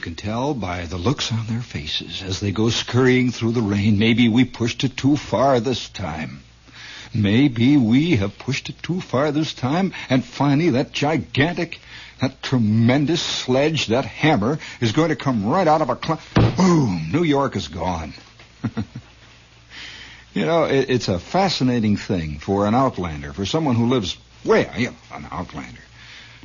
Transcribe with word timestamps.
You 0.00 0.04
can 0.04 0.14
tell 0.14 0.54
by 0.54 0.86
the 0.86 0.96
looks 0.96 1.30
on 1.30 1.44
their 1.46 1.60
faces 1.60 2.22
as 2.22 2.40
they 2.40 2.52
go 2.52 2.70
scurrying 2.70 3.32
through 3.32 3.52
the 3.52 3.60
rain. 3.60 3.98
Maybe 3.98 4.30
we 4.30 4.46
pushed 4.46 4.82
it 4.82 4.96
too 4.96 5.14
far 5.14 5.60
this 5.60 5.90
time. 5.90 6.40
Maybe 7.12 7.76
we 7.76 8.16
have 8.16 8.38
pushed 8.38 8.70
it 8.70 8.82
too 8.82 9.02
far 9.02 9.30
this 9.30 9.52
time, 9.52 9.92
and 10.08 10.24
finally 10.24 10.70
that 10.70 10.92
gigantic, 10.92 11.80
that 12.18 12.42
tremendous 12.42 13.20
sledge, 13.20 13.88
that 13.88 14.06
hammer, 14.06 14.58
is 14.80 14.92
going 14.92 15.10
to 15.10 15.16
come 15.16 15.44
right 15.44 15.68
out 15.68 15.82
of 15.82 15.90
a 15.90 15.96
cloud. 15.96 16.20
Boom! 16.56 17.10
New 17.12 17.22
York 17.22 17.54
is 17.54 17.68
gone. 17.68 18.14
you 20.32 20.46
know, 20.46 20.64
it, 20.64 20.88
it's 20.88 21.08
a 21.08 21.18
fascinating 21.18 21.98
thing 21.98 22.38
for 22.38 22.66
an 22.66 22.74
outlander, 22.74 23.34
for 23.34 23.44
someone 23.44 23.74
who 23.74 23.84
lives 23.84 24.16
way, 24.46 24.66
know, 24.78 24.96
an 25.12 25.26
outlander 25.30 25.82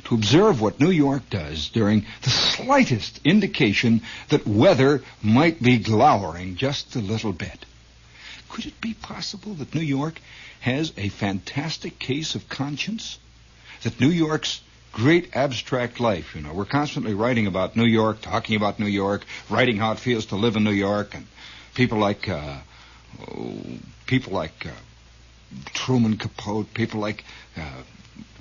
to 0.06 0.14
observe 0.14 0.60
what 0.60 0.78
New 0.78 0.90
York 0.90 1.28
does 1.30 1.68
during 1.70 2.06
the 2.22 2.30
slightest 2.30 3.20
indication 3.24 4.02
that 4.28 4.46
weather 4.46 5.02
might 5.20 5.60
be 5.60 5.78
glowering 5.78 6.54
just 6.54 6.94
a 6.94 7.00
little 7.00 7.32
bit. 7.32 7.66
Could 8.48 8.66
it 8.66 8.80
be 8.80 8.94
possible 8.94 9.54
that 9.54 9.74
New 9.74 9.80
York 9.80 10.20
has 10.60 10.92
a 10.96 11.08
fantastic 11.08 11.98
case 11.98 12.36
of 12.36 12.48
conscience? 12.48 13.18
That 13.82 14.00
New 14.00 14.10
York's 14.10 14.60
great 14.92 15.34
abstract 15.34 15.98
life, 15.98 16.36
you 16.36 16.40
know, 16.40 16.54
we're 16.54 16.64
constantly 16.64 17.12
writing 17.12 17.48
about 17.48 17.74
New 17.74 17.84
York, 17.84 18.20
talking 18.22 18.54
about 18.54 18.78
New 18.78 18.86
York, 18.86 19.26
writing 19.50 19.76
how 19.76 19.90
it 19.90 19.98
feels 19.98 20.26
to 20.26 20.36
live 20.36 20.54
in 20.54 20.62
New 20.62 20.70
York, 20.70 21.14
and 21.14 21.26
people 21.74 21.98
like, 21.98 22.28
uh, 22.28 22.58
oh, 23.28 23.56
people 24.06 24.32
like, 24.32 24.64
uh, 24.64 24.70
Truman 25.74 26.16
Capote, 26.16 26.72
people 26.72 27.00
like, 27.00 27.24
uh, 27.56 27.82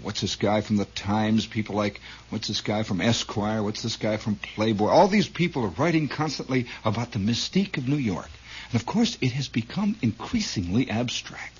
what's 0.01 0.21
this 0.21 0.35
guy 0.35 0.61
from 0.61 0.77
the 0.77 0.85
Times? 0.85 1.45
People 1.45 1.75
like, 1.75 1.99
what's 2.29 2.47
this 2.47 2.61
guy 2.61 2.83
from 2.83 3.01
Esquire? 3.01 3.63
What's 3.63 3.81
this 3.81 3.97
guy 3.97 4.17
from 4.17 4.35
Playboy? 4.35 4.87
All 4.87 5.07
these 5.07 5.27
people 5.27 5.63
are 5.63 5.73
writing 5.79 6.07
constantly 6.07 6.67
about 6.83 7.11
the 7.11 7.19
mystique 7.19 7.77
of 7.77 7.87
New 7.87 7.97
York. 7.97 8.29
And 8.71 8.79
of 8.79 8.85
course, 8.85 9.17
it 9.21 9.31
has 9.31 9.47
become 9.47 9.95
increasingly 10.01 10.89
abstract. 10.89 11.59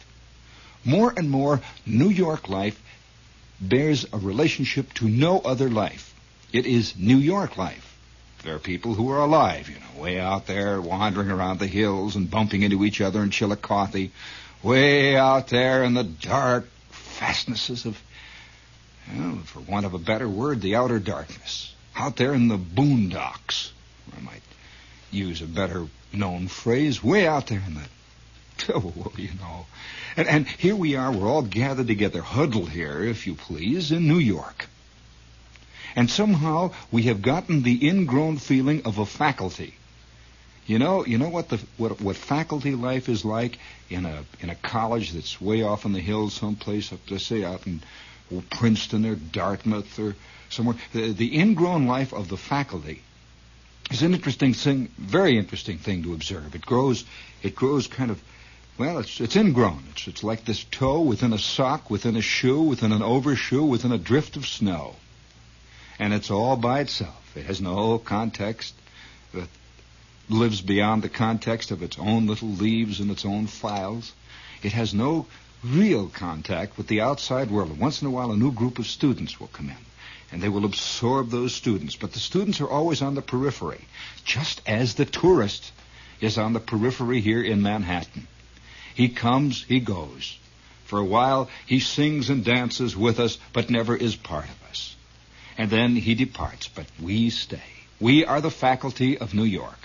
More 0.83 1.13
and 1.17 1.29
more, 1.29 1.61
New 1.85 2.09
York 2.09 2.47
life 2.47 2.79
bears 3.59 4.05
a 4.13 4.17
relationship 4.17 4.93
to 4.95 5.07
no 5.07 5.39
other 5.39 5.69
life. 5.69 6.13
It 6.53 6.65
is 6.65 6.95
New 6.97 7.17
York 7.17 7.57
life. 7.57 7.97
There 8.43 8.55
are 8.55 8.59
people 8.59 8.93
who 8.93 9.09
are 9.09 9.21
alive, 9.21 9.69
you 9.69 9.75
know, 9.75 10.03
way 10.03 10.19
out 10.19 10.45
there 10.45 10.79
wandering 10.79 11.31
around 11.31 11.57
the 11.57 11.67
hills 11.67 12.15
and 12.15 12.29
bumping 12.29 12.61
into 12.61 12.85
each 12.85 13.01
other 13.01 13.23
in 13.23 13.31
Chillicothe, 13.31 14.11
way 14.61 15.17
out 15.17 15.47
there 15.47 15.83
in 15.83 15.95
the 15.95 16.03
dark 16.03 16.67
fastnesses 17.15 17.85
of, 17.85 18.01
well, 19.15 19.37
for 19.45 19.59
want 19.61 19.85
of 19.85 19.93
a 19.93 19.99
better 19.99 20.27
word, 20.27 20.61
the 20.61 20.75
outer 20.75 20.99
darkness. 20.99 21.73
Out 21.95 22.17
there 22.17 22.33
in 22.33 22.49
the 22.49 22.57
boondocks. 22.57 23.71
I 24.15 24.21
might 24.21 24.41
use 25.11 25.41
a 25.41 25.47
better 25.47 25.87
known 26.11 26.47
phrase, 26.47 27.03
way 27.03 27.25
out 27.25 27.47
there 27.47 27.63
in 27.65 27.75
the, 27.75 28.75
oh, 28.75 29.11
you 29.17 29.29
know. 29.39 29.65
And, 30.17 30.27
and 30.27 30.47
here 30.47 30.75
we 30.75 30.95
are, 30.95 31.11
we're 31.11 31.29
all 31.29 31.41
gathered 31.41 31.87
together, 31.87 32.21
huddled 32.21 32.69
here, 32.69 33.03
if 33.03 33.27
you 33.27 33.35
please, 33.35 33.91
in 33.91 34.07
New 34.07 34.19
York. 34.19 34.67
And 35.95 36.09
somehow 36.09 36.71
we 36.91 37.03
have 37.03 37.21
gotten 37.21 37.63
the 37.63 37.87
ingrown 37.87 38.37
feeling 38.37 38.85
of 38.85 38.97
a 38.97 39.05
faculty. 39.05 39.75
You 40.65 40.79
know, 40.79 41.05
you 41.05 41.19
know 41.19 41.29
what 41.29 41.49
the 41.49 41.59
what 41.77 42.01
what 42.01 42.15
faculty 42.15 42.73
life 42.73 43.07
is 43.07 43.23
like 43.23 43.59
in 43.89 44.05
a 44.05 44.25
in 44.39 44.49
a 44.49 44.55
college 44.55 45.11
that's 45.11 45.39
way 45.39 45.61
off 45.61 45.85
in 45.85 45.93
the 45.93 45.99
hills, 45.99 46.33
someplace 46.33 46.91
up, 46.91 46.99
let's 47.09 47.25
say 47.25 47.43
out 47.43 47.67
in 47.67 47.81
Princeton 48.49 49.05
or 49.05 49.15
Dartmouth 49.15 49.99
or 49.99 50.15
somewhere. 50.49 50.75
The, 50.91 51.11
the 51.11 51.39
ingrown 51.39 51.85
life 51.85 52.13
of 52.13 52.29
the 52.29 52.37
faculty 52.37 53.03
is 53.91 54.01
an 54.01 54.15
interesting 54.15 54.55
thing, 54.55 54.89
very 54.97 55.37
interesting 55.37 55.77
thing 55.77 56.01
to 56.03 56.13
observe. 56.13 56.55
It 56.55 56.65
grows, 56.65 57.05
it 57.43 57.55
grows 57.55 57.85
kind 57.85 58.09
of, 58.09 58.19
well, 58.79 58.97
it's 58.97 59.21
it's 59.21 59.35
ingrown. 59.35 59.83
It's 59.91 60.07
it's 60.07 60.23
like 60.23 60.45
this 60.45 60.63
toe 60.63 61.01
within 61.01 61.31
a 61.31 61.37
sock, 61.37 61.91
within 61.91 62.15
a 62.15 62.21
shoe, 62.21 62.61
within 62.61 62.91
an 62.91 63.03
overshoe, 63.03 63.63
within 63.63 63.91
a 63.91 63.99
drift 63.99 64.35
of 64.35 64.47
snow, 64.47 64.95
and 65.99 66.11
it's 66.11 66.31
all 66.31 66.55
by 66.55 66.79
itself. 66.79 67.37
It 67.37 67.45
has 67.45 67.61
no 67.61 67.99
context 67.99 68.73
lives 70.29 70.61
beyond 70.61 71.03
the 71.03 71.09
context 71.09 71.71
of 71.71 71.83
its 71.83 71.97
own 71.99 72.27
little 72.27 72.49
leaves 72.49 72.99
and 72.99 73.11
its 73.11 73.25
own 73.25 73.47
files. 73.47 74.13
It 74.63 74.71
has 74.71 74.93
no 74.93 75.27
real 75.63 76.07
contact 76.07 76.77
with 76.77 76.87
the 76.87 77.01
outside 77.01 77.51
world. 77.51 77.77
Once 77.79 78.01
in 78.01 78.07
a 78.07 78.11
while, 78.11 78.31
a 78.31 78.37
new 78.37 78.51
group 78.51 78.79
of 78.79 78.87
students 78.87 79.39
will 79.39 79.47
come 79.47 79.69
in, 79.69 79.85
and 80.31 80.41
they 80.41 80.49
will 80.49 80.65
absorb 80.65 81.29
those 81.29 81.53
students. 81.53 81.95
But 81.95 82.13
the 82.13 82.19
students 82.19 82.61
are 82.61 82.69
always 82.69 83.01
on 83.01 83.15
the 83.15 83.21
periphery, 83.21 83.85
just 84.23 84.61
as 84.65 84.95
the 84.95 85.05
tourist 85.05 85.71
is 86.21 86.37
on 86.37 86.53
the 86.53 86.59
periphery 86.59 87.21
here 87.21 87.41
in 87.41 87.61
Manhattan. 87.61 88.27
He 88.93 89.09
comes, 89.09 89.63
he 89.63 89.79
goes. 89.79 90.37
For 90.85 90.99
a 90.99 91.05
while, 91.05 91.49
he 91.65 91.79
sings 91.79 92.29
and 92.29 92.45
dances 92.45 92.95
with 92.95 93.19
us, 93.19 93.37
but 93.53 93.69
never 93.69 93.95
is 93.95 94.15
part 94.15 94.45
of 94.45 94.69
us. 94.69 94.95
And 95.57 95.69
then 95.69 95.95
he 95.95 96.15
departs, 96.15 96.67
but 96.67 96.85
we 97.01 97.29
stay. 97.29 97.61
We 97.99 98.25
are 98.25 98.41
the 98.41 98.51
faculty 98.51 99.17
of 99.17 99.33
New 99.33 99.43
York. 99.43 99.84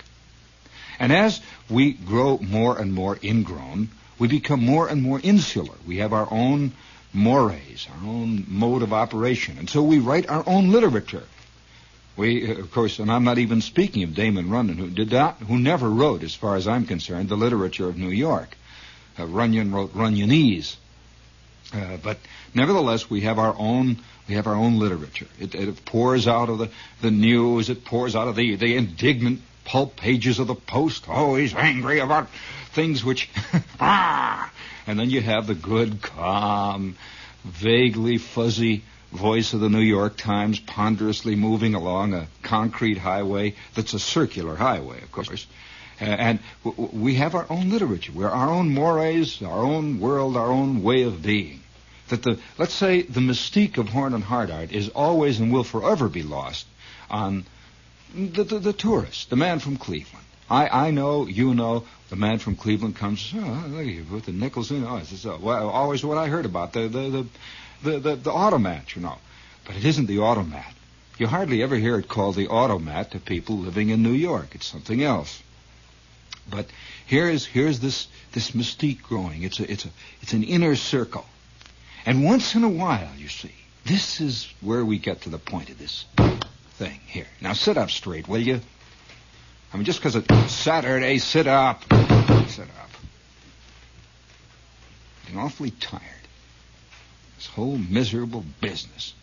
And 0.99 1.11
as 1.11 1.41
we 1.69 1.93
grow 1.93 2.37
more 2.37 2.77
and 2.77 2.93
more 2.93 3.17
ingrown, 3.23 3.89
we 4.19 4.27
become 4.27 4.63
more 4.63 4.87
and 4.87 5.01
more 5.01 5.19
insular. 5.21 5.75
We 5.87 5.97
have 5.97 6.13
our 6.13 6.27
own 6.31 6.73
mores, 7.13 7.87
our 7.91 8.07
own 8.07 8.45
mode 8.47 8.83
of 8.83 8.93
operation. 8.93 9.57
And 9.57 9.69
so 9.69 9.81
we 9.81 9.99
write 9.99 10.29
our 10.29 10.43
own 10.45 10.71
literature. 10.71 11.23
We, 12.17 12.51
of 12.51 12.71
course, 12.71 12.99
and 12.99 13.11
I'm 13.11 13.23
not 13.23 13.37
even 13.37 13.61
speaking 13.61 14.03
of 14.03 14.13
Damon 14.13 14.49
Runyon, 14.49 14.77
who 14.77 14.89
did 14.89 15.11
not, 15.11 15.37
who 15.37 15.57
never 15.57 15.89
wrote, 15.89 16.23
as 16.23 16.35
far 16.35 16.55
as 16.55 16.67
I'm 16.67 16.85
concerned, 16.85 17.29
the 17.29 17.37
literature 17.37 17.87
of 17.87 17.97
New 17.97 18.09
York. 18.09 18.55
Uh, 19.17 19.25
Runyon 19.25 19.71
wrote 19.71 19.93
Runyonese. 19.95 20.75
Uh, 21.73 21.97
but 22.03 22.17
nevertheless, 22.53 23.09
we 23.09 23.21
have 23.21 23.39
our 23.39 23.55
own 23.57 23.97
we 24.27 24.35
have 24.35 24.47
our 24.47 24.55
own 24.55 24.79
literature. 24.79 25.27
It, 25.39 25.55
it 25.55 25.83
pours 25.83 26.27
out 26.27 26.47
of 26.47 26.57
the, 26.57 26.69
the 27.01 27.11
news. 27.11 27.69
It 27.69 27.83
pours 27.83 28.15
out 28.15 28.29
of 28.29 28.35
the, 28.35 28.55
the 28.55 28.77
indignant 28.77 29.41
pulp 29.65 29.95
pages 29.95 30.39
of 30.39 30.47
the 30.47 30.55
Post. 30.55 31.07
Always 31.09 31.53
angry 31.53 31.99
about 31.99 32.29
things 32.73 33.03
which 33.03 33.29
ah. 33.79 34.51
And 34.87 34.99
then 34.99 35.09
you 35.09 35.21
have 35.21 35.47
the 35.47 35.55
good, 35.55 36.01
calm, 36.01 36.95
vaguely 37.43 38.17
fuzzy 38.17 38.83
voice 39.11 39.53
of 39.53 39.59
the 39.59 39.69
New 39.69 39.81
York 39.81 40.17
Times 40.17 40.59
ponderously 40.59 41.35
moving 41.35 41.75
along 41.75 42.13
a 42.13 42.27
concrete 42.41 42.97
highway 42.97 43.55
that's 43.75 43.93
a 43.93 43.99
circular 43.99 44.55
highway, 44.55 45.01
of 45.01 45.11
course. 45.11 45.45
And 45.99 46.39
w- 46.63 46.89
we 46.93 47.15
have 47.15 47.35
our 47.35 47.45
own 47.49 47.69
literature. 47.69 48.11
We're 48.13 48.29
our 48.29 48.49
own 48.49 48.73
mores, 48.73 49.41
our 49.41 49.63
own 49.63 49.99
world, 49.99 50.35
our 50.35 50.49
own 50.49 50.81
way 50.81 51.03
of 51.03 51.21
being. 51.21 51.61
That 52.07 52.23
the, 52.23 52.39
let's 52.57 52.73
say, 52.73 53.03
the 53.03 53.19
mystique 53.19 53.77
of 53.77 53.89
Horn 53.89 54.13
and 54.13 54.23
Hardart 54.23 54.71
is 54.71 54.89
always 54.89 55.39
and 55.39 55.53
will 55.53 55.63
forever 55.63 56.09
be 56.09 56.23
lost 56.23 56.65
on 57.09 57.45
the, 58.13 58.43
the, 58.43 58.59
the 58.59 58.73
tourist, 58.73 59.29
the 59.29 59.35
man 59.35 59.59
from 59.59 59.77
Cleveland. 59.77 60.25
I, 60.49 60.87
I 60.87 60.91
know, 60.91 61.27
you 61.27 61.53
know, 61.53 61.85
the 62.09 62.17
man 62.17 62.37
from 62.39 62.57
Cleveland 62.57 62.97
comes, 62.97 63.33
oh, 63.35 63.65
look 63.69 63.81
at 63.81 63.85
you, 63.85 64.03
put 64.03 64.25
the 64.25 64.33
nickels 64.33 64.69
in. 64.69 64.83
Oh, 64.83 64.99
this 64.99 65.13
is 65.13 65.25
uh, 65.25 65.37
well, 65.39 65.69
always 65.69 66.03
what 66.03 66.17
I 66.17 66.27
heard 66.27 66.45
about, 66.45 66.73
the, 66.73 66.89
the, 66.89 67.25
the, 67.83 67.99
the, 67.99 68.15
the, 68.17 68.31
automat, 68.31 68.95
you 68.95 69.01
know. 69.01 69.17
But 69.65 69.77
it 69.77 69.85
isn't 69.85 70.07
the 70.07 70.19
automat. 70.19 70.73
You 71.17 71.27
hardly 71.27 71.63
ever 71.63 71.75
hear 71.75 71.97
it 71.99 72.09
called 72.09 72.35
the 72.35 72.49
automat 72.49 73.11
to 73.11 73.19
people 73.19 73.59
living 73.59 73.89
in 73.89 74.03
New 74.03 74.11
York. 74.11 74.55
It's 74.55 74.65
something 74.65 75.01
else. 75.01 75.41
But 76.49 76.65
here 77.05 77.29
is 77.29 77.45
here's 77.45 77.79
this 77.79 78.07
this 78.33 78.51
mystique 78.51 79.03
growing. 79.03 79.43
It's 79.43 79.59
a 79.59 79.71
it's 79.71 79.85
a 79.85 79.89
it's 80.21 80.33
an 80.33 80.43
inner 80.43 80.75
circle. 80.75 81.25
And 82.05 82.25
once 82.25 82.55
in 82.55 82.63
a 82.63 82.69
while, 82.69 83.11
you 83.15 83.27
see, 83.27 83.53
this 83.85 84.19
is 84.19 84.51
where 84.59 84.83
we 84.83 84.97
get 84.97 85.21
to 85.21 85.29
the 85.29 85.37
point 85.37 85.69
of 85.69 85.77
this 85.77 86.05
thing 86.81 86.99
here. 87.05 87.27
Now 87.41 87.53
sit 87.53 87.77
up 87.77 87.91
straight, 87.91 88.27
will 88.27 88.41
you? 88.41 88.59
I 89.71 89.77
mean, 89.77 89.85
just 89.85 89.99
because 89.99 90.15
it's 90.15 90.51
Saturday, 90.51 91.19
sit 91.19 91.45
up. 91.45 91.83
Sit 92.47 92.67
up. 92.67 92.89
I'm 95.29 95.37
awfully 95.37 95.69
tired. 95.69 96.01
This 97.37 97.45
whole 97.45 97.77
miserable 97.77 98.43
business. 98.61 99.13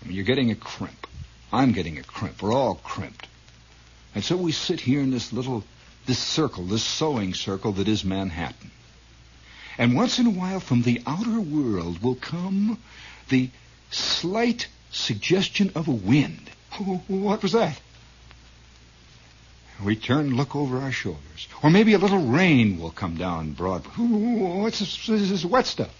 I 0.00 0.06
mean, 0.06 0.14
you're 0.14 0.24
getting 0.24 0.52
a 0.52 0.54
crimp. 0.54 1.08
I'm 1.52 1.72
getting 1.72 1.98
a 1.98 2.04
crimp. 2.04 2.40
We're 2.40 2.54
all 2.54 2.76
crimped. 2.76 3.26
And 4.14 4.22
so 4.22 4.36
we 4.36 4.52
sit 4.52 4.78
here 4.78 5.00
in 5.00 5.10
this 5.10 5.32
little, 5.32 5.64
this 6.06 6.20
circle, 6.20 6.64
this 6.64 6.84
sewing 6.84 7.34
circle 7.34 7.72
that 7.72 7.88
is 7.88 8.04
Manhattan. 8.04 8.70
And 9.76 9.96
once 9.96 10.20
in 10.20 10.26
a 10.26 10.30
while 10.30 10.60
from 10.60 10.82
the 10.82 11.02
outer 11.04 11.40
world 11.40 12.00
will 12.00 12.14
come 12.14 12.78
the 13.28 13.50
slight 13.90 14.68
suggestion 14.92 15.72
of 15.74 15.88
a 15.88 15.92
wind. 15.92 16.50
What 17.08 17.42
was 17.42 17.52
that? 17.52 17.80
We 19.82 19.96
turn, 19.96 20.26
and 20.26 20.36
look 20.36 20.54
over 20.54 20.78
our 20.78 20.92
shoulders. 20.92 21.48
Or 21.62 21.70
maybe 21.70 21.94
a 21.94 21.98
little 21.98 22.20
rain 22.20 22.78
will 22.78 22.92
come 22.92 23.16
down 23.16 23.52
broad. 23.52 23.84
What's 23.96 24.78
this, 24.78 25.06
this 25.06 25.30
is 25.30 25.44
wet 25.44 25.66
stuff? 25.66 25.90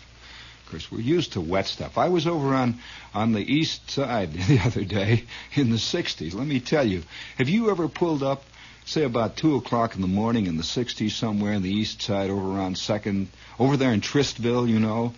Of 0.65 0.71
course, 0.71 0.93
we're 0.93 1.01
used 1.01 1.33
to 1.33 1.41
wet 1.41 1.67
stuff. 1.67 1.99
I 1.99 2.09
was 2.09 2.27
over 2.27 2.55
on, 2.55 2.79
on 3.13 3.33
the 3.33 3.41
east 3.41 3.91
side 3.91 4.33
the 4.49 4.61
other 4.61 4.85
day 4.85 5.25
in 5.55 5.71
the 5.71 5.77
60s. 5.77 6.33
Let 6.33 6.47
me 6.47 6.61
tell 6.61 6.87
you, 6.87 7.03
have 7.39 7.49
you 7.49 7.71
ever 7.71 7.89
pulled 7.89 8.23
up, 8.23 8.45
say, 8.85 9.03
about 9.03 9.37
2 9.37 9.57
o'clock 9.57 9.97
in 9.97 10.01
the 10.01 10.07
morning 10.07 10.47
in 10.47 10.57
the 10.57 10.63
60s 10.63 11.11
somewhere 11.11 11.55
in 11.55 11.63
the 11.63 11.73
east 11.73 12.03
side 12.03 12.31
over 12.31 12.61
on 12.61 12.75
2nd, 12.75 13.27
over 13.59 13.77
there 13.77 13.93
in 13.93 14.01
Tristville, 14.01 14.69
you 14.69 14.79
know, 14.79 15.13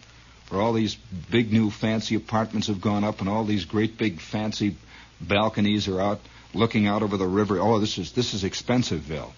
where 0.55 0.63
all 0.63 0.73
these 0.73 0.95
big 1.31 1.53
new 1.53 1.71
fancy 1.71 2.15
apartments 2.15 2.69
have 2.69 2.81
gone 2.81 3.05
up 3.05 3.21
and 3.21 3.29
all 3.29 3.45
these 3.45 3.65
great 3.65 3.99
big 3.99 4.21
fancy 4.21 4.77
balconies 5.21 5.89
are 5.89 6.01
out 6.01 6.21
looking 6.55 6.87
out 6.87 7.03
over 7.03 7.17
the 7.17 7.27
river. 7.27 7.59
Oh, 7.59 7.79
this 7.79 7.99
is 7.99 8.13
this 8.13 8.35
is 8.35 8.45
Expensiveville. 8.45 9.33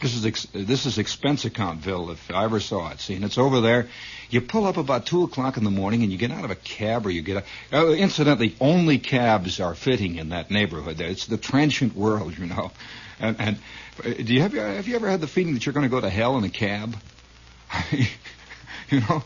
This 0.00 0.14
is 0.14 0.26
ex- 0.26 0.46
this 0.52 0.86
is 0.86 0.98
expense 0.98 1.44
accountville 1.44 2.12
if 2.12 2.30
I 2.30 2.44
ever 2.44 2.60
saw 2.60 2.90
it. 2.92 3.00
See, 3.00 3.14
and 3.14 3.24
it's 3.24 3.36
over 3.38 3.60
there. 3.60 3.88
You 4.30 4.40
pull 4.40 4.66
up 4.66 4.76
about 4.76 5.06
two 5.06 5.24
o'clock 5.24 5.56
in 5.56 5.64
the 5.64 5.72
morning, 5.72 6.04
and 6.04 6.12
you 6.12 6.18
get 6.18 6.30
out 6.30 6.44
of 6.44 6.52
a 6.52 6.54
cab, 6.54 7.04
or 7.04 7.10
you 7.10 7.22
get. 7.22 7.44
A, 7.72 7.78
uh, 7.78 7.86
incidentally, 7.92 8.54
only 8.60 8.98
cabs 8.98 9.58
are 9.58 9.74
fitting 9.74 10.16
in 10.16 10.28
that 10.28 10.52
neighborhood. 10.52 10.98
There, 10.98 11.08
it's 11.08 11.26
the 11.26 11.36
transient 11.36 11.96
world, 11.96 12.38
you 12.38 12.46
know. 12.46 12.70
And, 13.18 13.40
and 13.40 13.58
uh, 14.04 14.10
do 14.10 14.32
you 14.32 14.40
have 14.40 14.54
you 14.54 14.60
have 14.60 14.86
you 14.86 14.94
ever 14.94 15.08
had 15.08 15.20
the 15.20 15.26
feeling 15.26 15.54
that 15.54 15.66
you're 15.66 15.72
going 15.72 15.86
to 15.86 15.90
go 15.90 16.00
to 16.00 16.10
hell 16.10 16.38
in 16.38 16.44
a 16.44 16.50
cab? 16.50 16.96
you 18.90 19.00
know, 19.00 19.22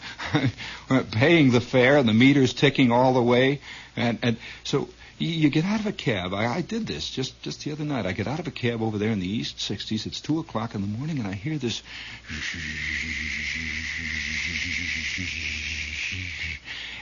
paying 1.13 1.51
the 1.51 1.61
fare 1.61 1.97
and 1.97 2.09
the 2.09 2.15
meters 2.15 2.53
ticking 2.55 2.91
all 2.91 3.15
the 3.15 3.23
way, 3.23 3.61
and 3.97 4.19
and 4.23 4.37
so 4.65 4.89
you 5.19 5.51
get 5.51 5.65
out 5.65 5.81
of 5.81 5.87
a 5.87 5.93
cab. 5.93 6.35
I, 6.35 6.47
I 6.47 6.61
did 6.63 6.87
this 6.87 7.09
just 7.09 7.41
just 7.43 7.65
the 7.65 7.73
other 7.73 7.85
night. 7.85 8.07
I 8.07 8.13
get 8.13 8.27
out 8.27 8.39
of 8.41 8.47
a 8.47 8.51
cab 8.51 8.83
over 8.83 8.99
there 8.99 9.11
in 9.11 9.21
the 9.21 9.29
East 9.29 9.59
60s. 9.59 10.07
It's 10.07 10.21
two 10.21 10.39
o'clock 10.41 10.75
in 10.75 10.81
the 10.81 10.87
morning, 10.87 11.19
and 11.19 11.29
I 11.29 11.33
hear 11.33 11.59
this. 11.59 11.83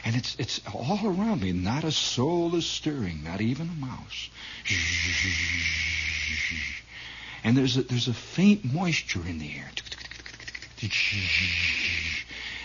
And 0.02 0.16
it's 0.16 0.34
it's 0.38 0.60
all 0.72 0.98
around 1.04 1.42
me. 1.42 1.52
Not 1.52 1.84
a 1.84 1.92
soul 1.92 2.54
is 2.54 2.64
stirring, 2.64 3.22
not 3.22 3.42
even 3.42 3.68
a 3.68 3.74
mouse. 3.74 4.30
And 7.44 7.56
there's 7.56 7.76
a, 7.76 7.82
there's 7.82 8.08
a 8.08 8.14
faint 8.14 8.64
moisture 8.64 9.20
in 9.26 9.38
the 9.38 9.54
air. 9.54 9.70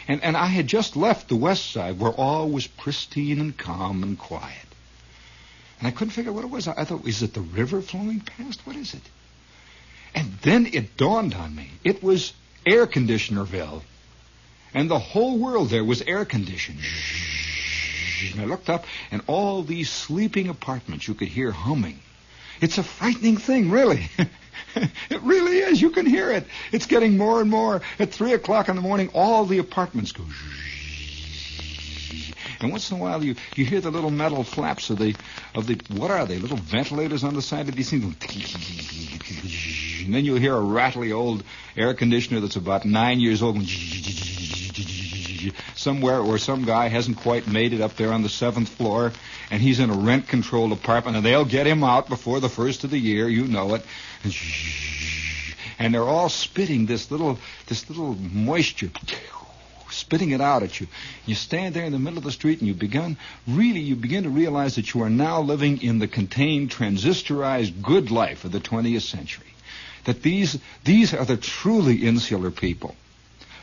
And, 0.07 0.24
and 0.24 0.38
I 0.38 0.46
had 0.46 0.68
just 0.68 0.96
left 0.96 1.30
the 1.30 1.36
west 1.36 1.72
side 1.72 2.00
where 2.00 2.12
all 2.12 2.50
was 2.50 2.68
pristine 2.68 3.40
and 3.40 3.57
calm 3.57 4.04
and 4.04 4.18
quiet. 4.18 4.68
And 5.80 5.88
I 5.88 5.92
couldn't 5.92 6.12
figure 6.12 6.31
out 6.31 6.36
what 6.36 6.46
it 6.46 6.52
was. 6.52 6.68
I 6.68 6.84
thought, 6.84 7.07
is 7.07 7.24
it 7.24 7.34
the 7.34 7.42
river 7.42 7.81
flowing 7.81 8.19
past? 8.22 8.66
What 8.66 8.75
is 8.75 8.94
it? 8.94 9.02
And 10.13 10.34
then 10.44 10.68
it 10.68 10.96
dawned 10.96 11.34
on 11.34 11.56
me. 11.56 11.69
It 11.84 12.02
was 12.02 12.34
air 12.66 12.88
conditionerville. 12.88 13.81
And 14.74 14.90
the 14.90 15.00
whole 15.00 15.38
world 15.38 15.69
there 15.69 15.84
was 15.84 16.02
air 16.02 16.25
conditioned. 16.25 16.80
And 18.31 18.42
I 18.42 18.46
looked 18.46 18.69
up, 18.69 18.86
and 19.12 19.22
all 19.28 19.62
these 19.62 19.90
sleeping 19.90 20.48
apartments 20.48 21.07
you 21.07 21.13
could 21.13 21.28
hear 21.28 21.52
humming. 21.52 22.00
It's 22.62 22.78
a 22.78 22.84
frightening 22.84 23.38
thing, 23.38 23.69
really. 23.72 24.10
it 25.10 25.22
really 25.22 25.60
is. 25.60 25.81
You 25.81 25.92
can 25.92 26.06
hear 26.06 26.31
it. 26.31 26.46
It's 26.72 26.86
getting 26.86 27.18
more 27.18 27.42
and 27.42 27.50
more. 27.50 27.81
At 28.00 28.12
three 28.12 28.34
o'clock 28.34 28.69
in 28.69 28.75
the 28.75 28.81
morning, 28.81 29.10
all 29.13 29.46
the 29.46 29.60
apartments 29.60 30.12
go. 30.12 30.24
And 32.62 32.72
once 32.72 32.90
in 32.90 32.98
a 32.98 33.00
while, 33.02 33.22
you, 33.24 33.36
you 33.56 33.66
hear 33.66 33.81
the 33.81 33.92
little 33.92 34.10
metal 34.10 34.44
flaps 34.44 34.90
of 34.90 34.98
the 34.98 35.13
of 35.54 35.68
the 35.68 35.75
what 35.94 36.10
are 36.10 36.25
they? 36.25 36.40
Little 36.40 36.57
ventilators 36.57 37.24
on 37.24 37.34
the 37.34 37.42
side 37.42 37.68
of 37.68 37.75
these 37.75 37.90
things. 37.90 38.16
And 40.06 40.14
then 40.14 40.24
you'll 40.24 40.38
hear 40.38 40.54
a 40.54 40.62
rattly 40.62 41.12
old 41.12 41.44
air 41.76 41.95
conditioner 41.95 42.40
that's 42.40 42.56
about 42.56 42.85
nine 42.85 43.19
years 43.19 43.42
old. 43.42 43.57
Somewhere 45.75 46.23
where 46.23 46.37
some 46.37 46.66
guy 46.66 46.87
hasn't 46.87 47.18
quite 47.18 47.47
made 47.47 47.73
it 47.73 47.81
up 47.81 47.95
there 47.95 48.11
on 48.11 48.23
the 48.23 48.30
seventh 48.30 48.69
floor, 48.69 49.14
and 49.52 49.61
he's 49.61 49.80
in 49.80 49.90
a 49.90 49.94
rent-controlled 49.94 50.71
apartment, 50.71 51.18
and 51.18 51.25
they'll 51.25 51.45
get 51.45 51.68
him 51.68 51.83
out 51.83 52.09
before 52.09 52.40
the 52.40 52.49
first 52.49 52.83
of 52.83 52.90
the 52.92 52.99
year. 52.99 53.28
You 53.28 53.45
know 53.47 53.75
it. 53.75 53.85
And 55.78 55.94
they're 55.94 56.04
all 56.04 56.30
spitting 56.30 56.85
this 56.85 57.11
little 57.11 57.37
this 57.68 57.90
little 57.90 58.16
moisture 58.16 58.90
spitting 59.95 60.31
it 60.31 60.42
out 60.42 60.64
at 60.64 60.80
you. 60.80 60.87
You 61.25 61.35
stand 61.35 61.73
there 61.73 61.85
in 61.85 61.92
the 61.92 61.99
middle 61.99 62.18
of 62.18 62.23
the 62.23 62.31
street 62.31 62.59
and 62.59 62.68
you 62.68 62.73
begin, 62.73 63.18
really, 63.47 63.80
you 63.80 63.95
begin 63.95 64.23
to 64.23 64.30
realize 64.30 64.75
that 64.75 64.94
you 64.94 65.02
are 65.02 65.09
now 65.09 65.42
living 65.42 65.81
in 65.81 65.99
the 65.99 66.07
contained, 66.07 66.71
transistorized 66.71 67.81
good 67.81 68.11
life 68.11 68.45
of 68.45 68.52
the 68.52 68.59
20th 68.59 69.02
century. 69.02 69.47
That 70.06 70.21
these, 70.21 70.59
these 70.83 71.14
are 71.14 71.25
the 71.25 71.37
truly 71.37 72.06
insular 72.06 72.52
people. 72.52 72.95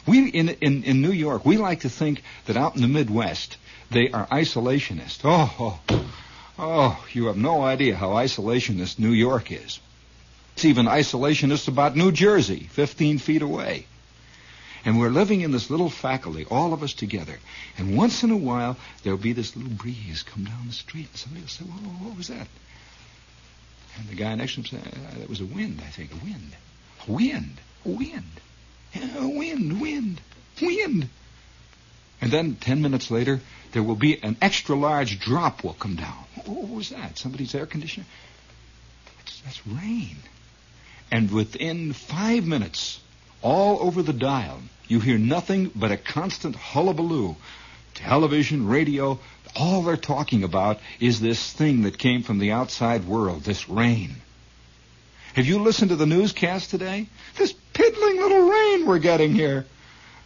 We, 0.06 0.28
in, 0.28 0.48
in, 0.48 0.82
in 0.84 1.00
New 1.00 1.12
York, 1.12 1.44
we 1.44 1.56
like 1.56 1.80
to 1.80 1.88
think 1.88 2.22
that 2.46 2.56
out 2.56 2.74
in 2.74 2.82
the 2.82 2.88
Midwest, 2.88 3.56
they 3.90 4.10
are 4.10 4.26
isolationist. 4.26 5.20
Oh, 5.24 5.80
oh, 5.88 6.06
oh, 6.58 7.04
you 7.12 7.26
have 7.26 7.36
no 7.36 7.62
idea 7.62 7.94
how 7.94 8.10
isolationist 8.10 8.98
New 8.98 9.12
York 9.12 9.52
is. 9.52 9.80
It's 10.54 10.64
even 10.64 10.86
isolationist 10.86 11.68
about 11.68 11.96
New 11.96 12.12
Jersey, 12.12 12.68
15 12.72 13.18
feet 13.18 13.42
away. 13.42 13.86
And 14.84 14.98
we're 14.98 15.10
living 15.10 15.42
in 15.42 15.52
this 15.52 15.70
little 15.70 15.88
faculty, 15.88 16.44
all 16.50 16.72
of 16.72 16.82
us 16.82 16.92
together. 16.92 17.38
And 17.78 17.96
once 17.96 18.24
in 18.24 18.32
a 18.32 18.36
while, 18.36 18.76
there'll 19.02 19.18
be 19.18 19.32
this 19.32 19.54
little 19.54 19.70
breeze 19.70 20.24
come 20.24 20.44
down 20.44 20.66
the 20.66 20.72
street, 20.72 21.08
and 21.08 21.16
somebody 21.16 21.42
will 21.42 21.48
say, 21.48 21.64
Whoa, 21.64 22.06
what 22.06 22.16
was 22.16 22.28
that? 22.28 22.48
And 23.96 24.08
the 24.08 24.16
guy 24.16 24.34
next 24.34 24.54
to 24.54 24.60
him 24.60 24.66
said, 24.66 24.94
uh, 24.94 25.18
That 25.20 25.28
was 25.28 25.40
a 25.40 25.46
wind, 25.46 25.80
I 25.86 25.90
think. 25.90 26.10
A 26.12 26.24
wind. 26.24 26.56
A 27.06 27.12
wind. 27.12 27.60
A 27.84 27.90
wind. 27.90 28.40
Wind. 29.20 29.80
Wind. 29.80 30.20
Wind. 30.60 31.08
And 32.20 32.30
then, 32.30 32.56
ten 32.56 32.82
minutes 32.82 33.10
later, 33.10 33.40
there 33.72 33.82
will 33.82 33.96
be 33.96 34.22
an 34.22 34.36
extra 34.40 34.76
large 34.76 35.18
drop 35.18 35.64
will 35.64 35.74
come 35.74 35.96
down. 35.96 36.24
What 36.44 36.68
was 36.68 36.90
that? 36.90 37.18
Somebody's 37.18 37.54
air 37.54 37.66
conditioner? 37.66 38.06
That's, 39.18 39.40
that's 39.40 39.66
rain. 39.66 40.16
And 41.10 41.30
within 41.30 41.92
five 41.92 42.46
minutes, 42.46 43.00
all 43.42 43.80
over 43.80 44.02
the 44.02 44.12
dial, 44.12 44.60
you 44.88 45.00
hear 45.00 45.18
nothing 45.18 45.70
but 45.74 45.90
a 45.90 45.96
constant 45.96 46.54
hullabaloo. 46.54 47.36
Television, 47.94 48.66
radio, 48.66 49.18
all 49.54 49.82
they're 49.82 49.96
talking 49.96 50.44
about 50.44 50.80
is 51.00 51.20
this 51.20 51.52
thing 51.52 51.82
that 51.82 51.98
came 51.98 52.22
from 52.22 52.38
the 52.38 52.52
outside 52.52 53.04
world, 53.04 53.42
this 53.42 53.68
rain. 53.68 54.16
Have 55.34 55.46
you 55.46 55.60
listened 55.60 55.90
to 55.90 55.96
the 55.96 56.06
newscast 56.06 56.70
today? 56.70 57.06
This 57.36 57.52
piddling 57.72 58.16
little 58.18 58.50
rain 58.50 58.86
we're 58.86 58.98
getting 58.98 59.34
here. 59.34 59.64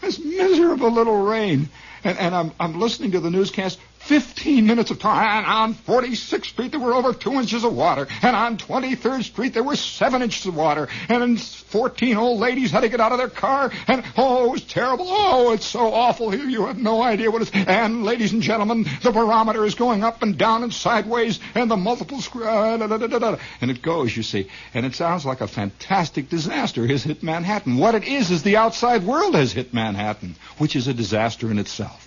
This 0.00 0.18
miserable 0.18 0.90
little 0.90 1.22
rain. 1.22 1.68
And, 2.02 2.18
and 2.18 2.34
I'm, 2.34 2.52
I'm 2.58 2.80
listening 2.80 3.12
to 3.12 3.20
the 3.20 3.30
newscast. 3.30 3.78
15 4.06 4.66
minutes 4.66 4.90
of 4.90 5.00
time. 5.00 5.44
And 5.44 5.46
on 5.46 5.74
46th 5.74 6.46
Street, 6.46 6.70
there 6.70 6.80
were 6.80 6.94
over 6.94 7.12
two 7.12 7.32
inches 7.34 7.64
of 7.64 7.74
water. 7.74 8.06
And 8.22 8.36
on 8.36 8.56
23rd 8.56 9.24
Street, 9.24 9.52
there 9.52 9.64
were 9.64 9.76
seven 9.76 10.22
inches 10.22 10.46
of 10.46 10.56
water. 10.56 10.88
And 11.08 11.40
14 11.40 12.16
old 12.16 12.38
ladies 12.38 12.70
had 12.70 12.80
to 12.80 12.88
get 12.88 13.00
out 13.00 13.12
of 13.12 13.18
their 13.18 13.28
car. 13.28 13.72
And, 13.88 14.04
oh, 14.16 14.46
it 14.46 14.52
was 14.52 14.64
terrible. 14.64 15.06
Oh, 15.08 15.52
it's 15.52 15.66
so 15.66 15.92
awful 15.92 16.30
here. 16.30 16.44
You 16.44 16.66
have 16.66 16.78
no 16.78 17.02
idea 17.02 17.30
what 17.30 17.42
it's... 17.42 17.50
And, 17.52 18.04
ladies 18.04 18.32
and 18.32 18.42
gentlemen, 18.42 18.86
the 19.02 19.10
barometer 19.10 19.64
is 19.64 19.74
going 19.74 20.04
up 20.04 20.22
and 20.22 20.38
down 20.38 20.62
and 20.62 20.72
sideways. 20.72 21.40
And 21.54 21.70
the 21.70 21.76
multiple... 21.76 22.18
Uh, 22.34 22.76
da, 22.76 22.96
da, 22.96 23.36
and 23.60 23.70
it 23.70 23.82
goes, 23.82 24.16
you 24.16 24.22
see. 24.22 24.48
And 24.72 24.86
it 24.86 24.94
sounds 24.94 25.26
like 25.26 25.40
a 25.40 25.48
fantastic 25.48 26.28
disaster 26.28 26.86
has 26.86 27.02
hit 27.02 27.22
Manhattan. 27.22 27.76
What 27.76 27.96
it 27.96 28.04
is 28.04 28.30
is 28.30 28.42
the 28.42 28.56
outside 28.56 29.04
world 29.04 29.34
has 29.34 29.52
hit 29.52 29.74
Manhattan, 29.74 30.36
which 30.58 30.76
is 30.76 30.86
a 30.86 30.94
disaster 30.94 31.50
in 31.50 31.58
itself. 31.58 32.02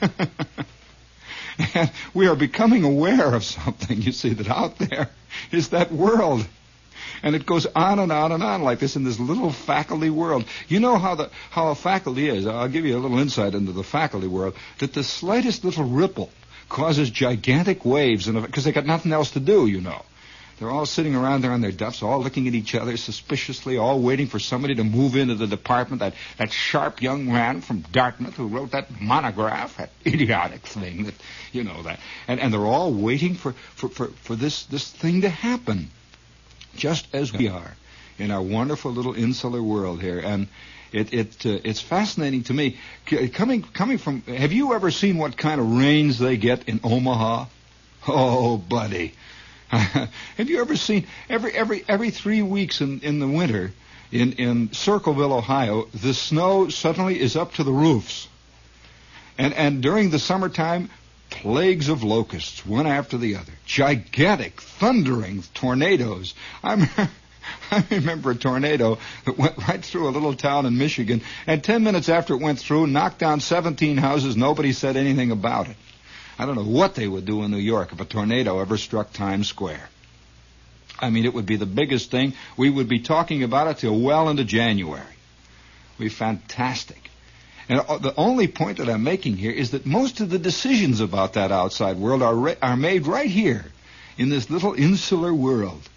and 1.74 1.90
we 2.14 2.26
are 2.26 2.36
becoming 2.36 2.84
aware 2.84 3.34
of 3.34 3.44
something, 3.44 4.00
you 4.00 4.12
see, 4.12 4.30
that 4.34 4.48
out 4.48 4.78
there 4.78 5.10
is 5.50 5.70
that 5.70 5.92
world. 5.92 6.46
And 7.22 7.36
it 7.36 7.46
goes 7.46 7.66
on 7.66 7.98
and 7.98 8.10
on 8.10 8.32
and 8.32 8.42
on 8.42 8.62
like 8.62 8.80
this 8.80 8.96
in 8.96 9.04
this 9.04 9.20
little 9.20 9.52
faculty 9.52 10.10
world. 10.10 10.44
You 10.68 10.80
know 10.80 10.98
how 10.98 11.14
the 11.14 11.30
how 11.50 11.68
a 11.68 11.74
faculty 11.74 12.28
is. 12.28 12.46
I'll 12.46 12.68
give 12.68 12.84
you 12.84 12.96
a 12.96 13.00
little 13.00 13.18
insight 13.18 13.54
into 13.54 13.72
the 13.72 13.84
faculty 13.84 14.26
world. 14.26 14.54
That 14.78 14.92
the 14.92 15.04
slightest 15.04 15.64
little 15.64 15.84
ripple 15.84 16.30
causes 16.68 17.10
gigantic 17.10 17.84
waves, 17.84 18.26
because 18.26 18.64
they 18.64 18.72
got 18.72 18.86
nothing 18.86 19.12
else 19.12 19.32
to 19.32 19.40
do, 19.40 19.66
you 19.66 19.80
know. 19.80 20.02
They're 20.62 20.70
all 20.70 20.86
sitting 20.86 21.16
around 21.16 21.40
there 21.40 21.50
on 21.50 21.60
their 21.60 21.72
duffs, 21.72 22.04
all 22.04 22.22
looking 22.22 22.46
at 22.46 22.54
each 22.54 22.76
other 22.76 22.96
suspiciously, 22.96 23.78
all 23.78 23.98
waiting 23.98 24.28
for 24.28 24.38
somebody 24.38 24.76
to 24.76 24.84
move 24.84 25.16
into 25.16 25.34
the 25.34 25.48
department. 25.48 25.98
That, 25.98 26.14
that 26.38 26.52
sharp 26.52 27.02
young 27.02 27.26
man 27.26 27.62
from 27.62 27.80
Dartmouth 27.80 28.34
who 28.34 28.46
wrote 28.46 28.70
that 28.70 29.00
monograph, 29.00 29.78
that 29.78 29.90
idiotic 30.06 30.64
thing 30.64 31.06
that, 31.06 31.14
you 31.50 31.64
know, 31.64 31.82
that. 31.82 31.98
And, 32.28 32.38
and 32.38 32.54
they're 32.54 32.60
all 32.64 32.92
waiting 32.92 33.34
for, 33.34 33.54
for, 33.74 33.88
for, 33.88 34.06
for 34.22 34.36
this, 34.36 34.62
this 34.66 34.88
thing 34.88 35.22
to 35.22 35.28
happen, 35.28 35.90
just 36.76 37.12
as 37.12 37.32
we 37.32 37.48
are 37.48 37.74
in 38.20 38.30
our 38.30 38.40
wonderful 38.40 38.92
little 38.92 39.14
insular 39.14 39.60
world 39.60 40.00
here. 40.00 40.20
And 40.20 40.46
it, 40.92 41.12
it 41.12 41.44
uh, 41.44 41.58
it's 41.64 41.80
fascinating 41.80 42.44
to 42.44 42.54
me. 42.54 42.76
C- 43.08 43.30
coming 43.30 43.62
coming 43.62 43.98
from, 43.98 44.22
have 44.22 44.52
you 44.52 44.74
ever 44.74 44.92
seen 44.92 45.18
what 45.18 45.36
kind 45.36 45.60
of 45.60 45.76
rains 45.76 46.20
they 46.20 46.36
get 46.36 46.68
in 46.68 46.78
Omaha? 46.84 47.46
Oh, 48.06 48.58
buddy. 48.58 49.14
Have 50.36 50.50
you 50.50 50.60
ever 50.60 50.76
seen 50.76 51.06
every 51.30 51.52
every 51.52 51.82
every 51.88 52.10
three 52.10 52.42
weeks 52.42 52.82
in, 52.82 53.00
in 53.00 53.20
the 53.20 53.28
winter 53.28 53.72
in, 54.10 54.32
in 54.34 54.72
Circleville, 54.74 55.32
Ohio, 55.32 55.86
the 55.94 56.12
snow 56.12 56.68
suddenly 56.68 57.18
is 57.18 57.34
up 57.34 57.54
to 57.54 57.64
the 57.64 57.72
roofs. 57.72 58.28
And 59.38 59.54
and 59.54 59.82
during 59.82 60.10
the 60.10 60.18
summertime, 60.18 60.90
plagues 61.30 61.88
of 61.88 62.04
locusts, 62.04 62.66
one 62.66 62.86
after 62.86 63.16
the 63.16 63.36
other. 63.36 63.52
Gigantic, 63.64 64.60
thundering 64.60 65.42
tornadoes. 65.54 66.34
I'm 66.62 66.82
I 67.70 67.84
remember 67.90 68.32
a 68.32 68.34
tornado 68.34 68.98
that 69.24 69.38
went 69.38 69.56
right 69.56 69.82
through 69.82 70.08
a 70.08 70.10
little 70.10 70.34
town 70.34 70.66
in 70.66 70.76
Michigan, 70.76 71.22
and 71.46 71.64
ten 71.64 71.82
minutes 71.82 72.10
after 72.10 72.34
it 72.34 72.42
went 72.42 72.58
through, 72.58 72.88
knocked 72.88 73.18
down 73.18 73.40
17 73.40 73.96
houses. 73.96 74.36
Nobody 74.36 74.74
said 74.74 74.98
anything 74.98 75.30
about 75.30 75.68
it. 75.68 75.76
I 76.38 76.46
don't 76.46 76.56
know 76.56 76.64
what 76.64 76.94
they 76.94 77.06
would 77.06 77.24
do 77.24 77.42
in 77.42 77.50
New 77.50 77.58
York 77.58 77.92
if 77.92 78.00
a 78.00 78.04
tornado 78.04 78.60
ever 78.60 78.76
struck 78.76 79.12
Times 79.12 79.48
Square. 79.48 79.88
I 80.98 81.10
mean, 81.10 81.24
it 81.24 81.34
would 81.34 81.46
be 81.46 81.56
the 81.56 81.66
biggest 81.66 82.10
thing. 82.10 82.34
We 82.56 82.70
would 82.70 82.88
be 82.88 83.00
talking 83.00 83.42
about 83.42 83.66
it 83.66 83.78
till 83.78 83.98
well 84.00 84.28
into 84.28 84.44
January. 84.44 85.02
Would 85.98 86.04
be 86.04 86.08
fantastic. 86.08 87.10
And 87.68 87.80
uh, 87.80 87.98
the 87.98 88.14
only 88.16 88.48
point 88.48 88.78
that 88.78 88.88
I'm 88.88 89.02
making 89.02 89.36
here 89.36 89.50
is 89.52 89.70
that 89.72 89.86
most 89.86 90.20
of 90.20 90.30
the 90.30 90.38
decisions 90.38 91.00
about 91.00 91.34
that 91.34 91.52
outside 91.52 91.96
world 91.96 92.22
are, 92.22 92.56
are 92.62 92.76
made 92.76 93.06
right 93.06 93.30
here 93.30 93.64
in 94.18 94.28
this 94.28 94.50
little 94.50 94.74
insular 94.74 95.32
world. 95.32 95.88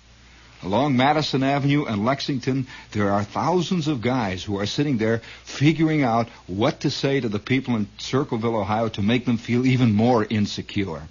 Along 0.65 0.97
Madison 0.97 1.43
Avenue 1.43 1.85
and 1.85 2.03
Lexington, 2.03 2.65
there 2.91 3.11
are 3.11 3.23
thousands 3.23 3.87
of 3.87 4.01
guys 4.01 4.43
who 4.43 4.57
are 4.57 4.65
sitting 4.65 4.97
there 4.97 5.21
figuring 5.43 6.01
out 6.01 6.27
what 6.47 6.79
to 6.79 6.89
say 6.89 7.19
to 7.19 7.29
the 7.29 7.37
people 7.37 7.75
in 7.75 7.87
Circleville, 7.99 8.55
Ohio 8.55 8.89
to 8.89 9.03
make 9.03 9.25
them 9.27 9.37
feel 9.37 9.63
even 9.67 9.93
more 9.93 10.25
insecure. 10.27 11.03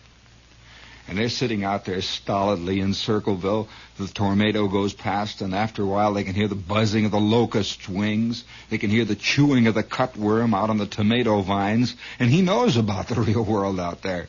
And 1.07 1.17
they're 1.17 1.29
sitting 1.29 1.63
out 1.63 1.85
there 1.85 2.03
stolidly 2.03 2.81
in 2.81 2.95
Circleville. 2.95 3.69
The 3.97 4.09
tornado 4.09 4.67
goes 4.67 4.93
past, 4.93 5.41
and 5.41 5.55
after 5.55 5.85
a 5.85 5.87
while 5.87 6.15
they 6.15 6.25
can 6.25 6.35
hear 6.35 6.49
the 6.49 6.57
buzzing 6.57 7.05
of 7.05 7.13
the 7.13 7.21
locust 7.21 7.89
wings. 7.89 8.43
They 8.71 8.79
can 8.79 8.91
hear 8.91 9.05
the 9.05 9.15
chewing 9.15 9.69
of 9.69 9.75
the 9.75 9.85
cutworm 9.85 10.53
out 10.53 10.71
on 10.71 10.79
the 10.79 10.87
tomato 10.87 11.43
vines. 11.43 11.95
And 12.19 12.29
he 12.29 12.43
knows 12.43 12.77
about 12.77 13.07
the 13.07 13.21
real 13.21 13.45
world 13.45 13.79
out 13.79 14.03
there. 14.03 14.27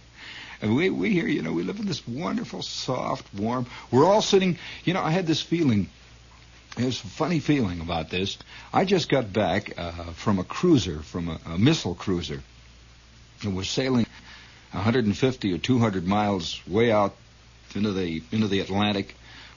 And 0.66 0.76
we, 0.76 0.90
we 0.90 1.12
here, 1.12 1.28
you 1.28 1.44
know, 1.44 1.54
we 1.54 1.62
live 1.62 1.80
in 1.80 1.86
this 1.86 2.08
wonderful, 2.08 2.64
soft, 2.64 3.32
warm. 3.36 3.68
We're 3.92 4.04
all 4.04 4.24
sitting, 4.24 4.58
you 4.84 4.96
know, 4.96 5.04
I 5.04 5.12
had 5.12 5.28
this 5.28 5.40
feeling. 5.40 5.92
There's 6.76 7.00
a 7.04 7.06
funny 7.06 7.40
feeling 7.40 7.82
about 7.82 8.10
this. 8.10 8.40
I 8.74 8.84
just 8.84 9.08
got 9.08 9.32
back 9.32 9.78
uh, 9.78 9.92
from 10.14 10.40
a 10.40 10.44
cruiser, 10.44 11.02
from 11.04 11.30
a, 11.30 11.40
a 11.46 11.60
missile 11.60 11.94
cruiser. 11.94 12.42
And 13.44 13.56
we're 13.56 13.64
sailing 13.64 14.08
150 14.72 15.54
or 15.54 15.60
200 15.60 16.08
miles 16.08 16.60
way 16.68 16.92
out 16.92 17.16
into 17.76 17.92
the 17.92 18.24
into 18.32 18.48
the 18.48 18.62
Atlantic. 18.62 19.14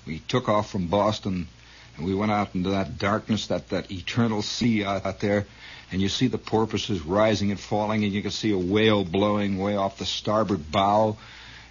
We 0.07 0.19
took 0.19 0.47
off 0.51 0.71
from 0.71 0.89
Boston, 0.89 1.49
and 1.97 2.05
we 2.05 2.15
went 2.15 2.33
out 2.33 2.55
into 2.55 2.69
that 2.69 2.99
darkness, 2.99 3.47
that 3.47 3.71
that 3.71 3.91
eternal 3.91 4.43
sea 4.43 4.85
out, 4.85 5.07
out 5.07 5.21
there 5.21 5.47
and 5.91 6.03
you 6.03 6.09
see 6.09 6.27
the 6.27 6.39
porpoises 6.39 7.01
rising 7.03 7.51
and 7.51 7.59
falling, 7.59 8.05
and 8.05 8.13
you 8.13 8.23
can 8.23 8.31
see 8.31 8.53
a 8.53 8.59
whale 8.59 9.05
blowing 9.05 9.59
way 9.59 9.77
off 9.77 9.99
the 9.99 10.05
starboard 10.05 10.71
bow, 10.71 11.17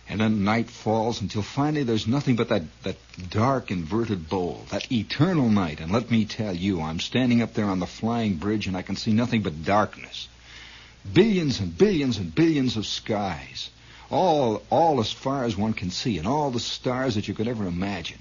and 0.09 0.19
then 0.19 0.43
night 0.43 0.69
falls 0.69 1.21
until 1.21 1.41
finally 1.41 1.83
there's 1.83 2.07
nothing 2.07 2.35
but 2.35 2.49
that, 2.49 2.63
that 2.83 2.95
dark 3.29 3.71
inverted 3.71 4.29
bowl, 4.29 4.65
that 4.71 4.91
eternal 4.91 5.49
night. 5.49 5.79
And 5.81 5.91
let 5.91 6.09
me 6.09 6.25
tell 6.25 6.55
you, 6.55 6.81
I'm 6.81 6.99
standing 6.99 7.41
up 7.41 7.53
there 7.53 7.65
on 7.65 7.79
the 7.79 7.85
flying 7.85 8.35
bridge, 8.35 8.67
and 8.67 8.77
I 8.77 8.81
can 8.81 8.95
see 8.95 9.11
nothing 9.11 9.43
but 9.43 9.65
darkness. 9.65 10.29
Billions 11.13 11.59
and 11.59 11.77
billions 11.77 12.17
and 12.17 12.33
billions 12.33 12.77
of 12.77 12.85
skies, 12.85 13.69
all, 14.09 14.63
all 14.69 14.99
as 14.99 15.11
far 15.11 15.43
as 15.43 15.55
one 15.55 15.73
can 15.73 15.91
see, 15.91 16.17
and 16.17 16.27
all 16.27 16.51
the 16.51 16.59
stars 16.59 17.15
that 17.15 17.27
you 17.27 17.33
could 17.33 17.47
ever 17.47 17.67
imagine. 17.67 18.19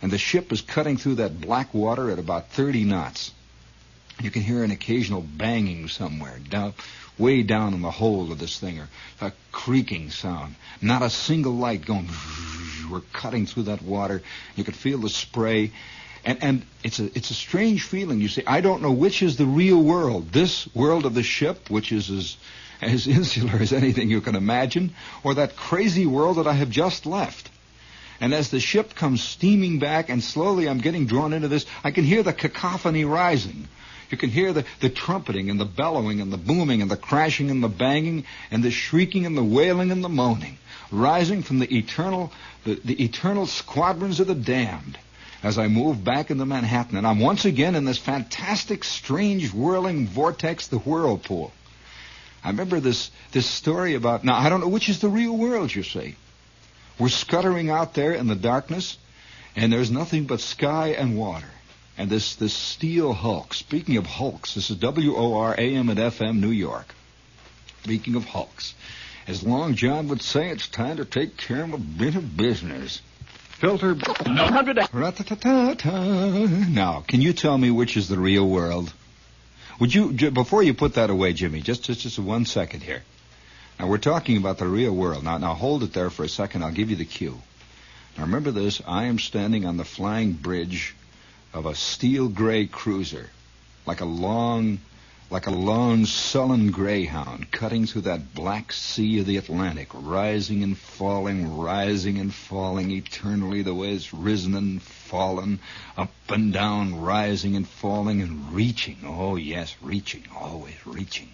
And 0.00 0.10
the 0.10 0.18
ship 0.18 0.50
is 0.52 0.62
cutting 0.62 0.96
through 0.96 1.16
that 1.16 1.40
black 1.40 1.74
water 1.74 2.10
at 2.10 2.18
about 2.18 2.50
30 2.50 2.84
knots. 2.84 3.32
You 4.20 4.30
can 4.30 4.42
hear 4.42 4.64
an 4.64 4.72
occasional 4.72 5.22
banging 5.22 5.88
somewhere, 5.88 6.38
down, 6.50 6.74
way 7.18 7.42
down 7.42 7.74
in 7.74 7.82
the 7.82 7.90
hold 7.90 8.32
of 8.32 8.38
this 8.38 8.58
thing, 8.58 8.80
or 8.80 8.88
a 9.20 9.32
creaking 9.52 10.10
sound. 10.10 10.56
Not 10.82 11.02
a 11.02 11.10
single 11.10 11.54
light 11.54 11.84
going. 11.84 12.08
We're 12.90 13.02
cutting 13.12 13.46
through 13.46 13.64
that 13.64 13.82
water. 13.82 14.22
You 14.56 14.64
can 14.64 14.74
feel 14.74 14.98
the 14.98 15.08
spray, 15.08 15.72
and 16.24 16.42
and 16.42 16.66
it's 16.82 16.98
a 16.98 17.04
it's 17.16 17.30
a 17.30 17.34
strange 17.34 17.84
feeling. 17.84 18.20
You 18.20 18.28
see, 18.28 18.42
I 18.46 18.60
don't 18.60 18.82
know 18.82 18.92
which 18.92 19.22
is 19.22 19.36
the 19.36 19.46
real 19.46 19.80
world. 19.80 20.32
This 20.32 20.66
world 20.74 21.06
of 21.06 21.14
the 21.14 21.22
ship, 21.22 21.70
which 21.70 21.92
is 21.92 22.10
as 22.10 22.36
as 22.82 23.06
insular 23.06 23.56
as 23.60 23.72
anything 23.72 24.10
you 24.10 24.20
can 24.20 24.34
imagine, 24.34 24.94
or 25.22 25.34
that 25.34 25.56
crazy 25.56 26.06
world 26.06 26.38
that 26.38 26.46
I 26.46 26.54
have 26.54 26.70
just 26.70 27.06
left. 27.06 27.50
And 28.20 28.34
as 28.34 28.50
the 28.50 28.58
ship 28.58 28.94
comes 28.96 29.22
steaming 29.22 29.78
back, 29.78 30.08
and 30.08 30.22
slowly 30.22 30.68
I'm 30.68 30.78
getting 30.78 31.06
drawn 31.06 31.32
into 31.32 31.46
this, 31.46 31.66
I 31.84 31.92
can 31.92 32.02
hear 32.04 32.24
the 32.24 32.32
cacophony 32.32 33.04
rising. 33.04 33.68
You 34.10 34.16
can 34.16 34.30
hear 34.30 34.52
the, 34.52 34.64
the 34.80 34.88
trumpeting 34.88 35.50
and 35.50 35.60
the 35.60 35.66
bellowing 35.66 36.20
and 36.20 36.32
the 36.32 36.38
booming 36.38 36.82
and 36.82 36.90
the 36.90 36.96
crashing 36.96 37.50
and 37.50 37.62
the 37.62 37.68
banging 37.68 38.24
and 38.50 38.62
the 38.62 38.70
shrieking 38.70 39.26
and 39.26 39.36
the 39.36 39.44
wailing 39.44 39.90
and 39.90 40.02
the 40.02 40.08
moaning 40.08 40.58
rising 40.90 41.42
from 41.42 41.58
the 41.58 41.76
eternal, 41.76 42.32
the, 42.64 42.80
the 42.84 43.04
eternal 43.04 43.46
squadrons 43.46 44.20
of 44.20 44.26
the 44.26 44.34
damned 44.34 44.98
as 45.42 45.58
I 45.58 45.68
move 45.68 46.02
back 46.02 46.30
into 46.30 46.46
Manhattan. 46.46 46.96
And 46.96 47.06
I'm 47.06 47.20
once 47.20 47.44
again 47.44 47.74
in 47.74 47.84
this 47.84 47.98
fantastic, 47.98 48.84
strange, 48.84 49.52
whirling 49.52 50.06
vortex, 50.06 50.66
the 50.66 50.78
whirlpool. 50.78 51.52
I 52.42 52.50
remember 52.50 52.80
this, 52.80 53.10
this 53.32 53.46
story 53.46 53.94
about, 53.94 54.24
now 54.24 54.36
I 54.36 54.48
don't 54.48 54.60
know 54.60 54.68
which 54.68 54.88
is 54.88 55.00
the 55.00 55.08
real 55.08 55.36
world, 55.36 55.74
you 55.74 55.82
see. 55.82 56.16
We're 56.98 57.08
scuttering 57.08 57.70
out 57.70 57.94
there 57.94 58.12
in 58.12 58.26
the 58.26 58.34
darkness, 58.34 58.96
and 59.54 59.72
there's 59.72 59.90
nothing 59.90 60.24
but 60.24 60.40
sky 60.40 60.88
and 60.88 61.16
water 61.16 61.50
and 61.98 62.08
this, 62.08 62.36
this 62.36 62.54
steel 62.54 63.12
hulk. 63.12 63.52
Speaking 63.52 63.96
of 63.96 64.06
hulks, 64.06 64.54
this 64.54 64.70
is 64.70 64.76
W-O-R-A-M 64.76 65.88
and 65.88 65.98
FM 65.98 66.38
New 66.38 66.50
York. 66.50 66.94
Speaking 67.82 68.14
of 68.14 68.24
hulks, 68.24 68.74
as 69.26 69.42
Long 69.42 69.74
John 69.74 70.08
would 70.08 70.22
say, 70.22 70.48
it's 70.50 70.68
time 70.68 70.98
to 70.98 71.04
take 71.04 71.36
care 71.36 71.64
of 71.64 71.72
a 71.74 71.78
bit 71.78 72.14
of 72.14 72.36
business. 72.36 73.02
Filter. 73.58 73.96
No. 74.26 74.48
Now, 76.68 77.04
can 77.06 77.20
you 77.20 77.32
tell 77.32 77.58
me 77.58 77.72
which 77.72 77.96
is 77.96 78.08
the 78.08 78.18
real 78.18 78.48
world? 78.48 78.92
Would 79.80 79.92
you, 79.92 80.30
before 80.30 80.62
you 80.62 80.74
put 80.74 80.94
that 80.94 81.10
away, 81.10 81.32
Jimmy, 81.32 81.60
just, 81.60 81.82
just, 81.82 82.02
just 82.02 82.18
one 82.18 82.44
second 82.44 82.82
here. 82.84 83.02
Now, 83.78 83.88
we're 83.88 83.98
talking 83.98 84.36
about 84.36 84.58
the 84.58 84.66
real 84.66 84.94
world. 84.94 85.24
Now, 85.24 85.38
now 85.38 85.54
hold 85.54 85.82
it 85.82 85.92
there 85.92 86.10
for 86.10 86.24
a 86.24 86.28
second. 86.28 86.62
I'll 86.62 86.72
give 86.72 86.90
you 86.90 86.96
the 86.96 87.04
cue. 87.04 87.40
Now, 88.16 88.24
remember 88.24 88.52
this. 88.52 88.80
I 88.86 89.04
am 89.04 89.18
standing 89.18 89.66
on 89.66 89.76
the 89.76 89.84
flying 89.84 90.32
bridge 90.32 90.94
of 91.52 91.66
a 91.66 91.74
steel 91.74 92.28
gray 92.28 92.66
cruiser, 92.66 93.30
like 93.86 94.00
a 94.00 94.04
long, 94.04 94.78
like 95.30 95.46
a 95.46 95.50
long, 95.50 96.04
sullen 96.04 96.70
greyhound 96.70 97.50
cutting 97.50 97.86
through 97.86 98.02
that 98.02 98.34
black 98.34 98.72
sea 98.72 99.18
of 99.18 99.26
the 99.26 99.36
Atlantic, 99.36 99.88
rising 99.92 100.62
and 100.62 100.76
falling, 100.76 101.58
rising 101.58 102.18
and 102.18 102.32
falling 102.32 102.90
eternally 102.90 103.62
the 103.62 103.74
way 103.74 103.92
it's 103.92 104.12
risen 104.12 104.54
and 104.54 104.82
fallen, 104.82 105.58
up 105.96 106.12
and 106.28 106.52
down, 106.52 107.00
rising 107.00 107.56
and 107.56 107.66
falling 107.66 108.20
and 108.20 108.52
reaching. 108.52 108.98
Oh, 109.04 109.36
yes, 109.36 109.74
reaching, 109.82 110.24
always 110.34 110.86
reaching. 110.86 111.28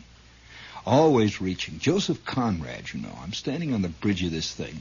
Always 0.86 1.40
reaching. 1.40 1.78
Joseph 1.78 2.24
Conrad, 2.24 2.92
you 2.92 3.00
know, 3.00 3.18
I'm 3.22 3.32
standing 3.32 3.72
on 3.72 3.82
the 3.82 3.88
bridge 3.88 4.22
of 4.22 4.30
this 4.30 4.52
thing, 4.52 4.80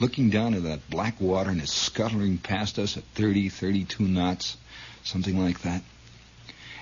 looking 0.00 0.30
down 0.30 0.54
at 0.54 0.62
that 0.62 0.90
black 0.90 1.20
water 1.20 1.50
and 1.50 1.60
it's 1.60 1.72
scuttling 1.72 2.38
past 2.38 2.78
us 2.78 2.96
at 2.96 3.04
30, 3.14 3.50
32 3.50 4.04
knots, 4.04 4.56
something 5.04 5.38
like 5.38 5.60
that. 5.62 5.82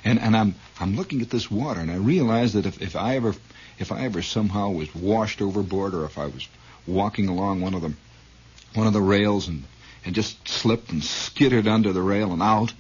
And 0.04 0.18
and 0.18 0.36
I'm 0.36 0.54
I'm 0.80 0.96
looking 0.96 1.20
at 1.20 1.30
this 1.30 1.50
water 1.50 1.80
and 1.80 1.90
I 1.90 1.96
realize 1.96 2.54
that 2.54 2.66
if, 2.66 2.80
if 2.80 2.96
I 2.96 3.16
ever 3.16 3.34
if 3.78 3.92
I 3.92 4.04
ever 4.04 4.22
somehow 4.22 4.70
was 4.70 4.94
washed 4.94 5.42
overboard 5.42 5.94
or 5.94 6.04
if 6.04 6.18
I 6.18 6.26
was 6.26 6.48
walking 6.86 7.28
along 7.28 7.60
one 7.60 7.74
of 7.74 7.82
the 7.82 7.92
one 8.74 8.86
of 8.86 8.92
the 8.92 9.02
rails 9.02 9.48
and 9.48 9.64
and 10.04 10.14
just 10.14 10.48
slipped 10.48 10.90
and 10.90 11.04
skidded 11.04 11.68
under 11.68 11.92
the 11.92 12.02
rail 12.02 12.32
and 12.32 12.42
out, 12.42 12.72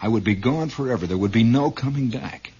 I 0.00 0.08
would 0.08 0.24
be 0.24 0.34
gone 0.34 0.68
forever. 0.68 1.06
There 1.06 1.18
would 1.18 1.32
be 1.32 1.42
no 1.42 1.70
coming 1.70 2.08
back. 2.08 2.52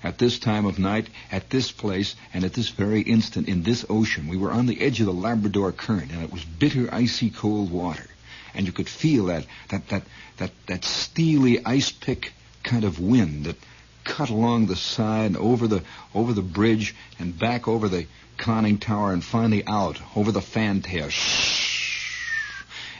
At 0.00 0.18
this 0.18 0.38
time 0.38 0.64
of 0.64 0.78
night, 0.78 1.08
at 1.32 1.50
this 1.50 1.72
place, 1.72 2.14
and 2.32 2.44
at 2.44 2.52
this 2.52 2.68
very 2.68 3.00
instant 3.00 3.48
in 3.48 3.64
this 3.64 3.84
ocean, 3.90 4.28
we 4.28 4.36
were 4.36 4.52
on 4.52 4.66
the 4.66 4.80
edge 4.80 5.00
of 5.00 5.06
the 5.06 5.12
Labrador 5.12 5.72
current, 5.72 6.12
and 6.12 6.22
it 6.22 6.32
was 6.32 6.44
bitter, 6.44 6.88
icy 6.94 7.30
cold 7.30 7.72
water. 7.72 8.06
And 8.54 8.66
you 8.66 8.72
could 8.72 8.88
feel 8.88 9.26
that, 9.26 9.46
that, 9.68 9.88
that, 9.88 10.02
that, 10.38 10.50
that 10.66 10.84
steely 10.84 11.64
ice 11.64 11.92
pick 11.92 12.32
kind 12.62 12.84
of 12.84 13.00
wind 13.00 13.44
that 13.44 13.56
cut 14.04 14.30
along 14.30 14.66
the 14.66 14.76
side, 14.76 15.36
over 15.36 15.66
the, 15.66 15.82
over 16.14 16.32
the 16.32 16.42
bridge, 16.42 16.94
and 17.18 17.38
back 17.38 17.68
over 17.68 17.88
the 17.88 18.06
conning 18.36 18.78
tower, 18.78 19.12
and 19.12 19.22
finally 19.22 19.64
out 19.66 20.00
over 20.16 20.32
the 20.32 20.40
fantail. 20.40 21.10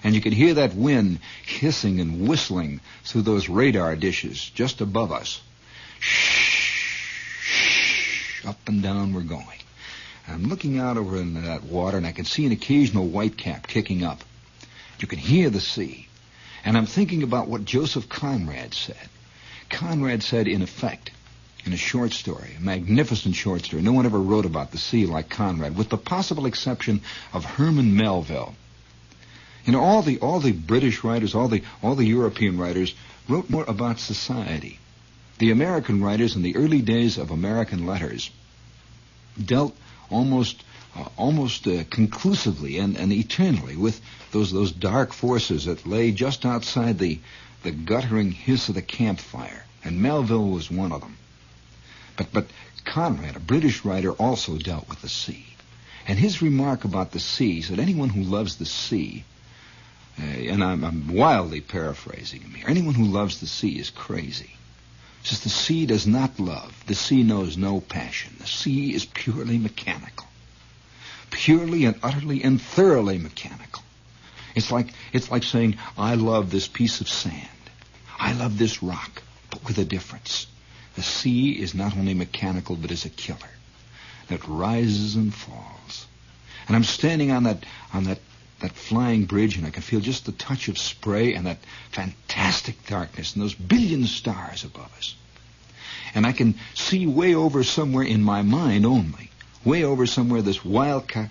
And 0.04 0.14
you 0.14 0.20
could 0.20 0.32
hear 0.32 0.54
that 0.54 0.74
wind 0.74 1.20
hissing 1.44 2.00
and 2.00 2.28
whistling 2.28 2.80
through 3.04 3.22
those 3.22 3.48
radar 3.48 3.96
dishes 3.96 4.50
just 4.54 4.80
above 4.80 5.12
us. 5.12 5.40
Up 8.46 8.68
and 8.68 8.82
down 8.82 9.12
we're 9.12 9.22
going. 9.22 9.46
I'm 10.28 10.44
looking 10.44 10.78
out 10.78 10.98
over 10.98 11.20
that 11.20 11.64
water, 11.64 11.96
and 11.96 12.06
I 12.06 12.12
can 12.12 12.26
see 12.26 12.44
an 12.44 12.52
occasional 12.52 13.08
whitecap 13.08 13.66
kicking 13.66 14.04
up. 14.04 14.22
You 14.98 15.08
can 15.08 15.18
hear 15.18 15.50
the 15.50 15.60
sea. 15.60 16.08
And 16.64 16.76
I'm 16.76 16.86
thinking 16.86 17.22
about 17.22 17.48
what 17.48 17.64
Joseph 17.64 18.08
Conrad 18.08 18.74
said. 18.74 19.08
Conrad 19.70 20.22
said, 20.22 20.48
in 20.48 20.62
effect, 20.62 21.10
in 21.64 21.72
a 21.72 21.76
short 21.76 22.12
story, 22.12 22.54
a 22.56 22.60
magnificent 22.60 23.34
short 23.34 23.64
story. 23.64 23.82
No 23.82 23.92
one 23.92 24.06
ever 24.06 24.18
wrote 24.18 24.46
about 24.46 24.70
the 24.70 24.78
sea 24.78 25.06
like 25.06 25.28
Conrad, 25.28 25.76
with 25.76 25.88
the 25.88 25.98
possible 25.98 26.46
exception 26.46 27.02
of 27.32 27.44
Herman 27.44 27.96
Melville. 27.96 28.54
You 29.64 29.72
know, 29.72 29.80
all 29.80 30.02
the 30.02 30.18
all 30.20 30.40
the 30.40 30.52
British 30.52 31.04
writers, 31.04 31.34
all 31.34 31.48
the 31.48 31.62
all 31.82 31.94
the 31.94 32.06
European 32.06 32.58
writers 32.58 32.94
wrote 33.28 33.50
more 33.50 33.64
about 33.68 33.98
society. 33.98 34.78
The 35.38 35.50
American 35.50 36.02
writers 36.02 36.36
in 36.36 36.42
the 36.42 36.56
early 36.56 36.80
days 36.80 37.18
of 37.18 37.30
American 37.30 37.86
letters 37.86 38.30
dealt 39.42 39.76
almost 40.10 40.62
uh, 40.96 41.08
almost 41.16 41.66
uh, 41.66 41.84
conclusively 41.90 42.78
and, 42.78 42.96
and 42.96 43.12
eternally 43.12 43.76
with 43.76 44.00
those 44.32 44.52
those 44.52 44.72
dark 44.72 45.12
forces 45.12 45.66
that 45.66 45.86
lay 45.86 46.10
just 46.10 46.44
outside 46.44 46.98
the 46.98 47.18
the 47.62 47.70
guttering 47.70 48.30
hiss 48.30 48.68
of 48.68 48.74
the 48.74 48.82
campfire, 48.82 49.64
and 49.84 50.00
Melville 50.00 50.48
was 50.48 50.70
one 50.70 50.92
of 50.92 51.00
them. 51.00 51.16
But 52.16 52.32
but 52.32 52.46
Conrad, 52.84 53.36
a 53.36 53.40
British 53.40 53.84
writer, 53.84 54.12
also 54.12 54.56
dealt 54.56 54.88
with 54.88 55.02
the 55.02 55.08
sea. 55.08 55.44
And 56.06 56.18
his 56.18 56.40
remark 56.40 56.84
about 56.84 57.12
the 57.12 57.20
sea 57.20 57.60
said 57.60 57.78
anyone 57.78 58.08
who 58.08 58.22
loves 58.22 58.56
the 58.56 58.64
sea 58.64 59.24
uh, 60.20 60.24
and 60.24 60.64
I'm, 60.64 60.84
I'm 60.84 61.14
wildly 61.14 61.60
paraphrasing 61.60 62.40
him 62.40 62.54
here. 62.54 62.68
Anyone 62.68 62.94
who 62.94 63.04
loves 63.04 63.40
the 63.40 63.46
sea 63.46 63.78
is 63.78 63.90
crazy. 63.90 64.50
Says 65.28 65.40
the 65.40 65.50
sea 65.50 65.84
does 65.84 66.06
not 66.06 66.40
love. 66.40 66.72
The 66.86 66.94
sea 66.94 67.22
knows 67.22 67.58
no 67.58 67.82
passion. 67.82 68.34
The 68.38 68.46
sea 68.46 68.94
is 68.94 69.04
purely 69.04 69.58
mechanical. 69.58 70.26
Purely 71.30 71.84
and 71.84 71.96
utterly 72.02 72.42
and 72.42 72.58
thoroughly 72.58 73.18
mechanical. 73.18 73.82
It's 74.54 74.72
like 74.72 74.86
it's 75.12 75.30
like 75.30 75.42
saying, 75.42 75.76
I 75.98 76.14
love 76.14 76.50
this 76.50 76.66
piece 76.66 77.02
of 77.02 77.10
sand. 77.10 77.46
I 78.18 78.32
love 78.32 78.56
this 78.56 78.82
rock, 78.82 79.22
but 79.50 79.62
with 79.66 79.76
a 79.76 79.84
difference. 79.84 80.46
The 80.94 81.02
sea 81.02 81.50
is 81.50 81.74
not 81.74 81.94
only 81.94 82.14
mechanical, 82.14 82.74
but 82.74 82.90
is 82.90 83.04
a 83.04 83.10
killer 83.10 83.54
that 84.28 84.48
rises 84.48 85.14
and 85.14 85.34
falls. 85.34 86.06
And 86.68 86.74
I'm 86.74 86.84
standing 86.84 87.32
on 87.32 87.42
that 87.42 87.66
on 87.92 88.04
that 88.04 88.20
that 88.60 88.72
flying 88.72 89.24
bridge, 89.24 89.56
and 89.56 89.66
I 89.66 89.70
can 89.70 89.82
feel 89.82 90.00
just 90.00 90.26
the 90.26 90.32
touch 90.32 90.68
of 90.68 90.78
spray 90.78 91.34
and 91.34 91.46
that 91.46 91.58
fantastic 91.90 92.86
darkness 92.86 93.34
and 93.34 93.42
those 93.42 93.54
billion 93.54 94.06
stars 94.06 94.64
above 94.64 94.92
us. 94.96 95.14
And 96.14 96.26
I 96.26 96.32
can 96.32 96.54
see 96.74 97.06
way 97.06 97.34
over 97.34 97.62
somewhere 97.62 98.04
in 98.04 98.22
my 98.22 98.42
mind 98.42 98.84
only, 98.84 99.30
way 99.64 99.84
over 99.84 100.06
somewhere 100.06 100.42
this 100.42 100.64
wild 100.64 101.08
ca- 101.08 101.28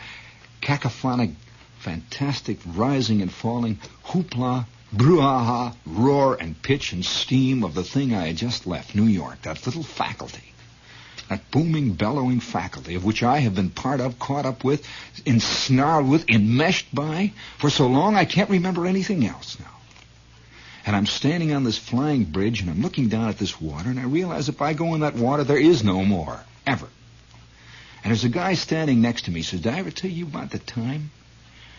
cacophonic, 0.61 1.33
fantastic 1.79 2.59
rising 2.65 3.21
and 3.21 3.31
falling 3.31 3.79
hoopla, 4.05 4.65
brouhaha, 4.95 5.75
roar 5.85 6.37
and 6.39 6.61
pitch 6.61 6.93
and 6.93 7.03
steam 7.03 7.63
of 7.63 7.73
the 7.73 7.83
thing 7.83 8.13
I 8.13 8.27
had 8.27 8.37
just 8.37 8.65
left, 8.65 8.95
New 8.95 9.05
York, 9.05 9.41
that 9.41 9.65
little 9.65 9.83
faculty 9.83 10.53
that 11.29 11.51
booming, 11.51 11.93
bellowing 11.93 12.39
faculty 12.39 12.95
of 12.95 13.03
which 13.03 13.23
I 13.23 13.39
have 13.39 13.55
been 13.55 13.69
part 13.69 13.99
of, 13.99 14.19
caught 14.19 14.45
up 14.45 14.63
with, 14.63 14.87
ensnarled 15.25 16.09
with, 16.09 16.29
enmeshed 16.29 16.93
by, 16.93 17.33
for 17.57 17.69
so 17.69 17.87
long 17.87 18.15
I 18.15 18.25
can't 18.25 18.49
remember 18.49 18.85
anything 18.85 19.25
else 19.25 19.59
now. 19.59 19.65
And 20.85 20.95
I'm 20.95 21.05
standing 21.05 21.51
on 21.51 21.65
this 21.65 21.77
flying 21.77 22.23
bridge 22.23 22.61
and 22.61 22.69
I'm 22.69 22.81
looking 22.81 23.09
down 23.09 23.27
at 23.27 23.37
this 23.37 23.59
water 23.59 23.89
and 23.89 23.99
I 23.99 24.03
realize 24.03 24.47
if 24.47 24.61
I 24.61 24.73
go 24.73 24.93
in 24.93 25.01
that 25.01 25.15
water, 25.15 25.43
there 25.43 25.57
is 25.57 25.83
no 25.83 26.05
more. 26.05 26.39
Ever. 26.65 26.87
And 28.03 28.11
there's 28.11 28.23
a 28.23 28.29
guy 28.29 28.53
standing 28.53 29.01
next 29.01 29.25
to 29.25 29.31
me. 29.31 29.39
He 29.39 29.43
says, 29.43 29.61
did 29.61 29.73
I 29.73 29.79
ever 29.79 29.91
tell 29.91 30.09
you 30.09 30.25
about 30.25 30.51
the 30.51 30.59
time? 30.59 31.11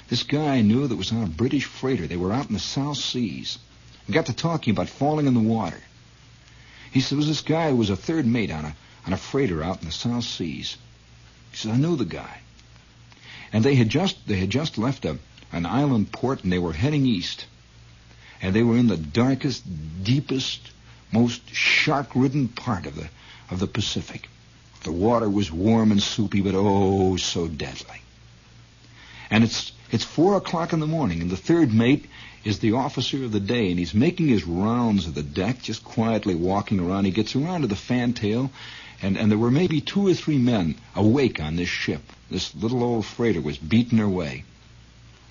This 0.08 0.24
guy 0.24 0.56
I 0.56 0.60
knew 0.60 0.86
that 0.86 0.96
was 0.96 1.12
on 1.12 1.22
a 1.22 1.26
British 1.26 1.64
freighter. 1.64 2.06
They 2.06 2.16
were 2.16 2.32
out 2.32 2.48
in 2.48 2.54
the 2.54 2.58
South 2.58 2.98
Seas. 2.98 3.58
We 4.06 4.14
got 4.14 4.26
to 4.26 4.34
talking 4.34 4.72
about 4.72 4.88
falling 4.88 5.26
in 5.26 5.34
the 5.34 5.40
water. 5.40 5.80
He 6.90 7.00
said, 7.00 7.16
was 7.16 7.28
this 7.28 7.42
guy 7.42 7.70
who 7.70 7.76
was 7.76 7.90
a 7.90 7.96
third 7.96 8.26
mate 8.26 8.50
on 8.50 8.64
a 8.64 8.76
on 9.08 9.14
a 9.14 9.16
freighter 9.16 9.62
out 9.62 9.80
in 9.80 9.86
the 9.86 9.92
South 9.92 10.22
Seas. 10.22 10.76
He 11.50 11.56
says, 11.56 11.72
I 11.72 11.78
know 11.78 11.96
the 11.96 12.04
guy. 12.04 12.40
And 13.54 13.64
they 13.64 13.74
had 13.74 13.88
just 13.88 14.28
they 14.28 14.36
had 14.36 14.50
just 14.50 14.76
left 14.76 15.06
a, 15.06 15.16
an 15.50 15.64
island 15.64 16.12
port 16.12 16.44
and 16.44 16.52
they 16.52 16.58
were 16.58 16.74
heading 16.74 17.06
east. 17.06 17.46
And 18.42 18.54
they 18.54 18.62
were 18.62 18.76
in 18.76 18.86
the 18.86 18.98
darkest, 18.98 19.64
deepest, 20.04 20.60
most 21.10 21.40
shark-ridden 21.54 22.48
part 22.48 22.84
of 22.84 22.96
the 22.96 23.08
of 23.50 23.60
the 23.60 23.66
Pacific. 23.66 24.28
The 24.84 24.92
water 24.92 25.28
was 25.28 25.50
warm 25.50 25.90
and 25.90 26.02
soupy, 26.02 26.42
but 26.42 26.54
oh 26.54 27.16
so 27.16 27.48
deadly. 27.48 28.02
And 29.30 29.42
it's 29.42 29.72
it's 29.90 30.04
four 30.04 30.36
o'clock 30.36 30.74
in 30.74 30.80
the 30.80 30.86
morning, 30.86 31.22
and 31.22 31.30
the 31.30 31.36
third 31.36 31.72
mate 31.72 32.04
is 32.44 32.58
the 32.58 32.72
officer 32.72 33.24
of 33.24 33.32
the 33.32 33.40
day, 33.40 33.70
and 33.70 33.78
he's 33.78 33.94
making 33.94 34.28
his 34.28 34.44
rounds 34.44 35.06
of 35.06 35.14
the 35.14 35.22
deck, 35.22 35.62
just 35.62 35.82
quietly 35.82 36.34
walking 36.34 36.78
around. 36.78 37.06
He 37.06 37.10
gets 37.10 37.34
around 37.34 37.62
to 37.62 37.66
the 37.68 37.74
fantail, 37.74 38.50
and, 39.00 39.16
and 39.16 39.30
there 39.30 39.38
were 39.38 39.50
maybe 39.50 39.80
two 39.80 40.06
or 40.06 40.14
three 40.14 40.38
men 40.38 40.76
awake 40.94 41.40
on 41.40 41.56
this 41.56 41.68
ship. 41.68 42.02
This 42.30 42.54
little 42.54 42.82
old 42.82 43.06
freighter 43.06 43.40
was 43.40 43.56
beating 43.56 43.98
her 43.98 44.08
way. 44.08 44.44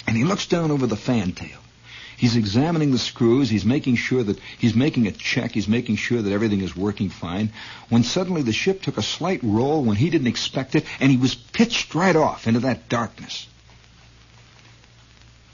And 0.08 0.16
he 0.16 0.24
looks 0.24 0.48
down 0.48 0.72
over 0.72 0.88
the 0.88 0.96
fantail. 0.96 1.60
He's 2.16 2.36
examining 2.36 2.92
the 2.92 2.98
screws. 2.98 3.50
He's 3.50 3.66
making 3.66 3.98
sure 3.98 4.24
that 4.24 4.40
he's 4.58 4.74
making 4.74 5.06
a 5.06 5.12
check. 5.12 5.52
He's 5.52 5.68
making 5.68 5.98
sure 5.98 6.22
that 6.22 6.32
everything 6.32 6.62
is 6.62 6.76
working 6.76 7.10
fine. 7.10 7.52
When 7.90 8.04
suddenly 8.04 8.42
the 8.42 8.54
ship 8.54 8.82
took 8.82 8.98
a 8.98 9.04
slight 9.04 9.42
roll 9.44 9.84
when 9.84 9.98
he 9.98 10.10
didn't 10.10 10.28
expect 10.28 10.74
it, 10.74 10.86
and 11.00 11.12
he 11.12 11.18
was 11.18 11.36
pitched 11.36 11.94
right 11.94 12.16
off 12.16 12.48
into 12.48 12.62
that 12.62 12.90
darkness. 12.90 13.48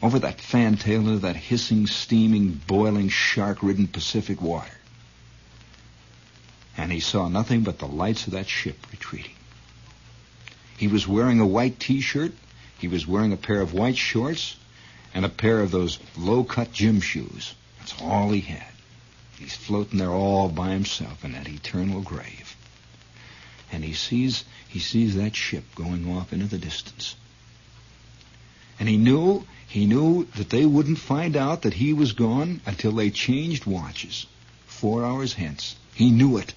Over 0.02 0.20
that 0.20 0.40
fantail 0.40 1.02
into 1.02 1.20
that 1.20 1.36
hissing, 1.36 1.88
steaming, 1.88 2.62
boiling, 2.68 3.10
shark-ridden 3.10 3.88
Pacific 3.88 4.42
water 4.42 4.72
and 6.78 6.92
he 6.92 7.00
saw 7.00 7.28
nothing 7.28 7.62
but 7.62 7.80
the 7.80 7.88
lights 7.88 8.28
of 8.28 8.34
that 8.34 8.48
ship 8.48 8.78
retreating. 8.92 9.36
He 10.78 10.88
was 10.88 11.08
wearing 11.08 11.40
a 11.40 11.48
white 11.48 11.80
T-shirt. 11.80 12.34
He 12.80 12.88
was 12.88 13.08
wearing 13.08 13.32
a 13.32 13.38
pair 13.38 13.62
of 13.62 13.74
white 13.74 13.98
shorts, 13.98 14.56
and 15.14 15.24
a 15.24 15.30
pair 15.30 15.62
of 15.62 15.72
those 15.72 16.00
low-cut 16.18 16.74
gym 16.74 17.00
shoes. 17.00 17.54
That's 17.80 18.02
all 18.02 18.32
he 18.32 18.42
had. 18.42 18.74
He's 19.38 19.56
floating 19.56 20.00
there 20.00 20.10
all 20.10 20.50
by 20.50 20.70
himself 20.70 21.24
in 21.24 21.34
that 21.34 21.48
eternal 21.48 22.02
grave. 22.02 22.56
And 23.72 23.84
he 23.84 23.94
sees 23.94 24.44
he 24.68 24.80
sees 24.80 25.16
that 25.16 25.36
ship 25.36 25.64
going 25.76 26.10
off 26.10 26.34
into 26.34 26.46
the 26.46 26.58
distance. 26.58 27.16
And 28.80 28.88
he 28.88 28.98
knew 28.98 29.46
he 29.68 29.86
knew 29.86 30.26
that 30.36 30.50
they 30.50 30.66
wouldn't 30.66 31.00
find 31.00 31.36
out 31.36 31.64
that 31.64 31.74
he 31.74 31.94
was 31.94 32.14
gone 32.14 32.62
until 32.66 32.92
they 32.92 33.10
changed 33.10 33.66
watches. 33.66 34.26
Four 34.66 35.06
hours 35.06 35.34
hence. 35.34 35.76
He 35.96 36.10
knew 36.10 36.38
it. 36.38 36.54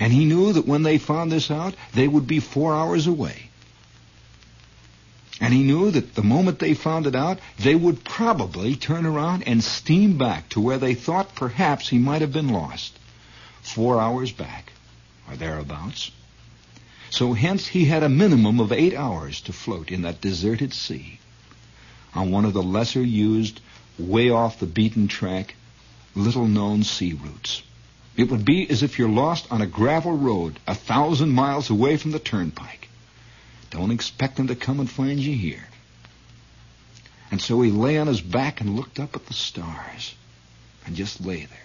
And 0.00 0.12
he 0.12 0.24
knew 0.24 0.52
that 0.52 0.66
when 0.66 0.82
they 0.82 0.98
found 0.98 1.32
this 1.32 1.50
out, 1.50 1.74
they 1.94 2.06
would 2.06 2.26
be 2.26 2.40
four 2.40 2.74
hours 2.74 3.06
away. 3.06 3.50
And 5.40 5.54
he 5.54 5.62
knew 5.62 5.90
that 5.90 6.14
the 6.14 6.22
moment 6.22 6.58
they 6.58 6.74
found 6.74 7.06
it 7.06 7.14
out, 7.14 7.38
they 7.58 7.74
would 7.74 8.04
probably 8.04 8.74
turn 8.74 9.06
around 9.06 9.44
and 9.46 9.62
steam 9.62 10.18
back 10.18 10.48
to 10.50 10.60
where 10.60 10.78
they 10.78 10.94
thought 10.94 11.34
perhaps 11.34 11.88
he 11.88 11.98
might 11.98 12.22
have 12.22 12.32
been 12.32 12.48
lost. 12.48 12.98
Four 13.62 14.00
hours 14.00 14.32
back, 14.32 14.72
or 15.28 15.36
thereabouts. 15.36 16.10
So 17.10 17.32
hence 17.32 17.66
he 17.66 17.84
had 17.84 18.02
a 18.02 18.08
minimum 18.08 18.60
of 18.60 18.72
eight 18.72 18.94
hours 18.94 19.40
to 19.42 19.52
float 19.52 19.90
in 19.90 20.02
that 20.02 20.20
deserted 20.20 20.74
sea 20.74 21.18
on 22.14 22.30
one 22.30 22.44
of 22.44 22.52
the 22.52 22.62
lesser 22.62 23.02
used, 23.02 23.60
way 23.98 24.30
off 24.30 24.58
the 24.58 24.66
beaten 24.66 25.08
track, 25.08 25.54
little 26.14 26.46
known 26.46 26.82
sea 26.82 27.12
routes. 27.12 27.62
It 28.18 28.32
would 28.32 28.44
be 28.44 28.68
as 28.68 28.82
if 28.82 28.98
you're 28.98 29.08
lost 29.08 29.46
on 29.52 29.62
a 29.62 29.66
gravel 29.66 30.18
road 30.18 30.58
a 30.66 30.74
thousand 30.74 31.30
miles 31.30 31.70
away 31.70 31.96
from 31.96 32.10
the 32.10 32.18
turnpike. 32.18 32.88
Don't 33.70 33.92
expect 33.92 34.36
them 34.36 34.48
to 34.48 34.56
come 34.56 34.80
and 34.80 34.90
find 34.90 35.20
you 35.20 35.36
here. 35.36 35.68
And 37.30 37.40
so 37.40 37.60
he 37.62 37.70
lay 37.70 37.96
on 37.96 38.08
his 38.08 38.20
back 38.20 38.60
and 38.60 38.74
looked 38.74 38.98
up 38.98 39.14
at 39.14 39.26
the 39.26 39.34
stars 39.34 40.16
and 40.84 40.96
just 40.96 41.24
lay 41.24 41.44
there. 41.44 41.58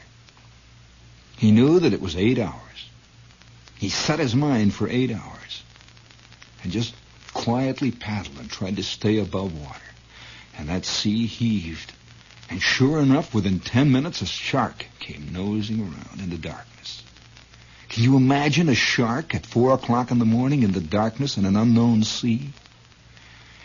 He 1.38 1.52
knew 1.52 1.80
that 1.80 1.92
it 1.94 2.02
was 2.02 2.16
eight 2.16 2.38
hours. 2.38 2.90
He 3.80 3.90
set 3.90 4.20
his 4.20 4.36
mind 4.36 4.76
for 4.76 4.88
eight 4.88 5.10
hours 5.10 5.64
and 6.62 6.72
just 6.72 6.94
quietly 7.34 7.90
paddled 7.90 8.38
and 8.38 8.50
tried 8.50 8.76
to 8.76 8.84
stay 8.84 9.18
above 9.18 9.60
water. 9.60 9.80
And 10.56 10.70
that 10.70 10.86
sea 10.86 11.26
heaved. 11.26 11.94
And 12.54 12.62
sure 12.62 13.00
enough, 13.00 13.34
within 13.34 13.60
ten 13.60 13.92
minutes, 13.92 14.22
a 14.22 14.28
shark 14.28 14.86
came 15.00 15.34
nosing 15.34 15.82
around 15.82 16.20
in 16.20 16.30
the 16.30 16.38
darkness. 16.38 17.02
Can 17.90 18.04
you 18.04 18.16
imagine 18.16 18.70
a 18.70 18.76
shark 18.76 19.34
at 19.34 19.44
four 19.44 19.74
o'clock 19.74 20.12
in 20.12 20.20
the 20.20 20.26
morning 20.26 20.62
in 20.62 20.72
the 20.72 20.80
darkness 20.80 21.36
in 21.36 21.46
an 21.46 21.56
unknown 21.56 22.04
sea? 22.04 22.52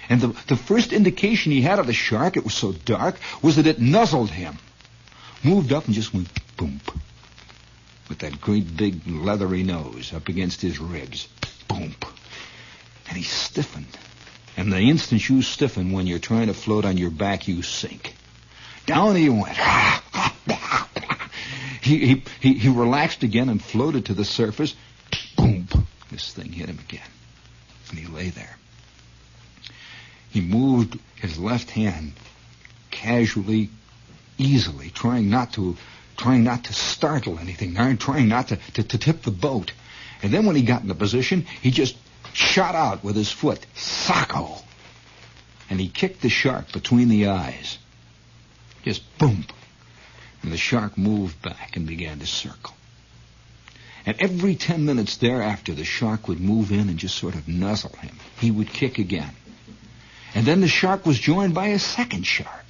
And 0.08 0.22
the, 0.22 0.28
the 0.46 0.56
first 0.56 0.94
indication 0.94 1.52
he 1.52 1.60
had 1.60 1.78
of 1.78 1.86
the 1.86 1.92
shark, 1.92 2.38
it 2.38 2.44
was 2.44 2.54
so 2.54 2.72
dark, 2.72 3.16
was 3.42 3.56
that 3.56 3.66
it 3.66 3.78
nuzzled 3.78 4.30
him. 4.30 4.56
Moved 5.44 5.70
up 5.70 5.84
and 5.84 5.94
just 5.94 6.14
went 6.14 6.28
boom. 6.56 6.80
With 8.08 8.20
that 8.20 8.40
great 8.40 8.74
big 8.74 9.06
leathery 9.06 9.64
nose 9.64 10.14
up 10.14 10.28
against 10.28 10.62
his 10.62 10.78
ribs. 10.78 11.28
Boom. 11.68 11.94
And 13.06 13.18
he 13.18 13.22
stiffened. 13.22 13.98
And 14.56 14.72
the 14.72 14.80
instant 14.80 15.28
you 15.28 15.42
stiffen 15.42 15.92
when 15.92 16.06
you're 16.06 16.18
trying 16.18 16.46
to 16.46 16.54
float 16.54 16.86
on 16.86 16.96
your 16.96 17.10
back, 17.10 17.48
you 17.48 17.60
sink. 17.60 18.14
Down 18.88 19.16
he 19.16 19.28
went. 19.28 19.56
He, 21.80 22.06
he, 22.06 22.22
he, 22.40 22.54
he 22.54 22.68
relaxed 22.68 23.22
again 23.22 23.48
and 23.48 23.62
floated 23.62 24.06
to 24.06 24.14
the 24.14 24.24
surface. 24.24 24.74
Boom! 25.38 25.66
This 26.10 26.34
thing 26.34 26.52
hit 26.52 26.68
him 26.68 26.78
again. 26.86 27.08
And 27.88 27.98
he 27.98 28.06
lay 28.06 28.28
there. 28.28 28.56
He 30.28 30.42
moved 30.42 30.98
his 31.14 31.38
left 31.38 31.70
hand 31.70 32.12
casually, 32.90 33.70
easily, 34.36 34.90
trying 34.90 35.30
not 35.30 35.54
to 35.54 35.78
trying 36.18 36.44
not 36.44 36.64
to 36.64 36.74
startle 36.74 37.38
anything, 37.38 37.74
trying 37.96 38.28
not 38.28 38.48
to, 38.48 38.56
to, 38.74 38.82
to 38.82 38.98
tip 38.98 39.22
the 39.22 39.30
boat. 39.30 39.72
And 40.22 40.30
then 40.30 40.44
when 40.44 40.56
he 40.56 40.62
got 40.62 40.82
in 40.82 40.88
the 40.88 40.94
position, 40.94 41.46
he 41.62 41.70
just 41.70 41.96
shot 42.34 42.74
out 42.74 43.02
with 43.02 43.16
his 43.16 43.30
foot. 43.30 43.64
Sacco! 43.74 44.58
And 45.70 45.80
he 45.80 45.88
kicked 45.88 46.20
the 46.20 46.28
shark 46.28 46.70
between 46.72 47.08
the 47.08 47.28
eyes. 47.28 47.78
Just 48.88 49.18
boom! 49.18 49.44
and 50.42 50.50
the 50.50 50.56
shark 50.56 50.96
moved 50.96 51.42
back 51.42 51.76
and 51.76 51.86
began 51.86 52.20
to 52.20 52.26
circle. 52.26 52.74
And 54.06 54.16
every 54.18 54.54
ten 54.54 54.86
minutes 54.86 55.18
thereafter, 55.18 55.74
the 55.74 55.84
shark 55.84 56.26
would 56.26 56.40
move 56.40 56.72
in 56.72 56.88
and 56.88 56.98
just 56.98 57.18
sort 57.18 57.34
of 57.34 57.46
nuzzle 57.46 57.94
him. 58.00 58.18
He 58.40 58.50
would 58.50 58.72
kick 58.72 58.96
again. 58.98 59.34
And 60.34 60.46
then 60.46 60.62
the 60.62 60.68
shark 60.68 61.04
was 61.04 61.18
joined 61.18 61.52
by 61.52 61.66
a 61.66 61.78
second 61.78 62.22
shark. 62.26 62.64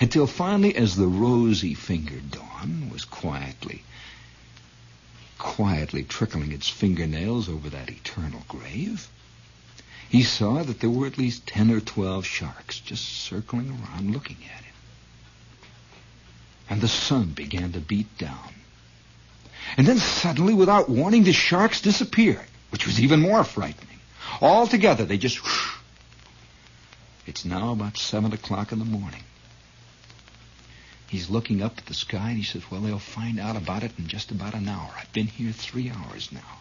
Until 0.00 0.28
finally, 0.28 0.76
as 0.76 0.94
the 0.94 1.08
rosy-fingered 1.08 2.30
dawn 2.30 2.90
was 2.92 3.04
quietly, 3.04 3.82
quietly 5.38 6.04
trickling 6.04 6.52
its 6.52 6.68
fingernails 6.68 7.48
over 7.48 7.68
that 7.70 7.90
eternal 7.90 8.44
grave, 8.46 9.08
he 10.08 10.22
saw 10.22 10.62
that 10.62 10.78
there 10.78 10.90
were 10.90 11.08
at 11.08 11.18
least 11.18 11.48
ten 11.48 11.72
or 11.72 11.80
twelve 11.80 12.24
sharks 12.24 12.78
just 12.78 13.04
circling 13.04 13.70
around 13.70 14.12
looking 14.12 14.36
at 14.54 14.62
him 14.62 14.65
and 16.68 16.80
the 16.80 16.88
sun 16.88 17.30
began 17.30 17.72
to 17.72 17.80
beat 17.80 18.18
down. 18.18 18.54
And 19.76 19.86
then 19.86 19.98
suddenly, 19.98 20.54
without 20.54 20.88
warning, 20.88 21.24
the 21.24 21.32
sharks 21.32 21.80
disappeared, 21.80 22.46
which 22.70 22.86
was 22.86 23.00
even 23.00 23.20
more 23.20 23.44
frightening. 23.44 23.98
All 24.40 24.66
together, 24.66 25.04
they 25.04 25.18
just 25.18 25.42
whoosh. 25.42 25.74
It's 27.26 27.44
now 27.44 27.72
about 27.72 27.96
seven 27.96 28.32
o'clock 28.32 28.72
in 28.72 28.78
the 28.78 28.84
morning. 28.84 29.22
He's 31.08 31.30
looking 31.30 31.62
up 31.62 31.78
at 31.78 31.86
the 31.86 31.94
sky 31.94 32.30
and 32.30 32.36
he 32.36 32.42
says, 32.42 32.68
well, 32.70 32.80
they'll 32.80 32.98
find 32.98 33.38
out 33.38 33.56
about 33.56 33.82
it 33.82 33.92
in 33.98 34.06
just 34.06 34.30
about 34.30 34.54
an 34.54 34.68
hour. 34.68 34.90
I've 34.96 35.12
been 35.12 35.26
here 35.26 35.52
three 35.52 35.90
hours 35.90 36.32
now. 36.32 36.58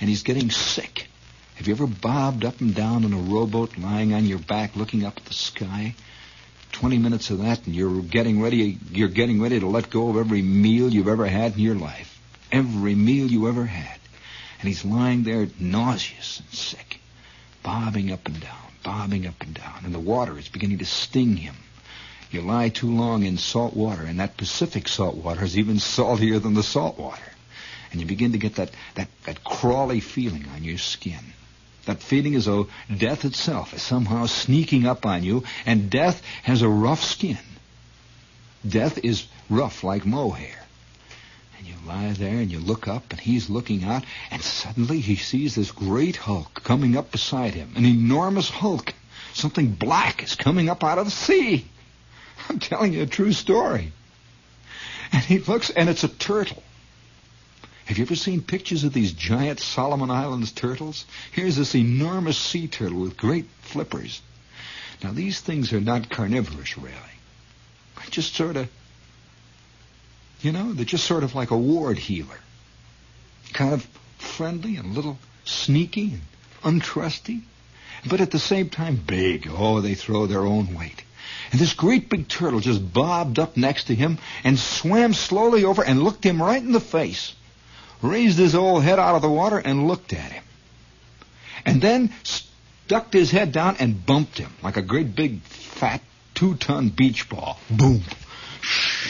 And 0.00 0.08
he's 0.08 0.22
getting 0.22 0.50
sick. 0.50 1.08
Have 1.54 1.68
you 1.68 1.74
ever 1.74 1.86
bobbed 1.86 2.44
up 2.44 2.60
and 2.60 2.74
down 2.74 3.04
in 3.04 3.12
a 3.12 3.18
rowboat 3.18 3.78
lying 3.78 4.12
on 4.12 4.26
your 4.26 4.38
back 4.38 4.76
looking 4.76 5.04
up 5.04 5.16
at 5.16 5.24
the 5.24 5.34
sky? 5.34 5.94
20 6.72 6.98
minutes 6.98 7.30
of 7.30 7.38
that 7.38 7.66
and 7.66 7.74
you're 7.74 8.02
getting 8.02 8.40
ready, 8.40 8.78
you're 8.90 9.08
getting 9.08 9.40
ready 9.40 9.60
to 9.60 9.66
let 9.66 9.90
go 9.90 10.08
of 10.08 10.16
every 10.16 10.42
meal 10.42 10.92
you've 10.92 11.08
ever 11.08 11.26
had 11.26 11.54
in 11.54 11.60
your 11.60 11.74
life. 11.74 12.18
Every 12.50 12.94
meal 12.94 13.26
you 13.26 13.48
ever 13.48 13.64
had. 13.64 13.98
And 14.60 14.68
he's 14.68 14.84
lying 14.84 15.24
there 15.24 15.48
nauseous 15.58 16.40
and 16.40 16.48
sick, 16.50 17.00
bobbing 17.62 18.12
up 18.12 18.26
and 18.26 18.40
down, 18.40 18.72
bobbing 18.84 19.26
up 19.26 19.40
and 19.40 19.54
down, 19.54 19.84
and 19.84 19.94
the 19.94 19.98
water 20.00 20.38
is 20.38 20.48
beginning 20.48 20.78
to 20.78 20.84
sting 20.84 21.36
him. 21.36 21.56
You 22.30 22.42
lie 22.42 22.70
too 22.70 22.90
long 22.90 23.24
in 23.24 23.36
salt 23.36 23.74
water, 23.74 24.02
and 24.02 24.20
that 24.20 24.36
Pacific 24.36 24.88
salt 24.88 25.16
water 25.16 25.44
is 25.44 25.58
even 25.58 25.78
saltier 25.78 26.38
than 26.38 26.54
the 26.54 26.62
salt 26.62 26.98
water. 26.98 27.32
And 27.90 28.00
you 28.00 28.06
begin 28.06 28.32
to 28.32 28.38
get 28.38 28.54
that, 28.54 28.70
that, 28.94 29.08
that 29.24 29.44
crawly 29.44 30.00
feeling 30.00 30.46
on 30.54 30.64
your 30.64 30.78
skin. 30.78 31.34
That 31.86 32.02
feeling 32.02 32.36
as 32.36 32.44
though 32.44 32.68
death 32.96 33.24
itself 33.24 33.74
is 33.74 33.82
somehow 33.82 34.26
sneaking 34.26 34.86
up 34.86 35.04
on 35.04 35.24
you, 35.24 35.42
and 35.66 35.90
death 35.90 36.22
has 36.44 36.62
a 36.62 36.68
rough 36.68 37.02
skin. 37.02 37.38
Death 38.66 38.98
is 39.02 39.26
rough 39.50 39.82
like 39.82 40.06
mohair. 40.06 40.64
And 41.58 41.66
you 41.66 41.74
lie 41.86 42.12
there 42.12 42.38
and 42.38 42.50
you 42.50 42.60
look 42.60 42.86
up, 42.86 43.10
and 43.10 43.18
he's 43.18 43.50
looking 43.50 43.82
out, 43.82 44.04
and 44.30 44.40
suddenly 44.42 45.00
he 45.00 45.16
sees 45.16 45.56
this 45.56 45.72
great 45.72 46.16
hulk 46.16 46.62
coming 46.62 46.96
up 46.96 47.10
beside 47.10 47.54
him. 47.54 47.72
An 47.74 47.84
enormous 47.84 48.48
hulk. 48.48 48.94
Something 49.34 49.72
black 49.72 50.22
is 50.22 50.36
coming 50.36 50.68
up 50.68 50.84
out 50.84 50.98
of 50.98 51.06
the 51.06 51.10
sea. 51.10 51.66
I'm 52.48 52.58
telling 52.58 52.92
you 52.92 53.02
a 53.02 53.06
true 53.06 53.32
story. 53.32 53.92
And 55.12 55.22
he 55.22 55.38
looks, 55.38 55.70
and 55.70 55.88
it's 55.88 56.04
a 56.04 56.08
turtle. 56.08 56.62
Have 57.86 57.98
you 57.98 58.04
ever 58.04 58.14
seen 58.14 58.42
pictures 58.42 58.84
of 58.84 58.92
these 58.92 59.12
giant 59.12 59.58
Solomon 59.58 60.10
Islands 60.10 60.52
turtles? 60.52 61.04
Here's 61.32 61.56
this 61.56 61.74
enormous 61.74 62.38
sea 62.38 62.68
turtle 62.68 63.00
with 63.00 63.16
great 63.16 63.46
flippers. 63.60 64.22
Now, 65.02 65.10
these 65.10 65.40
things 65.40 65.72
are 65.72 65.80
not 65.80 66.08
carnivorous, 66.08 66.78
really. 66.78 66.94
They're 67.96 68.10
just 68.10 68.34
sort 68.36 68.56
of, 68.56 68.68
you 70.42 70.52
know, 70.52 70.72
they're 70.72 70.84
just 70.84 71.06
sort 71.06 71.24
of 71.24 71.34
like 71.34 71.50
a 71.50 71.58
ward 71.58 71.98
heeler. 71.98 72.38
Kind 73.52 73.74
of 73.74 73.86
friendly 74.18 74.76
and 74.76 74.86
a 74.86 74.94
little 74.94 75.18
sneaky 75.44 76.14
and 76.62 76.80
untrusty, 76.80 77.42
but 78.06 78.20
at 78.20 78.30
the 78.30 78.38
same 78.38 78.70
time 78.70 78.94
big. 78.94 79.48
Oh, 79.50 79.80
they 79.80 79.96
throw 79.96 80.26
their 80.26 80.46
own 80.46 80.74
weight. 80.74 81.02
And 81.50 81.60
this 81.60 81.74
great 81.74 82.08
big 82.08 82.28
turtle 82.28 82.60
just 82.60 82.92
bobbed 82.92 83.40
up 83.40 83.56
next 83.56 83.84
to 83.84 83.94
him 83.94 84.18
and 84.44 84.56
swam 84.56 85.14
slowly 85.14 85.64
over 85.64 85.84
and 85.84 86.02
looked 86.02 86.24
him 86.24 86.40
right 86.40 86.62
in 86.62 86.72
the 86.72 86.80
face 86.80 87.34
raised 88.02 88.38
his 88.38 88.54
old 88.54 88.82
head 88.82 88.98
out 88.98 89.14
of 89.14 89.22
the 89.22 89.30
water 89.30 89.58
and 89.58 89.86
looked 89.86 90.12
at 90.12 90.32
him. 90.32 90.44
And 91.64 91.80
then 91.80 92.12
stuck 92.24 93.12
his 93.12 93.30
head 93.30 93.52
down 93.52 93.76
and 93.78 94.04
bumped 94.04 94.36
him 94.38 94.52
like 94.62 94.76
a 94.76 94.82
great 94.82 95.14
big 95.14 95.40
fat 95.42 96.02
two-ton 96.34 96.88
beach 96.88 97.28
ball. 97.28 97.58
Boom. 97.70 98.02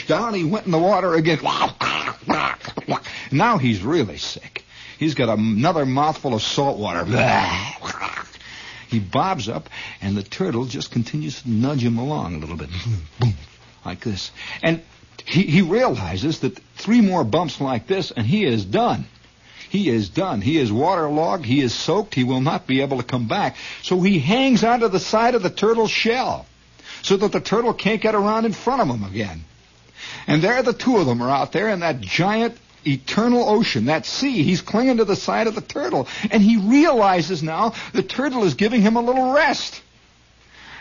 Down 0.06 0.34
he 0.34 0.44
went 0.44 0.66
in 0.66 0.72
the 0.72 0.78
water 0.78 1.14
again. 1.14 1.38
Now 3.30 3.58
he's 3.58 3.82
really 3.82 4.18
sick. 4.18 4.64
He's 4.98 5.14
got 5.14 5.28
another 5.28 5.86
mouthful 5.86 6.34
of 6.34 6.42
salt 6.42 6.78
water. 6.78 7.04
He 8.88 9.00
bobs 9.00 9.48
up, 9.48 9.70
and 10.02 10.16
the 10.16 10.22
turtle 10.22 10.66
just 10.66 10.90
continues 10.90 11.42
to 11.42 11.50
nudge 11.50 11.82
him 11.82 11.96
along 11.96 12.34
a 12.34 12.38
little 12.38 12.56
bit. 12.56 12.68
Boom, 13.18 13.34
like 13.86 14.00
this. 14.00 14.30
And 14.62 14.82
he, 15.24 15.42
he 15.42 15.62
realizes 15.62 16.40
that 16.40 16.58
three 16.76 17.00
more 17.00 17.24
bumps 17.24 17.60
like 17.60 17.86
this, 17.86 18.10
and 18.10 18.26
he 18.26 18.44
is 18.44 18.64
done. 18.64 19.06
He 19.70 19.88
is 19.88 20.10
done. 20.10 20.42
He 20.42 20.58
is 20.58 20.70
waterlogged. 20.70 21.46
He 21.46 21.62
is 21.62 21.72
soaked. 21.72 22.14
He 22.14 22.24
will 22.24 22.42
not 22.42 22.66
be 22.66 22.82
able 22.82 22.98
to 22.98 23.02
come 23.02 23.26
back. 23.26 23.56
So 23.82 24.00
he 24.02 24.18
hangs 24.18 24.62
onto 24.64 24.88
the 24.88 25.00
side 25.00 25.34
of 25.34 25.42
the 25.42 25.50
turtle's 25.50 25.90
shell 25.90 26.44
so 27.00 27.16
that 27.16 27.32
the 27.32 27.40
turtle 27.40 27.72
can't 27.72 28.00
get 28.00 28.14
around 28.14 28.44
in 28.44 28.52
front 28.52 28.82
of 28.82 28.88
him 28.88 29.02
again. 29.02 29.44
And 30.26 30.42
there 30.42 30.62
the 30.62 30.74
two 30.74 30.98
of 30.98 31.06
them 31.06 31.22
are 31.22 31.30
out 31.30 31.52
there 31.52 31.70
in 31.70 31.80
that 31.80 32.00
giant 32.00 32.58
eternal 32.86 33.48
ocean, 33.48 33.86
that 33.86 34.04
sea. 34.04 34.42
He's 34.42 34.60
clinging 34.60 34.98
to 34.98 35.04
the 35.04 35.16
side 35.16 35.46
of 35.46 35.54
the 35.54 35.60
turtle. 35.60 36.06
And 36.30 36.42
he 36.42 36.56
realizes 36.58 37.42
now 37.42 37.72
the 37.92 38.02
turtle 38.02 38.44
is 38.44 38.54
giving 38.54 38.82
him 38.82 38.96
a 38.96 39.00
little 39.00 39.32
rest. 39.32 39.80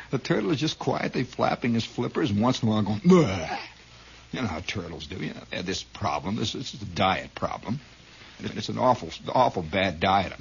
The 0.09 0.19
turtle 0.19 0.51
is 0.51 0.59
just 0.59 0.77
quietly 0.77 1.23
flapping 1.23 1.73
his 1.73 1.85
flippers 1.85 2.29
and 2.29 2.41
once 2.41 2.61
in 2.61 2.67
a 2.67 2.71
while 2.71 2.81
going, 2.81 2.99
Bleh. 2.99 3.57
You 4.31 4.41
know 4.41 4.47
how 4.47 4.61
turtles 4.61 5.07
do. 5.07 5.17
You 5.17 5.33
know, 5.33 5.41
they 5.49 5.57
have 5.57 5.65
this 5.65 5.83
problem. 5.83 6.37
This, 6.37 6.53
this 6.53 6.73
is 6.73 6.81
a 6.81 6.85
diet 6.85 7.35
problem. 7.35 7.79
It's 8.39 8.69
an 8.69 8.79
awful, 8.79 9.09
awful 9.33 9.61
bad 9.61 9.99
diet. 9.99 10.33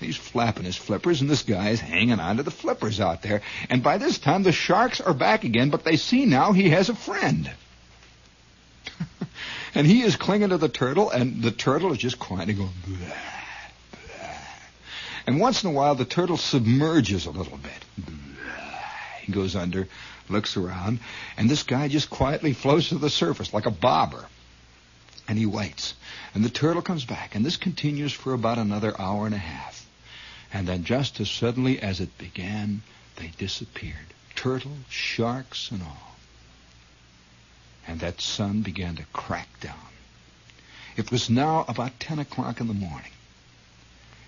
He's 0.00 0.16
flapping 0.16 0.64
his 0.64 0.76
flippers, 0.76 1.20
and 1.20 1.30
this 1.30 1.42
guy 1.42 1.70
is 1.70 1.80
hanging 1.80 2.20
on 2.20 2.36
to 2.36 2.42
the 2.42 2.50
flippers 2.50 3.00
out 3.00 3.22
there. 3.22 3.42
And 3.70 3.82
by 3.82 3.98
this 3.98 4.18
time, 4.18 4.42
the 4.42 4.52
sharks 4.52 5.00
are 5.00 5.14
back 5.14 5.44
again, 5.44 5.70
but 5.70 5.84
they 5.84 5.96
see 5.96 6.26
now 6.26 6.52
he 6.52 6.70
has 6.70 6.88
a 6.88 6.94
friend. 6.94 7.50
and 9.74 9.86
he 9.86 10.02
is 10.02 10.16
clinging 10.16 10.50
to 10.50 10.58
the 10.58 10.68
turtle, 10.68 11.10
and 11.10 11.42
the 11.42 11.52
turtle 11.52 11.92
is 11.92 11.98
just 11.98 12.18
quietly 12.18 12.54
going, 12.54 12.72
bleh. 12.86 13.12
And 15.26 15.40
once 15.40 15.64
in 15.64 15.70
a 15.70 15.72
while, 15.72 15.94
the 15.94 16.04
turtle 16.04 16.36
submerges 16.36 17.24
a 17.24 17.30
little 17.30 17.56
bit. 17.56 18.06
He 19.24 19.32
goes 19.32 19.56
under, 19.56 19.88
looks 20.28 20.56
around, 20.58 21.00
and 21.38 21.48
this 21.48 21.62
guy 21.62 21.88
just 21.88 22.10
quietly 22.10 22.52
floats 22.52 22.90
to 22.90 22.98
the 22.98 23.08
surface 23.08 23.54
like 23.54 23.64
a 23.64 23.70
bobber. 23.70 24.26
And 25.26 25.38
he 25.38 25.46
waits. 25.46 25.94
And 26.34 26.44
the 26.44 26.50
turtle 26.50 26.82
comes 26.82 27.06
back, 27.06 27.34
and 27.34 27.44
this 27.44 27.56
continues 27.56 28.12
for 28.12 28.34
about 28.34 28.58
another 28.58 29.00
hour 29.00 29.24
and 29.24 29.34
a 29.34 29.38
half. 29.38 29.86
And 30.52 30.68
then 30.68 30.84
just 30.84 31.20
as 31.20 31.30
suddenly 31.30 31.80
as 31.80 32.00
it 32.00 32.18
began, 32.18 32.82
they 33.16 33.32
disappeared. 33.38 34.12
Turtle, 34.34 34.76
sharks, 34.90 35.70
and 35.70 35.82
all. 35.82 36.16
And 37.86 38.00
that 38.00 38.20
sun 38.20 38.60
began 38.60 38.96
to 38.96 39.04
crack 39.14 39.48
down. 39.60 39.74
It 40.96 41.10
was 41.10 41.30
now 41.30 41.64
about 41.66 41.98
10 41.98 42.18
o'clock 42.18 42.60
in 42.60 42.68
the 42.68 42.74
morning. 42.74 43.10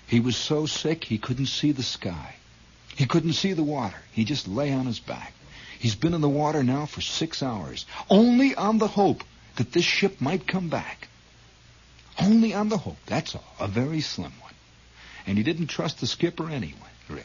He 0.07 0.21
was 0.21 0.37
so 0.37 0.65
sick 0.65 1.05
he 1.05 1.19
couldn't 1.19 1.47
see 1.47 1.73
the 1.73 1.83
sky. 1.83 2.37
He 2.97 3.07
couldn't 3.07 3.35
see 3.35 3.53
the 3.53 3.63
water. 3.63 3.99
He 4.13 4.25
just 4.25 4.49
lay 4.49 4.73
on 4.73 4.87
his 4.87 4.99
back. 4.99 5.35
He's 5.79 5.95
been 5.95 6.15
in 6.15 6.23
the 6.23 6.29
water 6.29 6.63
now 6.63 6.87
for 6.87 7.03
six 7.03 7.43
hours, 7.43 7.85
only 8.09 8.55
on 8.55 8.79
the 8.79 8.89
hope 8.89 9.23
that 9.57 9.73
this 9.73 9.85
ship 9.85 10.21
might 10.21 10.47
come 10.47 10.71
back. 10.71 11.09
Only 12.19 12.55
on 12.55 12.71
the 12.71 12.79
hope, 12.79 12.97
that's 13.05 13.35
all. 13.35 13.55
A 13.61 13.69
very 13.69 14.01
slim 14.01 14.33
one. 14.41 14.55
And 15.27 15.37
he 15.37 15.45
didn't 15.45 15.67
trust 15.67 16.01
the 16.01 16.07
skipper 16.07 16.49
anyway, 16.49 16.93
really. 17.11 17.23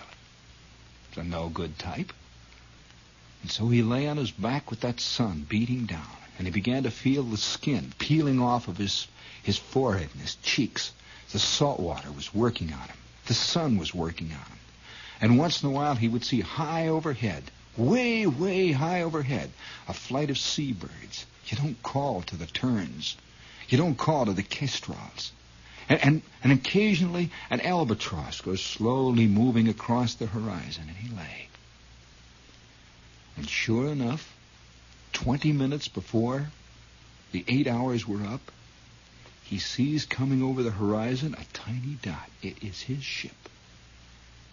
It's 1.10 1.18
a 1.18 1.24
no 1.24 1.48
good 1.48 1.80
type. 1.80 2.12
And 3.42 3.50
so 3.50 3.70
he 3.70 3.82
lay 3.82 4.08
on 4.08 4.18
his 4.18 4.32
back 4.32 4.70
with 4.70 4.82
that 4.82 5.00
sun 5.00 5.46
beating 5.48 5.86
down, 5.86 6.18
and 6.38 6.46
he 6.46 6.52
began 6.52 6.84
to 6.84 6.92
feel 6.92 7.24
the 7.24 7.38
skin 7.38 7.94
peeling 7.98 8.42
off 8.42 8.68
of 8.68 8.78
his, 8.78 9.08
his 9.42 9.58
forehead 9.58 10.10
and 10.12 10.22
his 10.22 10.36
cheeks. 10.36 10.92
The 11.32 11.40
salt 11.40 11.80
water 11.80 12.12
was 12.12 12.36
working 12.36 12.74
on 12.74 12.88
him. 12.88 12.98
The 13.28 13.34
sun 13.34 13.78
was 13.78 13.96
working 13.96 14.28
on 14.28 14.38
him. 14.38 14.58
And 15.22 15.38
once 15.38 15.62
in 15.62 15.70
a 15.70 15.72
while 15.72 15.96
he 15.96 16.08
would 16.08 16.26
see 16.26 16.42
high 16.42 16.88
overhead, 16.88 17.44
way, 17.78 18.26
way 18.26 18.72
high 18.72 19.04
overhead, 19.04 19.52
a 19.88 19.94
flight 19.94 20.32
of 20.32 20.38
seabirds. 20.38 21.28
You 21.46 21.58
don't 21.58 21.82
call 21.84 22.24
to 22.24 22.36
the 22.36 22.48
terns. 22.48 23.16
You 23.70 23.78
don't 23.78 23.98
call 23.98 24.26
to 24.26 24.34
the 24.34 24.44
kestrels. 24.44 25.32
And, 25.88 26.04
and, 26.04 26.22
and 26.44 26.52
occasionally 26.52 27.30
an 27.50 27.62
albatross 27.62 28.42
goes 28.42 28.62
slowly 28.62 29.28
moving 29.28 29.68
across 29.68 30.16
the 30.16 30.26
horizon, 30.26 30.86
and 30.88 30.98
he 30.98 31.16
lay. 31.16 31.48
And 33.38 33.48
sure 33.48 33.88
enough, 33.88 34.36
20 35.14 35.52
minutes 35.52 35.88
before 35.88 36.52
the 37.32 37.46
eight 37.48 37.68
hours 37.68 38.08
were 38.08 38.24
up, 38.24 38.52
he 39.44 39.60
sees 39.60 40.06
coming 40.06 40.42
over 40.42 40.64
the 40.64 40.72
horizon 40.72 41.36
a 41.38 41.46
tiny 41.54 41.98
dot. 42.02 42.30
It 42.42 42.64
is 42.64 42.82
his 42.82 43.04
ship. 43.04 43.50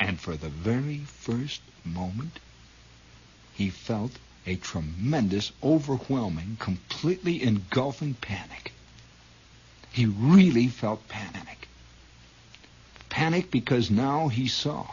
And 0.08 0.18
for 0.18 0.38
the 0.38 0.48
very 0.48 1.00
first 1.00 1.60
moment, 1.84 2.40
he 3.52 3.68
felt 3.68 4.12
a 4.46 4.56
tremendous, 4.56 5.52
overwhelming, 5.62 6.56
completely 6.58 7.42
engulfing 7.42 8.14
panic. 8.14 8.72
He 9.92 10.06
really 10.06 10.68
felt 10.68 11.08
panic. 11.08 11.68
Panic 13.10 13.50
because 13.50 13.90
now 13.90 14.28
he 14.28 14.48
saw. 14.48 14.86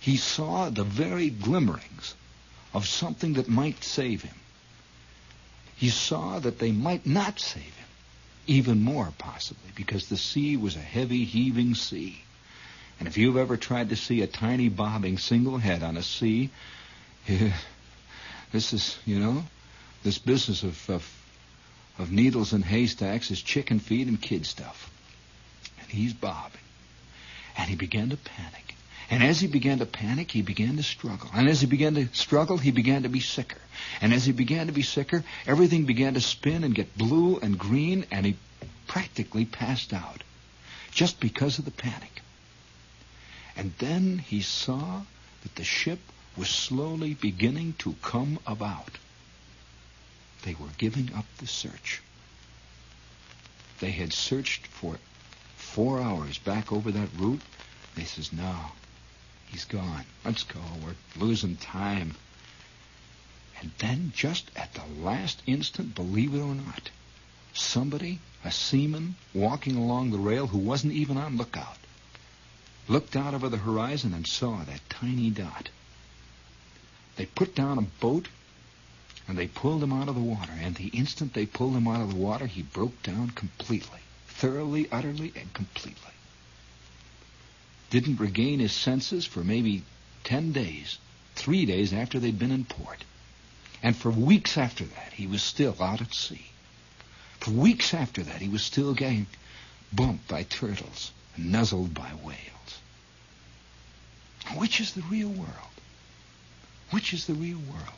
He 0.00 0.16
saw 0.16 0.70
the 0.70 0.82
very 0.82 1.30
glimmerings 1.30 2.16
of 2.74 2.88
something 2.88 3.34
that 3.34 3.48
might 3.48 3.84
save 3.84 4.22
him. 4.22 4.40
He 5.76 5.88
saw 5.88 6.40
that 6.40 6.58
they 6.58 6.72
might 6.72 7.06
not 7.06 7.38
save 7.38 7.62
him. 7.62 7.88
Even 8.48 8.82
more, 8.82 9.12
possibly, 9.18 9.70
because 9.76 10.08
the 10.08 10.16
sea 10.16 10.56
was 10.56 10.74
a 10.74 10.80
heavy, 10.80 11.24
heaving 11.24 11.76
sea. 11.76 12.24
And 13.02 13.08
if 13.08 13.18
you've 13.18 13.36
ever 13.36 13.56
tried 13.56 13.88
to 13.88 13.96
see 13.96 14.22
a 14.22 14.28
tiny 14.28 14.68
bobbing 14.68 15.18
single 15.18 15.58
head 15.58 15.82
on 15.82 15.96
a 15.96 16.04
sea, 16.04 16.50
this 18.52 18.72
is, 18.72 18.96
you 19.04 19.18
know, 19.18 19.42
this 20.04 20.18
business 20.18 20.62
of, 20.62 20.88
of, 20.88 21.22
of 21.98 22.12
needles 22.12 22.52
and 22.52 22.64
haystacks 22.64 23.32
is 23.32 23.42
chicken 23.42 23.80
feed 23.80 24.06
and 24.06 24.22
kid 24.22 24.46
stuff. 24.46 24.88
And 25.80 25.90
he's 25.90 26.12
bobbing. 26.12 26.60
And 27.58 27.68
he 27.68 27.74
began 27.74 28.10
to 28.10 28.16
panic. 28.16 28.76
And 29.10 29.24
as 29.24 29.40
he 29.40 29.48
began 29.48 29.80
to 29.80 29.86
panic, 29.86 30.30
he 30.30 30.42
began 30.42 30.76
to 30.76 30.84
struggle. 30.84 31.28
And 31.34 31.48
as 31.48 31.60
he 31.60 31.66
began 31.66 31.96
to 31.96 32.06
struggle, 32.12 32.56
he 32.56 32.70
began 32.70 33.02
to 33.02 33.08
be 33.08 33.18
sicker. 33.18 33.58
And 34.00 34.14
as 34.14 34.26
he 34.26 34.30
began 34.30 34.68
to 34.68 34.72
be 34.72 34.82
sicker, 34.82 35.24
everything 35.44 35.86
began 35.86 36.14
to 36.14 36.20
spin 36.20 36.62
and 36.62 36.72
get 36.72 36.96
blue 36.96 37.40
and 37.40 37.58
green, 37.58 38.06
and 38.12 38.24
he 38.24 38.36
practically 38.86 39.44
passed 39.44 39.92
out 39.92 40.22
just 40.92 41.18
because 41.18 41.58
of 41.58 41.64
the 41.64 41.72
panic. 41.72 42.21
And 43.56 43.72
then 43.78 44.18
he 44.18 44.40
saw 44.40 45.02
that 45.42 45.54
the 45.56 45.64
ship 45.64 46.00
was 46.36 46.48
slowly 46.48 47.14
beginning 47.14 47.74
to 47.78 47.94
come 48.02 48.38
about. 48.46 48.98
They 50.42 50.54
were 50.54 50.70
giving 50.78 51.14
up 51.14 51.26
the 51.38 51.46
search. 51.46 52.02
They 53.80 53.90
had 53.90 54.12
searched 54.12 54.66
for 54.66 54.98
four 55.56 56.00
hours 56.00 56.38
back 56.38 56.72
over 56.72 56.90
that 56.90 57.08
route. 57.16 57.42
They 57.94 58.04
says, 58.04 58.32
no, 58.32 58.54
he's 59.46 59.64
gone. 59.64 60.04
Let's 60.24 60.44
go. 60.44 60.60
We're 60.82 61.24
losing 61.24 61.56
time. 61.56 62.14
And 63.60 63.70
then, 63.78 64.12
just 64.14 64.50
at 64.56 64.74
the 64.74 64.84
last 65.00 65.42
instant, 65.46 65.94
believe 65.94 66.34
it 66.34 66.40
or 66.40 66.54
not, 66.54 66.90
somebody, 67.52 68.18
a 68.44 68.50
seaman, 68.50 69.14
walking 69.34 69.76
along 69.76 70.10
the 70.10 70.18
rail 70.18 70.48
who 70.48 70.58
wasn't 70.58 70.94
even 70.94 71.16
on 71.16 71.36
lookout, 71.36 71.76
looked 72.88 73.16
out 73.16 73.34
over 73.34 73.48
the 73.48 73.58
horizon 73.58 74.12
and 74.12 74.26
saw 74.26 74.64
that 74.64 74.88
tiny 74.90 75.30
dot. 75.30 75.68
They 77.16 77.26
put 77.26 77.54
down 77.54 77.78
a 77.78 77.82
boat 77.82 78.28
and 79.28 79.38
they 79.38 79.46
pulled 79.46 79.82
him 79.82 79.92
out 79.92 80.08
of 80.08 80.14
the 80.14 80.20
water. 80.20 80.52
And 80.60 80.74
the 80.74 80.88
instant 80.88 81.34
they 81.34 81.46
pulled 81.46 81.74
him 81.74 81.86
out 81.86 82.00
of 82.00 82.10
the 82.10 82.18
water, 82.18 82.46
he 82.46 82.62
broke 82.62 83.02
down 83.02 83.30
completely, 83.30 84.00
thoroughly, 84.26 84.88
utterly, 84.90 85.32
and 85.36 85.52
completely. 85.54 86.12
Didn't 87.90 88.20
regain 88.20 88.58
his 88.58 88.72
senses 88.72 89.24
for 89.24 89.44
maybe 89.44 89.84
ten 90.24 90.52
days, 90.52 90.98
three 91.34 91.66
days 91.66 91.92
after 91.92 92.18
they'd 92.18 92.38
been 92.38 92.50
in 92.50 92.64
port. 92.64 93.04
And 93.82 93.96
for 93.96 94.10
weeks 94.10 94.56
after 94.56 94.84
that, 94.84 95.12
he 95.14 95.26
was 95.26 95.42
still 95.42 95.76
out 95.80 96.00
at 96.00 96.14
sea. 96.14 96.46
For 97.40 97.50
weeks 97.50 97.92
after 97.94 98.22
that, 98.22 98.40
he 98.40 98.48
was 98.48 98.62
still 98.62 98.94
getting 98.94 99.26
bumped 99.92 100.28
by 100.28 100.44
turtles 100.44 101.12
and 101.36 101.52
nuzzled 101.52 101.92
by 101.92 102.10
whales. 102.22 102.61
Which 104.56 104.80
is 104.80 104.92
the 104.94 105.02
real 105.02 105.28
world? 105.28 105.48
Which 106.90 107.12
is 107.14 107.26
the 107.26 107.34
real 107.34 107.58
world? 107.58 107.94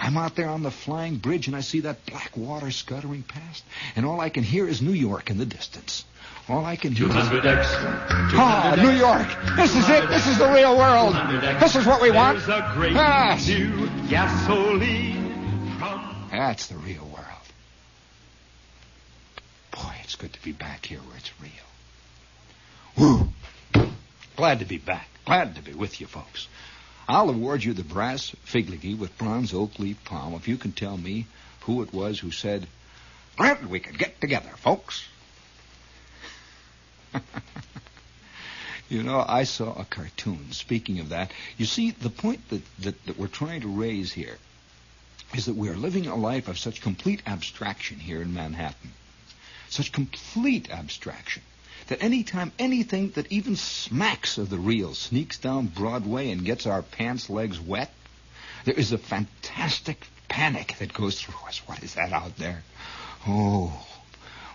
I'm 0.00 0.16
out 0.16 0.36
there 0.36 0.48
on 0.48 0.62
the 0.62 0.70
flying 0.70 1.16
bridge 1.16 1.48
and 1.48 1.56
I 1.56 1.60
see 1.60 1.80
that 1.80 2.06
black 2.06 2.36
water 2.36 2.70
scuttering 2.70 3.24
past, 3.24 3.64
and 3.96 4.06
all 4.06 4.20
I 4.20 4.28
can 4.28 4.44
hear 4.44 4.68
is 4.68 4.80
New 4.80 4.92
York 4.92 5.28
in 5.30 5.38
the 5.38 5.44
distance. 5.46 6.04
All 6.48 6.64
I 6.64 6.76
can 6.76 6.92
hear 6.92 7.08
is... 7.08 7.12
200X. 7.14 7.64
Ah, 8.34 8.74
New 8.78 8.90
York! 8.92 9.26
This 9.56 9.74
is 9.74 9.88
it! 9.88 10.08
This 10.08 10.26
is 10.28 10.38
the 10.38 10.48
real 10.52 10.78
world! 10.78 11.14
This 11.60 11.74
is 11.74 11.84
what 11.84 12.00
we 12.00 12.10
want! 12.12 12.38
There's 12.38 12.48
a 12.48 12.72
great 12.74 12.92
Yes. 12.92 13.48
new 13.48 13.88
gasoline 14.08 15.76
from 15.78 16.28
That's 16.30 16.68
the 16.68 16.76
real 16.76 17.04
world. 17.04 17.24
Boy, 19.72 19.94
it's 20.04 20.14
good 20.14 20.32
to 20.32 20.42
be 20.42 20.52
back 20.52 20.86
here 20.86 21.00
where 21.00 21.16
it's 21.16 21.32
real. 21.40 21.50
Woo! 22.96 23.28
Glad 24.36 24.60
to 24.60 24.64
be 24.64 24.78
back. 24.78 25.08
Glad 25.28 25.56
to 25.56 25.62
be 25.62 25.74
with 25.74 26.00
you 26.00 26.06
folks. 26.06 26.48
I'll 27.06 27.28
award 27.28 27.62
you 27.62 27.74
the 27.74 27.84
brass 27.84 28.34
figlagee 28.46 28.96
with 28.96 29.18
bronze 29.18 29.52
oak 29.52 29.78
leaf 29.78 30.02
palm 30.06 30.32
if 30.32 30.48
you 30.48 30.56
can 30.56 30.72
tell 30.72 30.96
me 30.96 31.26
who 31.60 31.82
it 31.82 31.92
was 31.92 32.18
who 32.18 32.30
said, 32.30 32.66
Glad 33.36 33.66
we 33.66 33.78
could 33.78 33.98
get 33.98 34.22
together, 34.22 34.48
folks. 34.56 35.06
you 38.88 39.02
know, 39.02 39.22
I 39.28 39.44
saw 39.44 39.74
a 39.74 39.84
cartoon. 39.84 40.50
Speaking 40.52 40.98
of 40.98 41.10
that, 41.10 41.30
you 41.58 41.66
see, 41.66 41.90
the 41.90 42.08
point 42.08 42.48
that, 42.48 42.62
that, 42.78 43.04
that 43.04 43.18
we're 43.18 43.26
trying 43.26 43.60
to 43.60 43.68
raise 43.68 44.10
here 44.10 44.38
is 45.34 45.44
that 45.44 45.56
we 45.56 45.68
are 45.68 45.76
living 45.76 46.06
a 46.06 46.16
life 46.16 46.48
of 46.48 46.58
such 46.58 46.80
complete 46.80 47.20
abstraction 47.26 47.98
here 47.98 48.22
in 48.22 48.32
Manhattan. 48.32 48.92
Such 49.68 49.92
complete 49.92 50.70
abstraction 50.70 51.42
that 51.88 52.02
any 52.02 52.22
time 52.22 52.52
anything 52.58 53.10
that 53.10 53.30
even 53.32 53.56
smacks 53.56 54.38
of 54.38 54.50
the 54.50 54.58
real 54.58 54.94
sneaks 54.94 55.38
down 55.38 55.66
Broadway 55.66 56.30
and 56.30 56.44
gets 56.44 56.66
our 56.66 56.82
pants 56.82 57.28
legs 57.28 57.58
wet, 57.60 57.92
there 58.64 58.74
is 58.74 58.92
a 58.92 58.98
fantastic 58.98 60.06
panic 60.28 60.74
that 60.78 60.92
goes 60.92 61.20
through 61.20 61.46
us. 61.46 61.58
What 61.66 61.82
is 61.82 61.94
that 61.94 62.12
out 62.12 62.36
there? 62.36 62.62
Oh, 63.26 63.86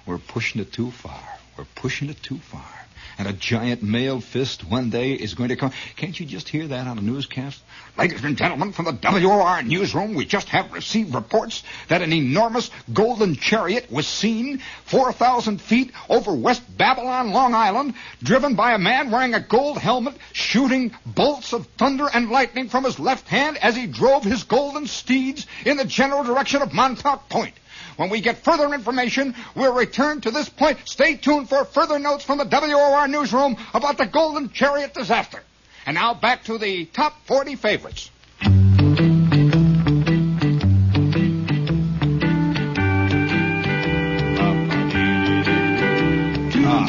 we're 0.05 0.19
pushing 0.19 0.61
it 0.61 0.71
too 0.71 0.91
far. 0.91 1.23
We're 1.57 1.65
pushing 1.75 2.09
it 2.09 2.21
too 2.21 2.37
far 2.37 2.82
and 3.17 3.27
a 3.27 3.33
giant 3.33 3.83
male 3.83 4.21
fist 4.21 4.63
one 4.63 4.89
day 4.89 5.13
is 5.13 5.33
going 5.33 5.49
to 5.49 5.55
come. 5.55 5.71
Can't 5.95 6.19
you 6.19 6.25
just 6.25 6.49
hear 6.49 6.67
that 6.67 6.87
on 6.87 6.97
a 6.97 7.01
newscast? 7.01 7.61
Ladies 7.97 8.23
and 8.23 8.37
gentlemen, 8.37 8.71
from 8.71 8.85
the 8.85 8.93
WOR 8.93 9.61
newsroom, 9.61 10.15
we 10.15 10.25
just 10.25 10.49
have 10.49 10.73
received 10.73 11.13
reports 11.13 11.63
that 11.89 12.01
an 12.01 12.11
enormous 12.11 12.71
golden 12.91 13.35
chariot 13.35 13.91
was 13.91 14.07
seen 14.07 14.61
4,000 14.85 15.61
feet 15.61 15.91
over 16.09 16.33
West 16.33 16.63
Babylon, 16.77 17.31
Long 17.31 17.53
Island, 17.53 17.93
driven 18.21 18.55
by 18.55 18.73
a 18.73 18.79
man 18.79 19.11
wearing 19.11 19.33
a 19.33 19.39
gold 19.39 19.77
helmet, 19.77 20.15
shooting 20.31 20.91
bolts 21.05 21.53
of 21.53 21.67
thunder 21.77 22.07
and 22.11 22.31
lightning 22.31 22.69
from 22.69 22.83
his 22.83 22.99
left 22.99 23.27
hand 23.27 23.57
as 23.57 23.75
he 23.75 23.85
drove 23.85 24.23
his 24.23 24.43
golden 24.43 24.87
steeds 24.87 25.45
in 25.65 25.77
the 25.77 25.85
general 25.85 26.23
direction 26.23 26.61
of 26.61 26.73
Montauk 26.73 27.29
Point. 27.29 27.53
When 27.97 28.09
we 28.09 28.21
get 28.21 28.43
further 28.43 28.73
information, 28.73 29.35
we'll 29.55 29.73
return 29.73 30.21
to 30.21 30.31
this 30.31 30.49
point. 30.49 30.79
Stay 30.85 31.15
tuned 31.15 31.49
for 31.49 31.65
further 31.65 31.99
notes 31.99 32.23
from 32.23 32.37
the 32.37 32.45
WOR 32.45 33.07
newsroom 33.07 33.57
about 33.73 33.97
the 33.97 34.05
Golden 34.05 34.49
Chariot 34.51 34.93
disaster. 34.93 35.41
And 35.85 35.95
now 35.95 36.13
back 36.13 36.45
to 36.45 36.57
the 36.57 36.85
top 36.85 37.13
40 37.25 37.55
favorites. 37.55 38.09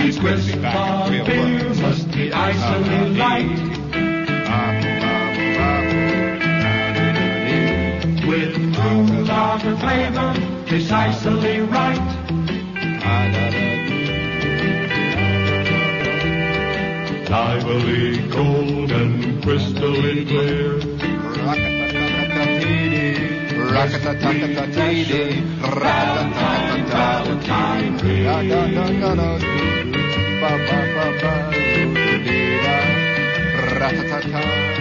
For 0.05 1.11
beer 1.25 1.75
must 1.75 2.11
be 2.13 2.33
icily 2.33 3.11
light. 3.17 3.75
With 8.27 8.75
true 8.75 9.25
lager 9.25 9.77
flavor, 9.77 10.44
precisely 10.67 11.61
right. 11.61 12.25
Lively, 17.29 18.29
golden, 18.29 19.43
crystalline 19.43 20.27
clear. 20.27 20.81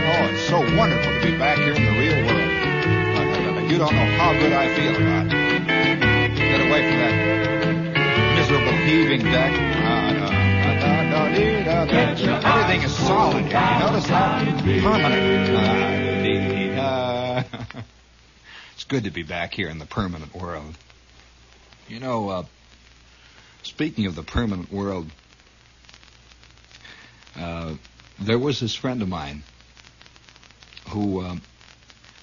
Oh, 0.05 0.29
it's 0.29 0.43
so 0.47 0.59
wonderful 0.77 1.11
to 1.11 1.19
be 1.25 1.37
back 1.37 1.57
here 1.57 1.73
in 1.73 1.83
the 1.83 1.91
real 1.91 2.25
world. 2.27 3.71
You 3.71 3.77
don't 3.79 3.93
know 3.93 4.05
how 4.17 4.33
good 4.33 4.53
I 4.53 4.73
feel 4.75 4.95
about 4.95 5.33
it. 5.33 5.42
Away 6.73 6.89
from 6.89 6.97
that 6.97 8.35
miserable 8.35 8.71
heaving 8.71 9.21
deck. 9.21 9.53
Everything 12.43 12.81
is 12.81 12.95
solid 12.95 13.45
here. 13.45 13.61
You 13.61 13.79
notice 13.79 14.07
that? 14.07 14.63
Permanent. 14.81 15.43
It's 18.73 18.85
good 18.85 19.03
to 19.03 19.11
be 19.11 19.21
back 19.21 19.53
here 19.53 19.69
in 19.69 19.77
the 19.77 19.85
permanent 19.85 20.33
world. 20.33 20.75
You 21.87 21.99
know, 21.99 22.29
uh, 22.29 22.43
speaking 23.61 24.07
of 24.07 24.15
the 24.15 24.23
permanent 24.23 24.73
world, 24.73 25.11
uh, 27.37 27.75
there 28.19 28.39
was 28.39 28.59
this 28.59 28.73
friend 28.73 29.03
of 29.03 29.07
mine 29.07 29.43
who 30.89 31.21
um, 31.21 31.43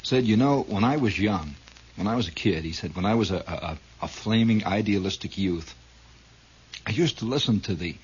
said, 0.03 0.25
you 0.25 0.37
know, 0.37 0.63
when 0.63 0.83
I 0.83 0.97
was 0.97 1.17
young, 1.17 1.55
when 1.95 2.09
I 2.09 2.17
was 2.17 2.27
a 2.27 2.33
kid, 2.33 2.65
he 2.65 2.73
said, 2.73 2.97
when 2.97 3.07
I 3.07 3.15
was 3.15 3.31
a, 3.31 3.37
a, 3.37 3.79
a 4.03 4.09
flaming 4.09 4.65
idealistic 4.65 5.37
youth, 5.39 5.75
I 6.87 6.91
used 6.91 7.19
to 7.19 7.25
listen 7.25 7.61
to 7.61 7.75
the 7.75 7.97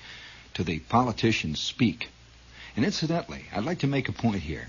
to 0.53 0.63
the 0.63 0.79
politicians 0.79 1.59
speak. 1.59 2.09
And 2.75 2.85
incidentally, 2.85 3.45
I'd 3.53 3.65
like 3.65 3.79
to 3.79 3.87
make 3.87 4.09
a 4.09 4.11
point 4.11 4.41
here. 4.41 4.67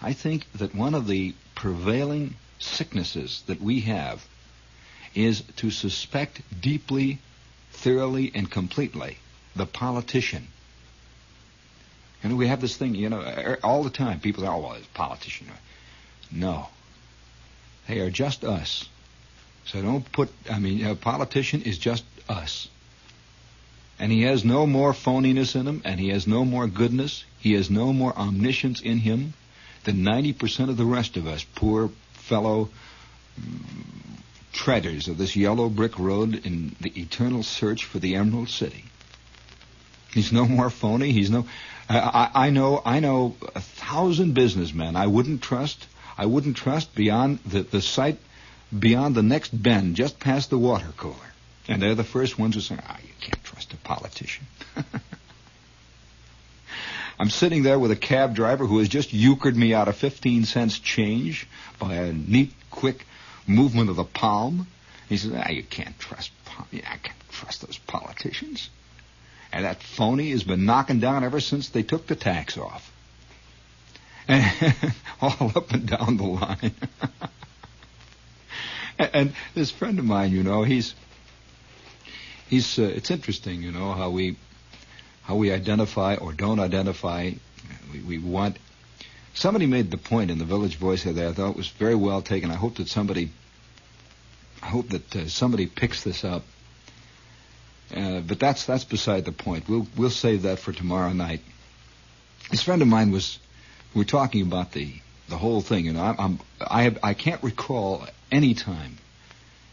I 0.00 0.12
think 0.12 0.46
that 0.54 0.74
one 0.74 0.94
of 0.94 1.06
the 1.06 1.34
prevailing 1.54 2.34
sicknesses 2.58 3.42
that 3.46 3.60
we 3.60 3.80
have 3.80 4.24
is 5.14 5.42
to 5.56 5.70
suspect 5.70 6.42
deeply, 6.60 7.18
thoroughly, 7.72 8.30
and 8.34 8.50
completely 8.50 9.18
the 9.54 9.66
politician. 9.66 10.48
Know, 12.22 12.34
we 12.34 12.48
have 12.48 12.60
this 12.60 12.76
thing, 12.76 12.94
you 12.94 13.08
know, 13.08 13.20
er, 13.20 13.58
all 13.62 13.84
the 13.84 13.90
time. 13.90 14.18
People 14.20 14.42
say, 14.42 14.48
oh, 14.48 14.58
well, 14.58 14.72
it's 14.72 14.86
a 14.86 14.90
politician. 14.90 15.46
No. 16.32 16.68
They 17.86 18.00
are 18.00 18.10
just 18.10 18.42
us. 18.44 18.88
So 19.66 19.82
don't 19.82 20.10
put, 20.12 20.30
I 20.50 20.58
mean, 20.58 20.84
a 20.84 20.94
politician 20.94 21.62
is 21.62 21.78
just 21.78 22.04
us. 22.28 22.68
And 23.98 24.12
he 24.12 24.22
has 24.22 24.44
no 24.44 24.66
more 24.66 24.92
phoniness 24.92 25.56
in 25.56 25.66
him, 25.66 25.82
and 25.84 25.98
he 25.98 26.10
has 26.10 26.26
no 26.26 26.44
more 26.44 26.66
goodness, 26.66 27.24
he 27.38 27.54
has 27.54 27.70
no 27.70 27.92
more 27.92 28.16
omniscience 28.16 28.80
in 28.80 28.98
him 28.98 29.32
than 29.84 30.04
90% 30.04 30.68
of 30.68 30.76
the 30.76 30.84
rest 30.84 31.16
of 31.16 31.26
us, 31.26 31.44
poor 31.54 31.90
fellow 32.12 32.68
treaders 34.52 35.08
of 35.08 35.18
this 35.18 35.36
yellow 35.36 35.68
brick 35.68 35.98
road 35.98 36.46
in 36.46 36.74
the 36.80 37.00
eternal 37.00 37.42
search 37.42 37.84
for 37.84 37.98
the 37.98 38.16
Emerald 38.16 38.48
City. 38.48 38.84
He's 40.12 40.32
no 40.32 40.46
more 40.46 40.70
phony. 40.70 41.12
He's 41.12 41.30
no. 41.30 41.46
I, 41.88 42.30
I, 42.34 42.50
know. 42.50 42.82
I 42.84 43.00
know 43.00 43.36
a 43.54 43.60
thousand 43.60 44.34
businessmen. 44.34 44.96
I 44.96 45.06
wouldn't 45.06 45.42
trust. 45.42 45.86
I 46.18 46.26
wouldn't 46.26 46.56
trust 46.56 46.94
beyond 46.94 47.40
the 47.44 47.62
the 47.62 47.82
site, 47.82 48.18
beyond 48.76 49.14
the 49.14 49.22
next 49.22 49.50
bend, 49.50 49.96
just 49.96 50.18
past 50.20 50.50
the 50.50 50.58
water 50.58 50.92
cooler. 50.96 51.14
And 51.68 51.82
they're 51.82 51.94
the 51.94 52.04
first 52.04 52.38
ones 52.38 52.54
who 52.54 52.60
say, 52.60 52.78
"Ah, 52.80 52.98
you 53.02 53.12
can't 53.20 53.42
trust 53.42 53.72
a 53.72 53.76
politician." 53.76 54.46
I'm 57.18 57.30
sitting 57.30 57.62
there 57.62 57.78
with 57.78 57.90
a 57.90 57.96
cab 57.96 58.34
driver 58.34 58.66
who 58.66 58.78
has 58.78 58.88
just 58.88 59.10
euchred 59.10 59.54
me 59.54 59.72
out 59.72 59.88
of 59.88 59.96
15 59.96 60.44
cents 60.44 60.78
change 60.78 61.48
by 61.78 61.94
a 61.94 62.12
neat, 62.12 62.52
quick 62.70 63.06
movement 63.46 63.88
of 63.88 63.96
the 63.96 64.04
palm. 64.04 64.66
He 65.08 65.16
says, 65.16 65.32
ah, 65.34 65.48
you 65.48 65.62
can't 65.62 65.98
trust, 65.98 66.30
I 66.58 66.98
can't 67.02 67.30
trust 67.30 67.62
those 67.62 67.78
politicians. 67.78 68.68
And 69.52 69.64
that 69.64 69.82
phony 69.82 70.30
has 70.32 70.44
been 70.44 70.66
knocking 70.66 71.00
down 71.00 71.24
ever 71.24 71.40
since 71.40 71.70
they 71.70 71.82
took 71.82 72.06
the 72.06 72.16
tax 72.16 72.58
off. 72.58 72.92
And 74.28 74.92
all 75.20 75.52
up 75.54 75.70
and 75.70 75.86
down 75.86 76.16
the 76.16 76.24
line. 76.24 76.74
and, 79.12 79.34
this 79.54 79.70
friend 79.70 79.98
of 79.98 80.04
mine, 80.04 80.32
you 80.32 80.42
know, 80.42 80.62
he's, 80.62 80.94
he's, 82.48 82.78
uh, 82.78 82.82
it's 82.82 83.10
interesting, 83.10 83.62
you 83.62 83.72
know, 83.72 83.92
how 83.92 84.10
we, 84.10 84.36
how 85.22 85.36
we 85.36 85.52
identify 85.52 86.16
or 86.16 86.32
don't 86.32 86.60
identify. 86.60 87.32
We, 87.92 88.00
we 88.00 88.18
want. 88.18 88.58
Somebody 89.34 89.66
made 89.66 89.90
the 89.90 89.98
point 89.98 90.30
in 90.30 90.38
the 90.38 90.44
Village 90.44 90.76
Voice 90.76 91.04
that 91.04 91.18
I 91.18 91.32
thought 91.32 91.50
it 91.50 91.56
was 91.56 91.68
very 91.68 91.94
well 91.94 92.22
taken. 92.22 92.50
I 92.50 92.54
hope 92.54 92.76
that 92.76 92.88
somebody, 92.88 93.30
I 94.62 94.66
hope 94.66 94.88
that 94.90 95.16
uh, 95.16 95.28
somebody 95.28 95.66
picks 95.66 96.04
this 96.04 96.24
up. 96.24 96.44
Uh, 97.94 98.20
but 98.20 98.40
that's 98.40 98.64
that's 98.64 98.84
beside 98.84 99.24
the 99.24 99.32
point. 99.32 99.68
We'll 99.68 99.86
we'll 99.96 100.10
save 100.10 100.42
that 100.42 100.58
for 100.58 100.72
tomorrow 100.72 101.12
night. 101.12 101.40
This 102.50 102.62
friend 102.62 102.82
of 102.82 102.88
mine 102.88 103.12
was, 103.12 103.38
we're 103.94 104.04
talking 104.04 104.42
about 104.42 104.72
the 104.72 104.92
the 105.28 105.36
whole 105.36 105.60
thing, 105.60 105.88
and 105.88 105.98
I'm, 105.98 106.16
I'm 106.18 106.40
I 106.60 106.82
have 106.82 106.98
I 107.02 107.14
can't 107.14 107.42
recall 107.42 108.06
any 108.30 108.54
time 108.54 108.98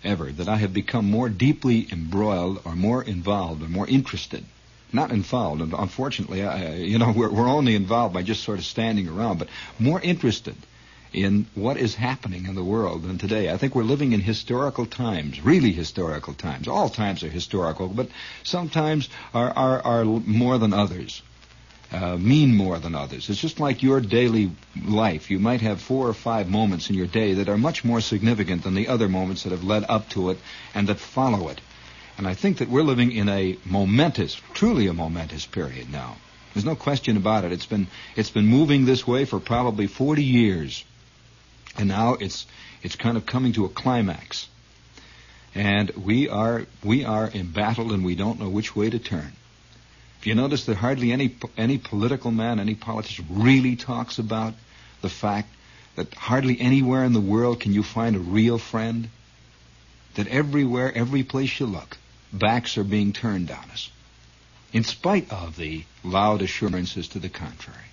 ever 0.03 0.31
that 0.31 0.49
I 0.49 0.57
have 0.57 0.73
become 0.73 1.09
more 1.09 1.29
deeply 1.29 1.87
embroiled 1.91 2.61
or 2.65 2.75
more 2.75 3.01
involved 3.03 3.63
or 3.63 3.69
more 3.69 3.87
interested 3.87 4.45
not 4.93 5.11
involved. 5.11 5.61
Unfortunately, 5.61 6.43
I, 6.43 6.75
you 6.75 6.99
know, 6.99 7.11
we're, 7.15 7.31
we're 7.31 7.49
only 7.49 7.75
involved 7.75 8.13
by 8.13 8.21
just 8.21 8.43
sort 8.43 8.59
of 8.59 8.65
standing 8.65 9.09
around, 9.09 9.39
but 9.39 9.49
more 9.79 9.99
interested 9.99 10.55
in 11.11 11.45
what 11.53 11.77
is 11.77 11.93
happening 11.95 12.47
in 12.47 12.55
the 12.55 12.63
world 12.63 13.03
than 13.03 13.17
today. 13.17 13.51
I 13.51 13.57
think 13.57 13.75
we're 13.75 13.83
living 13.83 14.13
in 14.13 14.21
historical 14.21 14.85
times, 14.85 15.41
really 15.41 15.71
historical 15.71 16.33
times. 16.33 16.67
All 16.67 16.89
times 16.89 17.23
are 17.23 17.29
historical, 17.29 17.87
but 17.87 18.09
sometimes 18.43 19.09
are, 19.33 19.51
are, 19.51 19.81
are 19.81 20.05
more 20.05 20.57
than 20.57 20.73
others. 20.73 21.21
Uh, 21.93 22.17
mean 22.17 22.55
more 22.55 22.79
than 22.79 22.95
others. 22.95 23.29
It's 23.29 23.39
just 23.39 23.59
like 23.59 23.83
your 23.83 24.01
daily 24.01 24.51
life. 24.83 25.29
You 25.29 25.37
might 25.37 25.61
have 25.61 25.79
four 25.79 26.07
or 26.07 26.13
five 26.13 26.49
moments 26.49 26.89
in 26.89 26.95
your 26.95 27.05
day 27.07 27.35
that 27.35 27.49
are 27.49 27.57
much 27.57 27.85
more 27.85 28.01
significant 28.01 28.63
than 28.63 28.73
the 28.73 28.87
other 28.87 29.07
moments 29.07 29.43
that 29.43 29.51
have 29.51 29.63
led 29.63 29.85
up 29.87 30.09
to 30.09 30.31
it 30.31 30.39
and 30.73 30.87
that 30.87 30.99
follow 30.99 31.49
it. 31.49 31.61
And 32.17 32.27
I 32.27 32.33
think 32.33 32.57
that 32.57 32.69
we're 32.69 32.83
living 32.83 33.11
in 33.11 33.29
a 33.29 33.57
momentous, 33.63 34.41
truly 34.53 34.87
a 34.87 34.93
momentous 34.93 35.45
period 35.45 35.91
now. 35.91 36.17
There's 36.53 36.65
no 36.65 36.75
question 36.75 37.15
about 37.17 37.45
it. 37.45 37.51
It's 37.51 37.65
been 37.65 37.87
it's 38.15 38.29
been 38.29 38.45
moving 38.45 38.85
this 38.85 39.07
way 39.07 39.25
for 39.25 39.39
probably 39.39 39.87
40 39.87 40.23
years, 40.23 40.83
and 41.77 41.87
now 41.87 42.13
it's 42.13 42.45
it's 42.83 42.95
kind 42.95 43.17
of 43.17 43.25
coming 43.25 43.53
to 43.53 43.65
a 43.65 43.69
climax. 43.69 44.47
And 45.55 45.89
we 45.91 46.29
are 46.29 46.65
we 46.83 47.05
are 47.05 47.29
embattled, 47.33 47.91
and 47.91 48.05
we 48.05 48.15
don't 48.15 48.39
know 48.39 48.49
which 48.49 48.75
way 48.75 48.89
to 48.89 48.99
turn. 48.99 49.33
If 50.23 50.27
you 50.27 50.35
notice 50.35 50.63
that 50.67 50.77
hardly 50.77 51.11
any 51.11 51.35
any 51.57 51.77
political 51.77 52.31
man, 52.31 52.57
any 52.57 52.75
politician 52.75 53.25
really 53.29 53.75
talks 53.75 54.19
about 54.19 54.53
the 55.01 55.09
fact 55.09 55.49
that 55.97 56.13
hardly 56.13 56.61
anywhere 56.61 57.03
in 57.03 57.11
the 57.11 57.19
world 57.19 57.59
can 57.59 57.73
you 57.73 57.83
find 57.83 58.15
a 58.15 58.19
real 58.19 58.57
friend. 58.57 59.09
That 60.15 60.29
everywhere, 60.29 60.95
every 60.95 61.23
place 61.23 61.59
you 61.59 61.65
look, 61.65 61.97
backs 62.31 62.77
are 62.77 62.85
being 62.85 63.11
turned 63.11 63.51
on 63.51 63.69
us 63.69 63.91
in 64.71 64.85
spite 64.85 65.29
of 65.29 65.57
the 65.57 65.83
loud 66.05 66.41
assurances 66.41 67.09
to 67.09 67.19
the 67.19 67.27
contrary. 67.27 67.91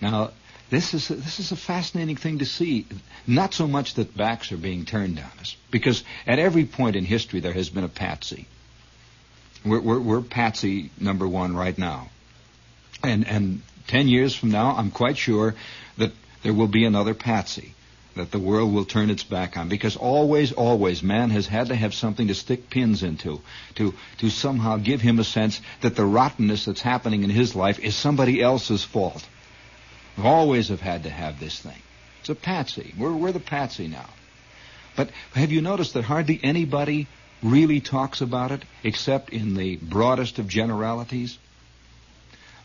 Now, 0.00 0.30
this 0.70 0.94
is 0.94 1.10
a, 1.10 1.16
this 1.16 1.38
is 1.38 1.52
a 1.52 1.56
fascinating 1.56 2.16
thing 2.16 2.38
to 2.38 2.46
see. 2.46 2.86
Not 3.26 3.52
so 3.52 3.68
much 3.68 3.92
that 3.96 4.16
backs 4.16 4.52
are 4.52 4.56
being 4.56 4.86
turned 4.86 5.18
on 5.18 5.38
us, 5.38 5.54
because 5.70 6.02
at 6.26 6.38
every 6.38 6.64
point 6.64 6.96
in 6.96 7.04
history 7.04 7.40
there 7.40 7.52
has 7.52 7.68
been 7.68 7.84
a 7.84 7.90
patsy. 7.90 8.46
We're, 9.64 9.80
we're, 9.80 10.00
we're 10.00 10.22
patsy 10.22 10.90
number 11.00 11.26
one 11.26 11.56
right 11.56 11.76
now, 11.76 12.10
and 13.02 13.26
and 13.26 13.62
ten 13.86 14.08
years 14.08 14.34
from 14.34 14.50
now, 14.50 14.76
I'm 14.76 14.90
quite 14.90 15.18
sure 15.18 15.54
that 15.96 16.12
there 16.42 16.54
will 16.54 16.68
be 16.68 16.84
another 16.84 17.14
patsy 17.14 17.74
that 18.18 18.30
the 18.30 18.38
world 18.38 18.72
will 18.72 18.84
turn 18.84 19.10
its 19.10 19.24
back 19.24 19.56
on 19.56 19.68
because 19.68 19.96
always, 19.96 20.52
always 20.52 21.02
man 21.02 21.30
has 21.30 21.46
had 21.46 21.68
to 21.68 21.74
have 21.74 21.94
something 21.94 22.28
to 22.28 22.34
stick 22.34 22.68
pins 22.68 23.02
into 23.02 23.40
to, 23.76 23.94
to 24.18 24.28
somehow 24.28 24.76
give 24.76 25.00
him 25.00 25.18
a 25.18 25.24
sense 25.24 25.60
that 25.80 25.96
the 25.96 26.04
rottenness 26.04 26.66
that's 26.66 26.82
happening 26.82 27.24
in 27.24 27.30
his 27.30 27.54
life 27.54 27.78
is 27.78 27.94
somebody 27.94 28.42
else's 28.42 28.84
fault. 28.84 29.26
We 30.16 30.24
always 30.24 30.68
have 30.68 30.80
had 30.80 31.04
to 31.04 31.10
have 31.10 31.40
this 31.40 31.58
thing. 31.60 31.80
It's 32.20 32.28
a 32.28 32.34
patsy. 32.34 32.92
We're, 32.98 33.12
we're 33.12 33.32
the 33.32 33.40
patsy 33.40 33.86
now. 33.86 34.08
But 34.96 35.10
have 35.34 35.52
you 35.52 35.62
noticed 35.62 35.94
that 35.94 36.02
hardly 36.04 36.40
anybody 36.42 37.06
really 37.42 37.80
talks 37.80 38.20
about 38.20 38.50
it 38.52 38.64
except 38.82 39.30
in 39.30 39.54
the 39.54 39.76
broadest 39.76 40.38
of 40.38 40.48
generalities? 40.48 41.38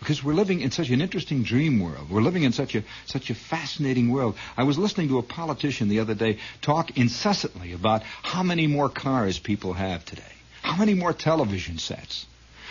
because 0.04 0.22
we're 0.22 0.34
living 0.34 0.60
in 0.60 0.70
such 0.70 0.90
an 0.90 1.00
interesting 1.02 1.44
dream 1.44 1.80
world. 1.80 2.10
We're 2.10 2.22
living 2.22 2.44
in 2.44 2.52
such 2.52 2.76
a 2.76 2.84
such 3.06 3.30
a 3.30 3.36
fascinating 3.36 4.12
world. 4.12 4.36
I 4.58 4.64
was 4.64 4.78
listening 4.78 5.08
to 5.08 5.18
a 5.18 5.24
politician 5.24 5.88
the 5.88 6.00
other 6.00 6.14
day 6.14 6.40
talk 6.62 6.98
incessantly 6.98 7.72
about 7.72 8.04
how 8.04 8.44
many 8.44 8.68
more 8.68 8.90
cars 8.90 9.40
people 9.40 9.74
have 9.74 10.04
today, 10.04 10.34
how 10.62 10.76
many 10.76 10.94
more 10.94 11.14
television 11.14 11.78
sets. 11.78 12.26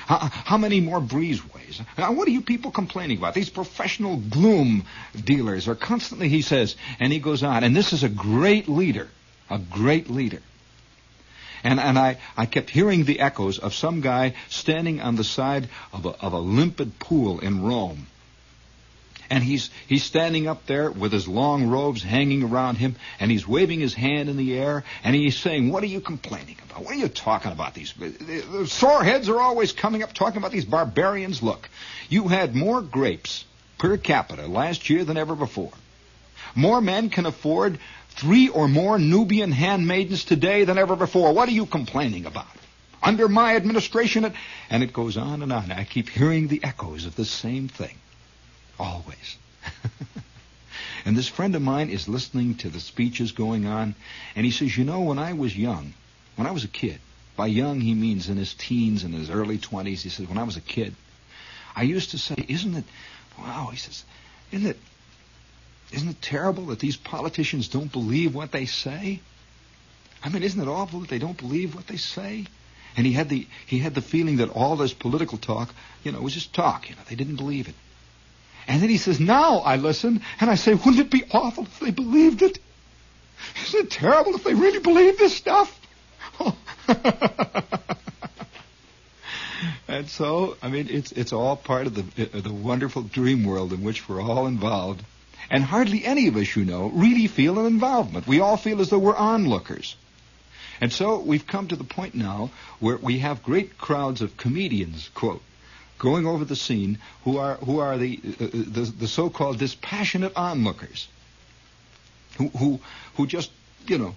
How, 0.06 0.18
how 0.18 0.58
many 0.58 0.80
more 0.80 1.00
breezeways? 1.00 1.80
Now, 1.96 2.10
what 2.12 2.26
are 2.26 2.32
you 2.32 2.42
people 2.42 2.72
complaining 2.72 3.18
about? 3.18 3.34
These 3.34 3.50
professional 3.50 4.16
gloom 4.16 4.84
dealers 5.14 5.68
are 5.68 5.76
constantly, 5.76 6.28
he 6.28 6.42
says, 6.42 6.74
and 6.98 7.12
he 7.12 7.20
goes 7.20 7.44
on, 7.44 7.62
and 7.62 7.74
this 7.74 7.92
is 7.92 8.02
a 8.02 8.08
great 8.08 8.68
leader, 8.68 9.08
a 9.48 9.60
great 9.60 10.10
leader. 10.10 10.40
And, 11.64 11.78
and 11.78 11.98
I, 11.98 12.18
I 12.36 12.46
kept 12.46 12.70
hearing 12.70 13.04
the 13.04 13.20
echoes 13.20 13.58
of 13.58 13.74
some 13.74 14.00
guy 14.00 14.34
standing 14.48 15.00
on 15.00 15.16
the 15.16 15.24
side 15.24 15.68
of 15.92 16.06
a, 16.06 16.10
of 16.20 16.32
a 16.32 16.38
limpid 16.38 16.98
pool 16.98 17.40
in 17.40 17.62
Rome. 17.62 18.06
And 19.30 19.42
he's, 19.42 19.70
he's 19.86 20.02
standing 20.02 20.46
up 20.46 20.66
there 20.66 20.90
with 20.90 21.10
his 21.12 21.26
long 21.26 21.68
robes 21.68 22.02
hanging 22.02 22.42
around 22.42 22.76
him, 22.76 22.96
and 23.18 23.30
he's 23.30 23.48
waving 23.48 23.80
his 23.80 23.94
hand 23.94 24.28
in 24.28 24.36
the 24.36 24.58
air, 24.58 24.84
and 25.02 25.16
he's 25.16 25.38
saying, 25.38 25.72
What 25.72 25.82
are 25.82 25.86
you 25.86 26.02
complaining 26.02 26.56
about? 26.62 26.84
What 26.84 26.94
are 26.94 26.98
you 26.98 27.08
talking 27.08 27.50
about? 27.50 27.72
These 27.72 27.94
the 27.94 28.66
sore 28.66 29.02
heads 29.02 29.30
are 29.30 29.40
always 29.40 29.72
coming 29.72 30.02
up 30.02 30.12
talking 30.12 30.36
about 30.36 30.52
these 30.52 30.66
barbarians. 30.66 31.42
Look, 31.42 31.70
you 32.10 32.28
had 32.28 32.54
more 32.54 32.82
grapes 32.82 33.46
per 33.78 33.96
capita 33.96 34.46
last 34.46 34.90
year 34.90 35.02
than 35.02 35.16
ever 35.16 35.34
before. 35.34 35.72
More 36.54 36.82
men 36.82 37.08
can 37.08 37.24
afford 37.24 37.78
three 38.12 38.48
or 38.48 38.68
more 38.68 38.98
Nubian 38.98 39.52
handmaidens 39.52 40.24
today 40.24 40.64
than 40.64 40.78
ever 40.78 40.96
before. 40.96 41.32
What 41.32 41.48
are 41.48 41.52
you 41.52 41.66
complaining 41.66 42.26
about? 42.26 42.46
Under 43.02 43.28
my 43.28 43.56
administration, 43.56 44.24
it, 44.24 44.32
and 44.70 44.82
it 44.82 44.92
goes 44.92 45.16
on 45.16 45.42
and 45.42 45.52
on. 45.52 45.72
I 45.72 45.84
keep 45.84 46.08
hearing 46.08 46.48
the 46.48 46.62
echoes 46.62 47.04
of 47.04 47.16
the 47.16 47.24
same 47.24 47.68
thing. 47.68 47.96
Always. 48.78 49.36
and 51.04 51.16
this 51.16 51.28
friend 51.28 51.54
of 51.56 51.62
mine 51.62 51.90
is 51.90 52.08
listening 52.08 52.54
to 52.56 52.68
the 52.68 52.78
speeches 52.78 53.32
going 53.32 53.66
on, 53.66 53.94
and 54.36 54.44
he 54.44 54.52
says, 54.52 54.76
You 54.76 54.84
know, 54.84 55.00
when 55.00 55.18
I 55.18 55.32
was 55.32 55.56
young, 55.56 55.94
when 56.36 56.46
I 56.46 56.52
was 56.52 56.64
a 56.64 56.68
kid, 56.68 57.00
by 57.36 57.46
young 57.46 57.80
he 57.80 57.94
means 57.94 58.28
in 58.28 58.36
his 58.36 58.54
teens 58.54 59.02
and 59.02 59.14
his 59.14 59.30
early 59.30 59.58
20s, 59.58 60.02
he 60.02 60.08
says, 60.08 60.28
When 60.28 60.38
I 60.38 60.44
was 60.44 60.56
a 60.56 60.60
kid, 60.60 60.94
I 61.74 61.82
used 61.82 62.10
to 62.10 62.18
say, 62.18 62.36
Isn't 62.46 62.76
it, 62.76 62.84
wow, 63.36 63.70
he 63.72 63.78
says, 63.78 64.04
Isn't 64.52 64.68
it 64.68 64.78
isn't 65.92 66.08
it 66.08 66.22
terrible 66.22 66.66
that 66.66 66.78
these 66.78 66.96
politicians 66.96 67.68
don't 67.68 67.92
believe 67.92 68.34
what 68.34 68.50
they 68.52 68.66
say? 68.66 69.20
I 70.22 70.28
mean, 70.28 70.42
isn't 70.42 70.60
it 70.60 70.68
awful 70.68 71.00
that 71.00 71.08
they 71.08 71.18
don't 71.18 71.36
believe 71.36 71.74
what 71.74 71.86
they 71.86 71.96
say? 71.96 72.46
And 72.96 73.06
he 73.06 73.12
had 73.12 73.28
the 73.28 73.46
he 73.66 73.78
had 73.78 73.94
the 73.94 74.02
feeling 74.02 74.36
that 74.38 74.50
all 74.50 74.76
this 74.76 74.92
political 74.92 75.38
talk, 75.38 75.74
you 76.04 76.12
know, 76.12 76.20
was 76.20 76.34
just 76.34 76.52
talk. 76.52 76.88
You 76.88 76.96
know, 76.96 77.02
they 77.08 77.14
didn't 77.14 77.36
believe 77.36 77.68
it. 77.68 77.74
And 78.66 78.82
then 78.82 78.90
he 78.90 78.98
says, 78.98 79.18
"Now 79.18 79.58
I 79.58 79.76
listen, 79.76 80.22
and 80.40 80.50
I 80.50 80.54
say, 80.56 80.74
wouldn't 80.74 80.98
it 81.00 81.10
be 81.10 81.24
awful 81.32 81.64
if 81.64 81.80
they 81.80 81.90
believed 81.90 82.42
it? 82.42 82.58
Isn't 83.66 83.86
it 83.86 83.90
terrible 83.90 84.34
if 84.34 84.44
they 84.44 84.54
really 84.54 84.78
believe 84.78 85.18
this 85.18 85.36
stuff?" 85.36 85.78
and 89.88 90.08
so, 90.08 90.56
I 90.62 90.68
mean, 90.68 90.88
it's 90.90 91.12
it's 91.12 91.32
all 91.32 91.56
part 91.56 91.86
of 91.86 91.94
the 91.94 92.02
the 92.40 92.52
wonderful 92.52 93.02
dream 93.02 93.44
world 93.44 93.72
in 93.72 93.82
which 93.82 94.08
we're 94.08 94.22
all 94.22 94.46
involved. 94.46 95.02
And 95.52 95.62
hardly 95.62 96.02
any 96.06 96.28
of 96.28 96.36
us, 96.36 96.56
you 96.56 96.64
know, 96.64 96.88
really 96.88 97.26
feel 97.26 97.58
an 97.58 97.66
involvement. 97.66 98.26
We 98.26 98.40
all 98.40 98.56
feel 98.56 98.80
as 98.80 98.88
though 98.88 98.98
we're 98.98 99.14
onlookers. 99.14 99.96
And 100.80 100.90
so 100.90 101.20
we've 101.20 101.46
come 101.46 101.68
to 101.68 101.76
the 101.76 101.84
point 101.84 102.14
now 102.14 102.50
where 102.80 102.96
we 102.96 103.18
have 103.18 103.42
great 103.42 103.76
crowds 103.76 104.22
of 104.22 104.38
comedians, 104.38 105.10
quote, 105.12 105.42
going 105.98 106.26
over 106.26 106.46
the 106.46 106.56
scene 106.56 106.98
who 107.24 107.36
are 107.36 107.56
who 107.56 107.80
are 107.80 107.98
the 107.98 108.18
uh, 108.24 108.44
uh 108.44 108.48
the, 108.50 108.94
the 109.00 109.06
so-called 109.06 109.58
dispassionate 109.58 110.32
onlookers, 110.36 111.06
who 112.38 112.48
who 112.48 112.80
who 113.16 113.26
just 113.26 113.50
you 113.86 113.98
know. 113.98 114.14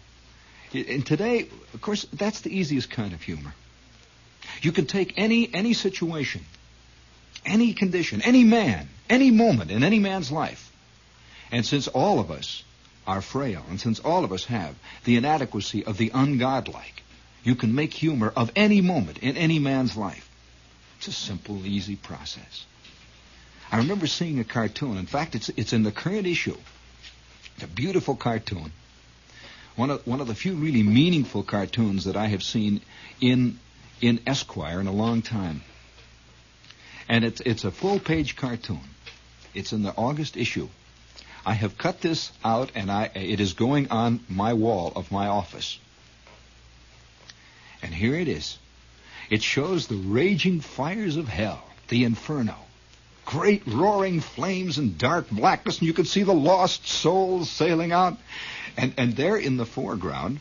And 0.73 1.05
today, 1.05 1.49
of 1.73 1.81
course, 1.81 2.05
that's 2.13 2.41
the 2.41 2.57
easiest 2.57 2.89
kind 2.89 3.11
of 3.11 3.21
humor. 3.21 3.53
You 4.61 4.71
can 4.71 4.85
take 4.85 5.13
any 5.17 5.53
any 5.53 5.73
situation, 5.73 6.45
any 7.45 7.73
condition, 7.73 8.21
any 8.21 8.45
man, 8.45 8.87
any 9.09 9.31
moment 9.31 9.69
in 9.69 9.83
any 9.83 9.99
man's 9.99 10.31
life, 10.31 10.71
and 11.51 11.65
since 11.65 11.87
all 11.87 12.19
of 12.19 12.31
us 12.31 12.63
are 13.07 13.21
frail, 13.21 13.63
and 13.69 13.79
since 13.79 13.99
all 13.99 14.23
of 14.23 14.31
us 14.31 14.45
have 14.45 14.75
the 15.03 15.15
inadequacy 15.15 15.85
of 15.85 15.97
the 15.97 16.09
ungodlike, 16.09 17.03
you 17.43 17.55
can 17.55 17.75
make 17.75 17.93
humor 17.93 18.33
of 18.35 18.51
any 18.55 18.81
moment 18.81 19.19
in 19.19 19.37
any 19.37 19.59
man's 19.59 19.95
life. 19.95 20.29
It's 20.97 21.07
a 21.07 21.11
simple, 21.11 21.65
easy 21.65 21.95
process. 21.95 22.65
I 23.71 23.77
remember 23.77 24.07
seeing 24.07 24.39
a 24.39 24.43
cartoon. 24.43 24.97
In 24.97 25.05
fact, 25.05 25.35
it's 25.35 25.49
it's 25.49 25.73
in 25.73 25.83
the 25.83 25.91
current 25.91 26.27
issue. 26.27 26.57
It's 27.55 27.63
a 27.63 27.67
beautiful 27.67 28.15
cartoon. 28.15 28.71
One 29.75 29.89
of 29.89 30.07
one 30.07 30.21
of 30.21 30.27
the 30.27 30.35
few 30.35 30.55
really 30.55 30.83
meaningful 30.83 31.43
cartoons 31.43 32.05
that 32.05 32.15
I 32.15 32.27
have 32.27 32.43
seen 32.43 32.81
in 33.21 33.59
in 34.01 34.19
Esquire 34.25 34.79
in 34.79 34.87
a 34.87 34.91
long 34.91 35.21
time. 35.21 35.61
And 37.07 37.23
it's 37.23 37.41
it's 37.41 37.63
a 37.63 37.71
full 37.71 37.99
page 37.99 38.35
cartoon. 38.35 38.81
It's 39.53 39.73
in 39.73 39.83
the 39.83 39.93
August 39.95 40.37
issue. 40.37 40.69
I 41.45 41.53
have 41.53 41.77
cut 41.77 42.01
this 42.01 42.31
out 42.43 42.71
and 42.75 42.91
I, 42.91 43.11
it 43.13 43.39
is 43.39 43.53
going 43.53 43.91
on 43.91 44.21
my 44.27 44.53
wall 44.53 44.91
of 44.95 45.11
my 45.11 45.27
office. 45.27 45.79
And 47.83 47.93
here 47.93 48.15
it 48.15 48.27
is. 48.27 48.57
It 49.29 49.43
shows 49.43 49.87
the 49.87 49.95
raging 49.95 50.59
fires 50.59 51.17
of 51.17 51.27
hell, 51.27 51.63
the 51.89 52.03
inferno. 52.03 52.55
Great 53.25 53.65
roaring 53.67 54.21
flames 54.21 54.77
and 54.77 54.97
dark 54.97 55.29
blackness, 55.29 55.79
and 55.79 55.87
you 55.87 55.93
can 55.93 56.05
see 56.05 56.23
the 56.23 56.33
lost 56.33 56.87
souls 56.87 57.49
sailing 57.49 57.91
out. 57.91 58.17
And, 58.77 58.93
and 58.97 59.15
there 59.15 59.37
in 59.37 59.57
the 59.57 59.65
foreground, 59.65 60.39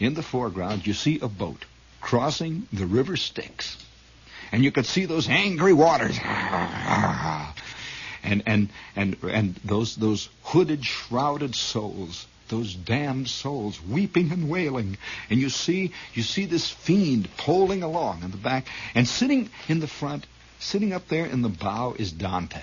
in 0.00 0.14
the 0.14 0.22
foreground, 0.22 0.86
you 0.86 0.92
see 0.92 1.20
a 1.20 1.28
boat 1.28 1.64
crossing 2.00 2.66
the 2.72 2.86
river 2.86 3.16
Styx. 3.16 3.84
And 4.52 4.62
you 4.62 4.70
could 4.70 4.86
see 4.86 5.06
those 5.06 5.28
angry 5.28 5.72
waters 5.72 6.16
and 8.26 8.42
and 8.46 8.68
and 8.94 9.16
and 9.22 9.54
those 9.64 9.96
those 9.96 10.28
hooded, 10.42 10.84
shrouded 10.84 11.54
souls, 11.54 12.26
those 12.48 12.74
damned 12.74 13.28
souls, 13.28 13.80
weeping 13.82 14.32
and 14.32 14.48
wailing, 14.48 14.98
and 15.30 15.40
you 15.40 15.48
see 15.48 15.92
you 16.14 16.22
see 16.22 16.46
this 16.46 16.68
fiend 16.70 17.28
poling 17.36 17.82
along 17.82 18.22
in 18.22 18.30
the 18.30 18.36
back, 18.36 18.66
and 18.94 19.06
sitting 19.06 19.48
in 19.68 19.80
the 19.80 19.86
front 19.88 20.26
sitting 20.58 20.92
up 20.92 21.08
there 21.08 21.26
in 21.26 21.42
the 21.42 21.48
bow 21.48 21.94
is 21.98 22.12
Dante, 22.12 22.62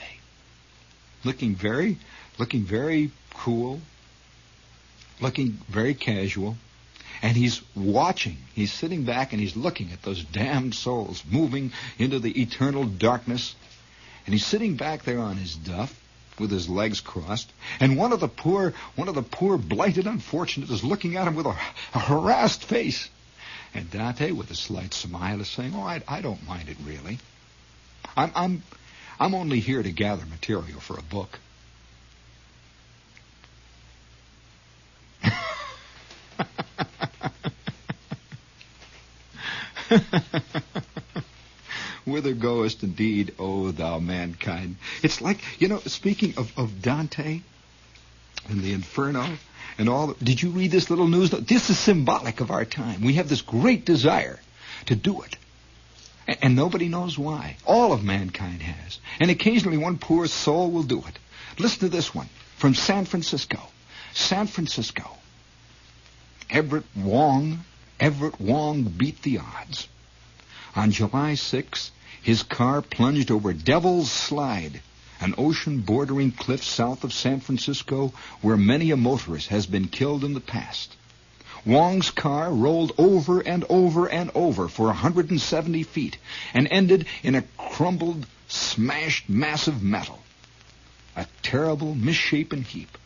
looking 1.23 1.55
very, 1.55 1.97
looking 2.37 2.63
very 2.63 3.11
cool, 3.35 3.79
looking 5.21 5.59
very 5.69 5.93
casual, 5.93 6.57
and 7.21 7.37
he's 7.37 7.61
watching. 7.75 8.37
He's 8.53 8.73
sitting 8.73 9.03
back 9.03 9.31
and 9.31 9.41
he's 9.41 9.55
looking 9.55 9.91
at 9.91 10.01
those 10.01 10.23
damned 10.23 10.75
souls 10.75 11.23
moving 11.29 11.71
into 11.97 12.19
the 12.19 12.41
eternal 12.41 12.83
darkness, 12.83 13.55
and 14.25 14.33
he's 14.33 14.45
sitting 14.45 14.75
back 14.75 15.03
there 15.03 15.19
on 15.19 15.37
his 15.37 15.55
duff 15.55 15.99
with 16.39 16.51
his 16.51 16.69
legs 16.69 16.99
crossed, 17.01 17.51
and 17.79 17.97
one 17.97 18.11
of 18.11 18.19
the 18.19 18.27
poor, 18.27 18.73
one 18.95 19.07
of 19.07 19.15
the 19.15 19.23
poor 19.23 19.57
blighted 19.57 20.07
unfortunates 20.07 20.71
is 20.71 20.83
looking 20.83 21.15
at 21.15 21.27
him 21.27 21.35
with 21.35 21.45
a, 21.45 21.55
a 21.93 21.99
harassed 21.99 22.63
face. 22.63 23.09
And 23.73 23.89
Dante, 23.89 24.31
with 24.31 24.51
a 24.51 24.55
slight 24.55 24.93
smile, 24.93 25.41
is 25.41 25.47
saying, 25.47 25.73
"Oh, 25.75 25.83
I, 25.83 26.01
I 26.07 26.21
don't 26.21 26.47
mind 26.47 26.69
it 26.69 26.77
really. 26.85 27.19
I'm, 28.15 28.31
I'm, 28.35 28.63
I'm 29.19 29.35
only 29.35 29.59
here 29.59 29.81
to 29.81 29.91
gather 29.91 30.25
material 30.25 30.79
for 30.79 30.97
a 30.97 31.03
book." 31.03 31.39
Whither 42.05 42.33
goest 42.33 42.83
indeed, 42.83 43.33
O 43.39 43.71
thou 43.71 43.99
mankind? 43.99 44.77
It's 45.01 45.21
like, 45.21 45.39
you 45.59 45.67
know, 45.67 45.79
speaking 45.79 46.33
of, 46.37 46.51
of 46.57 46.81
Dante 46.81 47.41
and 48.49 48.61
the 48.61 48.73
Inferno 48.73 49.37
and 49.77 49.89
all, 49.89 50.07
the, 50.07 50.25
did 50.25 50.41
you 50.41 50.49
read 50.49 50.71
this 50.71 50.89
little 50.89 51.07
news? 51.07 51.31
This 51.31 51.69
is 51.69 51.79
symbolic 51.79 52.41
of 52.41 52.51
our 52.51 52.65
time. 52.65 53.01
We 53.01 53.13
have 53.13 53.29
this 53.29 53.41
great 53.41 53.85
desire 53.85 54.39
to 54.87 54.95
do 54.95 55.21
it. 55.21 55.37
And, 56.27 56.37
and 56.41 56.55
nobody 56.55 56.89
knows 56.89 57.17
why. 57.17 57.57
All 57.65 57.93
of 57.93 58.03
mankind 58.03 58.61
has. 58.61 58.99
And 59.19 59.31
occasionally 59.31 59.77
one 59.77 59.97
poor 59.97 60.27
soul 60.27 60.71
will 60.71 60.83
do 60.83 60.99
it. 60.99 61.19
Listen 61.57 61.81
to 61.81 61.89
this 61.89 62.13
one 62.13 62.29
from 62.57 62.73
San 62.73 63.05
Francisco. 63.05 63.59
San 64.13 64.47
Francisco. 64.47 65.09
Everett 66.49 66.85
Wong, 66.95 67.63
Everett 67.99 68.39
Wong 68.39 68.83
beat 68.83 69.21
the 69.23 69.39
odds. 69.39 69.87
On 70.75 70.89
July 70.89 71.35
6, 71.35 71.91
his 72.23 72.41
car 72.41 72.81
plunged 72.81 73.29
over 73.29 73.53
Devil's 73.53 74.11
Slide, 74.11 74.81
an 75.19 75.35
ocean 75.37 75.81
bordering 75.81 76.31
cliff 76.31 76.63
south 76.63 77.03
of 77.03 77.13
San 77.13 77.41
Francisco 77.41 78.11
where 78.41 78.57
many 78.57 78.89
a 78.89 78.97
motorist 78.97 79.49
has 79.49 79.67
been 79.67 79.87
killed 79.87 80.23
in 80.23 80.33
the 80.33 80.39
past. 80.39 80.95
Wong's 81.63 82.09
car 82.09 82.51
rolled 82.51 82.91
over 82.97 83.39
and 83.39 83.63
over 83.69 84.09
and 84.09 84.31
over 84.33 84.67
for 84.67 84.87
170 84.87 85.83
feet 85.83 86.17
and 86.55 86.67
ended 86.71 87.05
in 87.21 87.35
a 87.35 87.43
crumbled, 87.55 88.25
smashed 88.47 89.29
mass 89.29 89.67
of 89.67 89.83
metal. 89.83 90.23
A 91.15 91.27
terrible, 91.43 91.93
misshapen 91.93 92.63
heap. 92.63 92.97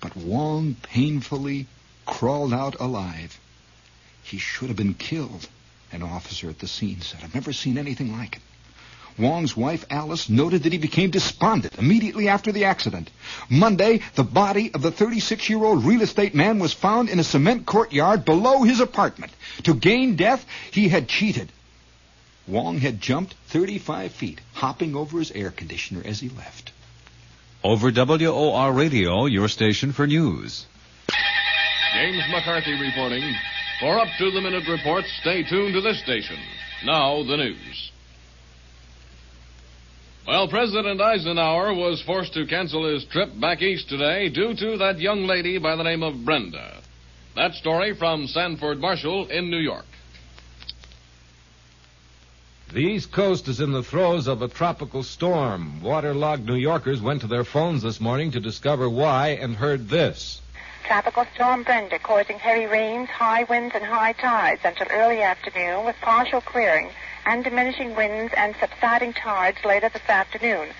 But 0.00 0.16
Wong 0.16 0.74
painfully 0.82 1.68
crawled 2.06 2.52
out 2.52 2.74
alive. 2.80 3.38
He 4.24 4.38
should 4.38 4.66
have 4.66 4.76
been 4.76 4.94
killed 4.94 5.48
an 5.92 6.02
officer 6.02 6.48
at 6.48 6.58
the 6.58 6.68
scene 6.68 7.00
said. 7.00 7.20
I've 7.22 7.34
never 7.34 7.52
seen 7.52 7.78
anything 7.78 8.12
like 8.12 8.36
it. 8.36 8.42
Wong's 9.18 9.56
wife, 9.56 9.84
Alice, 9.90 10.28
noted 10.28 10.62
that 10.62 10.72
he 10.72 10.78
became 10.78 11.10
despondent 11.10 11.76
immediately 11.76 12.28
after 12.28 12.52
the 12.52 12.66
accident. 12.66 13.10
Monday, 13.50 14.00
the 14.14 14.22
body 14.22 14.72
of 14.72 14.80
the 14.80 14.92
36-year-old 14.92 15.84
real 15.84 16.02
estate 16.02 16.34
man 16.34 16.60
was 16.60 16.72
found 16.72 17.08
in 17.08 17.18
a 17.18 17.24
cement 17.24 17.66
courtyard 17.66 18.24
below 18.24 18.62
his 18.62 18.78
apartment. 18.78 19.32
To 19.64 19.74
gain 19.74 20.14
death, 20.14 20.46
he 20.70 20.88
had 20.88 21.08
cheated. 21.08 21.50
Wong 22.46 22.78
had 22.78 23.00
jumped 23.00 23.34
35 23.48 24.12
feet, 24.12 24.40
hopping 24.54 24.94
over 24.94 25.18
his 25.18 25.32
air 25.32 25.50
conditioner 25.50 26.02
as 26.04 26.20
he 26.20 26.28
left. 26.28 26.72
Over 27.64 27.90
WOR 27.90 28.72
Radio, 28.72 29.26
your 29.26 29.48
station 29.48 29.92
for 29.92 30.06
news. 30.06 30.64
James 31.94 32.22
McCarthy 32.30 32.80
reporting. 32.80 33.34
For 33.80 33.98
up 33.98 34.08
to 34.18 34.30
the 34.32 34.40
minute 34.40 34.66
reports, 34.68 35.08
stay 35.20 35.44
tuned 35.44 35.74
to 35.74 35.80
this 35.80 36.00
station. 36.00 36.36
Now, 36.84 37.22
the 37.22 37.36
news. 37.36 37.92
Well, 40.26 40.48
President 40.48 41.00
Eisenhower 41.00 41.72
was 41.72 42.02
forced 42.02 42.34
to 42.34 42.46
cancel 42.46 42.92
his 42.92 43.04
trip 43.04 43.30
back 43.40 43.62
east 43.62 43.88
today 43.88 44.28
due 44.28 44.54
to 44.54 44.78
that 44.78 44.98
young 44.98 45.26
lady 45.26 45.58
by 45.58 45.76
the 45.76 45.84
name 45.84 46.02
of 46.02 46.24
Brenda. 46.24 46.82
That 47.36 47.54
story 47.54 47.94
from 47.94 48.26
Sanford 48.26 48.80
Marshall 48.80 49.28
in 49.28 49.48
New 49.48 49.58
York. 49.58 49.86
The 52.72 52.80
East 52.80 53.12
Coast 53.12 53.48
is 53.48 53.60
in 53.60 53.72
the 53.72 53.82
throes 53.82 54.26
of 54.26 54.42
a 54.42 54.48
tropical 54.48 55.02
storm. 55.02 55.80
Waterlogged 55.82 56.44
New 56.44 56.56
Yorkers 56.56 57.00
went 57.00 57.22
to 57.22 57.28
their 57.28 57.44
phones 57.44 57.82
this 57.82 58.00
morning 58.00 58.32
to 58.32 58.40
discover 58.40 58.90
why 58.90 59.28
and 59.28 59.54
heard 59.54 59.88
this. 59.88 60.42
Tropical 60.88 61.26
Storm 61.34 61.64
Brenda 61.64 61.98
causing 61.98 62.38
heavy 62.38 62.64
rains, 62.64 63.10
high 63.10 63.42
winds, 63.42 63.74
and 63.74 63.84
high 63.84 64.14
tides 64.14 64.62
until 64.64 64.86
early 64.90 65.20
afternoon 65.20 65.84
with 65.84 65.94
partial 66.00 66.40
clearing 66.40 66.88
and 67.26 67.44
diminishing 67.44 67.94
winds 67.94 68.32
and 68.34 68.56
subsiding 68.58 69.12
tides 69.12 69.58
later 69.66 69.90
this 69.90 70.08
afternoon. 70.08 70.70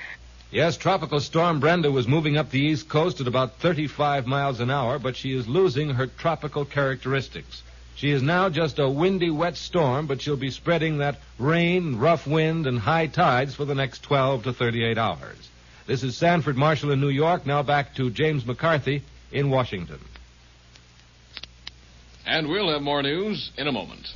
Yes, 0.50 0.78
Tropical 0.78 1.20
Storm 1.20 1.60
Brenda 1.60 1.92
was 1.92 2.08
moving 2.08 2.38
up 2.38 2.50
the 2.50 2.58
East 2.58 2.88
Coast 2.88 3.20
at 3.20 3.26
about 3.26 3.56
35 3.56 4.26
miles 4.26 4.60
an 4.60 4.70
hour, 4.70 4.98
but 4.98 5.14
she 5.14 5.36
is 5.36 5.46
losing 5.46 5.90
her 5.90 6.06
tropical 6.06 6.64
characteristics. 6.64 7.62
She 7.94 8.10
is 8.10 8.22
now 8.22 8.48
just 8.48 8.78
a 8.78 8.88
windy, 8.88 9.28
wet 9.28 9.58
storm, 9.58 10.06
but 10.06 10.22
she'll 10.22 10.36
be 10.36 10.50
spreading 10.50 10.98
that 10.98 11.20
rain, 11.38 11.98
rough 11.98 12.26
wind, 12.26 12.66
and 12.66 12.78
high 12.78 13.08
tides 13.08 13.54
for 13.54 13.66
the 13.66 13.74
next 13.74 14.04
12 14.04 14.44
to 14.44 14.54
38 14.54 14.96
hours. 14.96 15.50
This 15.86 16.02
is 16.02 16.16
Sanford 16.16 16.56
Marshall 16.56 16.92
in 16.92 17.00
New 17.02 17.10
York. 17.10 17.44
Now 17.44 17.62
back 17.62 17.94
to 17.96 18.08
James 18.08 18.46
McCarthy 18.46 19.02
in 19.32 19.50
Washington. 19.50 20.00
And 22.26 22.48
we'll 22.48 22.70
have 22.70 22.82
more 22.82 23.02
news 23.02 23.50
in 23.56 23.68
a 23.68 23.72
moment. 23.72 24.06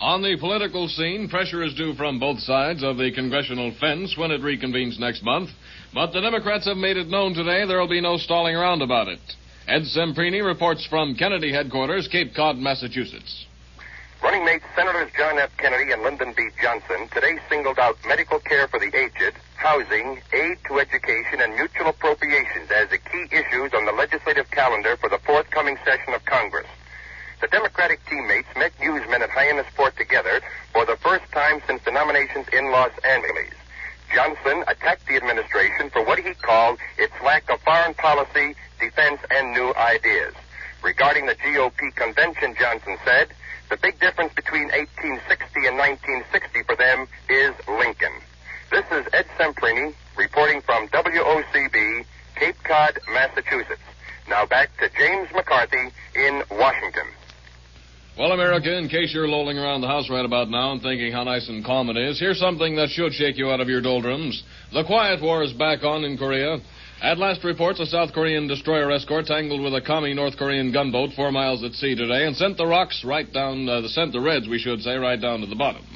On 0.00 0.22
the 0.22 0.36
political 0.38 0.86
scene, 0.86 1.28
pressure 1.28 1.64
is 1.64 1.74
due 1.74 1.94
from 1.94 2.20
both 2.20 2.38
sides 2.40 2.84
of 2.84 2.98
the 2.98 3.10
congressional 3.10 3.74
fence 3.80 4.16
when 4.16 4.30
it 4.30 4.42
reconvenes 4.42 4.98
next 4.98 5.24
month. 5.24 5.50
But 5.92 6.12
the 6.12 6.20
Democrats 6.20 6.66
have 6.66 6.76
made 6.76 6.96
it 6.96 7.08
known 7.08 7.34
today 7.34 7.66
there 7.66 7.80
will 7.80 7.88
be 7.88 8.00
no 8.00 8.16
stalling 8.16 8.54
around 8.54 8.80
about 8.82 9.08
it. 9.08 9.18
Ed 9.66 9.82
Semprini 9.82 10.44
reports 10.44 10.86
from 10.86 11.16
Kennedy 11.16 11.52
headquarters, 11.52 12.06
Cape 12.06 12.32
Cod, 12.34 12.56
Massachusetts. 12.56 13.47
Running 14.22 14.44
mates 14.44 14.64
Senators 14.74 15.10
John 15.16 15.38
F. 15.38 15.56
Kennedy 15.58 15.92
and 15.92 16.02
Lyndon 16.02 16.34
B. 16.36 16.48
Johnson 16.60 17.08
today 17.14 17.38
singled 17.48 17.78
out 17.78 17.96
medical 18.06 18.40
care 18.40 18.66
for 18.66 18.80
the 18.80 18.90
aged, 18.96 19.34
housing, 19.54 20.20
aid 20.32 20.58
to 20.66 20.80
education, 20.80 21.40
and 21.40 21.54
mutual 21.54 21.86
appropriations 21.86 22.68
as 22.74 22.90
the 22.90 22.98
key 22.98 23.26
issues 23.30 23.72
on 23.74 23.86
the 23.86 23.92
legislative 23.92 24.50
calendar 24.50 24.96
for 24.96 25.08
the 25.08 25.18
forthcoming 25.18 25.78
session 25.84 26.14
of 26.14 26.24
Congress. 26.24 26.66
The 27.40 27.46
Democratic 27.46 28.04
teammates 28.06 28.48
met 28.56 28.72
newsmen 28.80 29.22
at 29.22 29.30
Hyannisport 29.30 29.94
together 29.94 30.40
for 30.72 30.84
the 30.84 30.96
first 30.96 31.30
time 31.30 31.62
since 31.68 31.84
the 31.84 31.92
nominations 31.92 32.48
in 32.52 32.72
Los 32.72 32.92
Angeles. 33.04 33.54
Johnson 34.12 34.64
attacked 34.66 35.06
the 35.06 35.14
administration 35.14 35.90
for 35.90 36.04
what 36.04 36.18
he 36.18 36.34
called 36.34 36.80
its 36.98 37.14
lack 37.24 37.48
of 37.50 37.60
foreign 37.60 37.94
policy, 37.94 38.56
defense, 38.80 39.20
and 39.30 39.52
new 39.52 39.72
ideas. 39.76 40.34
Regarding 40.82 41.26
the 41.26 41.36
GOP 41.36 41.94
convention, 41.94 42.56
Johnson 42.58 42.96
said, 43.04 43.28
the 43.70 43.76
big 43.76 44.00
difference 44.00 44.32
between 44.34 44.68
1860 44.72 45.68
and 45.68 45.76
1960 45.76 46.62
for 46.64 46.76
them 46.76 47.06
is 47.28 47.52
Lincoln. 47.68 48.12
This 48.70 48.84
is 48.92 49.06
Ed 49.12 49.26
Semprini 49.36 49.94
reporting 50.16 50.60
from 50.62 50.88
WOCB, 50.88 52.04
Cape 52.36 52.56
Cod, 52.64 52.98
Massachusetts. 53.12 53.84
Now 54.28 54.46
back 54.46 54.70
to 54.78 54.88
James 54.96 55.28
McCarthy 55.34 55.92
in 56.14 56.42
Washington. 56.50 57.06
Well, 58.18 58.32
America, 58.32 58.76
in 58.76 58.88
case 58.88 59.14
you're 59.14 59.28
lolling 59.28 59.58
around 59.58 59.80
the 59.80 59.86
house 59.86 60.10
right 60.10 60.24
about 60.24 60.50
now 60.50 60.72
and 60.72 60.82
thinking 60.82 61.12
how 61.12 61.22
nice 61.22 61.48
and 61.48 61.64
calm 61.64 61.88
it 61.88 61.96
is, 61.96 62.18
here's 62.18 62.40
something 62.40 62.74
that 62.74 62.88
should 62.88 63.12
shake 63.12 63.38
you 63.38 63.50
out 63.50 63.60
of 63.60 63.68
your 63.68 63.80
doldrums. 63.80 64.42
The 64.72 64.82
quiet 64.82 65.22
war 65.22 65.44
is 65.44 65.52
back 65.52 65.84
on 65.84 66.02
in 66.02 66.18
Korea. 66.18 66.58
At 67.00 67.16
last 67.16 67.44
reports, 67.44 67.78
a 67.78 67.86
South 67.86 68.12
Korean 68.12 68.48
destroyer 68.48 68.90
escort 68.90 69.26
tangled 69.26 69.60
with 69.60 69.72
a 69.72 69.80
commie 69.80 70.14
North 70.14 70.36
Korean 70.36 70.72
gunboat 70.72 71.10
four 71.14 71.30
miles 71.30 71.62
at 71.62 71.72
sea 71.74 71.94
today 71.94 72.26
and 72.26 72.36
sent 72.36 72.56
the 72.56 72.66
rocks 72.66 73.04
right 73.04 73.32
down, 73.32 73.68
uh, 73.68 73.86
sent 73.86 74.10
the 74.10 74.20
Reds, 74.20 74.48
we 74.48 74.58
should 74.58 74.82
say, 74.82 74.96
right 74.96 75.20
down 75.20 75.40
to 75.40 75.46
the 75.46 75.54
bottom. 75.54 75.86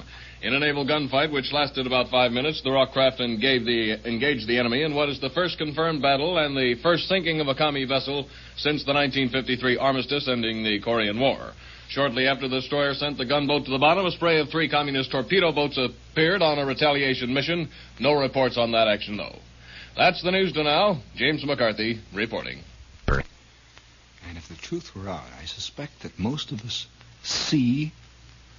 In 0.42 0.54
a 0.54 0.60
naval 0.60 0.86
gunfight 0.86 1.32
which 1.32 1.52
lasted 1.52 1.88
about 1.88 2.08
five 2.08 2.30
minutes, 2.30 2.62
the 2.62 2.70
ROK 2.70 2.92
craft 2.92 3.18
engaged 3.18 3.66
the, 3.66 3.98
engaged 4.08 4.46
the 4.46 4.56
enemy 4.56 4.84
in 4.84 4.94
what 4.94 5.08
is 5.08 5.20
the 5.20 5.30
first 5.30 5.58
confirmed 5.58 6.02
battle 6.02 6.38
and 6.38 6.56
the 6.56 6.76
first 6.84 7.08
sinking 7.08 7.40
of 7.40 7.48
a 7.48 7.54
commie 7.56 7.84
vessel 7.84 8.28
since 8.56 8.84
the 8.84 8.94
1953 8.94 9.78
armistice 9.78 10.28
ending 10.28 10.62
the 10.62 10.78
Korean 10.78 11.18
War. 11.18 11.50
Shortly 11.88 12.28
after 12.28 12.46
the 12.46 12.60
destroyer 12.60 12.94
sent 12.94 13.18
the 13.18 13.26
gunboat 13.26 13.64
to 13.64 13.72
the 13.72 13.78
bottom, 13.78 14.06
a 14.06 14.10
spray 14.12 14.38
of 14.38 14.50
three 14.50 14.68
communist 14.68 15.10
torpedo 15.10 15.50
boats 15.50 15.78
appeared 15.78 16.42
on 16.42 16.60
a 16.60 16.64
retaliation 16.64 17.34
mission. 17.34 17.68
No 17.98 18.12
reports 18.12 18.56
on 18.56 18.70
that 18.70 18.86
action, 18.86 19.16
though. 19.16 19.40
That's 19.96 20.22
the 20.22 20.30
news 20.30 20.52
to 20.54 20.62
now. 20.62 21.02
James 21.16 21.44
McCarthy 21.44 22.00
reporting. 22.12 22.60
And 23.08 24.38
if 24.38 24.48
the 24.48 24.54
truth 24.54 24.94
were 24.96 25.08
out, 25.08 25.24
I 25.40 25.44
suspect 25.44 26.00
that 26.00 26.18
most 26.18 26.52
of 26.52 26.64
us 26.64 26.86
see 27.22 27.92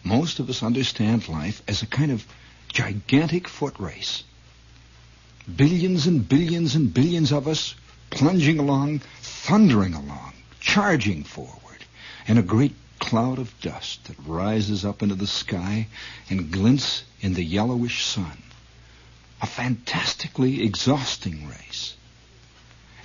most 0.03 0.39
of 0.39 0.49
us 0.49 0.61
understand 0.61 1.29
life 1.29 1.61
as 1.67 1.81
a 1.81 1.87
kind 1.87 2.11
of 2.11 2.25
gigantic 2.67 3.47
foot 3.47 3.79
race. 3.79 4.23
Billions 5.55 6.07
and 6.07 6.27
billions 6.27 6.75
and 6.75 6.93
billions 6.93 7.31
of 7.31 7.47
us 7.47 7.75
plunging 8.09 8.59
along, 8.59 8.99
thundering 9.21 9.93
along, 9.93 10.33
charging 10.59 11.23
forward 11.23 11.85
in 12.27 12.37
a 12.37 12.43
great 12.43 12.75
cloud 12.99 13.39
of 13.39 13.59
dust 13.59 14.05
that 14.05 14.17
rises 14.25 14.85
up 14.85 15.01
into 15.01 15.15
the 15.15 15.27
sky 15.27 15.87
and 16.29 16.51
glints 16.51 17.03
in 17.21 17.33
the 17.33 17.43
yellowish 17.43 18.03
sun. 18.03 18.42
A 19.43 19.45
fantastically 19.45 20.63
exhausting 20.63 21.47
race. 21.49 21.95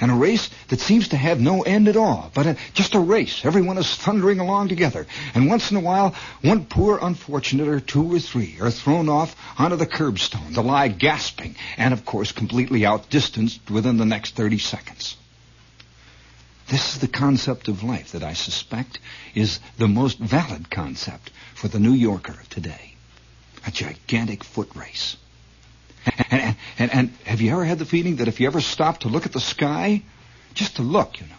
And 0.01 0.13
a 0.13 0.15
race 0.15 0.49
that 0.69 0.79
seems 0.79 1.09
to 1.09 1.17
have 1.17 1.41
no 1.41 1.63
end 1.63 1.89
at 1.89 1.97
all, 1.97 2.31
but 2.33 2.47
a, 2.47 2.57
just 2.75 2.95
a 2.95 3.01
race. 3.01 3.45
Everyone 3.45 3.77
is 3.77 3.93
thundering 3.97 4.39
along 4.39 4.69
together. 4.69 5.09
And 5.35 5.49
once 5.49 5.73
in 5.73 5.77
a 5.77 5.81
while, 5.81 6.15
one 6.41 6.67
poor 6.67 7.01
unfortunate 7.03 7.67
or 7.67 7.81
two 7.81 8.15
or 8.15 8.21
three 8.21 8.57
are 8.61 8.71
thrown 8.71 9.09
off 9.09 9.35
onto 9.59 9.75
the 9.75 9.87
curbstone 9.87 10.55
to 10.55 10.61
lie 10.61 10.87
gasping 10.87 11.57
and, 11.77 11.93
of 11.93 12.05
course, 12.05 12.31
completely 12.31 12.87
outdistanced 12.87 13.69
within 13.69 13.97
the 13.97 14.07
next 14.07 14.37
30 14.37 14.59
seconds. 14.59 15.17
This 16.69 16.95
is 16.95 17.01
the 17.01 17.09
concept 17.09 17.67
of 17.67 17.83
life 17.83 18.13
that 18.13 18.23
I 18.23 18.35
suspect 18.35 19.01
is 19.35 19.59
the 19.79 19.89
most 19.89 20.19
valid 20.19 20.71
concept 20.71 21.33
for 21.57 21.67
the 21.67 21.81
New 21.81 21.95
Yorker 21.95 22.39
of 22.41 22.49
today. 22.49 22.95
A 23.67 23.73
gigantic 23.73 24.45
foot 24.45 24.71
race. 24.77 25.17
And, 26.31 26.57
and, 26.79 26.93
and, 26.93 27.11
have 27.25 27.41
you 27.41 27.51
ever 27.53 27.65
had 27.65 27.79
the 27.79 27.85
feeling 27.85 28.17
that 28.17 28.29
if 28.29 28.41
you 28.41 28.47
ever 28.47 28.61
stopped 28.61 29.03
to 29.03 29.09
look 29.09 29.27
at 29.27 29.33
the 29.33 29.41
sky, 29.41 30.03
just 30.55 30.77
to 30.77 30.83
look, 30.83 31.21
you 31.21 31.27
know, 31.27 31.35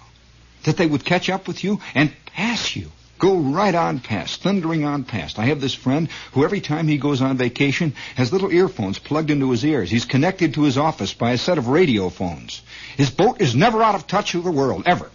that 0.63 0.77
they 0.77 0.87
would 0.87 1.05
catch 1.05 1.29
up 1.29 1.47
with 1.47 1.63
you 1.63 1.79
and 1.95 2.11
pass 2.25 2.75
you? 2.75 2.91
Go 3.19 3.37
right 3.37 3.75
on 3.75 3.99
past, 3.99 4.41
thundering 4.41 4.85
on 4.85 5.03
past. 5.03 5.39
I 5.39 5.47
have 5.47 5.59
this 5.59 5.73
friend 5.73 6.07
who 6.31 6.45
every 6.45 6.61
time 6.61 6.87
he 6.87 6.97
goes 6.97 7.21
on 7.21 7.35
vacation 7.35 7.93
has 8.15 8.31
little 8.31 8.51
earphones 8.51 8.97
plugged 8.97 9.29
into 9.29 9.51
his 9.51 9.65
ears. 9.65 9.91
He's 9.91 10.05
connected 10.05 10.53
to 10.53 10.63
his 10.63 10.77
office 10.77 11.13
by 11.13 11.31
a 11.31 11.37
set 11.37 11.57
of 11.57 11.67
radio 11.67 12.07
phones. 12.07 12.61
His 12.95 13.09
boat 13.09 13.41
is 13.41 13.55
never 13.55 13.83
out 13.83 13.95
of 13.95 14.07
touch 14.07 14.33
with 14.33 14.45
the 14.45 14.51
world, 14.51 14.83
ever. 14.85 15.11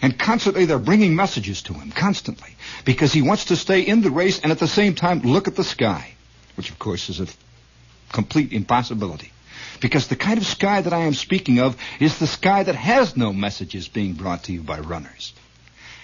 And 0.00 0.16
constantly 0.16 0.66
they're 0.66 0.78
bringing 0.78 1.16
messages 1.16 1.62
to 1.62 1.74
him, 1.74 1.90
constantly. 1.90 2.54
Because 2.84 3.12
he 3.12 3.22
wants 3.22 3.46
to 3.46 3.56
stay 3.56 3.80
in 3.80 4.02
the 4.02 4.10
race 4.12 4.38
and 4.38 4.52
at 4.52 4.60
the 4.60 4.68
same 4.68 4.94
time 4.94 5.22
look 5.22 5.48
at 5.48 5.56
the 5.56 5.64
sky. 5.64 6.14
Which 6.56 6.70
of 6.70 6.78
course 6.78 7.08
is 7.08 7.18
a 7.18 7.26
complete 8.12 8.52
impossibility. 8.52 9.32
Because 9.80 10.08
the 10.08 10.16
kind 10.16 10.38
of 10.38 10.46
sky 10.46 10.80
that 10.80 10.92
I 10.92 11.00
am 11.00 11.14
speaking 11.14 11.60
of 11.60 11.76
is 12.00 12.18
the 12.18 12.26
sky 12.26 12.62
that 12.62 12.74
has 12.74 13.16
no 13.16 13.32
messages 13.32 13.88
being 13.88 14.14
brought 14.14 14.44
to 14.44 14.52
you 14.52 14.62
by 14.62 14.80
runners. 14.80 15.32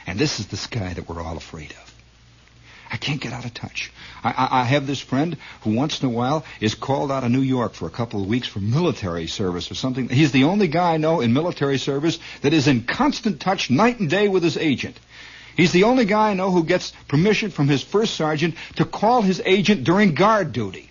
And 0.07 0.19
this 0.19 0.39
is 0.39 0.47
the 0.47 0.57
sky 0.57 0.93
that 0.95 1.09
we're 1.09 1.23
all 1.23 1.37
afraid 1.37 1.73
of. 1.73 1.95
I 2.91 2.97
can't 2.97 3.21
get 3.21 3.33
out 3.33 3.45
of 3.45 3.53
touch. 3.53 3.91
I, 4.23 4.31
I, 4.31 4.61
I, 4.61 4.65
have 4.65 4.87
this 4.87 5.01
friend 5.01 5.37
who 5.63 5.75
once 5.75 6.01
in 6.01 6.09
a 6.09 6.13
while 6.13 6.45
is 6.61 6.77
called 6.77 7.11
out 7.11 7.25
of 7.25 7.31
New 7.33 7.41
York 7.41 7.75
for 7.75 7.87
a 7.87 7.91
couple 7.91 8.23
of 8.23 8.29
weeks 8.29 8.47
for 8.47 8.61
military 8.61 9.27
service 9.27 9.71
or 9.71 9.75
something. 9.75 10.09
He's 10.09 10.31
the 10.31 10.45
only 10.45 10.69
guy 10.69 10.95
I 10.95 10.97
know 10.99 11.21
in 11.21 11.33
military 11.33 11.79
service 11.79 12.21
that 12.43 12.53
is 12.53 12.69
in 12.69 12.85
constant 12.85 13.41
touch 13.41 13.69
night 13.71 13.99
and 13.99 14.09
day 14.09 14.29
with 14.29 14.45
his 14.45 14.57
agent. 14.57 15.01
He's 15.57 15.73
the 15.73 15.85
only 15.85 16.05
guy 16.05 16.31
I 16.31 16.35
know 16.35 16.51
who 16.51 16.63
gets 16.63 16.93
permission 17.09 17.51
from 17.51 17.69
his 17.69 17.83
first 17.83 18.15
sergeant 18.15 18.55
to 18.77 18.85
call 18.85 19.23
his 19.23 19.43
agent 19.45 19.83
during 19.83 20.15
guard 20.15 20.53
duty. 20.53 20.91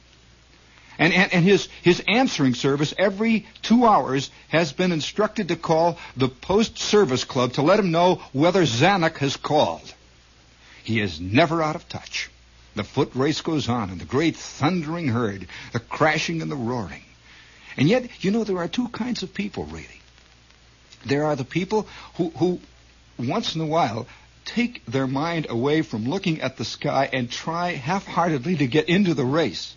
And, 0.99 1.13
and, 1.13 1.33
and, 1.33 1.43
his, 1.43 1.67
his 1.81 2.03
answering 2.07 2.53
service 2.53 2.93
every 2.97 3.47
two 3.61 3.85
hours 3.85 4.29
has 4.49 4.73
been 4.73 4.91
instructed 4.91 5.47
to 5.47 5.55
call 5.55 5.97
the 6.15 6.29
post 6.29 6.77
service 6.77 7.23
club 7.23 7.53
to 7.53 7.61
let 7.61 7.79
him 7.79 7.91
know 7.91 8.21
whether 8.31 8.63
Zanuck 8.63 9.17
has 9.17 9.35
called. 9.35 9.93
He 10.83 10.99
is 10.99 11.19
never 11.19 11.63
out 11.63 11.75
of 11.75 11.89
touch. 11.89 12.29
The 12.75 12.83
foot 12.83 13.11
race 13.13 13.41
goes 13.41 13.69
on, 13.69 13.89
and 13.89 14.01
the 14.01 14.05
great 14.05 14.35
thundering 14.35 15.07
herd, 15.07 15.47
the 15.71 15.79
crashing 15.79 16.41
and 16.41 16.51
the 16.51 16.55
roaring. 16.55 17.03
And 17.77 17.87
yet, 17.87 18.23
you 18.23 18.31
know, 18.31 18.43
there 18.43 18.57
are 18.57 18.67
two 18.67 18.87
kinds 18.89 19.23
of 19.23 19.33
people, 19.33 19.65
really. 19.65 20.01
There 21.05 21.25
are 21.25 21.35
the 21.35 21.45
people 21.45 21.87
who, 22.15 22.29
who 22.31 22.59
once 23.17 23.55
in 23.55 23.61
a 23.61 23.65
while, 23.65 24.07
take 24.45 24.85
their 24.85 25.07
mind 25.07 25.47
away 25.49 25.81
from 25.81 26.05
looking 26.05 26.41
at 26.41 26.57
the 26.57 26.65
sky 26.65 27.09
and 27.11 27.29
try 27.29 27.71
half-heartedly 27.71 28.57
to 28.57 28.67
get 28.67 28.89
into 28.89 29.13
the 29.13 29.25
race. 29.25 29.75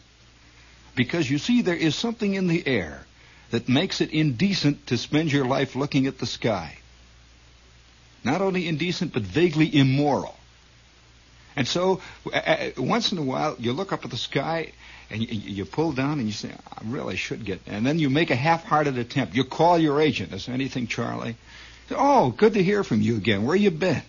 Because 0.96 1.30
you 1.30 1.38
see, 1.38 1.62
there 1.62 1.76
is 1.76 1.94
something 1.94 2.34
in 2.34 2.48
the 2.48 2.66
air 2.66 3.06
that 3.50 3.68
makes 3.68 4.00
it 4.00 4.10
indecent 4.10 4.88
to 4.88 4.98
spend 4.98 5.30
your 5.30 5.44
life 5.44 5.76
looking 5.76 6.06
at 6.06 6.18
the 6.18 6.26
sky. 6.26 6.78
Not 8.24 8.40
only 8.40 8.66
indecent, 8.66 9.12
but 9.12 9.22
vaguely 9.22 9.72
immoral. 9.78 10.34
And 11.54 11.68
so, 11.68 12.00
once 12.76 13.12
in 13.12 13.18
a 13.18 13.22
while, 13.22 13.56
you 13.58 13.72
look 13.72 13.92
up 13.92 14.04
at 14.04 14.10
the 14.10 14.16
sky 14.16 14.72
and 15.08 15.22
you, 15.22 15.28
you, 15.28 15.64
pull 15.64 15.92
down 15.92 16.18
and 16.18 16.26
you 16.26 16.32
say, 16.32 16.50
I 16.50 16.80
really 16.84 17.16
should 17.16 17.44
get. 17.44 17.60
And 17.66 17.86
then 17.86 17.98
you 17.98 18.10
make 18.10 18.30
a 18.30 18.36
half-hearted 18.36 18.98
attempt. 18.98 19.34
You 19.34 19.44
call 19.44 19.78
your 19.78 20.00
agent. 20.00 20.32
Is 20.32 20.48
anything, 20.48 20.86
Charlie? 20.86 21.36
Oh, 21.90 22.30
good 22.30 22.54
to 22.54 22.62
hear 22.62 22.82
from 22.82 23.00
you 23.00 23.16
again. 23.16 23.44
Where 23.44 23.54
you 23.54 23.70
been? 23.70 24.02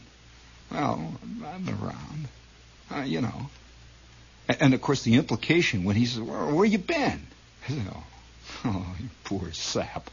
Well, 0.71 1.13
I've 1.45 1.65
been 1.65 1.75
around. 1.75 2.27
Uh, 2.91 3.03
you 3.03 3.21
know. 3.21 3.49
And, 4.47 4.73
of 4.73 4.81
course, 4.81 5.03
the 5.03 5.15
implication 5.15 5.83
when 5.83 5.95
he 5.95 6.05
says, 6.05 6.21
well, 6.21 6.53
where 6.53 6.65
you 6.65 6.77
been? 6.77 7.27
I 7.67 7.71
say, 7.71 7.81
oh, 7.93 8.03
oh, 8.65 8.95
you 8.99 9.09
poor 9.23 9.51
sap 9.51 10.09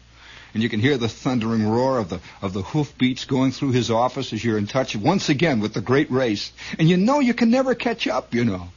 and 0.55 0.63
you 0.63 0.69
can 0.69 0.81
hear 0.81 0.97
the 0.97 1.09
thundering 1.09 1.67
roar 1.67 1.99
of 1.99 2.09
the 2.09 2.21
of 2.41 2.53
the 2.53 2.63
hoofbeats 2.63 3.25
going 3.25 3.51
through 3.51 3.73
his 3.73 3.91
office 3.91 4.33
as 4.33 4.43
you're 4.43 4.57
in 4.57 4.69
touch 4.69 4.97
once 4.97 5.29
again 5.29 5.61
with 5.61 5.75
the 5.75 5.81
great 5.81 6.11
race. 6.11 6.53
And 6.79 6.89
you 6.89 6.97
know 6.97 7.19
you 7.19 7.35
can 7.35 7.51
never 7.51 7.75
catch 7.75 8.07
up, 8.07 8.33
you 8.33 8.45
know. 8.45 8.69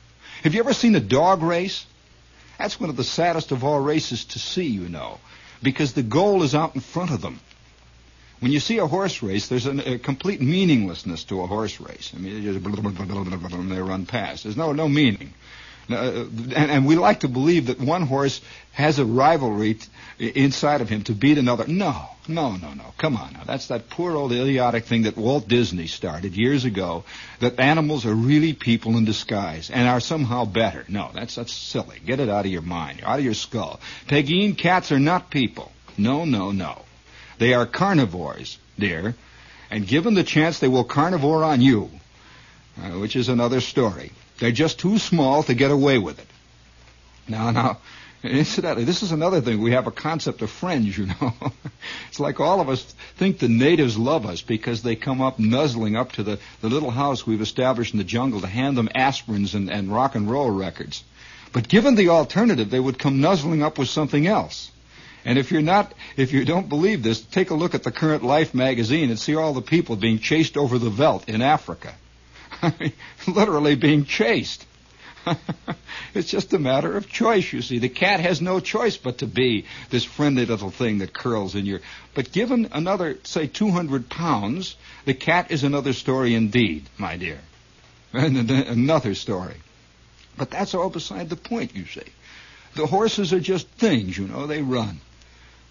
Have 0.43 0.55
you 0.55 0.59
ever 0.59 0.73
seen 0.73 0.95
a 0.95 0.99
dog 0.99 1.43
race? 1.43 1.85
That's 2.57 2.79
one 2.79 2.89
of 2.89 2.97
the 2.97 3.03
saddest 3.03 3.51
of 3.51 3.63
all 3.63 3.79
races 3.79 4.25
to 4.25 4.39
see, 4.39 4.65
you 4.65 4.89
know, 4.89 5.19
because 5.61 5.93
the 5.93 6.03
goal 6.03 6.41
is 6.41 6.55
out 6.55 6.73
in 6.73 6.81
front 6.81 7.11
of 7.11 7.21
them. 7.21 7.39
When 8.39 8.51
you 8.51 8.59
see 8.59 8.77
a 8.77 8.87
horse 8.87 9.23
race, 9.23 9.47
there's 9.47 9.65
a, 9.65 9.93
a 9.93 9.97
complete 9.97 10.41
meaninglessness 10.41 11.23
to 11.25 11.41
a 11.41 11.47
horse 11.47 11.79
race. 11.79 12.11
I 12.15 12.19
mean, 12.19 12.43
just 12.43 12.63
they 12.63 13.81
run 13.81 14.05
past. 14.05 14.43
There's 14.43 14.57
no 14.57 14.73
no 14.73 14.87
meaning. 14.87 15.33
Uh, 15.89 16.25
and, 16.53 16.53
and, 16.53 16.85
we 16.85 16.97
like 16.97 17.21
to 17.21 17.29
believe 17.29 17.67
that 17.67 17.79
one 17.79 18.01
horse 18.01 18.41
has 18.73 18.99
a 18.99 19.05
rivalry 19.05 19.75
t- 19.75 20.27
inside 20.35 20.81
of 20.81 20.89
him 20.89 21.01
to 21.01 21.13
beat 21.13 21.37
another. 21.37 21.65
No, 21.65 22.09
no, 22.27 22.57
no, 22.57 22.73
no. 22.73 22.93
Come 22.97 23.15
on 23.15 23.31
now. 23.31 23.43
That's 23.45 23.67
that 23.67 23.89
poor 23.89 24.13
old 24.13 24.33
idiotic 24.33 24.83
thing 24.83 25.03
that 25.03 25.15
Walt 25.15 25.47
Disney 25.47 25.87
started 25.87 26.35
years 26.35 26.65
ago, 26.65 27.05
that 27.39 27.57
animals 27.61 28.05
are 28.05 28.13
really 28.13 28.51
people 28.51 28.97
in 28.97 29.05
disguise 29.05 29.69
and 29.69 29.87
are 29.87 30.01
somehow 30.01 30.43
better. 30.43 30.83
No, 30.89 31.09
that's, 31.13 31.35
that's 31.35 31.53
silly. 31.53 32.01
Get 32.05 32.19
it 32.19 32.27
out 32.27 32.45
of 32.45 32.51
your 32.51 32.61
mind, 32.63 33.01
out 33.03 33.19
of 33.19 33.25
your 33.25 33.33
skull. 33.33 33.79
Peguine 34.09 34.57
cats 34.57 34.91
are 34.91 34.99
not 34.99 35.29
people. 35.29 35.71
No, 35.97 36.25
no, 36.25 36.51
no. 36.51 36.81
They 37.37 37.53
are 37.53 37.65
carnivores, 37.65 38.57
dear. 38.79 39.15
And 39.69 39.87
given 39.87 40.13
the 40.13 40.23
chance, 40.23 40.59
they 40.59 40.67
will 40.67 40.83
carnivore 40.83 41.43
on 41.43 41.61
you, 41.61 41.89
uh, 42.77 42.91
which 42.91 43.15
is 43.15 43.29
another 43.29 43.61
story. 43.61 44.11
They're 44.39 44.51
just 44.51 44.79
too 44.79 44.97
small 44.97 45.43
to 45.43 45.53
get 45.53 45.71
away 45.71 45.97
with 45.97 46.19
it. 46.19 46.27
Now, 47.27 47.51
now, 47.51 47.77
incidentally, 48.23 48.85
this 48.85 49.03
is 49.03 49.11
another 49.11 49.41
thing. 49.41 49.61
We 49.61 49.71
have 49.71 49.87
a 49.87 49.91
concept 49.91 50.41
of 50.41 50.49
friends, 50.49 50.97
you 50.97 51.07
know. 51.07 51.33
it's 52.07 52.19
like 52.19 52.39
all 52.39 52.61
of 52.61 52.69
us 52.69 52.83
think 53.17 53.39
the 53.39 53.49
natives 53.49 53.97
love 53.97 54.25
us 54.25 54.41
because 54.41 54.81
they 54.81 54.95
come 54.95 55.21
up 55.21 55.37
nuzzling 55.39 55.95
up 55.95 56.13
to 56.13 56.23
the, 56.23 56.39
the 56.61 56.69
little 56.69 56.91
house 56.91 57.27
we've 57.27 57.41
established 57.41 57.93
in 57.93 57.97
the 57.97 58.03
jungle 58.03 58.41
to 58.41 58.47
hand 58.47 58.77
them 58.77 58.89
aspirins 58.95 59.53
and, 59.53 59.69
and 59.69 59.91
rock 59.91 60.15
and 60.15 60.29
roll 60.29 60.49
records. 60.49 61.03
But 61.51 61.67
given 61.67 61.95
the 61.95 62.09
alternative, 62.09 62.69
they 62.69 62.79
would 62.79 62.99
come 62.99 63.19
nuzzling 63.19 63.63
up 63.63 63.77
with 63.77 63.89
something 63.89 64.27
else. 64.27 64.71
And 65.27 65.37
if 65.37 65.51
you're 65.51 65.61
not, 65.61 65.93
if 66.15 66.31
you 66.31 66.45
don't 66.45 66.69
believe 66.69 67.03
this, 67.03 67.19
take 67.19 67.49
a 67.49 67.53
look 67.53 67.75
at 67.75 67.83
the 67.83 67.91
current 67.91 68.23
Life 68.23 68.53
magazine 68.53 69.09
and 69.09 69.19
see 69.19 69.35
all 69.35 69.51
the 69.51 69.61
people 69.61 69.97
being 69.97 70.19
chased 70.19 70.55
over 70.55 70.79
the 70.79 70.89
veldt 70.89 71.27
in 71.27 71.41
Africa. 71.41 71.93
literally 73.27 73.75
being 73.75 74.05
chased. 74.05 74.65
it's 76.13 76.29
just 76.29 76.53
a 76.53 76.59
matter 76.59 76.95
of 76.95 77.09
choice, 77.09 77.51
you 77.51 77.61
see. 77.61 77.77
The 77.77 77.89
cat 77.89 78.21
has 78.21 78.41
no 78.41 78.61
choice 78.61 78.95
but 78.95 79.17
to 79.17 79.27
be 79.27 79.65
this 79.89 80.05
friendly 80.05 80.45
little 80.45 80.69
thing 80.69 80.99
that 80.99 81.13
curls 81.13 81.55
in 81.55 81.65
your. 81.65 81.81
But 82.15 82.31
given 82.31 82.69
another, 82.71 83.17
say, 83.23 83.47
200 83.47 84.09
pounds, 84.09 84.77
the 85.03 85.13
cat 85.13 85.51
is 85.51 85.65
another 85.65 85.91
story 85.91 86.35
indeed, 86.35 86.85
my 86.97 87.17
dear. 87.17 87.39
And 88.13 88.49
another 88.49 89.13
story. 89.13 89.57
But 90.37 90.51
that's 90.51 90.73
all 90.73 90.89
beside 90.89 91.29
the 91.29 91.35
point, 91.35 91.75
you 91.75 91.85
see. 91.85 92.13
The 92.75 92.87
horses 92.87 93.33
are 93.33 93.41
just 93.41 93.67
things, 93.71 94.17
you 94.17 94.29
know, 94.29 94.47
they 94.47 94.61
run. 94.61 95.01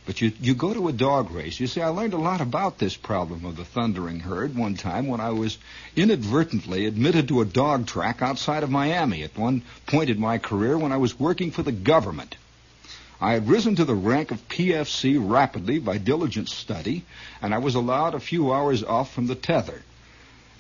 But 0.07 0.21
you, 0.21 0.31
you 0.41 0.55
go 0.55 0.73
to 0.73 0.87
a 0.87 0.93
dog 0.93 1.33
race. 1.33 1.59
You 1.59 1.67
see, 1.67 1.83
I 1.83 1.89
learned 1.89 2.15
a 2.15 2.19
lot 2.19 2.41
about 2.41 2.79
this 2.79 2.97
problem 2.97 3.45
of 3.45 3.57
the 3.57 3.65
thundering 3.65 4.21
herd 4.21 4.57
one 4.57 4.77
time 4.77 5.09
when 5.09 5.21
I 5.21 5.31
was 5.31 5.59
inadvertently 5.97 6.87
admitted 6.87 7.27
to 7.29 7.41
a 7.41 7.45
dog 7.45 7.89
track 7.89 8.23
outside 8.23 8.63
of 8.63 8.71
Miami 8.71 9.25
at 9.25 9.37
one 9.37 9.63
point 9.87 10.09
in 10.09 10.21
my 10.21 10.39
career 10.39 10.79
when 10.79 10.93
I 10.93 10.97
was 10.99 11.19
working 11.19 11.51
for 11.51 11.65
the 11.65 11.73
government. 11.73 12.37
I 13.21 13.33
had 13.33 13.49
risen 13.49 13.75
to 13.77 13.85
the 13.85 13.97
rank 13.97 14.31
of 14.31 14.47
PFC 14.49 15.19
rapidly 15.19 15.81
by 15.81 15.99
diligent 15.99 16.51
study, 16.51 17.05
and 17.43 17.53
I 17.53 17.59
was 17.59 17.75
allowed 17.75 18.15
a 18.15 18.21
few 18.21 18.53
hours 18.53 18.85
off 18.85 19.13
from 19.13 19.27
the 19.27 19.35
tether. 19.35 19.83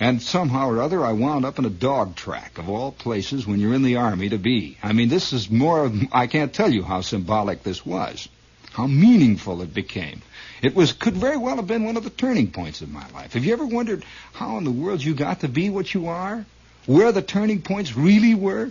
And 0.00 0.20
somehow 0.20 0.68
or 0.68 0.82
other, 0.82 1.04
I 1.04 1.12
wound 1.12 1.44
up 1.44 1.58
in 1.58 1.64
a 1.64 1.70
dog 1.70 2.16
track 2.16 2.58
of 2.58 2.68
all 2.68 2.90
places 2.90 3.46
when 3.46 3.60
you're 3.60 3.74
in 3.74 3.82
the 3.82 3.96
army 3.96 4.28
to 4.30 4.38
be. 4.38 4.76
I 4.82 4.92
mean, 4.92 5.08
this 5.08 5.32
is 5.32 5.50
more, 5.50 5.92
I 6.12 6.26
can't 6.26 6.52
tell 6.52 6.72
you 6.72 6.82
how 6.82 7.00
symbolic 7.00 7.62
this 7.62 7.86
was, 7.86 8.28
how 8.76 8.86
meaningful 8.86 9.62
it 9.62 9.72
became. 9.72 10.20
It 10.60 10.74
was, 10.74 10.92
could 10.92 11.14
very 11.14 11.38
well 11.38 11.56
have 11.56 11.66
been 11.66 11.84
one 11.84 11.96
of 11.96 12.04
the 12.04 12.10
turning 12.10 12.50
points 12.50 12.82
of 12.82 12.90
my 12.90 13.08
life. 13.08 13.32
Have 13.32 13.42
you 13.42 13.54
ever 13.54 13.64
wondered 13.64 14.04
how 14.34 14.58
in 14.58 14.64
the 14.64 14.70
world 14.70 15.02
you 15.02 15.14
got 15.14 15.40
to 15.40 15.48
be 15.48 15.70
what 15.70 15.94
you 15.94 16.08
are? 16.08 16.44
Where 16.84 17.10
the 17.10 17.22
turning 17.22 17.62
points 17.62 17.96
really 17.96 18.34
were? 18.34 18.70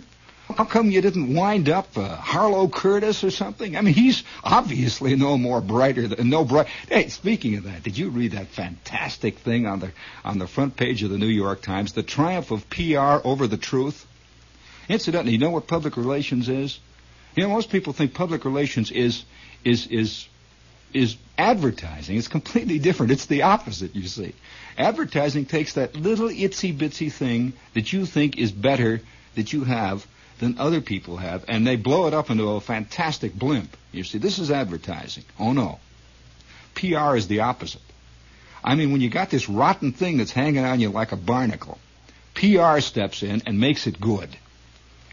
How 0.56 0.64
come 0.64 0.92
you 0.92 1.00
didn't 1.00 1.34
wind 1.34 1.68
up 1.68 1.98
uh, 1.98 2.14
Harlow 2.14 2.68
Curtice 2.68 3.24
or 3.24 3.32
something? 3.32 3.76
I 3.76 3.80
mean, 3.80 3.94
he's 3.94 4.22
obviously 4.44 5.16
no 5.16 5.36
more 5.36 5.60
brighter 5.60 6.06
than 6.06 6.30
no 6.30 6.44
bright. 6.44 6.68
Hey, 6.88 7.08
speaking 7.08 7.56
of 7.56 7.64
that, 7.64 7.82
did 7.82 7.98
you 7.98 8.10
read 8.10 8.30
that 8.30 8.46
fantastic 8.46 9.38
thing 9.40 9.66
on 9.66 9.80
the 9.80 9.90
on 10.24 10.38
the 10.38 10.46
front 10.46 10.76
page 10.76 11.02
of 11.02 11.10
the 11.10 11.18
New 11.18 11.26
York 11.26 11.62
Times? 11.62 11.94
The 11.94 12.04
triumph 12.04 12.52
of 12.52 12.70
PR 12.70 13.26
over 13.26 13.48
the 13.48 13.56
truth. 13.56 14.06
Incidentally, 14.88 15.32
you 15.32 15.38
know 15.38 15.50
what 15.50 15.66
public 15.66 15.96
relations 15.96 16.48
is? 16.48 16.78
You 17.34 17.42
know, 17.42 17.48
most 17.48 17.70
people 17.70 17.92
think 17.92 18.14
public 18.14 18.44
relations 18.44 18.92
is 18.92 19.24
is 19.66 19.86
is 19.88 20.28
is 20.94 21.16
advertising. 21.36 22.16
It's 22.16 22.28
completely 22.28 22.78
different. 22.78 23.12
It's 23.12 23.26
the 23.26 23.42
opposite, 23.42 23.94
you 23.94 24.06
see. 24.06 24.34
Advertising 24.78 25.46
takes 25.46 25.74
that 25.74 25.96
little 25.96 26.28
itsy 26.28 26.74
bitsy 26.74 27.12
thing 27.12 27.52
that 27.74 27.92
you 27.92 28.06
think 28.06 28.38
is 28.38 28.52
better 28.52 29.00
that 29.34 29.52
you 29.52 29.64
have 29.64 30.06
than 30.38 30.58
other 30.58 30.80
people 30.80 31.16
have, 31.16 31.44
and 31.48 31.66
they 31.66 31.76
blow 31.76 32.06
it 32.06 32.14
up 32.14 32.30
into 32.30 32.48
a 32.50 32.60
fantastic 32.60 33.34
blimp. 33.34 33.76
You 33.92 34.04
see, 34.04 34.18
this 34.18 34.38
is 34.38 34.50
advertising. 34.50 35.24
Oh 35.38 35.52
no. 35.52 35.80
PR 36.74 37.16
is 37.16 37.26
the 37.26 37.40
opposite. 37.40 37.82
I 38.62 38.74
mean, 38.74 38.92
when 38.92 39.00
you 39.00 39.08
got 39.08 39.30
this 39.30 39.48
rotten 39.48 39.92
thing 39.92 40.18
that's 40.18 40.32
hanging 40.32 40.64
on 40.64 40.80
you 40.80 40.90
like 40.90 41.12
a 41.12 41.16
barnacle, 41.16 41.78
PR 42.34 42.80
steps 42.80 43.22
in 43.22 43.42
and 43.46 43.58
makes 43.58 43.86
it 43.86 44.00
good. 44.00 44.28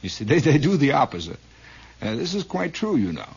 You 0.02 0.10
see, 0.10 0.26
they, 0.26 0.40
they 0.40 0.58
do 0.58 0.76
the 0.78 0.94
opposite. 0.94 1.40
Uh, 2.02 2.16
this 2.16 2.36
is 2.36 2.44
quite 2.44 2.74
true, 2.74 2.98
you 2.98 3.14
know. 3.14 3.30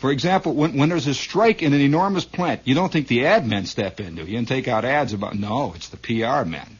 For 0.00 0.10
example, 0.10 0.54
when, 0.54 0.78
when 0.78 0.88
there's 0.88 1.06
a 1.06 1.14
strike 1.14 1.62
in 1.62 1.74
an 1.74 1.80
enormous 1.82 2.24
plant, 2.24 2.62
you 2.64 2.74
don't 2.74 2.90
think 2.90 3.06
the 3.06 3.26
ad 3.26 3.46
men 3.46 3.66
step 3.66 4.00
in, 4.00 4.14
do 4.14 4.24
you, 4.24 4.38
and 4.38 4.48
take 4.48 4.66
out 4.66 4.86
ads 4.86 5.12
about, 5.12 5.34
no, 5.34 5.74
it's 5.76 5.90
the 5.90 5.98
PR 5.98 6.48
men 6.48 6.78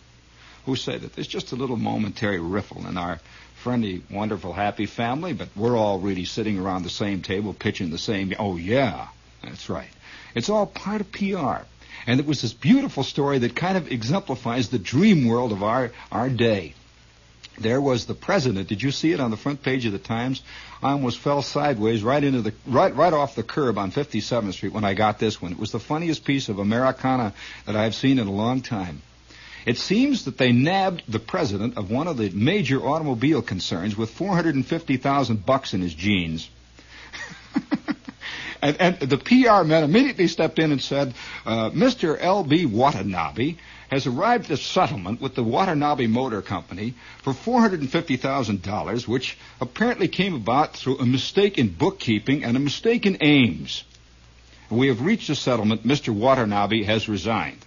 who 0.64 0.74
say 0.74 0.96
that 0.96 1.12
there's 1.12 1.26
just 1.26 1.52
a 1.52 1.56
little 1.56 1.76
momentary 1.76 2.40
riffle 2.40 2.86
in 2.86 2.96
our 2.96 3.20
friendly, 3.56 4.02
wonderful, 4.10 4.54
happy 4.54 4.86
family, 4.86 5.34
but 5.34 5.48
we're 5.54 5.76
all 5.76 5.98
really 5.98 6.24
sitting 6.24 6.58
around 6.58 6.82
the 6.82 6.90
same 6.90 7.20
table 7.20 7.52
pitching 7.52 7.90
the 7.90 7.98
same. 7.98 8.32
Oh, 8.38 8.56
yeah, 8.56 9.08
that's 9.42 9.68
right. 9.68 9.90
It's 10.34 10.48
all 10.48 10.64
part 10.64 11.02
of 11.02 11.12
PR. 11.12 11.66
And 12.06 12.20
it 12.20 12.26
was 12.26 12.40
this 12.40 12.54
beautiful 12.54 13.02
story 13.02 13.40
that 13.40 13.54
kind 13.54 13.76
of 13.76 13.92
exemplifies 13.92 14.70
the 14.70 14.78
dream 14.78 15.26
world 15.26 15.52
of 15.52 15.62
our, 15.62 15.92
our 16.10 16.30
day. 16.30 16.72
There 17.60 17.80
was 17.80 18.06
the 18.06 18.14
president. 18.14 18.68
Did 18.68 18.82
you 18.82 18.90
see 18.90 19.12
it 19.12 19.20
on 19.20 19.30
the 19.30 19.36
front 19.36 19.62
page 19.62 19.84
of 19.84 19.92
the 19.92 19.98
Times? 19.98 20.42
I 20.82 20.92
almost 20.92 21.18
fell 21.18 21.42
sideways 21.42 22.02
right 22.02 22.24
into 22.24 22.40
the 22.40 22.54
right 22.66 22.94
right 22.96 23.12
off 23.12 23.34
the 23.34 23.42
curb 23.42 23.76
on 23.76 23.92
57th 23.92 24.54
Street 24.54 24.72
when 24.72 24.84
I 24.84 24.94
got 24.94 25.18
this 25.18 25.42
one. 25.42 25.52
It 25.52 25.58
was 25.58 25.70
the 25.70 25.78
funniest 25.78 26.24
piece 26.24 26.48
of 26.48 26.58
Americana 26.58 27.34
that 27.66 27.76
I've 27.76 27.94
seen 27.94 28.18
in 28.18 28.26
a 28.26 28.32
long 28.32 28.62
time. 28.62 29.02
It 29.66 29.76
seems 29.76 30.24
that 30.24 30.38
they 30.38 30.52
nabbed 30.52 31.02
the 31.06 31.18
president 31.18 31.76
of 31.76 31.90
one 31.90 32.08
of 32.08 32.16
the 32.16 32.30
major 32.30 32.80
automobile 32.80 33.42
concerns 33.42 33.94
with 33.94 34.10
450,000 34.10 35.44
bucks 35.44 35.74
in 35.74 35.82
his 35.82 35.92
jeans. 35.92 36.48
and, 38.62 38.80
and, 38.80 39.00
the 39.00 39.18
PR 39.18 39.64
men 39.64 39.84
immediately 39.84 40.28
stepped 40.28 40.58
in 40.58 40.72
and 40.72 40.80
said, 40.80 41.12
uh, 41.44 41.68
Mr. 41.70 42.16
L.B. 42.18 42.64
Watanabe 42.64 43.56
has 43.90 44.06
arrived 44.06 44.44
at 44.46 44.52
a 44.52 44.56
settlement 44.56 45.20
with 45.20 45.34
the 45.34 45.42
Watanabe 45.42 46.06
Motor 46.06 46.42
Company 46.42 46.94
for 47.22 47.32
$450,000, 47.32 49.08
which 49.08 49.36
apparently 49.60 50.06
came 50.06 50.34
about 50.34 50.74
through 50.74 50.98
a 50.98 51.06
mistake 51.06 51.58
in 51.58 51.68
bookkeeping 51.68 52.44
and 52.44 52.56
a 52.56 52.60
mistake 52.60 53.04
in 53.04 53.18
aims. 53.20 53.82
We 54.70 54.86
have 54.86 55.02
reached 55.02 55.28
a 55.28 55.34
settlement. 55.34 55.84
Mr. 55.84 56.14
Watanabe 56.14 56.84
has 56.84 57.08
resigned. 57.08 57.58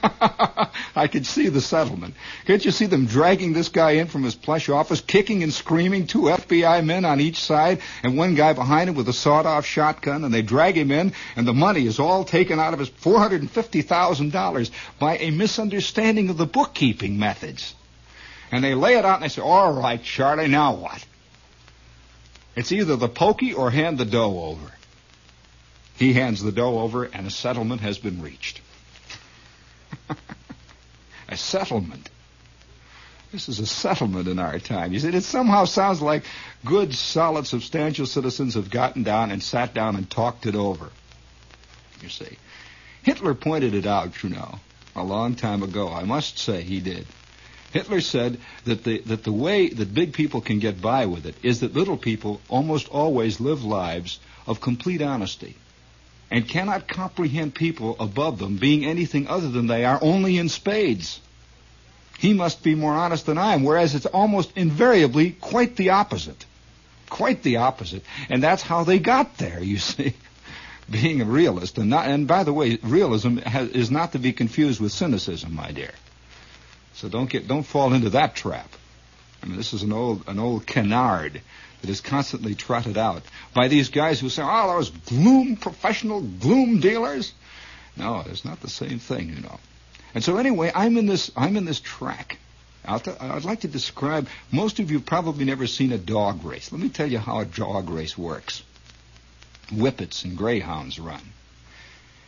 I 0.94 1.08
could 1.08 1.26
see 1.26 1.48
the 1.48 1.60
settlement. 1.60 2.14
Can't 2.46 2.64
you 2.64 2.70
see 2.70 2.86
them 2.86 3.06
dragging 3.06 3.52
this 3.52 3.68
guy 3.68 3.92
in 3.92 4.06
from 4.06 4.22
his 4.22 4.34
plush 4.34 4.68
office, 4.68 5.00
kicking 5.00 5.42
and 5.42 5.52
screaming, 5.52 6.06
two 6.06 6.22
FBI 6.22 6.84
men 6.84 7.04
on 7.04 7.20
each 7.20 7.40
side, 7.40 7.80
and 8.02 8.16
one 8.16 8.34
guy 8.34 8.52
behind 8.52 8.88
him 8.88 8.96
with 8.96 9.08
a 9.08 9.12
sawed-off 9.12 9.66
shotgun, 9.66 10.24
and 10.24 10.32
they 10.32 10.42
drag 10.42 10.76
him 10.76 10.90
in, 10.90 11.12
and 11.36 11.46
the 11.46 11.54
money 11.54 11.86
is 11.86 11.98
all 11.98 12.24
taken 12.24 12.58
out 12.58 12.72
of 12.72 12.80
his 12.80 12.90
$450,000 12.90 14.70
by 14.98 15.16
a 15.18 15.30
misunderstanding 15.30 16.30
of 16.30 16.36
the 16.36 16.46
bookkeeping 16.46 17.18
methods. 17.18 17.74
And 18.50 18.64
they 18.64 18.74
lay 18.74 18.96
it 18.96 19.04
out, 19.04 19.16
and 19.16 19.24
they 19.24 19.28
say, 19.28 19.42
all 19.42 19.72
right, 19.72 20.02
Charlie, 20.02 20.48
now 20.48 20.74
what? 20.74 21.04
It's 22.56 22.72
either 22.72 22.96
the 22.96 23.08
pokey 23.08 23.52
or 23.52 23.70
hand 23.70 23.98
the 23.98 24.04
dough 24.04 24.44
over. 24.44 24.72
He 25.96 26.12
hands 26.12 26.42
the 26.42 26.52
dough 26.52 26.80
over, 26.80 27.04
and 27.04 27.26
a 27.26 27.30
settlement 27.30 27.80
has 27.82 27.98
been 27.98 28.22
reached. 28.22 28.60
a 31.28 31.36
settlement. 31.36 32.08
This 33.32 33.48
is 33.48 33.58
a 33.58 33.66
settlement 33.66 34.26
in 34.26 34.38
our 34.38 34.58
time. 34.58 34.92
You 34.92 35.00
see, 35.00 35.08
it 35.08 35.22
somehow 35.22 35.66
sounds 35.66 36.00
like 36.00 36.24
good, 36.64 36.94
solid, 36.94 37.46
substantial 37.46 38.06
citizens 38.06 38.54
have 38.54 38.70
gotten 38.70 39.02
down 39.02 39.30
and 39.30 39.42
sat 39.42 39.74
down 39.74 39.96
and 39.96 40.08
talked 40.08 40.46
it 40.46 40.54
over. 40.54 40.90
You 42.00 42.08
see. 42.08 42.38
Hitler 43.02 43.34
pointed 43.34 43.74
it 43.74 43.86
out, 43.86 44.22
you 44.22 44.30
know, 44.30 44.58
a 44.96 45.04
long 45.04 45.34
time 45.34 45.62
ago. 45.62 45.88
I 45.88 46.04
must 46.04 46.38
say 46.38 46.62
he 46.62 46.80
did. 46.80 47.06
Hitler 47.72 48.00
said 48.00 48.40
that 48.64 48.82
the, 48.82 49.00
that 49.00 49.24
the 49.24 49.32
way 49.32 49.68
that 49.68 49.92
big 49.92 50.14
people 50.14 50.40
can 50.40 50.58
get 50.58 50.80
by 50.80 51.04
with 51.04 51.26
it 51.26 51.34
is 51.42 51.60
that 51.60 51.74
little 51.74 51.98
people 51.98 52.40
almost 52.48 52.88
always 52.88 53.40
live 53.40 53.62
lives 53.62 54.20
of 54.46 54.62
complete 54.62 55.02
honesty 55.02 55.56
and 56.30 56.48
cannot 56.48 56.88
comprehend 56.88 57.54
people 57.54 57.96
above 58.00 58.38
them 58.38 58.56
being 58.56 58.84
anything 58.84 59.28
other 59.28 59.48
than 59.48 59.66
they 59.66 59.84
are, 59.84 59.98
only 60.02 60.38
in 60.38 60.48
spades. 60.48 61.20
He 62.18 62.34
must 62.34 62.62
be 62.62 62.74
more 62.74 62.92
honest 62.92 63.26
than 63.26 63.38
I 63.38 63.54
am, 63.54 63.62
whereas 63.62 63.94
it's 63.94 64.06
almost 64.06 64.52
invariably 64.56 65.30
quite 65.30 65.76
the 65.76 65.90
opposite. 65.90 66.44
Quite 67.08 67.42
the 67.42 67.58
opposite. 67.58 68.02
And 68.28 68.42
that's 68.42 68.62
how 68.62 68.84
they 68.84 68.98
got 68.98 69.38
there, 69.38 69.62
you 69.62 69.78
see. 69.78 70.14
Being 70.90 71.20
a 71.20 71.24
realist. 71.24 71.78
And, 71.78 71.90
not, 71.90 72.06
and 72.06 72.26
by 72.26 72.44
the 72.44 72.52
way, 72.52 72.78
realism 72.82 73.36
has, 73.38 73.68
is 73.70 73.90
not 73.90 74.12
to 74.12 74.18
be 74.18 74.32
confused 74.32 74.80
with 74.80 74.90
cynicism, 74.92 75.54
my 75.54 75.70
dear. 75.70 75.92
So 76.94 77.08
don't 77.08 77.30
get, 77.30 77.46
don't 77.46 77.62
fall 77.62 77.92
into 77.92 78.10
that 78.10 78.34
trap. 78.34 78.70
I 79.42 79.46
mean, 79.46 79.56
this 79.56 79.72
is 79.72 79.82
an 79.82 79.92
old, 79.92 80.24
an 80.26 80.38
old 80.38 80.66
canard 80.66 81.40
that 81.80 81.90
is 81.90 82.00
constantly 82.00 82.54
trotted 82.54 82.98
out 82.98 83.22
by 83.54 83.68
these 83.68 83.88
guys 83.88 84.20
who 84.20 84.28
say, 84.28 84.42
oh, 84.44 84.76
those 84.76 84.90
gloom 84.90 85.56
professional 85.56 86.20
gloom 86.20 86.80
dealers. 86.80 87.32
No, 87.96 88.24
it's 88.26 88.44
not 88.44 88.60
the 88.60 88.68
same 88.68 88.98
thing, 88.98 89.28
you 89.30 89.40
know. 89.40 89.58
And 90.14 90.24
so 90.24 90.36
anyway, 90.36 90.72
I'm 90.74 90.96
in 90.96 91.06
this, 91.06 91.30
I'm 91.36 91.56
in 91.56 91.64
this 91.64 91.80
track. 91.80 92.38
I'd 92.84 93.44
like 93.44 93.60
to 93.60 93.68
describe, 93.68 94.28
most 94.50 94.78
of 94.80 94.90
you 94.90 95.00
probably 95.00 95.44
never 95.44 95.66
seen 95.66 95.92
a 95.92 95.98
dog 95.98 96.44
race. 96.44 96.72
Let 96.72 96.80
me 96.80 96.88
tell 96.88 97.06
you 97.06 97.18
how 97.18 97.40
a 97.40 97.44
dog 97.44 97.90
race 97.90 98.16
works. 98.16 98.62
Whippets 99.70 100.24
and 100.24 100.38
greyhounds 100.38 100.98
run. 100.98 101.20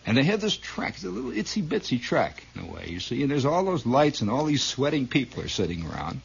And 0.05 0.16
they 0.16 0.24
have 0.24 0.40
this 0.40 0.57
track, 0.57 0.94
it's 0.94 1.05
a 1.05 1.11
little 1.11 1.30
itsy 1.30 1.66
bitsy 1.66 2.01
track 2.01 2.44
in 2.55 2.62
a 2.62 2.72
way, 2.72 2.88
you 2.88 3.01
see, 3.01 3.22
and 3.22 3.30
there's 3.30 3.44
all 3.44 3.64
those 3.64 3.86
lights 3.86 4.20
and 4.20 4.30
all 4.30 4.44
these 4.44 4.62
sweating 4.62 5.07
people 5.07 5.42
are 5.42 5.48
sitting 5.48 5.86
around. 5.86 6.20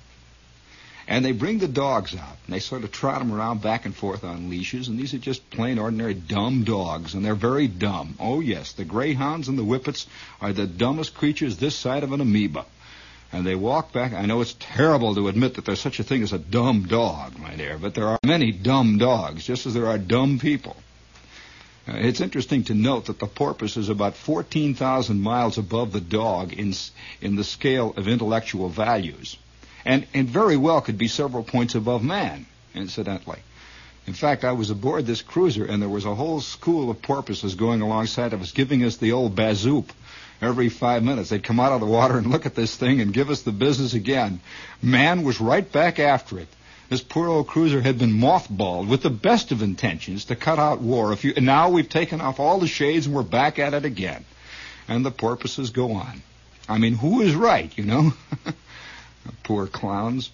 And 1.07 1.23
they 1.23 1.33
bring 1.33 1.59
the 1.59 1.67
dogs 1.67 2.15
out, 2.15 2.37
and 2.45 2.55
they 2.55 2.59
sort 2.59 2.83
of 2.83 2.91
trot 2.91 3.19
them 3.19 3.31
around 3.31 3.61
back 3.61 3.85
and 3.85 3.95
forth 3.95 4.23
on 4.23 4.49
leashes, 4.49 4.87
and 4.87 4.97
these 4.97 5.13
are 5.13 5.19
just 5.19 5.47
plain 5.51 5.77
ordinary 5.77 6.15
dumb 6.15 6.63
dogs, 6.63 7.13
and 7.13 7.23
they're 7.23 7.35
very 7.35 7.67
dumb. 7.67 8.15
Oh, 8.19 8.39
yes, 8.39 8.71
the 8.71 8.85
greyhounds 8.85 9.47
and 9.47 9.57
the 9.57 9.63
whippets 9.63 10.07
are 10.41 10.51
the 10.51 10.65
dumbest 10.65 11.13
creatures 11.13 11.57
this 11.57 11.75
side 11.75 12.03
of 12.03 12.11
an 12.11 12.21
amoeba. 12.21 12.65
And 13.31 13.45
they 13.45 13.53
walk 13.53 13.91
back. 13.91 14.13
I 14.13 14.25
know 14.25 14.41
it's 14.41 14.55
terrible 14.57 15.13
to 15.13 15.27
admit 15.27 15.55
that 15.55 15.65
there's 15.65 15.79
such 15.79 15.99
a 15.99 16.03
thing 16.03 16.23
as 16.23 16.33
a 16.33 16.39
dumb 16.39 16.87
dog, 16.87 17.37
my 17.37 17.55
dear, 17.55 17.77
but 17.77 17.93
there 17.93 18.07
are 18.07 18.19
many 18.23 18.51
dumb 18.51 18.97
dogs, 18.97 19.45
just 19.45 19.67
as 19.67 19.75
there 19.75 19.87
are 19.87 19.99
dumb 19.99 20.39
people. 20.39 20.75
Uh, 21.87 21.97
it's 21.97 22.21
interesting 22.21 22.63
to 22.63 22.73
note 22.73 23.05
that 23.05 23.19
the 23.19 23.27
porpoise 23.27 23.77
is 23.77 23.89
about 23.89 24.15
14,000 24.15 25.21
miles 25.21 25.59
above 25.59 25.91
the 25.91 26.01
dog 26.01 26.51
in, 26.53 26.73
in 27.21 27.35
the 27.35 27.43
scale 27.43 27.93
of 27.95 28.07
intellectual 28.07 28.69
values 28.69 29.37
and, 29.85 30.07
and 30.13 30.27
very 30.27 30.57
well 30.57 30.81
could 30.81 30.97
be 30.97 31.07
several 31.07 31.43
points 31.43 31.75
above 31.75 32.03
man, 32.03 32.45
incidentally. 32.73 33.39
In 34.07 34.13
fact, 34.13 34.43
I 34.43 34.51
was 34.51 34.69
aboard 34.69 35.05
this 35.05 35.21
cruiser, 35.21 35.65
and 35.65 35.81
there 35.81 35.89
was 35.89 36.05
a 36.05 36.13
whole 36.13 36.41
school 36.41 36.91
of 36.91 37.01
porpoises 37.01 37.55
going 37.55 37.81
alongside 37.81 38.33
of 38.33 38.41
us, 38.41 38.51
giving 38.51 38.83
us 38.83 38.97
the 38.97 39.13
old 39.13 39.35
bazoop 39.35 39.85
every 40.41 40.69
five 40.69 41.03
minutes. 41.03 41.29
They'd 41.29 41.43
come 41.43 41.59
out 41.59 41.71
of 41.71 41.79
the 41.79 41.87
water 41.87 42.17
and 42.17 42.27
look 42.27 42.45
at 42.45 42.55
this 42.55 42.75
thing 42.75 43.01
and 43.01 43.13
give 43.13 43.29
us 43.29 43.41
the 43.41 43.51
business 43.51 43.93
again. 43.93 44.41
Man 44.81 45.23
was 45.23 45.41
right 45.41 45.69
back 45.71 45.99
after 45.99 46.37
it. 46.39 46.47
This 46.89 47.01
poor 47.01 47.27
old 47.27 47.47
cruiser 47.47 47.81
had 47.81 47.97
been 47.97 48.11
mothballed 48.11 48.87
with 48.87 49.01
the 49.01 49.09
best 49.09 49.51
of 49.51 49.63
intentions 49.63 50.25
to 50.25 50.35
cut 50.35 50.59
out 50.59 50.81
war. 50.81 51.13
If 51.13 51.23
you, 51.23 51.33
and 51.35 51.45
now 51.45 51.69
we've 51.69 51.89
taken 51.89 52.21
off 52.21 52.39
all 52.39 52.59
the 52.59 52.67
shades 52.67 53.07
and 53.07 53.15
we're 53.15 53.23
back 53.23 53.57
at 53.57 53.73
it 53.73 53.85
again. 53.85 54.23
And 54.87 55.03
the 55.03 55.09
porpoises 55.09 55.71
go 55.71 55.93
on. 55.93 56.21
I 56.69 56.77
mean, 56.77 56.93
who 56.93 57.21
is 57.21 57.33
right, 57.33 57.75
you 57.75 57.85
know? 57.85 58.13
Poor 59.43 59.67
clowns. 59.67 60.31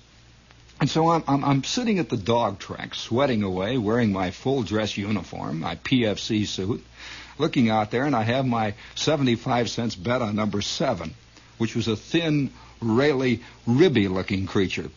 And 0.79 0.89
so 0.89 1.09
I'm, 1.09 1.23
I'm, 1.27 1.43
I'm 1.43 1.63
sitting 1.63 1.99
at 1.99 2.09
the 2.09 2.17
dog 2.17 2.57
track, 2.57 2.95
sweating 2.95 3.43
away, 3.43 3.77
wearing 3.77 4.11
my 4.11 4.31
full 4.31 4.63
dress 4.63 4.97
uniform, 4.97 5.59
my 5.59 5.75
PFC 5.75 6.47
suit, 6.47 6.83
looking 7.37 7.69
out 7.69 7.91
there, 7.91 8.05
and 8.05 8.15
I 8.15 8.23
have 8.23 8.45
my 8.47 8.73
75 8.95 9.69
cents 9.69 9.95
bet 9.95 10.23
on 10.23 10.35
number 10.35 10.61
seven, 10.61 11.13
which 11.59 11.75
was 11.75 11.87
a 11.87 11.95
thin, 11.95 12.51
really 12.81 13.41
ribby 13.67 14.07
looking 14.07 14.47
creature. 14.47 14.89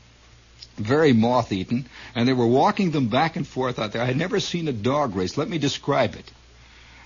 Very 0.77 1.13
moth 1.13 1.53
eaten, 1.53 1.87
and 2.15 2.27
they 2.27 2.33
were 2.33 2.47
walking 2.47 2.91
them 2.91 3.09
back 3.09 3.37
and 3.37 3.47
forth 3.47 3.79
out 3.79 3.93
there. 3.93 4.03
I 4.03 4.07
had 4.07 4.17
never 4.17 4.41
seen 4.41 4.69
a 4.69 4.73
dog 4.73 5.15
race. 5.15 5.37
Let 5.37 5.51
me 5.51 5.59
describe 5.59 6.15
it. 6.15 6.31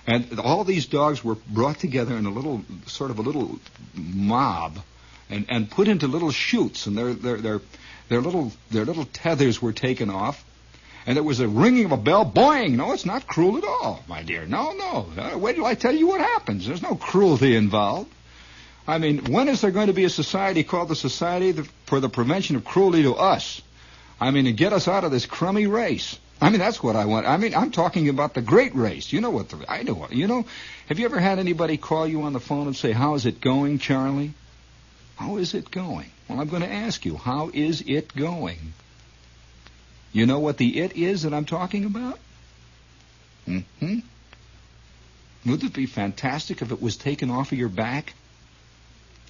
And 0.07 0.39
all 0.39 0.63
these 0.63 0.85
dogs 0.85 1.23
were 1.23 1.35
brought 1.35 1.79
together 1.79 2.15
in 2.15 2.25
a 2.25 2.31
little, 2.31 2.63
sort 2.87 3.11
of 3.11 3.19
a 3.19 3.21
little 3.21 3.59
mob, 3.93 4.79
and, 5.29 5.45
and 5.49 5.69
put 5.69 5.87
into 5.87 6.07
little 6.07 6.31
chutes, 6.31 6.87
and 6.87 6.97
their, 6.97 7.13
their, 7.13 7.37
their, 7.37 7.61
their 8.09 8.21
little, 8.21 8.51
their 8.71 8.85
little 8.85 9.05
tethers 9.05 9.61
were 9.61 9.73
taken 9.73 10.09
off, 10.09 10.43
and 11.05 11.15
there 11.15 11.23
was 11.23 11.39
a 11.39 11.47
ringing 11.47 11.85
of 11.85 11.91
a 11.91 11.97
bell, 11.97 12.25
boing! 12.25 12.71
No, 12.71 12.91
it's 12.91 13.05
not 13.05 13.27
cruel 13.27 13.57
at 13.57 13.63
all, 13.63 14.03
my 14.07 14.23
dear. 14.23 14.45
No, 14.45 14.73
no. 14.73 15.07
Uh, 15.17 15.37
wait 15.37 15.55
till 15.55 15.65
I 15.65 15.75
tell 15.75 15.95
you 15.95 16.07
what 16.07 16.21
happens. 16.21 16.67
There's 16.67 16.81
no 16.81 16.95
cruelty 16.95 17.55
involved. 17.55 18.11
I 18.87 18.97
mean, 18.97 19.31
when 19.31 19.47
is 19.47 19.61
there 19.61 19.71
going 19.71 19.87
to 19.87 19.93
be 19.93 20.05
a 20.05 20.09
society 20.09 20.63
called 20.63 20.89
the 20.89 20.95
Society 20.95 21.51
for 21.85 21.99
the 21.99 22.09
Prevention 22.09 22.55
of 22.55 22.65
Cruelty 22.65 23.03
to 23.03 23.13
Us? 23.13 23.61
I 24.19 24.31
mean, 24.31 24.45
to 24.45 24.51
get 24.51 24.73
us 24.73 24.87
out 24.87 25.03
of 25.03 25.11
this 25.11 25.25
crummy 25.25 25.67
race. 25.67 26.19
I 26.41 26.49
mean, 26.49 26.59
that's 26.59 26.81
what 26.81 26.95
I 26.95 27.05
want. 27.05 27.25
I 27.25 27.37
mean, 27.37 27.53
I'm 27.53 27.71
talking 27.71 28.09
about 28.09 28.33
the 28.33 28.41
great 28.41 28.75
race. 28.75 29.11
You 29.11 29.21
know 29.21 29.29
what 29.29 29.49
the, 29.49 29.65
I 29.67 29.83
know 29.83 29.93
what, 29.93 30.11
you 30.13 30.27
know, 30.27 30.45
have 30.87 30.99
you 30.99 31.05
ever 31.05 31.19
had 31.19 31.37
anybody 31.37 31.77
call 31.77 32.07
you 32.07 32.23
on 32.23 32.33
the 32.33 32.39
phone 32.39 32.67
and 32.67 32.75
say, 32.75 32.91
how 32.91 33.15
is 33.15 33.25
it 33.25 33.41
going, 33.41 33.79
Charlie? 33.79 34.33
How 35.19 35.35
is 35.35 35.53
it 35.53 35.69
going? 35.69 36.09
Well, 36.29 36.39
I'm 36.39 36.47
going 36.47 36.61
to 36.61 36.71
ask 36.71 37.05
you, 37.05 37.17
how 37.17 37.51
is 37.53 37.83
it 37.85 38.15
going? 38.15 38.73
You 40.13 40.25
know 40.25 40.39
what 40.39 40.55
the 40.55 40.79
it 40.79 40.95
is 40.95 41.23
that 41.23 41.33
I'm 41.33 41.43
talking 41.43 41.83
about? 41.83 42.17
hmm 43.45 43.59
Wouldn't 45.45 45.71
it 45.71 45.73
be 45.73 45.87
fantastic 45.87 46.61
if 46.61 46.71
it 46.71 46.81
was 46.81 46.95
taken 46.95 47.29
off 47.29 47.51
of 47.51 47.57
your 47.57 47.67
back? 47.67 48.13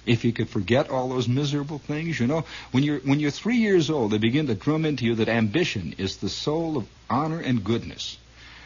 If 0.06 0.24
you 0.24 0.32
could 0.32 0.48
forget 0.48 0.90
all 0.90 1.08
those 1.08 1.26
miserable 1.26 1.78
things, 1.78 2.20
you 2.20 2.28
know, 2.28 2.44
when 2.70 2.84
you're 2.84 3.00
when 3.00 3.18
you're 3.18 3.32
three 3.32 3.56
years 3.56 3.90
old, 3.90 4.12
they 4.12 4.18
begin 4.18 4.46
to 4.46 4.54
drum 4.54 4.84
into 4.84 5.04
you 5.04 5.16
that 5.16 5.28
ambition 5.28 5.96
is 5.98 6.18
the 6.18 6.28
soul 6.28 6.76
of 6.76 6.86
honor 7.10 7.40
and 7.40 7.64
goodness. 7.64 8.16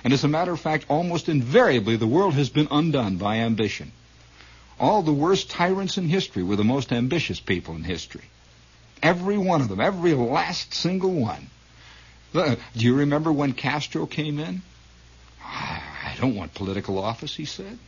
And 0.04 0.12
as 0.12 0.24
a 0.24 0.28
matter 0.28 0.52
of 0.52 0.60
fact, 0.60 0.84
almost 0.90 1.30
invariably, 1.30 1.96
the 1.96 2.06
world 2.06 2.34
has 2.34 2.50
been 2.50 2.68
undone 2.70 3.16
by 3.16 3.36
ambition. 3.36 3.92
All 4.78 5.02
the 5.02 5.12
worst 5.12 5.50
tyrants 5.50 5.98
in 5.98 6.08
history 6.08 6.42
were 6.42 6.56
the 6.56 6.64
most 6.64 6.92
ambitious 6.92 7.40
people 7.40 7.74
in 7.76 7.84
history. 7.84 8.24
Every 9.02 9.38
one 9.38 9.60
of 9.60 9.68
them, 9.68 9.80
every 9.80 10.14
last 10.14 10.74
single 10.74 11.12
one. 11.12 11.50
Uh, 12.34 12.56
do 12.76 12.84
you 12.84 12.96
remember 12.96 13.32
when 13.32 13.52
Castro 13.52 14.06
came 14.06 14.38
in? 14.40 14.62
I 15.42 16.16
don't 16.18 16.34
want 16.34 16.54
political 16.54 16.98
office, 16.98 17.34
he 17.34 17.44
said. 17.44 17.78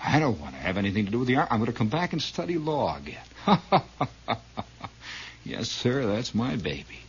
I 0.00 0.20
don't 0.20 0.40
want 0.40 0.54
to 0.54 0.60
have 0.60 0.76
anything 0.76 1.06
to 1.06 1.10
do 1.10 1.18
with 1.18 1.28
the 1.28 1.36
army. 1.36 1.48
I'm 1.50 1.58
going 1.58 1.72
to 1.72 1.76
come 1.76 1.88
back 1.88 2.12
and 2.12 2.22
study 2.22 2.56
law 2.56 2.96
again. 2.96 3.58
yes, 5.44 5.68
sir, 5.68 6.06
that's 6.06 6.34
my 6.34 6.56
baby. 6.56 7.00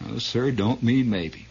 No, 0.00 0.18
sir, 0.18 0.50
don't 0.50 0.82
mean 0.82 1.10
maybe. 1.10 1.46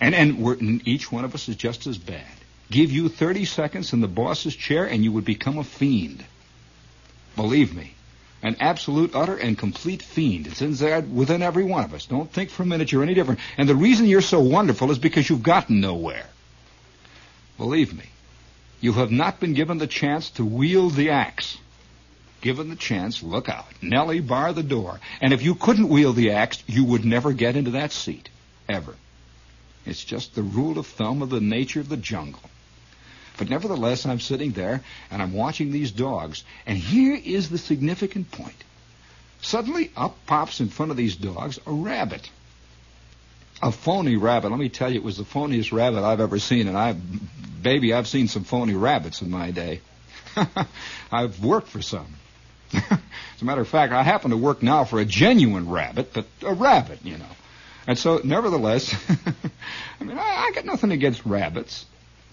And 0.00 0.14
and, 0.14 0.38
and 0.38 0.86
each 0.86 1.10
one 1.10 1.24
of 1.24 1.34
us 1.34 1.48
is 1.48 1.56
just 1.56 1.86
as 1.86 1.96
bad. 1.96 2.35
Give 2.70 2.90
you 2.90 3.08
30 3.08 3.44
seconds 3.44 3.92
in 3.92 4.00
the 4.00 4.08
boss's 4.08 4.56
chair 4.56 4.84
and 4.86 5.04
you 5.04 5.12
would 5.12 5.24
become 5.24 5.58
a 5.58 5.64
fiend. 5.64 6.24
Believe 7.36 7.74
me. 7.74 7.94
An 8.42 8.56
absolute, 8.60 9.14
utter, 9.14 9.36
and 9.36 9.56
complete 9.56 10.02
fiend. 10.02 10.46
It's 10.46 10.62
inside 10.62 11.12
within 11.14 11.42
every 11.42 11.64
one 11.64 11.84
of 11.84 11.94
us. 11.94 12.06
Don't 12.06 12.30
think 12.30 12.50
for 12.50 12.62
a 12.62 12.66
minute 12.66 12.92
you're 12.92 13.02
any 13.02 13.14
different. 13.14 13.40
And 13.56 13.68
the 13.68 13.74
reason 13.74 14.06
you're 14.06 14.20
so 14.20 14.40
wonderful 14.40 14.90
is 14.90 14.98
because 14.98 15.28
you've 15.28 15.42
gotten 15.42 15.80
nowhere. 15.80 16.26
Believe 17.56 17.96
me. 17.96 18.04
You 18.80 18.92
have 18.92 19.10
not 19.10 19.40
been 19.40 19.54
given 19.54 19.78
the 19.78 19.86
chance 19.86 20.30
to 20.30 20.44
wield 20.44 20.94
the 20.94 21.10
axe. 21.10 21.58
Given 22.40 22.68
the 22.68 22.76
chance, 22.76 23.22
look 23.22 23.48
out. 23.48 23.66
Nellie, 23.80 24.20
bar 24.20 24.52
the 24.52 24.62
door. 24.62 25.00
And 25.20 25.32
if 25.32 25.42
you 25.42 25.54
couldn't 25.54 25.88
wield 25.88 26.16
the 26.16 26.32
axe, 26.32 26.62
you 26.66 26.84
would 26.84 27.04
never 27.04 27.32
get 27.32 27.56
into 27.56 27.72
that 27.72 27.92
seat. 27.92 28.28
Ever. 28.68 28.94
It's 29.86 30.04
just 30.04 30.34
the 30.34 30.42
rule 30.42 30.78
of 30.78 30.86
thumb 30.86 31.22
of 31.22 31.30
the 31.30 31.40
nature 31.40 31.80
of 31.80 31.88
the 31.88 31.96
jungle. 31.96 32.42
But 33.38 33.50
nevertheless, 33.50 34.06
I'm 34.06 34.20
sitting 34.20 34.52
there 34.52 34.82
and 35.10 35.20
I'm 35.20 35.32
watching 35.32 35.70
these 35.70 35.90
dogs, 35.90 36.44
and 36.66 36.78
here 36.78 37.18
is 37.22 37.50
the 37.50 37.58
significant 37.58 38.30
point. 38.30 38.64
Suddenly, 39.42 39.90
up 39.96 40.16
pops 40.26 40.60
in 40.60 40.68
front 40.68 40.90
of 40.90 40.96
these 40.96 41.16
dogs 41.16 41.58
a 41.66 41.72
rabbit. 41.72 42.30
A 43.62 43.72
phony 43.72 44.16
rabbit. 44.16 44.50
Let 44.50 44.58
me 44.58 44.68
tell 44.68 44.90
you, 44.90 44.98
it 44.98 45.04
was 45.04 45.18
the 45.18 45.24
phoniest 45.24 45.72
rabbit 45.72 46.04
I've 46.04 46.20
ever 46.20 46.38
seen, 46.38 46.68
and 46.68 46.76
I, 46.76 46.94
baby, 47.62 47.92
I've 47.92 48.08
seen 48.08 48.28
some 48.28 48.44
phony 48.44 48.74
rabbits 48.74 49.22
in 49.22 49.30
my 49.30 49.50
day. 49.50 49.80
I've 51.12 51.42
worked 51.42 51.68
for 51.68 51.80
some. 51.80 52.06
As 52.72 53.42
a 53.42 53.44
matter 53.44 53.60
of 53.60 53.68
fact, 53.68 53.92
I 53.92 54.02
happen 54.02 54.30
to 54.30 54.36
work 54.36 54.62
now 54.62 54.84
for 54.84 54.98
a 54.98 55.04
genuine 55.04 55.68
rabbit, 55.68 56.12
but 56.12 56.26
a 56.42 56.54
rabbit, 56.54 57.00
you 57.04 57.16
know. 57.16 57.24
And 57.86 57.98
so, 57.98 58.20
nevertheless, 58.24 58.94
I 60.00 60.04
mean, 60.04 60.18
I, 60.18 60.48
I 60.48 60.52
got 60.54 60.64
nothing 60.64 60.90
against 60.90 61.24
rabbits. 61.24 61.86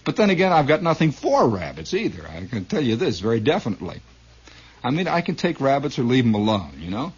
But 0.04 0.16
then 0.16 0.30
again, 0.30 0.52
I've 0.52 0.66
got 0.66 0.82
nothing 0.82 1.12
for 1.12 1.48
rabbits 1.48 1.94
either. 1.94 2.26
I 2.26 2.46
can 2.46 2.66
tell 2.66 2.82
you 2.82 2.96
this 2.96 3.20
very 3.20 3.40
definitely. 3.40 4.00
I 4.82 4.90
mean, 4.90 5.08
I 5.08 5.22
can 5.22 5.34
take 5.34 5.60
rabbits 5.60 5.98
or 5.98 6.02
leave 6.02 6.24
them 6.24 6.34
alone, 6.34 6.74
you 6.78 6.90
know? 6.90 7.12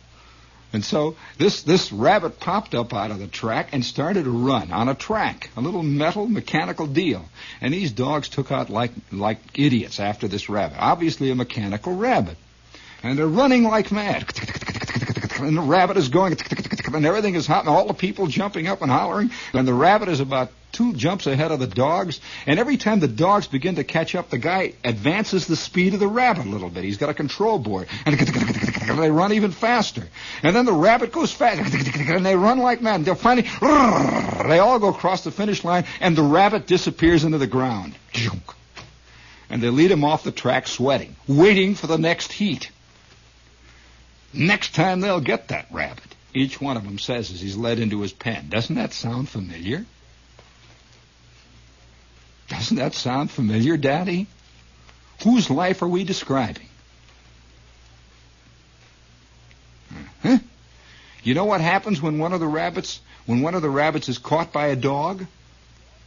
And 0.72 0.84
so 0.84 1.16
this, 1.38 1.62
this 1.62 1.90
rabbit 1.90 2.38
popped 2.38 2.74
up 2.74 2.92
out 2.92 3.10
of 3.10 3.18
the 3.18 3.26
track 3.26 3.70
and 3.72 3.84
started 3.84 4.24
to 4.24 4.30
run 4.30 4.72
on 4.72 4.88
a 4.88 4.94
track, 4.94 5.50
a 5.56 5.60
little 5.60 5.82
metal 5.82 6.28
mechanical 6.28 6.86
deal. 6.86 7.24
And 7.60 7.72
these 7.72 7.92
dogs 7.92 8.28
took 8.28 8.52
out 8.52 8.68
like, 8.68 8.90
like 9.10 9.38
idiots 9.54 9.98
after 10.00 10.28
this 10.28 10.48
rabbit. 10.48 10.76
Obviously 10.78 11.30
a 11.30 11.34
mechanical 11.34 11.96
rabbit. 11.96 12.36
And 13.02 13.18
they're 13.18 13.26
running 13.26 13.64
like 13.64 13.90
mad. 13.90 14.30
And 15.40 15.56
the 15.56 15.62
rabbit 15.62 15.96
is 15.96 16.08
going, 16.08 16.36
and 16.92 17.06
everything 17.06 17.34
is 17.34 17.46
hot, 17.46 17.60
and 17.60 17.68
all 17.68 17.86
the 17.86 17.94
people 17.94 18.26
jumping 18.26 18.66
up 18.66 18.82
and 18.82 18.90
hollering. 18.90 19.30
And 19.52 19.66
the 19.66 19.74
rabbit 19.74 20.08
is 20.08 20.20
about 20.20 20.50
two 20.76 20.92
jumps 20.92 21.26
ahead 21.26 21.50
of 21.50 21.58
the 21.58 21.66
dogs. 21.66 22.20
And 22.46 22.60
every 22.60 22.76
time 22.76 23.00
the 23.00 23.08
dogs 23.08 23.46
begin 23.46 23.76
to 23.76 23.84
catch 23.84 24.14
up, 24.14 24.28
the 24.28 24.38
guy 24.38 24.74
advances 24.84 25.46
the 25.46 25.56
speed 25.56 25.94
of 25.94 26.00
the 26.00 26.06
rabbit 26.06 26.46
a 26.46 26.48
little 26.48 26.68
bit. 26.68 26.84
He's 26.84 26.98
got 26.98 27.08
a 27.08 27.14
control 27.14 27.58
board. 27.58 27.88
And 28.04 28.18
they 28.98 29.10
run 29.10 29.32
even 29.32 29.52
faster. 29.52 30.02
And 30.42 30.54
then 30.54 30.66
the 30.66 30.72
rabbit 30.72 31.12
goes 31.12 31.32
fast. 31.32 31.56
And 32.16 32.24
they 32.24 32.36
run 32.36 32.58
like 32.58 32.80
mad. 32.82 33.04
They'll 33.04 33.14
finally, 33.14 33.48
they 34.48 34.58
all 34.58 34.78
go 34.78 34.88
across 34.88 35.24
the 35.24 35.30
finish 35.30 35.64
line, 35.64 35.84
and 36.00 36.16
the 36.16 36.22
rabbit 36.22 36.66
disappears 36.66 37.24
into 37.24 37.38
the 37.38 37.46
ground. 37.46 37.94
And 39.50 39.62
they 39.62 39.70
lead 39.70 39.90
him 39.90 40.04
off 40.04 40.24
the 40.24 40.32
track 40.32 40.66
sweating, 40.66 41.16
waiting 41.26 41.74
for 41.74 41.86
the 41.86 41.98
next 41.98 42.32
heat. 42.32 42.70
Next 44.32 44.74
time 44.74 45.00
they'll 45.00 45.20
get 45.20 45.48
that 45.48 45.66
rabbit. 45.70 46.04
Each 46.34 46.60
one 46.60 46.76
of 46.76 46.84
them 46.84 46.98
says 46.98 47.30
as 47.30 47.40
he's 47.40 47.56
led 47.56 47.78
into 47.78 48.02
his 48.02 48.12
pen. 48.12 48.48
Doesn't 48.48 48.76
that 48.76 48.92
sound 48.92 49.28
familiar? 49.28 49.86
Doesn't 52.48 52.76
that 52.76 52.94
sound 52.94 53.30
familiar, 53.30 53.76
Daddy? 53.76 54.26
Whose 55.24 55.50
life 55.50 55.82
are 55.82 55.88
we 55.88 56.04
describing? 56.04 56.66
Huh? 60.22 60.38
You 61.22 61.34
know 61.34 61.44
what 61.44 61.60
happens 61.60 62.00
when 62.00 62.18
one 62.18 62.32
of 62.32 62.40
the 62.40 62.46
rabbits 62.46 63.00
when 63.24 63.40
one 63.40 63.54
of 63.54 63.62
the 63.62 63.70
rabbits 63.70 64.08
is 64.08 64.18
caught 64.18 64.52
by 64.52 64.68
a 64.68 64.76
dog? 64.76 65.26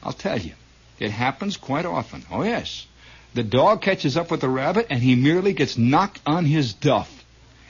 I'll 0.02 0.14
tell 0.14 0.40
you. 0.40 0.54
It 1.00 1.12
happens 1.12 1.58
quite 1.58 1.86
often. 1.86 2.26
Oh 2.32 2.44
yes. 2.44 2.86
The 3.34 3.44
dog 3.44 3.82
catches 3.82 4.16
up 4.16 4.32
with 4.32 4.42
the 4.42 4.50
rabbit 4.50 4.88
and 4.90 5.02
he 5.02 5.16
merely 5.16 5.54
gets 5.54 5.78
knocked 5.78 6.22
on 6.26 6.46
his 6.46 6.74
duff. 6.74 7.26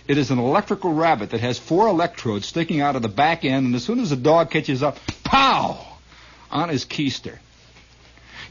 It 0.08 0.18
is 0.18 0.32
an 0.32 0.40
electrical 0.40 0.94
rabbit 0.94 1.32
that 1.32 1.42
has 1.42 1.60
four 1.60 1.88
electrodes 1.88 2.48
sticking 2.48 2.82
out 2.82 2.96
of 2.96 3.04
the 3.04 3.10
back 3.10 3.46
end, 3.46 3.68
and 3.68 3.76
as 3.76 3.84
soon 3.84 4.00
as 4.00 4.10
the 4.10 4.16
dog 4.16 4.50
catches 4.50 4.82
up, 4.82 4.98
pow! 5.24 5.86
on 6.50 6.70
his 6.70 6.84
keister. 6.84 7.38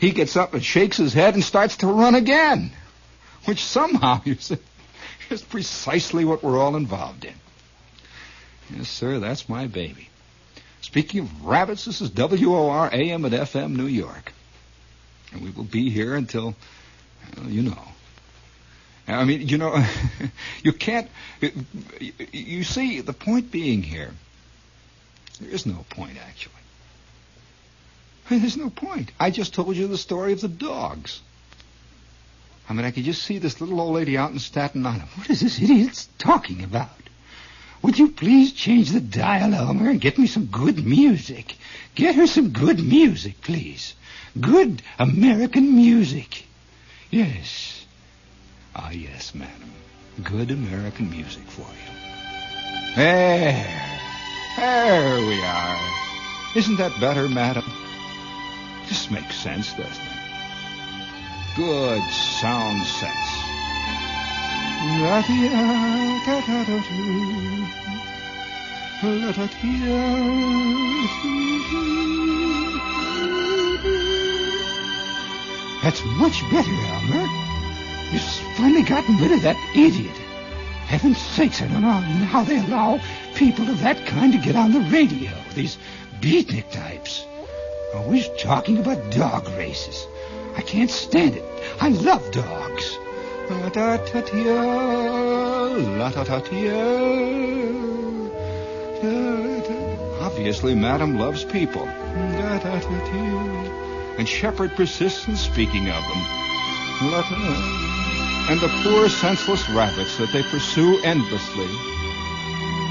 He 0.01 0.13
gets 0.13 0.37
up 0.37 0.55
and 0.55 0.65
shakes 0.65 0.97
his 0.97 1.13
head 1.13 1.35
and 1.35 1.43
starts 1.43 1.79
to 1.79 1.87
run 1.87 2.15
again, 2.15 2.73
which 3.45 3.65
somehow 3.65 4.21
you 4.25 4.37
see, 4.37 4.59
is 5.31 5.43
precisely 5.43 6.25
what 6.25 6.43
we're 6.43 6.59
all 6.59 6.77
involved 6.77 7.25
in. 7.25 7.35
Yes, 8.75 8.89
sir, 8.89 9.19
that's 9.19 9.49
my 9.49 9.67
baby. 9.67 10.09
Speaking 10.81 11.21
of 11.21 11.45
rabbits, 11.45 11.85
this 11.85 12.01
is 12.01 12.11
WOR 12.11 12.89
AM 12.93 13.25
at 13.25 13.33
FM 13.33 13.77
New 13.77 13.87
York. 13.87 14.33
And 15.33 15.43
we 15.43 15.51
will 15.51 15.65
be 15.65 15.91
here 15.91 16.15
until, 16.15 16.55
well, 17.37 17.49
you 17.49 17.63
know. 17.63 17.79
I 19.07 19.25
mean, 19.25 19.49
you 19.49 19.59
know, 19.59 19.85
you 20.63 20.73
can't. 20.73 21.09
You 22.33 22.63
see, 22.65 23.01
the 23.01 23.13
point 23.15 23.51
being 23.51 23.83
here, 23.83 24.13
there 25.41 25.51
is 25.51 25.67
no 25.67 25.85
point 25.91 26.19
actually. 26.29 26.55
There's 28.29 28.57
no 28.57 28.71
point. 28.71 29.11
I 29.19 29.31
just 29.31 29.55
told 29.55 29.77
you 29.77 29.87
the 29.87 29.99
story 29.99 30.33
of 30.33 30.41
the 30.41 30.49
dogs. 30.49 31.21
I 32.69 32.75
mean, 32.75 32.85
I 32.85 32.91
could 32.91 33.05
just 33.05 33.23
see 33.23 33.39
this 33.39 33.61
little 33.61 33.81
old 33.81 33.95
lady 33.95 34.19
out 34.19 34.31
in 34.31 34.39
Staten 34.39 34.85
Island. 34.85 35.09
What 35.15 35.31
is 35.31 35.41
this 35.41 35.61
idiot 35.61 36.07
talking 36.19 36.63
about? 36.63 36.91
Would 37.81 37.99
you 37.99 38.11
please 38.11 38.53
change 38.53 38.91
the 38.91 39.01
dial, 39.01 39.55
Elmer, 39.55 39.89
and 39.89 40.01
get 40.01 40.19
me 40.19 40.27
some 40.27 40.47
good 40.47 40.85
music? 40.85 41.57
Get 41.95 42.17
her 42.17 42.27
some 42.27 42.51
good 42.51 42.81
music, 42.81 43.41
please. 43.41 43.95
Good 44.39 44.83
American 44.99 45.77
music. 45.77 46.45
Yes. 47.11 47.87
Ah, 48.75 48.91
yes, 48.91 49.35
madam. 49.35 49.73
Good 50.23 50.51
American 50.51 51.09
music 51.11 51.45
for 51.45 51.63
you. 51.63 52.95
There. 52.97 53.95
There 54.57 55.27
we 55.27 55.41
are. 55.43 55.79
Isn't 56.57 56.77
that 56.77 57.01
better, 57.01 57.29
madam? 57.29 57.65
This 58.89 59.11
makes 59.11 59.37
sense, 59.37 59.73
doesn't 59.75 59.87
it? 59.87 60.19
Good 61.57 62.03
sound 62.41 62.83
sense. 62.87 63.49
That's 75.83 76.05
much 76.05 76.43
better, 76.51 76.71
Elmer. 76.71 77.27
You've 78.13 78.23
finally 78.57 78.83
gotten 78.83 79.17
rid 79.19 79.33
of 79.33 79.43
that 79.43 79.57
idiot. 79.77 80.17
Heaven's 80.87 81.19
sakes, 81.19 81.61
I 81.61 81.67
don't 81.67 81.83
know 81.83 81.91
how 81.91 82.43
they 82.45 82.59
allow 82.59 83.01
people 83.35 83.69
of 83.69 83.81
that 83.81 84.07
kind 84.07 84.33
to 84.33 84.39
get 84.39 84.57
on 84.57 84.73
the 84.73 84.81
radio. 84.81 85.31
These 85.55 85.77
beatnik 86.21 86.71
types. 86.73 87.27
Oh, 87.93 87.99
Always 88.03 88.29
talking 88.39 88.79
about 88.79 89.11
dog 89.11 89.49
races. 89.57 90.07
I 90.57 90.63
can't 90.63 90.91
stand 90.91 91.37
it. 91.37 91.45
I 91.81 91.89
love 91.89 92.31
dogs. 92.33 92.99
Obviously, 100.21 100.75
Madam 100.75 101.19
loves 101.19 101.45
people. 101.45 101.87
And 104.19 104.29
Shepherd 104.29 104.73
persists 104.73 105.29
in 105.29 105.37
speaking 105.37 105.89
of 105.89 106.03
them. 106.03 106.23
And 108.51 108.61
the 108.61 108.69
poor, 108.83 109.09
senseless 109.09 109.69
rabbits 109.71 110.17
that 110.19 110.33
they 110.33 110.43
pursue 110.43 111.01
endlessly. 111.05 111.69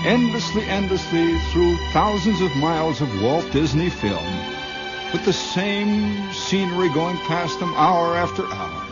Endlessly, 0.06 0.64
endlessly 0.64 1.38
through 1.52 1.76
thousands 1.92 2.42
of 2.42 2.56
miles 2.56 3.02
of 3.02 3.22
Walt 3.22 3.52
Disney 3.52 3.90
film. 3.90 4.57
With 5.14 5.24
the 5.26 5.34
same 5.34 6.34
scenery 6.34 6.90
going 6.90 7.18
past 7.28 7.60
them 7.60 7.74
hour 7.76 8.16
after 8.16 8.46
hour. 8.46 8.84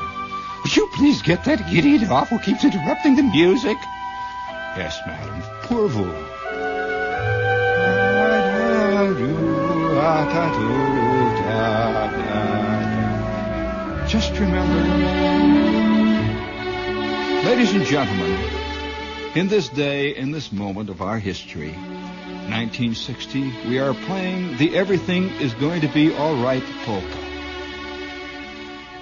Would 0.64 0.76
you 0.76 0.88
please 0.96 1.22
get 1.22 1.44
that 1.46 1.62
idiot 1.72 2.10
off 2.10 2.30
who 2.30 2.40
keeps 2.40 2.64
interrupting 2.64 3.16
the 3.16 3.24
music? 3.24 3.78
Yes, 4.78 4.98
madam. 5.06 5.42
Poor. 5.64 5.90
Just 14.08 14.40
remember, 14.40 14.82
ladies 17.46 17.74
and 17.74 17.86
gentlemen, 17.86 18.40
in 19.36 19.48
this 19.48 19.68
day, 19.68 20.16
in 20.16 20.32
this 20.32 20.52
moment 20.52 20.90
of 20.90 21.02
our 21.02 21.20
history, 21.20 21.76
1960, 22.50 23.68
we 23.68 23.80
are 23.80 23.96
playing 24.06 24.58
the 24.58 24.78
Everything 24.78 25.30
is 25.42 25.54
Going 25.56 25.82
to 25.82 25.88
Be 25.88 26.14
All 26.14 26.36
Right 26.44 26.64
polka. 26.86 27.18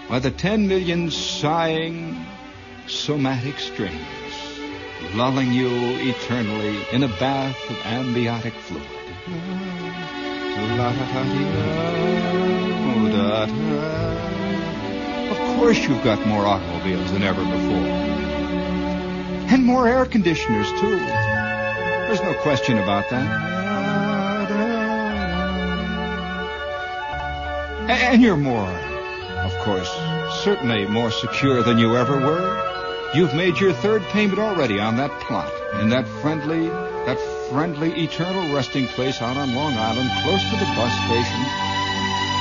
By 0.07 0.19
the 0.19 0.31
10 0.31 0.69
million 0.69 1.11
sighing 1.11 2.25
somatic 2.87 3.59
strings, 3.59 3.99
lulling 5.13 5.51
you 5.51 5.69
eternally 5.69 6.85
in 6.93 7.03
a 7.03 7.09
bath 7.09 7.57
of 7.69 7.77
amniotic 7.85 8.53
fluid. 8.53 8.87
Of 15.31 15.37
course 15.59 15.79
you've 15.79 16.03
got 16.03 16.25
more 16.25 16.45
automobiles 16.45 17.11
than 17.11 17.23
ever 17.23 17.43
before. 17.43 17.87
And 19.51 19.65
more 19.65 19.87
air 19.87 20.05
conditioners, 20.05 20.69
too. 20.79 21.22
There's 22.13 22.35
no 22.35 22.39
question 22.43 22.77
about 22.77 23.09
that. 23.09 23.25
And 27.89 28.21
you're 28.21 28.37
more, 28.37 28.69
of 28.69 29.51
course, 29.63 29.89
certainly 30.43 30.85
more 30.85 31.09
secure 31.09 31.63
than 31.63 31.79
you 31.79 31.97
ever 31.97 32.19
were. 32.19 33.09
You've 33.15 33.33
made 33.33 33.57
your 33.57 33.73
third 33.73 34.03
payment 34.13 34.37
already 34.37 34.79
on 34.79 34.97
that 34.97 35.09
plot 35.21 35.51
in 35.81 35.89
that 35.89 36.07
friendly, 36.21 36.69
that 36.69 37.17
friendly 37.49 38.03
eternal 38.03 38.53
resting 38.53 38.85
place 38.89 39.19
out 39.19 39.35
on 39.35 39.55
Long 39.55 39.73
Island, 39.73 40.11
close 40.21 40.43
to 40.43 40.55
the 40.55 40.71
bus 40.75 40.93
station, 41.07 41.41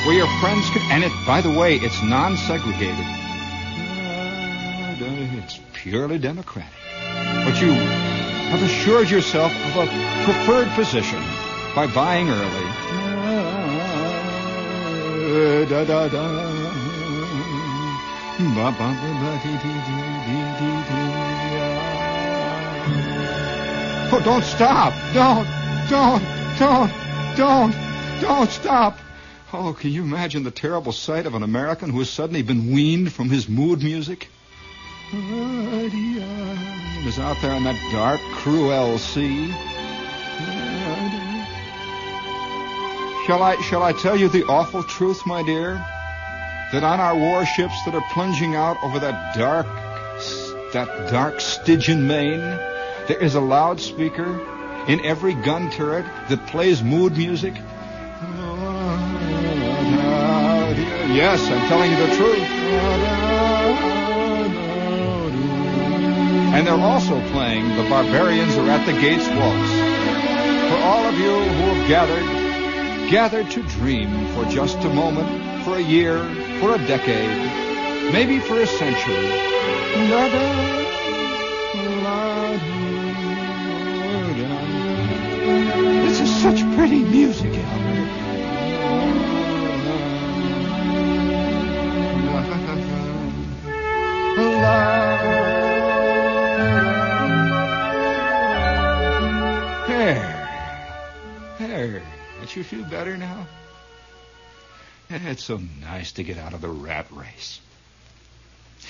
where 0.04 0.14
your 0.14 0.28
friends 0.42 0.68
can. 0.68 0.82
And 0.92 1.02
it, 1.02 1.12
by 1.26 1.40
the 1.40 1.58
way, 1.58 1.76
it's 1.76 2.02
non-segregated. 2.02 3.06
It's 5.42 5.60
purely 5.72 6.18
democratic. 6.18 6.68
But 7.46 7.58
you 7.58 8.11
have 8.52 8.62
assured 8.62 9.08
yourself 9.08 9.50
of 9.50 9.76
a 9.76 9.86
preferred 10.24 10.68
position 10.74 11.22
by 11.74 11.86
buying 11.86 12.28
early. 12.28 12.66
Oh, 24.12 24.20
don't 24.22 24.44
stop. 24.44 24.92
Don't, 25.14 25.48
don't, 25.88 26.22
don't, 26.58 26.92
don't, 27.38 27.74
don't 28.20 28.50
stop. 28.50 28.98
Oh, 29.54 29.72
can 29.72 29.90
you 29.90 30.02
imagine 30.02 30.42
the 30.42 30.50
terrible 30.50 30.92
sight 30.92 31.24
of 31.24 31.34
an 31.34 31.42
American 31.42 31.88
who 31.88 32.00
has 32.00 32.10
suddenly 32.10 32.42
been 32.42 32.70
weaned 32.70 33.14
from 33.14 33.30
his 33.30 33.48
mood 33.48 33.82
music? 33.82 34.28
And 35.14 37.06
is 37.06 37.18
out 37.18 37.36
there 37.42 37.52
in 37.52 37.64
that 37.64 37.76
dark, 37.92 38.18
cruel 38.36 38.96
sea. 38.96 39.48
Shall 43.26 43.42
I, 43.42 43.56
shall 43.60 43.82
I 43.82 43.92
tell 43.92 44.16
you 44.16 44.30
the 44.30 44.44
awful 44.44 44.82
truth, 44.82 45.26
my 45.26 45.42
dear? 45.42 45.74
That 46.72 46.82
on 46.82 46.98
our 46.98 47.14
warships 47.14 47.74
that 47.84 47.94
are 47.94 48.04
plunging 48.12 48.54
out 48.56 48.82
over 48.82 48.98
that 49.00 49.36
dark, 49.36 49.66
that 50.72 51.10
dark 51.10 51.42
Stygian 51.42 52.06
main, 52.06 52.40
there 52.40 53.18
is 53.20 53.34
a 53.34 53.40
loudspeaker 53.40 54.40
in 54.88 55.04
every 55.04 55.34
gun 55.34 55.70
turret 55.70 56.06
that 56.30 56.46
plays 56.46 56.82
mood 56.82 57.18
music. 57.18 57.54
Yes, 61.12 61.42
I'm 61.50 61.68
telling 61.68 61.90
you 61.90 61.98
the 61.98 62.16
truth. 62.16 63.01
And 66.52 66.66
they're 66.66 66.74
also 66.74 67.18
playing 67.30 67.66
The 67.76 67.88
Barbarians 67.88 68.56
Are 68.58 68.68
at 68.68 68.84
the 68.84 68.92
Gates 69.00 69.26
Waltz. 69.26 69.72
For 70.68 70.78
all 70.84 71.04
of 71.06 71.18
you 71.18 71.32
who 71.32 71.64
have 71.72 71.88
gathered, 71.88 73.10
gathered 73.10 73.50
to 73.52 73.62
dream 73.62 74.26
for 74.34 74.44
just 74.44 74.76
a 74.80 74.88
moment, 74.90 75.64
for 75.64 75.76
a 75.76 75.80
year, 75.80 76.18
for 76.60 76.74
a 76.74 76.78
decade, 76.86 78.12
maybe 78.12 78.38
for 78.38 78.60
a 78.60 78.66
century. 78.66 79.30
This 86.04 86.20
is 86.20 86.42
such 86.42 86.60
pretty 86.76 87.02
music, 87.02 87.52
You 102.54 102.62
feel 102.62 102.84
better 102.84 103.16
now? 103.16 103.46
It's 105.08 105.44
so 105.44 105.60
nice 105.80 106.12
to 106.12 106.22
get 106.22 106.38
out 106.38 106.54
of 106.54 106.60
the 106.60 106.68
rat 106.68 107.06
race. 107.10 107.60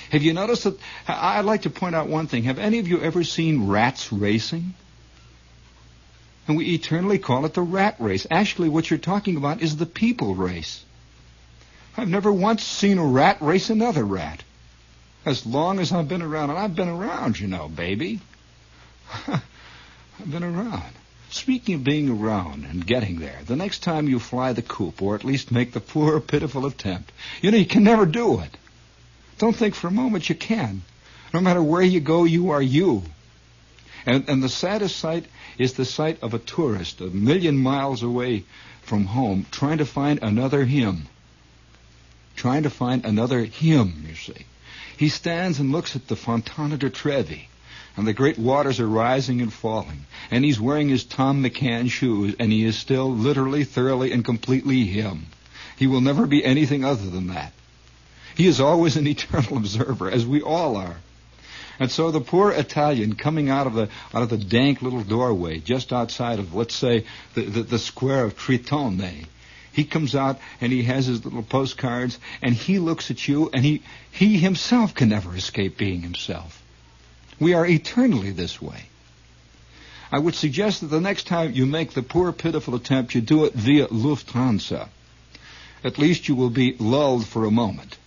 Have 0.09 0.21
you 0.21 0.33
noticed 0.33 0.63
that? 0.65 0.77
I'd 1.07 1.45
like 1.45 1.63
to 1.63 1.69
point 1.69 1.95
out 1.95 2.07
one 2.07 2.27
thing. 2.27 2.43
Have 2.43 2.59
any 2.59 2.79
of 2.79 2.87
you 2.87 3.01
ever 3.01 3.23
seen 3.23 3.67
rats 3.67 4.11
racing? 4.11 4.73
And 6.47 6.57
we 6.57 6.73
eternally 6.73 7.19
call 7.19 7.45
it 7.45 7.53
the 7.53 7.61
rat 7.61 7.95
race. 7.99 8.27
Actually, 8.29 8.69
what 8.69 8.89
you're 8.89 8.99
talking 8.99 9.37
about 9.37 9.61
is 9.61 9.77
the 9.77 9.85
people 9.85 10.35
race. 10.35 10.83
I've 11.95 12.09
never 12.09 12.31
once 12.31 12.63
seen 12.63 12.97
a 12.97 13.05
rat 13.05 13.37
race 13.41 13.69
another 13.69 14.03
rat. 14.03 14.43
As 15.25 15.45
long 15.45 15.79
as 15.79 15.93
I've 15.93 16.09
been 16.09 16.21
around, 16.21 16.49
and 16.49 16.59
I've 16.59 16.75
been 16.75 16.89
around, 16.89 17.39
you 17.39 17.47
know, 17.47 17.69
baby. 17.69 18.19
I've 19.27 19.41
been 20.29 20.43
around. 20.43 20.93
Speaking 21.33 21.73
of 21.73 21.83
being 21.83 22.09
around 22.09 22.63
and 22.63 22.85
getting 22.85 23.17
there, 23.17 23.39
the 23.47 23.55
next 23.55 23.79
time 23.79 24.07
you 24.07 24.19
fly 24.19 24.53
the 24.53 24.61
coop, 24.61 25.01
or 25.01 25.15
at 25.15 25.23
least 25.23 25.51
make 25.51 25.71
the 25.71 25.79
poor, 25.79 26.19
pitiful 26.33 26.67
attempt, 26.67 27.11
you 27.41 27.49
know, 27.49 27.57
you 27.57 27.65
can 27.65 27.83
never 27.83 28.05
do 28.05 28.39
it. 28.39 28.55
Don't 29.39 29.55
think 29.55 29.73
for 29.73 29.87
a 29.87 29.91
moment 29.91 30.29
you 30.29 30.35
can. 30.35 30.83
No 31.33 31.41
matter 31.41 31.63
where 31.63 31.81
you 31.81 31.99
go, 32.01 32.23
you 32.23 32.51
are 32.51 32.61
you. 32.61 33.01
And, 34.05 34.29
and 34.29 34.43
the 34.43 34.47
saddest 34.47 34.97
sight 34.97 35.25
is 35.57 35.73
the 35.73 35.85
sight 35.85 36.21
of 36.21 36.35
a 36.35 36.39
tourist 36.39 37.01
a 37.01 37.07
million 37.07 37.57
miles 37.57 38.03
away 38.03 38.43
from 38.83 39.05
home 39.05 39.47
trying 39.49 39.79
to 39.79 39.87
find 39.87 40.19
another 40.21 40.63
him. 40.65 41.07
Trying 42.35 42.61
to 42.61 42.69
find 42.69 43.05
another 43.05 43.43
him, 43.43 44.05
you 44.07 44.13
see. 44.13 44.45
He 44.97 45.09
stands 45.09 45.59
and 45.59 45.71
looks 45.71 45.95
at 45.95 46.07
the 46.07 46.15
Fontana 46.15 46.77
di 46.77 46.91
Trevi, 46.91 47.49
and 47.95 48.07
the 48.07 48.13
great 48.13 48.39
waters 48.39 48.79
are 48.79 48.87
rising 48.87 49.41
and 49.41 49.53
falling, 49.53 50.05
and 50.31 50.43
he's 50.43 50.59
wearing 50.59 50.89
his 50.89 51.03
Thom 51.03 51.43
McAn 51.43 51.89
shoes, 51.89 52.35
and 52.39 52.51
he 52.51 52.65
is 52.65 52.77
still 52.77 53.13
literally, 53.13 53.63
thoroughly, 53.63 54.11
and 54.11 54.25
completely 54.25 54.85
him. 54.85 55.27
He 55.77 55.87
will 55.87 56.01
never 56.01 56.25
be 56.25 56.43
anything 56.43 56.83
other 56.83 57.09
than 57.09 57.27
that. 57.27 57.53
He 58.35 58.47
is 58.47 58.59
always 58.59 58.97
an 58.97 59.07
eternal 59.15 59.57
observer, 59.57 60.09
as 60.09 60.25
we 60.25 60.41
all 60.41 60.75
are. 60.75 60.97
And 61.79 61.91
so 61.91 62.11
the 62.11 62.21
poor 62.21 62.51
Italian 62.51 63.15
coming 63.15 63.49
out 63.49 63.67
of 63.67 63.73
the 63.73 63.89
out 64.13 64.21
of 64.21 64.29
the 64.29 64.37
dank 64.37 64.81
little 64.81 65.03
doorway 65.03 65.59
just 65.59 65.91
outside 65.91 66.39
of, 66.39 66.53
let's 66.53 66.75
say, 66.75 67.05
the, 67.33 67.41
the, 67.41 67.63
the 67.63 67.79
square 67.79 68.25
of 68.25 68.37
Tritone, 68.37 69.01
eh? 69.01 69.25
he 69.71 69.83
comes 69.83 70.15
out 70.15 70.39
and 70.61 70.71
he 70.71 70.83
has 70.83 71.07
his 71.07 71.25
little 71.25 71.43
postcards 71.43 72.19
and 72.41 72.53
he 72.53 72.79
looks 72.79 73.09
at 73.11 73.27
you 73.27 73.49
and 73.53 73.65
he 73.65 73.81
he 74.11 74.37
himself 74.37 74.93
can 74.93 75.09
never 75.09 75.35
escape 75.35 75.77
being 75.77 76.01
himself. 76.01 76.62
We 77.39 77.53
are 77.53 77.65
eternally 77.65 78.31
this 78.31 78.61
way. 78.61 78.85
I 80.11 80.19
would 80.19 80.35
suggest 80.35 80.81
that 80.81 80.87
the 80.87 81.01
next 81.01 81.25
time 81.25 81.53
you 81.53 81.65
make 81.65 81.93
the 81.93 82.03
poor 82.03 82.31
pitiful 82.31 82.75
attempt, 82.75 83.15
you 83.15 83.21
do 83.21 83.45
it 83.45 83.53
via 83.53 83.87
Lufthansa. 83.87 84.89
At 85.83 85.97
least 85.97 86.27
you 86.27 86.35
will 86.35 86.51
be 86.51 86.75
lulled 86.79 87.25
for 87.25 87.45
a 87.45 87.51
moment. 87.51 87.97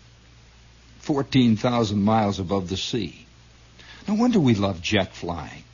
14,000 1.01 2.03
miles 2.03 2.39
above 2.39 2.68
the 2.68 2.77
sea. 2.77 3.27
No 4.09 4.14
wonder 4.14 4.39
we 4.39 4.55
love 4.55 4.81
jet 4.81 5.14
flying. 5.14 5.64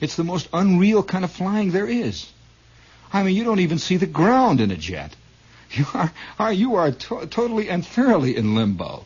It's 0.00 0.16
the 0.16 0.24
most 0.24 0.48
unreal 0.52 1.02
kind 1.02 1.24
of 1.24 1.30
flying 1.30 1.70
there 1.70 1.86
is. 1.86 2.30
I 3.12 3.22
mean, 3.22 3.36
you 3.36 3.44
don't 3.44 3.60
even 3.60 3.78
see 3.78 3.96
the 3.96 4.06
ground 4.06 4.60
in 4.60 4.70
a 4.70 4.76
jet. 4.76 5.14
You 5.70 5.86
are, 5.92 6.12
are 6.38 6.52
you 6.52 6.76
are 6.76 6.92
to- 6.92 7.26
totally 7.26 7.68
and 7.68 7.84
thoroughly 7.84 8.36
in 8.36 8.54
limbo. 8.54 9.04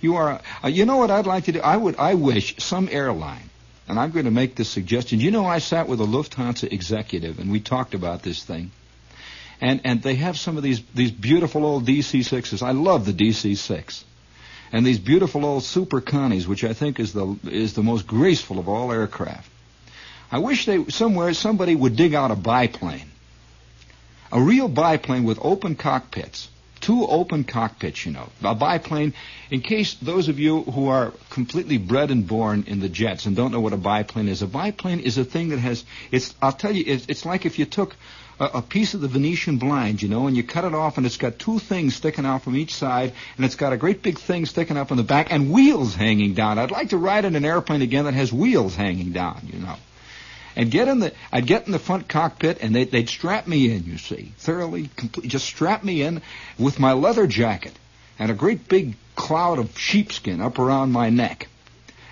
You 0.00 0.16
are. 0.16 0.40
Uh, 0.64 0.68
you 0.68 0.84
know 0.84 0.96
what 0.96 1.10
I'd 1.10 1.26
like 1.26 1.44
to 1.44 1.52
do? 1.52 1.60
I 1.60 1.76
would. 1.76 1.96
I 1.96 2.14
wish 2.14 2.56
some 2.58 2.88
airline, 2.90 3.50
and 3.88 3.98
I'm 3.98 4.10
going 4.10 4.24
to 4.24 4.30
make 4.30 4.54
this 4.56 4.68
suggestion. 4.68 5.20
You 5.20 5.30
know, 5.30 5.46
I 5.46 5.58
sat 5.58 5.88
with 5.88 6.00
a 6.00 6.06
Lufthansa 6.06 6.72
executive, 6.72 7.38
and 7.38 7.50
we 7.50 7.60
talked 7.60 7.94
about 7.94 8.22
this 8.22 8.42
thing. 8.42 8.70
And 9.60 9.82
and 9.84 10.02
they 10.02 10.14
have 10.14 10.38
some 10.38 10.56
of 10.56 10.62
these 10.62 10.82
these 10.94 11.10
beautiful 11.10 11.64
old 11.64 11.86
DC-6s. 11.86 12.62
I 12.62 12.70
love 12.70 13.04
the 13.04 13.12
DC-6 13.12 14.04
and 14.72 14.86
these 14.86 14.98
beautiful 14.98 15.44
old 15.44 15.64
Super 15.64 16.00
Connies, 16.00 16.46
which 16.46 16.64
I 16.64 16.72
think 16.72 17.00
is 17.00 17.12
the 17.12 17.36
is 17.44 17.74
the 17.74 17.82
most 17.82 18.06
graceful 18.06 18.58
of 18.58 18.68
all 18.68 18.92
aircraft. 18.92 19.50
I 20.30 20.38
wish 20.38 20.66
they 20.66 20.84
somewhere 20.88 21.34
somebody 21.34 21.74
would 21.74 21.96
dig 21.96 22.14
out 22.14 22.30
a 22.30 22.36
biplane, 22.36 23.10
a 24.30 24.40
real 24.40 24.68
biplane 24.68 25.24
with 25.24 25.38
open 25.42 25.74
cockpits, 25.74 26.48
two 26.80 27.06
open 27.06 27.44
cockpits, 27.44 28.06
you 28.06 28.12
know, 28.12 28.28
a 28.42 28.54
biplane. 28.54 29.14
In 29.50 29.60
case 29.60 29.94
those 29.94 30.28
of 30.28 30.38
you 30.38 30.62
who 30.62 30.88
are 30.88 31.12
completely 31.30 31.78
bred 31.78 32.10
and 32.10 32.26
born 32.26 32.64
in 32.66 32.80
the 32.80 32.88
jets 32.88 33.26
and 33.26 33.36
don't 33.36 33.52
know 33.52 33.60
what 33.60 33.72
a 33.72 33.76
biplane 33.76 34.28
is, 34.28 34.42
a 34.42 34.46
biplane 34.46 35.00
is 35.00 35.18
a 35.18 35.24
thing 35.24 35.50
that 35.50 35.58
has 35.58 35.84
it's. 36.10 36.34
I'll 36.40 36.52
tell 36.52 36.72
you, 36.72 36.84
it's, 36.86 37.06
it's 37.06 37.24
like 37.24 37.46
if 37.46 37.58
you 37.58 37.66
took 37.66 37.96
a, 38.38 38.44
a 38.44 38.62
piece 38.62 38.94
of 38.94 39.00
the 39.00 39.08
Venetian 39.08 39.58
blind, 39.58 40.02
you 40.02 40.08
know, 40.08 40.26
and 40.26 40.36
you 40.36 40.42
cut 40.42 40.64
it 40.64 40.74
off, 40.74 40.96
and 40.96 41.06
it's 41.06 41.18
got 41.18 41.38
two 41.38 41.58
things 41.58 41.94
sticking 41.94 42.24
out 42.24 42.42
from 42.42 42.56
each 42.56 42.74
side, 42.74 43.12
and 43.36 43.44
it's 43.44 43.56
got 43.56 43.72
a 43.72 43.76
great 43.76 44.02
big 44.02 44.18
thing 44.18 44.46
sticking 44.46 44.76
up 44.76 44.90
in 44.90 44.96
the 44.96 45.02
back, 45.02 45.30
and 45.30 45.52
wheels 45.52 45.94
hanging 45.94 46.34
down. 46.34 46.58
I'd 46.58 46.70
like 46.70 46.90
to 46.90 46.96
ride 46.96 47.24
in 47.24 47.36
an 47.36 47.44
airplane 47.44 47.82
again 47.82 48.06
that 48.06 48.14
has 48.14 48.32
wheels 48.32 48.74
hanging 48.74 49.12
down, 49.12 49.48
you 49.52 49.60
know. 49.60 49.76
And 50.56 50.70
get 50.70 50.88
in 50.88 51.00
the, 51.00 51.12
I'd 51.32 51.46
get 51.46 51.66
in 51.66 51.72
the 51.72 51.78
front 51.78 52.08
cockpit, 52.08 52.58
and 52.60 52.74
they, 52.74 52.84
they'd 52.84 53.08
strap 53.08 53.46
me 53.46 53.72
in, 53.72 53.84
you 53.84 53.98
see, 53.98 54.32
thoroughly, 54.38 54.90
complete, 54.96 55.28
just 55.28 55.46
strap 55.46 55.84
me 55.84 56.02
in 56.02 56.22
with 56.58 56.78
my 56.78 56.92
leather 56.92 57.26
jacket 57.26 57.72
and 58.18 58.30
a 58.30 58.34
great 58.34 58.68
big 58.68 58.94
cloud 59.16 59.58
of 59.58 59.78
sheepskin 59.78 60.40
up 60.40 60.58
around 60.58 60.92
my 60.92 61.10
neck. 61.10 61.48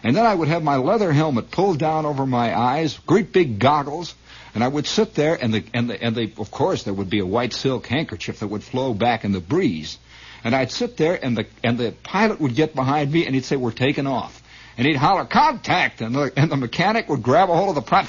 And 0.02 0.16
then 0.16 0.24
I 0.24 0.34
would 0.34 0.48
have 0.48 0.62
my 0.62 0.76
leather 0.76 1.12
helmet 1.12 1.50
pulled 1.50 1.78
down 1.78 2.06
over 2.06 2.24
my 2.24 2.56
eyes, 2.58 2.98
great 3.06 3.32
big 3.32 3.58
goggles, 3.58 4.14
and 4.54 4.64
I 4.64 4.68
would 4.68 4.86
sit 4.86 5.14
there, 5.14 5.34
and 5.34 5.52
the 5.52 5.64
and 5.74 5.90
the 5.90 6.02
and 6.02 6.14
the 6.16 6.32
of 6.38 6.50
course 6.50 6.84
there 6.84 6.94
would 6.94 7.10
be 7.10 7.18
a 7.18 7.26
white 7.26 7.52
silk 7.52 7.86
handkerchief 7.86 8.40
that 8.40 8.46
would 8.46 8.62
flow 8.62 8.94
back 8.94 9.24
in 9.24 9.32
the 9.32 9.40
breeze, 9.40 9.98
and 10.44 10.54
I'd 10.54 10.70
sit 10.70 10.96
there, 10.96 11.22
and 11.22 11.36
the 11.36 11.46
and 11.62 11.76
the 11.78 11.92
pilot 12.02 12.40
would 12.40 12.54
get 12.54 12.74
behind 12.74 13.12
me, 13.12 13.26
and 13.26 13.34
he'd 13.34 13.44
say, 13.44 13.56
"We're 13.56 13.72
taking 13.72 14.06
off," 14.06 14.42
and 14.78 14.86
he'd 14.86 14.96
holler, 14.96 15.24
"Contact!" 15.24 16.00
and 16.00 16.14
the 16.14 16.32
and 16.36 16.50
the 16.50 16.56
mechanic 16.56 17.08
would 17.08 17.22
grab 17.22 17.50
a 17.50 17.54
hold 17.54 17.70
of 17.70 17.74
the 17.74 17.82
prop, 17.82 18.08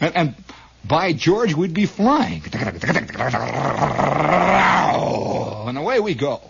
and, 0.00 0.16
and 0.16 0.34
by 0.84 1.12
George, 1.12 1.54
we'd 1.54 1.74
be 1.74 1.86
flying, 1.86 2.42
and 5.68 5.78
away 5.78 6.00
we 6.00 6.14
go. 6.14 6.40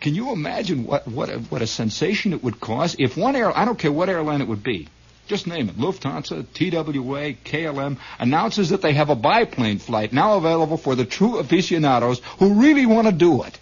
Can 0.00 0.14
you 0.14 0.32
imagine 0.32 0.84
what 0.84 1.06
what 1.06 1.30
a, 1.30 1.38
what 1.38 1.62
a 1.62 1.66
sensation 1.66 2.32
it 2.32 2.42
would 2.42 2.58
cause 2.60 2.96
if 2.98 3.16
one 3.16 3.36
air 3.36 3.56
I 3.56 3.64
don't 3.64 3.78
care 3.78 3.92
what 3.92 4.08
airline 4.08 4.40
it 4.40 4.48
would 4.48 4.62
be 4.62 4.88
just 5.28 5.46
name 5.46 5.68
it. 5.68 5.76
Lufthansa, 5.76 6.44
TWA, 6.54 7.34
KLM 7.44 7.98
announces 8.18 8.70
that 8.70 8.82
they 8.82 8.94
have 8.94 9.10
a 9.10 9.14
biplane 9.14 9.78
flight 9.78 10.12
now 10.12 10.36
available 10.36 10.76
for 10.76 10.96
the 10.96 11.04
true 11.04 11.38
aficionados 11.38 12.20
who 12.40 12.54
really 12.54 12.84
want 12.84 13.06
to 13.06 13.12
do 13.12 13.44
it. 13.44 13.56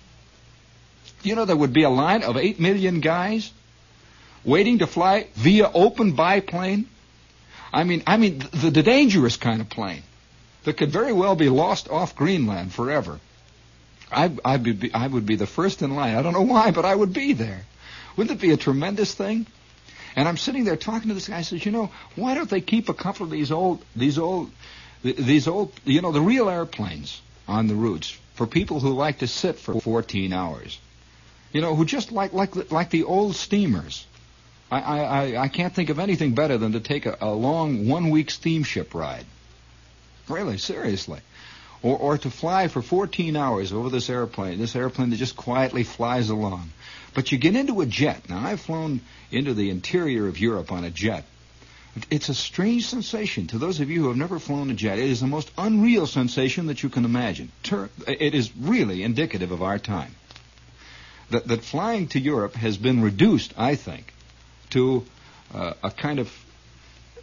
You 1.23 1.35
know, 1.35 1.45
there 1.45 1.57
would 1.57 1.75
be 1.75 1.83
a 1.83 1.91
line 1.91 2.23
of 2.23 2.39
8 2.39 2.59
million 2.59 3.01
guys 3.01 3.53
waiting 4.49 4.79
to 4.79 4.87
fly 4.87 5.27
via 5.35 5.71
open 5.73 6.13
biplane. 6.13 6.89
I 7.73 7.85
mean, 7.85 8.03
I 8.07 8.17
mean, 8.17 8.39
the, 8.39 8.71
the 8.71 8.83
dangerous 8.83 9.37
kind 9.37 9.61
of 9.61 9.69
plane 9.69 10.03
that 10.65 10.77
could 10.79 10.91
very 10.91 11.13
well 11.13 11.37
be 11.37 11.49
lost 11.51 11.89
off 11.91 12.17
Greenland 12.17 12.73
forever. 12.73 13.21
I, 14.11 14.33
I'd 14.45 14.63
be, 14.81 14.93
I 14.95 15.07
would 15.07 15.27
be 15.27 15.37
the 15.37 15.47
first 15.47 15.83
in 15.83 15.95
line. 15.95 16.17
I 16.17 16.23
don't 16.23 16.33
know 16.33 16.43
why, 16.43 16.71
but 16.71 16.87
I 16.87 16.95
would 16.95 17.13
be 17.13 17.35
there. 17.35 17.67
Wouldn't 18.17 18.39
it 18.39 18.41
be 18.43 18.53
a 18.53 18.57
tremendous 18.57 19.15
thing? 19.15 19.47
And 20.17 20.27
I'm 20.27 20.39
sitting 20.39 20.65
there 20.65 20.77
talking 20.77 21.09
to 21.09 21.15
this 21.15 21.29
guy. 21.29 21.39
I 21.39 21.43
says, 21.43 21.65
you 21.65 21.71
know, 21.71 21.91
why 22.17 22.35
don't 22.35 22.49
they 22.49 22.63
keep 22.63 22.89
a 22.89 22.95
couple 22.95 23.25
of 23.25 23.31
these 23.31 23.53
old, 23.53 23.85
these 23.95 24.19
old, 24.19 24.51
these 25.03 25.47
old, 25.47 25.73
you 25.85 26.01
know, 26.01 26.11
the 26.11 26.23
real 26.23 26.49
airplanes 26.49 27.21
on 27.47 27.67
the 27.67 27.75
routes 27.75 28.17
for 28.35 28.47
people 28.47 28.81
who 28.81 28.95
like 28.95 29.19
to 29.19 29.27
sit 29.27 29.59
for 29.59 29.81
14 29.81 30.33
hours, 30.33 30.79
you 31.53 31.61
know, 31.61 31.75
who 31.77 31.85
just 31.85 32.11
like 32.13 32.33
like 32.33 32.73
like 32.73 32.91
the 32.91 33.05
old 33.05 33.37
steamers. 33.37 34.07
I 34.71 34.81
I 34.81 35.43
I 35.45 35.49
can't 35.49 35.75
think 35.75 35.89
of 35.91 35.99
anything 35.99 36.35
better 36.35 36.59
than 36.59 36.73
to 36.73 36.81
take 36.81 37.07
a, 37.07 37.17
a 37.21 37.31
long 37.33 37.89
one 37.89 38.11
week 38.11 38.31
steamship 38.31 38.95
ride. 38.95 39.25
Really, 40.29 40.59
seriously. 40.59 41.21
Or, 41.83 41.97
or 41.97 42.19
to 42.19 42.31
fly 42.31 42.69
for 42.69 42.83
14 42.83 43.37
hours 43.37 43.73
over 43.73 43.89
this 43.89 44.11
airplane, 44.11 44.59
this 44.59 44.75
airplane 44.75 45.11
that 45.11 45.17
just 45.17 45.37
quietly 45.37 45.85
flies 45.85 46.29
along. 46.29 46.71
But 47.15 47.31
you 47.33 47.39
get 47.39 47.55
into 47.57 47.81
a 47.81 47.87
jet. 47.87 48.29
Now, 48.29 48.45
I've 48.45 48.61
flown 48.61 49.01
into 49.31 49.55
the 49.55 49.71
interior 49.71 50.27
of 50.27 50.39
Europe 50.39 50.73
on 50.73 50.85
a 50.85 50.91
jet. 50.91 51.25
It's 52.11 52.29
a 52.29 52.35
strange 52.35 52.87
sensation. 52.87 53.47
To 53.49 53.59
those 53.59 53.81
of 53.81 53.91
you 53.91 54.03
who 54.03 54.09
have 54.09 54.17
never 54.17 54.39
flown 54.39 54.71
a 54.71 54.75
jet, 54.75 54.99
it 54.99 55.09
is 55.09 55.21
the 55.21 55.27
most 55.27 55.51
unreal 55.57 56.07
sensation 56.07 56.67
that 56.67 56.83
you 56.83 56.89
can 56.89 57.05
imagine. 57.05 57.51
It 58.07 58.35
is 58.35 58.55
really 58.57 59.03
indicative 59.03 59.51
of 59.53 59.63
our 59.63 59.79
time. 59.79 60.15
That, 61.31 61.47
that 61.49 61.65
flying 61.65 62.09
to 62.09 62.21
Europe 62.21 62.55
has 62.55 62.77
been 62.77 63.03
reduced, 63.03 63.53
I 63.57 63.75
think, 63.75 64.13
to 64.71 65.05
uh, 65.55 65.75
a 65.83 65.91
kind 65.91 66.19
of, 66.19 66.33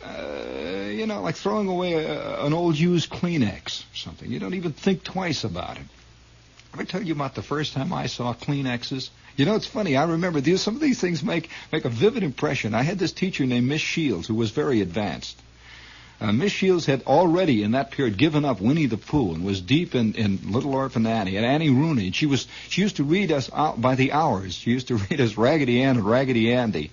uh, 0.04 0.90
you 0.90 1.06
know, 1.06 1.22
like 1.22 1.36
throwing 1.36 1.68
away 1.68 1.94
a, 1.94 2.46
an 2.46 2.54
old 2.54 2.78
used 2.78 3.10
Kleenex 3.10 3.84
or 3.84 3.96
something. 3.96 4.32
You 4.32 4.40
don't 4.40 4.54
even 4.54 4.74
think 4.74 5.04
twice 5.04 5.44
about 5.44 5.78
it. 5.78 5.84
Let 6.74 6.80
me 6.80 6.86
tell 6.86 7.02
you 7.02 7.14
about 7.14 7.36
the 7.36 7.42
first 7.42 7.74
time 7.74 7.94
I 7.94 8.08
saw 8.08 8.34
Kleenexes. 8.34 9.10
You 9.38 9.46
know, 9.46 9.56
it's 9.56 9.66
funny. 9.66 9.96
I 9.96 10.04
remember 10.04 10.42
these, 10.42 10.62
some 10.62 10.76
of 10.76 10.82
these 10.82 11.00
things 11.00 11.24
make 11.24 11.50
make 11.72 11.86
a 11.86 11.90
vivid 11.90 12.24
impression. 12.24 12.74
I 12.74 12.84
had 12.84 13.00
this 13.00 13.14
teacher 13.14 13.46
named 13.46 13.68
Miss 13.68 13.82
Shields 13.82 14.28
who 14.28 14.36
was 14.36 14.52
very 14.52 14.82
advanced. 14.82 15.42
Uh, 16.20 16.32
Miss 16.32 16.52
Shields 16.52 16.86
had 16.86 17.04
already 17.04 17.64
in 17.64 17.72
that 17.72 17.92
period 17.92 18.18
given 18.18 18.46
up 18.46 18.62
Winnie 18.62 18.86
the 18.86 18.98
Pooh 18.98 19.34
and 19.34 19.44
was 19.44 19.60
deep 19.60 19.96
in, 19.96 20.14
in 20.14 20.52
Little 20.52 20.74
Orphan 20.74 21.06
Annie 21.06 21.36
and 21.36 21.46
Annie 21.46 21.70
Rooney. 21.70 22.08
And 22.08 22.16
she 22.16 22.26
was 22.26 22.48
she 22.70 22.82
used 22.82 22.98
to 22.98 23.04
read 23.04 23.32
us 23.32 23.50
out 23.54 23.82
by 23.82 23.96
the 23.96 24.14
hours. 24.14 24.54
She 24.56 24.72
used 24.72 24.88
to 24.88 24.96
read 25.10 25.20
us 25.20 25.38
Raggedy 25.38 25.82
Ann 25.82 25.98
and 25.98 26.06
Raggedy 26.06 26.54
Andy. 26.54 26.92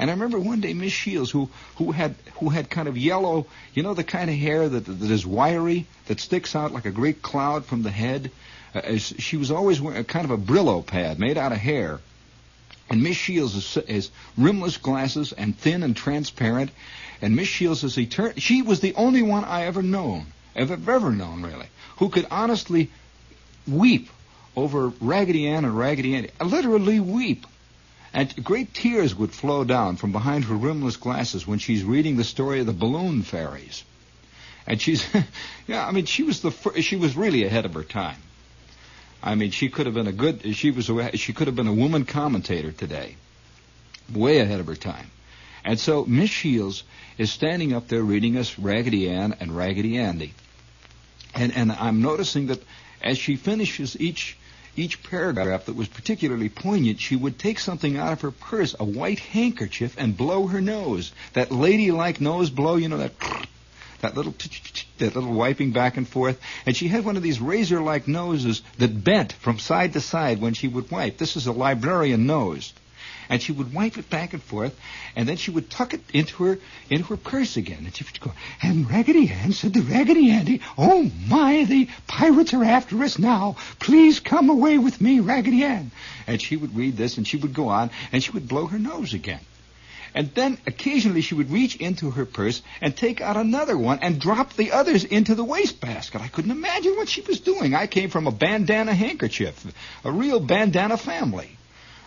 And 0.00 0.08
I 0.08 0.14
remember 0.14 0.38
one 0.38 0.62
day 0.62 0.72
Miss 0.72 0.94
Shields, 0.94 1.30
who 1.30 1.50
who 1.76 1.92
had 1.92 2.14
who 2.36 2.48
had 2.48 2.70
kind 2.70 2.88
of 2.88 2.96
yellow, 2.96 3.46
you 3.74 3.82
know, 3.82 3.92
the 3.92 4.02
kind 4.02 4.30
of 4.30 4.36
hair 4.36 4.66
that 4.66 4.86
that 4.86 5.10
is 5.10 5.26
wiry, 5.26 5.86
that 6.06 6.20
sticks 6.20 6.56
out 6.56 6.72
like 6.72 6.86
a 6.86 6.90
great 6.90 7.20
cloud 7.20 7.66
from 7.66 7.82
the 7.82 7.90
head. 7.90 8.30
Uh, 8.74 8.96
she 8.96 9.36
was 9.36 9.50
always 9.50 9.78
wearing 9.78 10.00
a 10.00 10.04
kind 10.04 10.24
of 10.24 10.30
a 10.30 10.38
Brillo 10.38 10.84
pad 10.84 11.18
made 11.18 11.36
out 11.36 11.52
of 11.52 11.58
hair. 11.58 12.00
And 12.88 13.02
Miss 13.02 13.18
Shields 13.18 13.54
is, 13.54 13.76
is 13.88 14.10
rimless 14.38 14.78
glasses 14.78 15.32
and 15.32 15.56
thin 15.56 15.82
and 15.82 15.94
transparent. 15.94 16.70
And 17.20 17.36
Miss 17.36 17.48
Shields 17.48 17.84
is 17.84 17.98
eternal. 17.98 18.32
She 18.38 18.62
was 18.62 18.80
the 18.80 18.94
only 18.94 19.20
one 19.20 19.44
I 19.44 19.66
ever 19.66 19.82
known, 19.82 20.28
ever 20.56 20.78
ever 20.90 21.10
known 21.10 21.42
really, 21.42 21.66
who 21.98 22.08
could 22.08 22.26
honestly 22.30 22.90
weep 23.68 24.08
over 24.56 24.94
Raggedy 24.98 25.46
Ann 25.46 25.66
and 25.66 25.76
Raggedy 25.76 26.14
Andy. 26.14 26.30
Literally 26.42 27.00
weep. 27.00 27.46
And 28.12 28.44
great 28.44 28.74
tears 28.74 29.14
would 29.14 29.32
flow 29.32 29.64
down 29.64 29.96
from 29.96 30.10
behind 30.12 30.44
her 30.44 30.54
rimless 30.54 30.96
glasses 30.96 31.46
when 31.46 31.58
she's 31.58 31.84
reading 31.84 32.16
the 32.16 32.24
story 32.24 32.60
of 32.60 32.66
the 32.66 32.72
balloon 32.72 33.22
fairies. 33.22 33.84
And 34.66 34.80
she's, 34.80 35.06
yeah, 35.66 35.86
I 35.86 35.92
mean, 35.92 36.06
she 36.06 36.24
was 36.24 36.40
the 36.40 36.50
fir- 36.50 36.80
she 36.82 36.96
was 36.96 37.16
really 37.16 37.44
ahead 37.44 37.64
of 37.64 37.74
her 37.74 37.84
time. 37.84 38.18
I 39.22 39.34
mean, 39.34 39.50
she 39.50 39.68
could 39.68 39.86
have 39.86 39.94
been 39.94 40.06
a 40.06 40.12
good, 40.12 40.56
she 40.56 40.70
was, 40.70 40.88
a, 40.88 41.16
she 41.16 41.32
could 41.32 41.46
have 41.46 41.56
been 41.56 41.66
a 41.68 41.74
woman 41.74 42.04
commentator 42.04 42.72
today, 42.72 43.16
way 44.12 44.38
ahead 44.38 44.60
of 44.60 44.66
her 44.66 44.76
time. 44.76 45.10
And 45.64 45.78
so 45.78 46.04
Miss 46.06 46.30
Shields 46.30 46.84
is 47.18 47.30
standing 47.30 47.74
up 47.74 47.88
there 47.88 48.02
reading 48.02 48.38
us 48.38 48.58
Raggedy 48.58 49.10
Ann 49.10 49.36
and 49.40 49.54
Raggedy 49.54 49.98
Andy. 49.98 50.32
And 51.34 51.52
and 51.54 51.70
I'm 51.70 52.02
noticing 52.02 52.46
that 52.46 52.62
as 53.02 53.18
she 53.18 53.36
finishes 53.36 53.98
each 54.00 54.36
each 54.80 55.02
paragraph 55.02 55.66
that 55.66 55.76
was 55.76 55.88
particularly 55.88 56.48
poignant, 56.48 57.00
she 57.00 57.16
would 57.16 57.38
take 57.38 57.58
something 57.58 57.96
out 57.96 58.12
of 58.12 58.20
her 58.22 58.30
purse, 58.30 58.74
a 58.78 58.84
white 58.84 59.18
handkerchief, 59.18 59.94
and 59.98 60.16
blow 60.16 60.46
her 60.46 60.60
nose. 60.60 61.12
That 61.34 61.52
ladylike 61.52 62.20
nose 62.20 62.50
blow, 62.50 62.76
you 62.76 62.88
know, 62.88 62.98
that 62.98 63.12
that 64.00 64.16
little 64.16 64.34
that 64.98 65.14
little 65.14 65.32
wiping 65.32 65.72
back 65.72 65.96
and 65.96 66.08
forth. 66.08 66.40
And 66.64 66.74
she 66.76 66.88
had 66.88 67.04
one 67.04 67.16
of 67.16 67.22
these 67.22 67.40
razor-like 67.40 68.08
noses 68.08 68.62
that 68.78 69.04
bent 69.04 69.32
from 69.34 69.58
side 69.58 69.92
to 69.92 70.00
side 70.00 70.40
when 70.40 70.54
she 70.54 70.68
would 70.68 70.90
wipe. 70.90 71.18
This 71.18 71.36
is 71.36 71.46
a 71.46 71.52
librarian 71.52 72.26
nose 72.26 72.72
and 73.30 73.40
she 73.40 73.52
would 73.52 73.72
wipe 73.72 73.96
it 73.96 74.10
back 74.10 74.34
and 74.34 74.42
forth, 74.42 74.78
and 75.14 75.26
then 75.26 75.36
she 75.36 75.52
would 75.52 75.70
tuck 75.70 75.94
it 75.94 76.02
into 76.12 76.44
her 76.44 76.58
into 76.90 77.04
her 77.04 77.16
purse 77.16 77.56
again, 77.56 77.84
and 77.84 77.94
she 77.94 78.04
would 78.04 78.20
go. 78.20 78.32
And 78.60 78.90
Raggedy 78.90 79.30
Ann 79.30 79.52
said 79.52 79.72
to 79.74 79.82
Raggedy 79.82 80.30
Andy, 80.32 80.60
"Oh 80.76 81.10
my, 81.28 81.64
the 81.64 81.88
pirates 82.08 82.52
are 82.52 82.64
after 82.64 83.02
us 83.02 83.18
now! 83.18 83.56
Please 83.78 84.18
come 84.18 84.50
away 84.50 84.78
with 84.78 85.00
me, 85.00 85.20
Raggedy 85.20 85.62
Ann." 85.62 85.92
And 86.26 86.42
she 86.42 86.56
would 86.56 86.76
read 86.76 86.96
this, 86.96 87.16
and 87.16 87.26
she 87.26 87.36
would 87.36 87.54
go 87.54 87.68
on, 87.68 87.90
and 88.12 88.22
she 88.22 88.32
would 88.32 88.48
blow 88.48 88.66
her 88.66 88.78
nose 88.78 89.14
again. 89.14 89.40
And 90.12 90.34
then 90.34 90.58
occasionally 90.66 91.20
she 91.20 91.36
would 91.36 91.52
reach 91.52 91.76
into 91.76 92.10
her 92.10 92.26
purse 92.26 92.62
and 92.80 92.96
take 92.96 93.20
out 93.20 93.36
another 93.36 93.78
one 93.78 94.00
and 94.02 94.20
drop 94.20 94.54
the 94.54 94.72
others 94.72 95.04
into 95.04 95.36
the 95.36 95.44
wastebasket. 95.44 96.20
I 96.20 96.26
couldn't 96.26 96.50
imagine 96.50 96.96
what 96.96 97.08
she 97.08 97.20
was 97.20 97.38
doing. 97.38 97.76
I 97.76 97.86
came 97.86 98.10
from 98.10 98.26
a 98.26 98.32
bandana 98.32 98.92
handkerchief, 98.92 99.64
a 100.04 100.10
real 100.10 100.40
bandana 100.40 100.96
family 100.96 101.56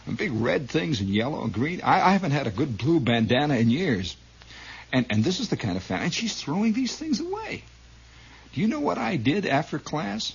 and 0.05 0.17
big 0.17 0.31
red 0.31 0.69
things 0.69 0.99
and 0.99 1.09
yellow 1.09 1.43
and 1.43 1.53
green. 1.53 1.81
I, 1.81 2.09
I 2.09 2.11
haven't 2.11 2.31
had 2.31 2.47
a 2.47 2.51
good 2.51 2.77
blue 2.77 2.99
bandana 2.99 3.55
in 3.55 3.69
years. 3.69 4.15
And, 4.91 5.05
and 5.09 5.23
this 5.23 5.39
is 5.39 5.49
the 5.49 5.57
kind 5.57 5.77
of 5.77 5.84
fan. 5.84 6.01
And 6.01 6.13
she's 6.13 6.35
throwing 6.35 6.73
these 6.73 6.95
things 6.95 7.19
away. 7.19 7.63
Do 8.53 8.61
you 8.61 8.67
know 8.67 8.80
what 8.80 8.97
I 8.97 9.15
did 9.17 9.45
after 9.45 9.80
class? 9.80 10.34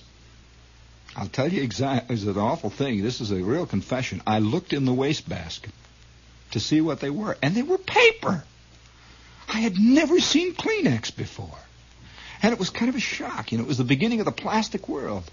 I'll 1.15 1.27
tell 1.27 1.47
you 1.47 1.63
exactly. 1.63 2.15
It's 2.15 2.25
an 2.25 2.37
awful 2.37 2.69
thing. 2.69 3.01
This 3.01 3.21
is 3.21 3.31
a 3.31 3.41
real 3.41 3.65
confession. 3.65 4.21
I 4.27 4.39
looked 4.39 4.73
in 4.73 4.85
the 4.85 4.93
wastebasket 4.93 5.71
to 6.51 6.59
see 6.59 6.81
what 6.81 6.99
they 6.99 7.09
were, 7.09 7.37
and 7.41 7.55
they 7.55 7.61
were 7.61 7.77
paper. 7.77 8.43
I 9.47 9.59
had 9.59 9.79
never 9.79 10.19
seen 10.19 10.53
Kleenex 10.53 11.15
before. 11.15 11.57
And 12.41 12.53
it 12.53 12.59
was 12.59 12.69
kind 12.69 12.89
of 12.89 12.95
a 12.95 12.99
shock. 12.99 13.51
You 13.51 13.57
know, 13.57 13.63
it 13.63 13.67
was 13.67 13.77
the 13.77 13.83
beginning 13.83 14.19
of 14.19 14.25
the 14.25 14.31
plastic 14.31 14.87
world. 14.87 15.29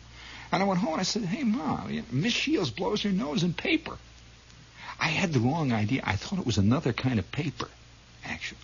And 0.51 0.63
I 0.63 0.67
went 0.67 0.81
home 0.81 0.93
and 0.93 1.01
I 1.01 1.05
said, 1.05 1.25
hey, 1.25 1.43
Mom, 1.43 2.03
Miss 2.11 2.33
Shields 2.33 2.71
blows 2.71 3.03
her 3.03 3.11
nose 3.11 3.43
in 3.43 3.53
paper. 3.53 3.99
I 4.99 5.09
had 5.09 5.33
the 5.33 5.41
wrong 5.41 5.73
idea. 5.73 6.03
I 6.05 6.17
thought 6.17 6.39
it 6.39 6.47
was 6.47 6.59
another 6.59 6.93
kind 6.93 7.19
of 7.19 7.31
paper, 7.31 7.69
actually. 8.25 8.59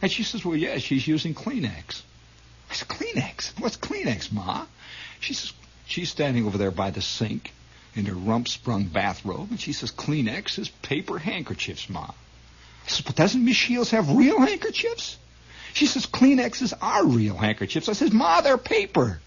And 0.00 0.10
she 0.10 0.22
says, 0.22 0.44
well, 0.44 0.56
yeah, 0.56 0.78
she's 0.78 1.06
using 1.06 1.34
Kleenex. 1.34 2.02
I 2.70 2.74
said, 2.74 2.88
Kleenex? 2.88 3.58
What's 3.60 3.76
Kleenex, 3.76 4.32
Ma? 4.32 4.66
She 5.20 5.34
says, 5.34 5.52
she's 5.86 6.10
standing 6.10 6.46
over 6.46 6.58
there 6.58 6.70
by 6.70 6.90
the 6.90 7.02
sink 7.02 7.52
in 7.94 8.06
her 8.06 8.14
rump-sprung 8.14 8.84
bathrobe, 8.84 9.50
and 9.50 9.60
she 9.60 9.72
says, 9.72 9.90
Kleenex 9.90 10.58
is 10.58 10.68
paper 10.68 11.18
handkerchiefs, 11.18 11.88
Ma. 11.88 12.06
I 12.08 12.88
says, 12.88 13.00
but 13.00 13.16
doesn't 13.16 13.44
Miss 13.44 13.56
Shields 13.56 13.90
have 13.90 14.10
real 14.10 14.40
handkerchiefs? 14.40 15.18
She 15.74 15.86
says, 15.86 16.06
Kleenexes 16.06 16.72
are 16.80 17.04
real 17.04 17.36
handkerchiefs. 17.36 17.88
I 17.88 17.92
says, 17.92 18.12
Ma, 18.12 18.40
they're 18.40 18.58
paper. 18.58 19.20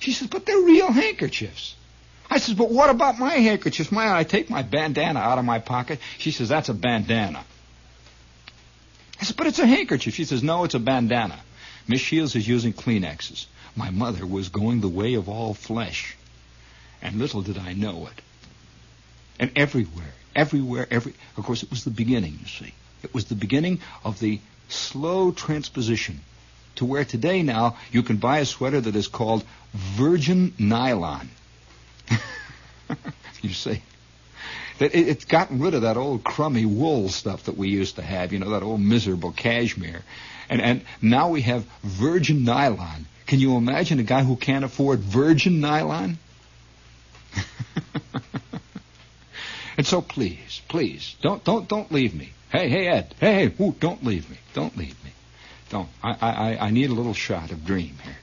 She 0.00 0.12
says, 0.12 0.28
but 0.28 0.46
they're 0.46 0.60
real 0.60 0.90
handkerchiefs. 0.90 1.76
I 2.30 2.38
says, 2.38 2.54
but 2.54 2.70
what 2.70 2.90
about 2.90 3.18
my 3.18 3.34
handkerchiefs? 3.34 3.90
My, 3.90 4.16
I 4.16 4.22
take 4.22 4.48
my 4.48 4.62
bandana 4.62 5.18
out 5.18 5.38
of 5.38 5.44
my 5.44 5.58
pocket. 5.58 5.98
She 6.18 6.30
says, 6.30 6.48
that's 6.48 6.68
a 6.68 6.74
bandana. 6.74 7.44
I 9.20 9.24
said, 9.24 9.36
but 9.36 9.48
it's 9.48 9.58
a 9.58 9.66
handkerchief. 9.66 10.14
She 10.14 10.24
says, 10.24 10.42
no, 10.42 10.62
it's 10.62 10.74
a 10.74 10.78
bandana. 10.78 11.38
Miss 11.88 12.00
Shields 12.00 12.36
is 12.36 12.46
using 12.46 12.72
Kleenexes. 12.72 13.46
My 13.74 13.90
mother 13.90 14.24
was 14.24 14.48
going 14.48 14.80
the 14.80 14.88
way 14.88 15.14
of 15.14 15.28
all 15.28 15.54
flesh. 15.54 16.16
And 17.02 17.16
little 17.16 17.42
did 17.42 17.58
I 17.58 17.72
know 17.72 18.06
it. 18.06 18.22
And 19.40 19.50
everywhere, 19.56 20.14
everywhere, 20.36 20.86
every, 20.90 21.14
of 21.36 21.44
course, 21.44 21.62
it 21.64 21.70
was 21.70 21.82
the 21.82 21.90
beginning, 21.90 22.38
you 22.40 22.46
see. 22.46 22.72
It 23.02 23.12
was 23.12 23.24
the 23.24 23.34
beginning 23.34 23.80
of 24.04 24.20
the 24.20 24.38
slow 24.68 25.32
transposition 25.32 26.20
to 26.76 26.84
where 26.84 27.04
today 27.04 27.42
now 27.42 27.76
you 27.90 28.02
can 28.02 28.18
buy 28.18 28.38
a 28.38 28.46
sweater 28.46 28.80
that 28.80 28.94
is 28.94 29.08
called 29.08 29.44
virgin 29.72 30.54
nylon. 30.58 31.28
you 33.42 33.50
see. 33.50 33.82
That 34.78 34.94
it, 34.94 35.08
it's 35.08 35.24
gotten 35.24 35.60
rid 35.60 35.74
of 35.74 35.82
that 35.82 35.96
old 35.96 36.24
crummy 36.24 36.64
wool 36.64 37.08
stuff 37.08 37.44
that 37.44 37.56
we 37.56 37.68
used 37.68 37.96
to 37.96 38.02
have, 38.02 38.32
you 38.32 38.38
know, 38.38 38.50
that 38.50 38.62
old 38.62 38.80
miserable 38.80 39.32
cashmere. 39.32 40.02
And, 40.48 40.60
and 40.60 40.82
now 41.00 41.30
we 41.30 41.42
have 41.42 41.64
virgin 41.82 42.44
nylon. 42.44 43.06
Can 43.26 43.38
you 43.38 43.56
imagine 43.56 44.00
a 44.00 44.02
guy 44.02 44.24
who 44.24 44.36
can't 44.36 44.64
afford 44.64 45.00
virgin 45.00 45.60
nylon? 45.60 46.18
and 49.76 49.86
so 49.86 50.02
please, 50.02 50.62
please, 50.68 51.14
don't, 51.22 51.44
don't, 51.44 51.68
don't 51.68 51.92
leave 51.92 52.14
me. 52.14 52.32
Hey, 52.50 52.68
hey, 52.68 52.88
Ed. 52.88 53.14
Hey, 53.20 53.48
hey, 53.48 53.64
ooh, 53.64 53.76
don't 53.78 54.04
leave 54.04 54.28
me. 54.28 54.36
Don't 54.54 54.76
leave 54.76 55.04
me. 55.04 55.10
Don't. 55.68 55.88
I, 56.02 56.16
I, 56.20 56.66
I 56.66 56.70
need 56.70 56.90
a 56.90 56.94
little 56.94 57.14
shot 57.14 57.52
of 57.52 57.64
dream 57.64 57.96
here. 58.02 58.16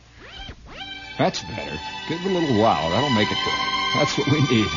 That's 1.17 1.41
better. 1.43 1.79
Give 2.09 2.19
it 2.23 2.31
a 2.31 2.33
little 2.39 2.61
wow. 2.61 2.89
That'll 2.89 3.09
make 3.09 3.31
it 3.31 3.37
good. 3.43 3.59
That's 3.95 4.17
what 4.17 4.27
we 4.31 4.41
need. 4.55 4.69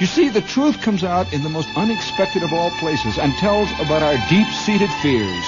You 0.00 0.06
see, 0.06 0.28
the 0.28 0.40
truth 0.40 0.80
comes 0.80 1.04
out 1.04 1.32
in 1.32 1.42
the 1.42 1.48
most 1.48 1.68
unexpected 1.76 2.42
of 2.42 2.52
all 2.52 2.70
places 2.80 3.18
and 3.18 3.32
tells 3.34 3.70
about 3.80 4.02
our 4.02 4.16
deep-seated 4.28 4.90
fears. 5.00 5.44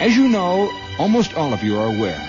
As 0.00 0.16
you 0.16 0.28
know, 0.28 0.70
almost 0.98 1.34
all 1.34 1.52
of 1.54 1.62
you 1.62 1.78
are 1.78 1.86
aware 1.86 2.28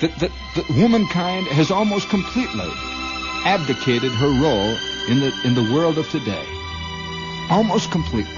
that, 0.00 0.18
that, 0.18 0.30
that 0.56 0.68
womankind 0.70 1.46
has 1.48 1.70
almost 1.70 2.08
completely 2.08 2.70
abdicated 3.44 4.12
her 4.12 4.28
role 4.42 4.76
in 5.08 5.20
the, 5.20 5.32
in 5.44 5.54
the 5.54 5.72
world 5.72 5.98
of 5.98 6.08
today. 6.10 6.44
Almost 7.50 7.90
completely. 7.90 8.32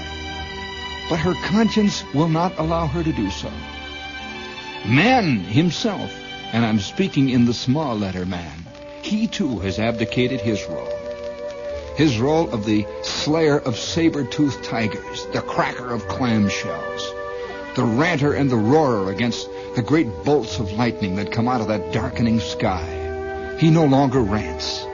But 1.09 1.19
her 1.19 1.33
conscience 1.45 2.03
will 2.13 2.27
not 2.27 2.57
allow 2.59 2.87
her 2.87 3.03
to 3.03 3.11
do 3.13 3.29
so. 3.29 3.51
Man 4.85 5.39
himself 5.39 6.11
and 6.53 6.65
I'm 6.65 6.79
speaking 6.79 7.29
in 7.29 7.45
the 7.45 7.53
small 7.53 7.97
letter 7.97 8.25
man. 8.25 8.65
He 9.01 9.27
too 9.27 9.59
has 9.59 9.79
abdicated 9.79 10.41
his 10.41 10.63
role. 10.65 10.93
His 11.95 12.19
role 12.19 12.49
of 12.53 12.65
the 12.65 12.85
slayer 13.03 13.57
of 13.57 13.75
saber-toothed 13.75 14.63
tigers, 14.63 15.25
the 15.33 15.41
cracker 15.41 15.93
of 15.93 16.07
clamshells, 16.07 17.75
the 17.75 17.83
ranter 17.83 18.33
and 18.33 18.49
the 18.49 18.55
roarer 18.55 19.11
against 19.11 19.49
the 19.75 19.81
great 19.81 20.07
bolts 20.23 20.59
of 20.59 20.71
lightning 20.73 21.15
that 21.15 21.31
come 21.31 21.47
out 21.47 21.61
of 21.61 21.67
that 21.67 21.91
darkening 21.91 22.39
sky. 22.39 23.57
He 23.59 23.69
no 23.69 23.85
longer 23.85 24.21
rants. 24.21 24.85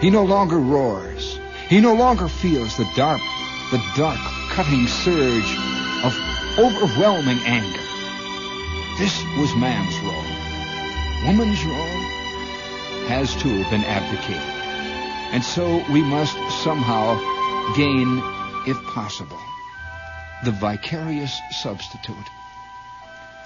He 0.00 0.10
no 0.10 0.24
longer 0.24 0.58
roars. 0.58 1.38
He 1.68 1.80
no 1.80 1.94
longer 1.94 2.28
feels 2.28 2.76
the 2.76 2.88
dark, 2.96 3.20
the 3.70 3.82
dark, 3.96 4.18
cutting 4.50 4.86
surge 4.86 5.56
of 6.04 6.14
overwhelming 6.58 7.38
anger. 7.44 7.75
This 8.98 9.22
was 9.36 9.54
man's 9.56 9.94
role. 10.00 11.26
Woman's 11.26 11.62
role 11.64 12.16
has 13.08 13.34
too 13.36 13.62
been 13.64 13.84
abdicated. 13.84 14.40
And 15.34 15.44
so 15.44 15.84
we 15.92 16.00
must 16.00 16.34
somehow 16.64 17.14
gain, 17.76 18.22
if 18.66 18.82
possible, 18.94 19.38
the 20.44 20.52
vicarious 20.52 21.38
substitute. 21.50 22.16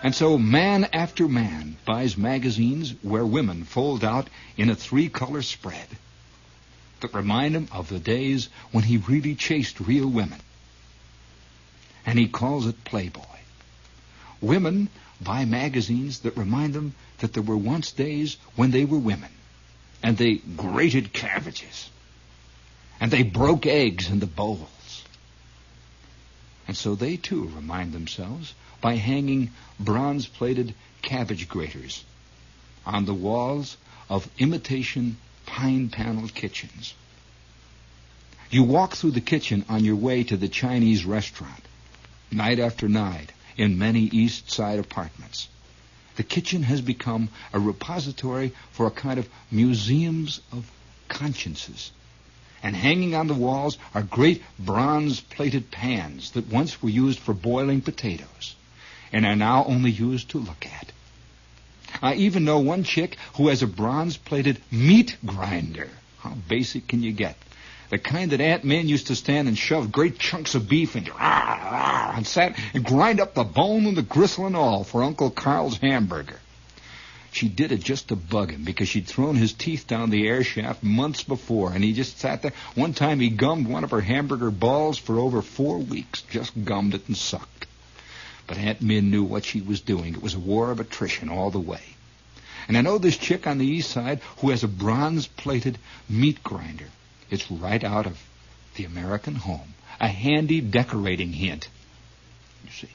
And 0.04 0.14
so 0.14 0.38
man 0.38 0.84
after 0.92 1.26
man 1.26 1.76
buys 1.84 2.16
magazines 2.16 2.94
where 3.02 3.26
women 3.26 3.64
fold 3.64 4.04
out 4.04 4.28
in 4.56 4.70
a 4.70 4.76
three-color 4.76 5.42
spread 5.42 5.88
that 7.00 7.12
remind 7.12 7.56
him 7.56 7.66
of 7.72 7.88
the 7.88 7.98
days 7.98 8.50
when 8.70 8.84
he 8.84 8.98
really 8.98 9.34
chased 9.34 9.80
real 9.80 10.06
women. 10.06 10.38
And 12.06 12.20
he 12.20 12.28
calls 12.28 12.68
it 12.68 12.84
Playboy. 12.84 13.24
Women 14.40 14.88
buy 15.20 15.44
magazines 15.44 16.20
that 16.20 16.36
remind 16.36 16.74
them 16.74 16.94
that 17.18 17.32
there 17.32 17.42
were 17.42 17.56
once 17.56 17.92
days 17.92 18.36
when 18.56 18.70
they 18.70 18.84
were 18.84 18.98
women, 18.98 19.30
and 20.02 20.16
they 20.16 20.36
grated 20.36 21.12
cabbages, 21.12 21.90
and 23.00 23.10
they 23.10 23.22
broke 23.22 23.66
eggs 23.66 24.08
in 24.08 24.20
the 24.20 24.26
bowls. 24.26 25.04
And 26.66 26.76
so 26.76 26.94
they 26.94 27.16
too 27.16 27.50
remind 27.54 27.92
themselves 27.92 28.54
by 28.80 28.96
hanging 28.96 29.50
bronze-plated 29.78 30.74
cabbage 31.02 31.48
graters 31.48 32.04
on 32.86 33.04
the 33.04 33.14
walls 33.14 33.76
of 34.08 34.28
imitation 34.38 35.16
pine 35.46 35.88
paneled 35.88 36.34
kitchens. 36.34 36.94
You 38.50 38.62
walk 38.62 38.94
through 38.94 39.12
the 39.12 39.20
kitchen 39.20 39.64
on 39.68 39.84
your 39.84 39.96
way 39.96 40.24
to 40.24 40.36
the 40.36 40.48
Chinese 40.48 41.04
restaurant, 41.04 41.62
night 42.30 42.58
after 42.58 42.88
night, 42.88 43.32
in 43.60 43.78
many 43.78 44.00
East 44.00 44.50
Side 44.50 44.78
apartments. 44.78 45.48
The 46.16 46.22
kitchen 46.22 46.62
has 46.62 46.80
become 46.80 47.28
a 47.52 47.60
repository 47.60 48.52
for 48.72 48.86
a 48.86 48.90
kind 48.90 49.18
of 49.18 49.28
museums 49.50 50.40
of 50.50 50.70
consciences. 51.08 51.90
And 52.62 52.74
hanging 52.74 53.14
on 53.14 53.26
the 53.26 53.34
walls 53.34 53.76
are 53.94 54.02
great 54.02 54.42
bronze 54.58 55.20
plated 55.20 55.70
pans 55.70 56.30
that 56.30 56.48
once 56.48 56.82
were 56.82 56.88
used 56.88 57.18
for 57.18 57.34
boiling 57.34 57.82
potatoes 57.82 58.54
and 59.12 59.26
are 59.26 59.36
now 59.36 59.64
only 59.66 59.90
used 59.90 60.30
to 60.30 60.38
look 60.38 60.64
at. 60.66 60.92
I 62.00 62.14
even 62.14 62.44
know 62.44 62.60
one 62.60 62.84
chick 62.84 63.18
who 63.34 63.48
has 63.48 63.62
a 63.62 63.66
bronze 63.66 64.16
plated 64.16 64.58
meat 64.70 65.18
grinder. 65.26 65.90
How 66.20 66.30
basic 66.48 66.88
can 66.88 67.02
you 67.02 67.12
get? 67.12 67.36
The 67.90 67.98
kind 67.98 68.30
that 68.30 68.40
Aunt 68.40 68.62
Min 68.62 68.88
used 68.88 69.08
to 69.08 69.16
stand 69.16 69.48
and 69.48 69.58
shove 69.58 69.90
great 69.90 70.16
chunks 70.16 70.54
of 70.54 70.68
beef 70.68 70.94
into, 70.94 71.12
ah, 71.12 71.16
ah, 71.18 72.12
and 72.16 72.24
sat 72.24 72.56
and 72.72 72.84
grind 72.84 73.20
up 73.20 73.34
the 73.34 73.42
bone 73.42 73.84
and 73.86 73.96
the 73.96 74.02
gristle 74.02 74.46
and 74.46 74.56
all 74.56 74.84
for 74.84 75.02
Uncle 75.02 75.30
Carl's 75.30 75.76
hamburger. 75.78 76.38
She 77.32 77.48
did 77.48 77.72
it 77.72 77.80
just 77.80 78.08
to 78.08 78.16
bug 78.16 78.52
him 78.52 78.62
because 78.62 78.88
she'd 78.88 79.06
thrown 79.06 79.34
his 79.34 79.52
teeth 79.52 79.88
down 79.88 80.10
the 80.10 80.28
air 80.28 80.44
shaft 80.44 80.84
months 80.84 81.24
before, 81.24 81.72
and 81.72 81.82
he 81.82 81.92
just 81.92 82.18
sat 82.18 82.42
there. 82.42 82.52
One 82.76 82.94
time 82.94 83.18
he 83.18 83.28
gummed 83.28 83.66
one 83.66 83.82
of 83.82 83.90
her 83.90 84.00
hamburger 84.00 84.52
balls 84.52 84.96
for 84.96 85.18
over 85.18 85.42
four 85.42 85.78
weeks, 85.78 86.22
just 86.22 86.64
gummed 86.64 86.94
it 86.94 87.08
and 87.08 87.16
sucked. 87.16 87.66
But 88.46 88.58
Aunt 88.58 88.82
Min 88.82 89.10
knew 89.10 89.24
what 89.24 89.44
she 89.44 89.60
was 89.60 89.80
doing. 89.80 90.14
It 90.14 90.22
was 90.22 90.34
a 90.34 90.40
war 90.40 90.70
of 90.70 90.78
attrition 90.78 91.28
all 91.28 91.50
the 91.50 91.58
way. 91.58 91.82
And 92.68 92.76
I 92.76 92.82
know 92.82 92.98
this 92.98 93.16
chick 93.16 93.48
on 93.48 93.58
the 93.58 93.66
east 93.66 93.90
side 93.90 94.20
who 94.38 94.50
has 94.50 94.62
a 94.62 94.68
bronze-plated 94.68 95.76
meat 96.08 96.42
grinder. 96.44 96.86
It's 97.30 97.50
right 97.50 97.82
out 97.82 98.06
of 98.06 98.20
the 98.74 98.84
American 98.84 99.34
home. 99.34 99.74
A 100.00 100.08
handy 100.08 100.60
decorating 100.60 101.32
hint. 101.32 101.68
You 102.64 102.70
see. 102.72 102.88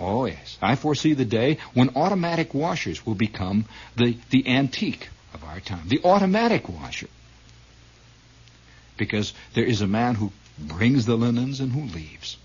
Oh, 0.00 0.26
yes. 0.26 0.58
I 0.62 0.76
foresee 0.76 1.14
the 1.14 1.24
day 1.24 1.58
when 1.74 1.96
automatic 1.96 2.54
washers 2.54 3.04
will 3.04 3.14
become 3.14 3.66
the, 3.96 4.16
the 4.30 4.48
antique 4.48 5.08
of 5.34 5.44
our 5.44 5.60
time. 5.60 5.88
The 5.88 6.00
automatic 6.04 6.68
washer. 6.68 7.08
Because 8.96 9.32
there 9.54 9.64
is 9.64 9.80
a 9.80 9.86
man 9.86 10.14
who 10.14 10.32
brings 10.58 11.06
the 11.06 11.16
linens 11.16 11.60
and 11.60 11.72
who 11.72 11.82
leaves. 11.82 12.36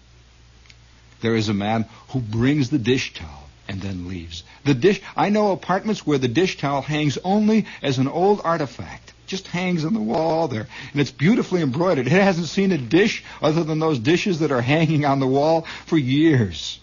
There 1.21 1.35
is 1.35 1.49
a 1.49 1.53
man 1.53 1.85
who 2.09 2.19
brings 2.19 2.69
the 2.69 2.77
dish 2.77 3.13
towel 3.13 3.49
and 3.67 3.81
then 3.81 4.07
leaves. 4.09 4.43
The 4.65 4.73
dish, 4.73 5.01
I 5.15 5.29
know 5.29 5.51
apartments 5.51 6.05
where 6.05 6.17
the 6.17 6.27
dish 6.27 6.57
towel 6.57 6.81
hangs 6.81 7.17
only 7.23 7.65
as 7.81 7.97
an 7.97 8.07
old 8.07 8.41
artifact. 8.43 9.12
Just 9.25 9.47
hangs 9.47 9.85
on 9.85 9.93
the 9.93 10.01
wall 10.01 10.47
there. 10.47 10.67
And 10.91 11.01
it's 11.01 11.11
beautifully 11.11 11.61
embroidered. 11.61 12.07
It 12.07 12.11
hasn't 12.11 12.47
seen 12.47 12.71
a 12.71 12.77
dish 12.77 13.23
other 13.41 13.63
than 13.63 13.79
those 13.79 13.99
dishes 13.99 14.39
that 14.39 14.51
are 14.51 14.61
hanging 14.61 15.05
on 15.05 15.19
the 15.19 15.27
wall 15.27 15.65
for 15.85 15.97
years. 15.97 16.79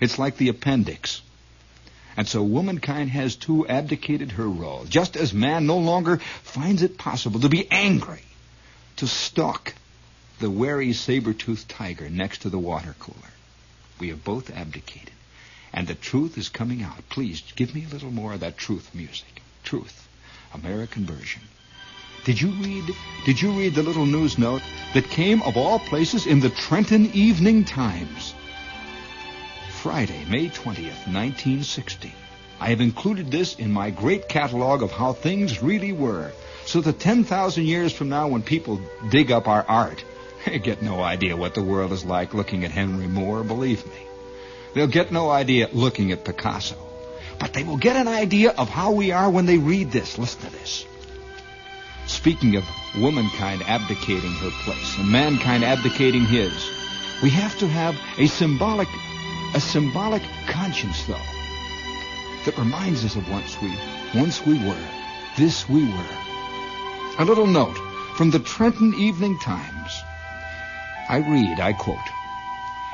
It's 0.00 0.18
like 0.18 0.36
the 0.36 0.48
appendix. 0.48 1.22
And 2.16 2.26
so 2.26 2.42
womankind 2.42 3.10
has 3.10 3.36
too 3.36 3.66
abdicated 3.68 4.32
her 4.32 4.48
role, 4.48 4.84
just 4.84 5.16
as 5.16 5.32
man 5.32 5.66
no 5.66 5.78
longer 5.78 6.18
finds 6.42 6.82
it 6.82 6.98
possible 6.98 7.40
to 7.40 7.48
be 7.48 7.70
angry, 7.70 8.22
to 8.96 9.06
stalk 9.06 9.74
the 10.40 10.50
wary 10.50 10.92
saber-toothed 10.92 11.68
tiger 11.68 12.10
next 12.10 12.42
to 12.42 12.50
the 12.50 12.58
water 12.58 12.96
cooler. 12.98 13.18
We 14.00 14.08
have 14.08 14.24
both 14.24 14.50
abdicated. 14.50 15.12
And 15.72 15.86
the 15.86 15.94
truth 15.94 16.36
is 16.36 16.48
coming 16.48 16.82
out. 16.82 17.08
Please 17.10 17.42
give 17.54 17.74
me 17.74 17.84
a 17.84 17.92
little 17.92 18.10
more 18.10 18.32
of 18.32 18.40
that 18.40 18.58
truth 18.58 18.92
music. 18.94 19.40
Truth. 19.62 20.08
American 20.52 21.06
version. 21.06 21.42
Did 22.24 22.38
you 22.38 22.50
read 22.50 22.84
did 23.24 23.40
you 23.40 23.52
read 23.52 23.74
the 23.74 23.82
little 23.82 24.04
news 24.04 24.38
note 24.38 24.62
that 24.92 25.08
came 25.08 25.42
of 25.42 25.56
all 25.56 25.78
places 25.78 26.26
in 26.26 26.40
the 26.40 26.50
Trenton 26.50 27.10
Evening 27.14 27.64
Times? 27.64 28.34
Friday, 29.82 30.26
May 30.28 30.48
20th, 30.48 31.06
1960. 31.08 32.12
I 32.60 32.68
have 32.68 32.82
included 32.82 33.30
this 33.30 33.54
in 33.54 33.72
my 33.72 33.88
great 33.88 34.28
catalog 34.28 34.82
of 34.82 34.92
how 34.92 35.14
things 35.14 35.62
really 35.62 35.92
were, 35.92 36.32
so 36.66 36.82
that 36.82 37.00
10,000 37.00 37.64
years 37.64 37.90
from 37.90 38.10
now 38.10 38.28
when 38.28 38.42
people 38.42 38.82
dig 39.08 39.32
up 39.32 39.48
our 39.48 39.64
art, 39.66 40.04
they 40.44 40.58
get 40.58 40.82
no 40.82 41.02
idea 41.02 41.38
what 41.38 41.54
the 41.54 41.62
world 41.62 41.90
is 41.90 42.04
like 42.04 42.34
looking 42.34 42.66
at 42.66 42.70
Henry 42.70 43.08
Moore, 43.08 43.42
believe 43.42 43.86
me. 43.86 44.06
They'll 44.74 44.86
get 44.86 45.10
no 45.10 45.30
idea 45.30 45.70
looking 45.72 46.12
at 46.12 46.26
Picasso. 46.26 46.76
But 47.38 47.54
they 47.54 47.64
will 47.64 47.78
get 47.78 47.96
an 47.96 48.08
idea 48.08 48.50
of 48.50 48.68
how 48.68 48.92
we 48.92 49.12
are 49.12 49.30
when 49.30 49.46
they 49.46 49.56
read 49.56 49.90
this. 49.90 50.18
Listen 50.18 50.42
to 50.42 50.50
this. 50.50 50.84
Speaking 52.10 52.56
of 52.56 52.64
womankind 52.98 53.62
abdicating 53.62 54.32
her 54.32 54.50
place 54.64 54.98
and 54.98 55.10
mankind 55.10 55.64
abdicating 55.64 56.26
his, 56.26 56.52
we 57.22 57.30
have 57.30 57.56
to 57.60 57.68
have 57.68 57.96
a 58.18 58.26
symbolic, 58.26 58.88
a 59.54 59.60
symbolic 59.60 60.20
conscience, 60.48 61.04
though, 61.04 61.28
that 62.44 62.58
reminds 62.58 63.04
us 63.04 63.14
of 63.14 63.30
once 63.30 63.56
we, 63.62 63.72
once 64.12 64.44
we 64.44 64.58
were, 64.58 64.84
this 65.38 65.68
we 65.68 65.84
were. 65.84 66.16
A 67.20 67.24
little 67.24 67.46
note 67.46 67.78
from 68.16 68.30
the 68.30 68.40
Trenton 68.40 68.92
Evening 68.94 69.38
Times. 69.38 70.02
I 71.08 71.18
read, 71.18 71.60
I 71.60 71.72
quote, 71.72 72.08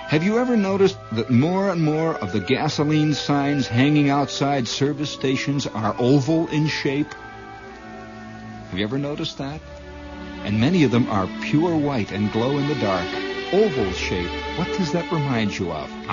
Have 0.08 0.24
you 0.24 0.38
ever 0.38 0.58
noticed 0.58 0.98
that 1.12 1.30
more 1.30 1.70
and 1.70 1.82
more 1.82 2.16
of 2.16 2.32
the 2.32 2.40
gasoline 2.40 3.14
signs 3.14 3.66
hanging 3.66 4.10
outside 4.10 4.68
service 4.68 5.10
stations 5.10 5.66
are 5.66 5.96
oval 5.98 6.48
in 6.48 6.68
shape? 6.68 7.12
Have 8.76 8.80
you 8.80 8.86
ever 8.88 8.98
noticed 8.98 9.38
that? 9.38 9.58
And 10.44 10.60
many 10.60 10.84
of 10.84 10.90
them 10.90 11.08
are 11.08 11.26
pure 11.40 11.74
white 11.74 12.12
and 12.12 12.30
glow 12.30 12.58
in 12.58 12.68
the 12.68 12.74
dark. 12.74 13.06
Oval 13.50 13.90
shape. 13.92 14.28
What 14.58 14.66
does 14.76 14.92
that 14.92 15.10
remind 15.10 15.58
you 15.58 15.72
of? 15.72 15.90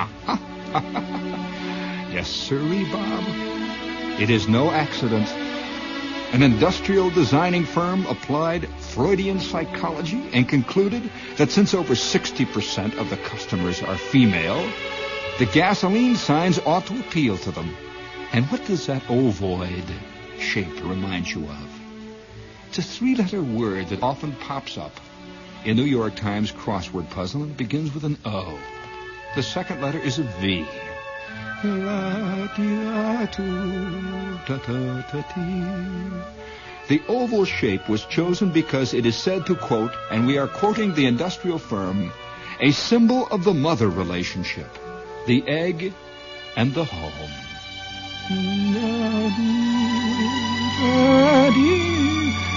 yes, 2.14 2.30
sirree, 2.30 2.90
Bob. 2.90 3.26
It 4.18 4.30
is 4.30 4.48
no 4.48 4.72
accident. 4.72 5.28
An 6.32 6.42
industrial 6.42 7.10
designing 7.10 7.66
firm 7.66 8.06
applied 8.06 8.70
Freudian 8.80 9.42
psychology 9.42 10.30
and 10.32 10.48
concluded 10.48 11.12
that 11.36 11.52
since 11.52 11.74
over 11.74 11.96
60% 11.96 12.98
of 12.98 13.10
the 13.10 13.18
customers 13.18 13.84
are 13.84 13.98
female, 13.98 14.66
the 15.38 15.48
gasoline 15.48 16.16
signs 16.16 16.60
ought 16.60 16.86
to 16.86 16.98
appeal 17.02 17.38
to 17.40 17.52
them. 17.52 17.76
And 18.32 18.46
what 18.46 18.64
does 18.64 18.86
that 18.86 19.04
ovoid 19.10 19.84
shape 20.40 20.82
remind 20.82 21.30
you 21.30 21.46
of? 21.46 21.73
It's 22.76 22.80
a 22.80 22.98
three-letter 22.98 23.44
word 23.44 23.90
that 23.90 24.02
often 24.02 24.32
pops 24.32 24.80
up 24.80 25.00
in 25.64 25.78
New 25.78 25.84
York 25.84 26.16
Times 26.16 26.52
crossword 26.52 27.08
puzzle 27.12 27.44
and 27.44 27.56
begins 27.56 27.94
with 27.94 28.04
an 28.04 28.18
O. 28.26 28.58
The 29.36 29.44
second 29.44 29.80
letter 29.80 30.00
is 30.00 30.18
a 30.18 30.24
V. 30.42 30.66
The 36.88 37.02
oval 37.08 37.46
shape 37.46 37.88
was 37.88 38.06
chosen 38.06 38.50
because 38.52 38.96
it 38.96 39.06
is 39.06 39.16
said 39.16 39.46
to 39.46 39.56
quote, 39.56 39.92
and 40.10 40.26
we 40.26 40.40
are 40.40 40.48
quoting 40.48 40.96
the 40.96 41.06
industrial 41.06 41.60
firm, 41.60 42.12
a 42.60 42.72
symbol 42.72 43.28
of 43.28 43.44
the 43.44 43.54
mother 43.54 43.88
relationship, 43.88 44.80
the 45.28 45.48
egg 45.48 45.94
and 46.56 46.74
the 46.74 46.86
home. 46.86 47.30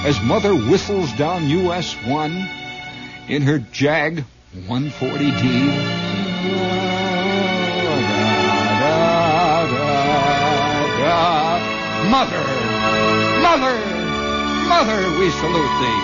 As 0.07 0.23
mother 0.23 0.55
whistles 0.55 1.13
down 1.15 1.49
US 1.49 1.95
1 2.07 2.31
in 3.27 3.43
her 3.43 3.59
Jag 3.59 4.23
140D. 4.55 5.43
Mother, 12.09 12.45
mother, 13.43 13.77
mother, 14.69 15.19
we 15.19 15.29
salute 15.31 15.75
thee. 15.81 16.03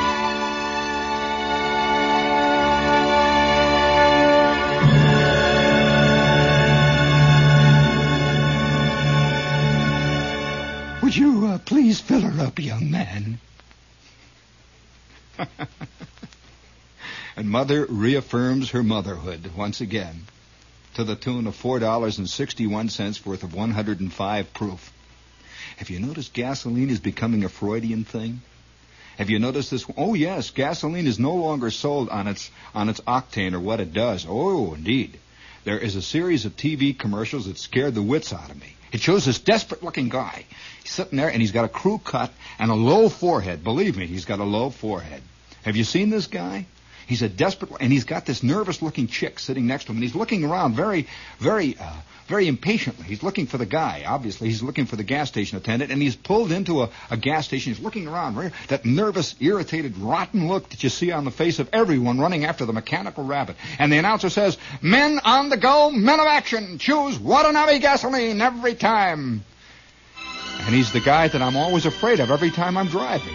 Would 11.02 11.16
you 11.16 11.46
uh, 11.46 11.58
please 11.58 12.00
fill 12.00 12.22
her 12.22 12.44
up, 12.44 12.58
young 12.58 12.90
man? 12.90 13.38
and 17.36 17.48
mother 17.48 17.86
reaffirms 17.86 18.70
her 18.70 18.82
motherhood 18.82 19.50
once 19.56 19.80
again 19.80 20.22
to 20.94 21.04
the 21.04 21.16
tune 21.16 21.46
of 21.46 21.60
$4.61 21.60 23.26
worth 23.26 23.42
of 23.42 23.54
105 23.54 24.54
proof. 24.54 24.92
Have 25.76 25.90
you 25.90 26.00
noticed 26.00 26.34
gasoline 26.34 26.90
is 26.90 27.00
becoming 27.00 27.44
a 27.44 27.48
Freudian 27.48 28.04
thing? 28.04 28.42
Have 29.18 29.30
you 29.30 29.38
noticed 29.38 29.70
this? 29.70 29.84
Oh 29.96 30.14
yes, 30.14 30.50
gasoline 30.50 31.06
is 31.06 31.18
no 31.18 31.34
longer 31.34 31.70
sold 31.70 32.08
on 32.08 32.28
its 32.28 32.50
on 32.74 32.88
its 32.88 33.00
octane 33.00 33.52
or 33.52 33.60
what 33.60 33.80
it 33.80 33.92
does. 33.92 34.26
Oh, 34.28 34.74
indeed. 34.74 35.18
There 35.64 35.78
is 35.78 35.96
a 35.96 36.02
series 36.02 36.44
of 36.44 36.56
TV 36.56 36.98
commercials 36.98 37.46
that 37.46 37.58
scared 37.58 37.94
the 37.94 38.02
wits 38.02 38.32
out 38.32 38.50
of 38.50 38.60
me. 38.60 38.74
It 38.90 39.00
shows 39.00 39.24
this 39.24 39.38
desperate-looking 39.38 40.08
guy. 40.08 40.44
He's 40.82 40.92
sitting 40.92 41.16
there, 41.16 41.28
and 41.28 41.40
he's 41.40 41.52
got 41.52 41.64
a 41.64 41.68
crew 41.68 41.98
cut 41.98 42.32
and 42.58 42.70
a 42.70 42.74
low 42.74 43.08
forehead. 43.08 43.62
Believe 43.64 43.96
me, 43.96 44.06
he's 44.06 44.24
got 44.24 44.40
a 44.40 44.44
low 44.44 44.70
forehead. 44.70 45.22
Have 45.62 45.76
you 45.76 45.84
seen 45.84 46.10
this 46.10 46.26
guy? 46.26 46.66
He's 47.06 47.22
a 47.22 47.28
desperate, 47.28 47.72
and 47.80 47.92
he's 47.92 48.04
got 48.04 48.26
this 48.26 48.42
nervous-looking 48.42 49.08
chick 49.08 49.38
sitting 49.38 49.66
next 49.66 49.84
to 49.84 49.92
him, 49.92 49.98
and 49.98 50.04
he's 50.04 50.14
looking 50.14 50.44
around 50.44 50.74
very, 50.74 51.06
very, 51.38 51.76
uh, 51.78 51.96
very 52.26 52.48
impatiently. 52.48 53.04
He's 53.04 53.22
looking 53.22 53.46
for 53.46 53.58
the 53.58 53.66
guy. 53.66 54.04
Obviously, 54.06 54.48
he's 54.48 54.62
looking 54.62 54.86
for 54.86 54.96
the 54.96 55.02
gas 55.02 55.28
station 55.28 55.58
attendant, 55.58 55.90
and 55.90 56.00
he's 56.00 56.16
pulled 56.16 56.52
into 56.52 56.82
a, 56.82 56.90
a 57.10 57.16
gas 57.16 57.44
station. 57.44 57.74
He's 57.74 57.82
looking 57.82 58.08
around, 58.08 58.36
right? 58.36 58.52
that 58.68 58.84
nervous, 58.84 59.34
irritated, 59.40 59.98
rotten 59.98 60.48
look 60.48 60.70
that 60.70 60.82
you 60.82 60.88
see 60.88 61.12
on 61.12 61.24
the 61.24 61.30
face 61.30 61.58
of 61.58 61.68
everyone 61.72 62.18
running 62.18 62.44
after 62.44 62.64
the 62.64 62.72
mechanical 62.72 63.24
rabbit. 63.24 63.56
And 63.78 63.92
the 63.92 63.98
announcer 63.98 64.30
says, 64.30 64.56
"Men 64.80 65.20
on 65.24 65.48
the 65.48 65.56
go, 65.56 65.90
men 65.90 66.20
of 66.20 66.26
action. 66.26 66.78
Choose 66.78 67.18
Watanabe 67.18 67.78
gasoline 67.80 68.40
every 68.40 68.74
time." 68.74 69.44
And 70.60 70.74
he's 70.74 70.92
the 70.92 71.00
guy 71.00 71.28
that 71.28 71.42
I'm 71.42 71.56
always 71.56 71.86
afraid 71.86 72.20
of 72.20 72.30
every 72.30 72.50
time 72.50 72.76
I'm 72.76 72.88
driving. 72.88 73.34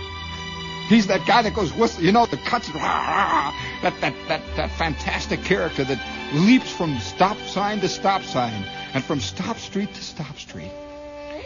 He's 0.87 1.07
that 1.07 1.27
guy 1.27 1.41
that 1.41 1.53
goes 1.53 1.73
whistle, 1.73 2.03
you 2.03 2.13
know, 2.13 2.25
the 2.25 2.37
cuts, 2.37 2.71
that, 2.71 3.53
that, 3.81 4.13
that, 4.29 4.41
that 4.55 4.71
fantastic 4.71 5.43
character 5.43 5.83
that 5.83 6.01
leaps 6.33 6.71
from 6.71 6.97
stop 6.99 7.37
sign 7.39 7.81
to 7.81 7.89
stop 7.89 8.23
sign 8.23 8.63
and 8.93 9.03
from 9.03 9.19
stop 9.19 9.57
street 9.57 9.93
to 9.93 10.01
stop 10.01 10.37
street. 10.37 10.71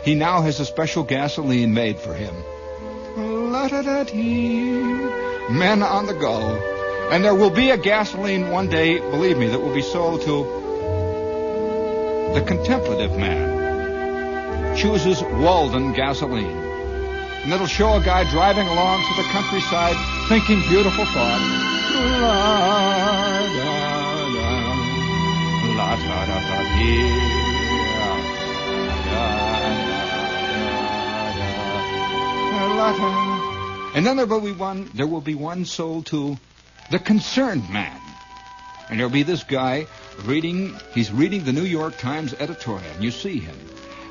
He 0.03 0.13
now 0.13 0.41
has 0.41 0.59
a 0.59 0.65
special 0.65 1.03
gasoline 1.03 1.73
made 1.73 1.97
for 1.97 2.13
him. 2.13 2.35
Men 5.57 5.81
on 5.81 6.05
the 6.05 6.13
go. 6.13 6.39
And 7.11 7.25
there 7.25 7.35
will 7.35 7.49
be 7.49 7.71
a 7.71 7.77
gasoline 7.77 8.51
one 8.51 8.69
day, 8.69 8.99
believe 8.99 9.37
me, 9.37 9.47
that 9.47 9.59
will 9.59 9.73
be 9.73 9.81
sold 9.81 10.21
to 10.21 10.43
the 12.33 12.41
contemplative 12.47 13.17
man. 13.17 13.60
Chooses 14.75 15.21
Walden 15.21 15.93
gasoline. 15.93 16.45
And 17.43 17.51
it'll 17.51 17.67
show 17.67 17.93
a 17.95 18.03
guy 18.03 18.29
driving 18.29 18.67
along 18.67 19.03
to 19.07 19.21
the 19.21 19.27
countryside 19.29 19.95
thinking 20.29 20.61
beautiful 20.69 21.05
thoughts. 21.05 21.43
La, 22.21 22.67
da, 23.47 23.85
da, 24.33 24.55
la, 25.77 25.95
da, 25.95 26.25
da, 26.25 26.37
da. 26.37 26.61
And 33.93 34.05
then 34.05 34.17
there 34.17 34.25
will 34.25 34.41
be 34.41 34.53
one. 34.53 34.89
There 34.93 35.05
will 35.05 35.21
be 35.21 35.35
one 35.35 35.65
sold 35.65 36.05
to 36.07 36.37
the 36.89 36.97
concerned 36.97 37.69
man, 37.69 37.99
and 38.89 38.99
there'll 38.99 39.11
be 39.11 39.23
this 39.23 39.43
guy 39.43 39.85
reading. 40.23 40.75
He's 40.93 41.11
reading 41.11 41.43
the 41.43 41.53
New 41.53 41.65
York 41.65 41.97
Times 41.97 42.33
editorial, 42.33 42.89
and 42.95 43.03
you 43.03 43.11
see 43.11 43.39
him. 43.39 43.57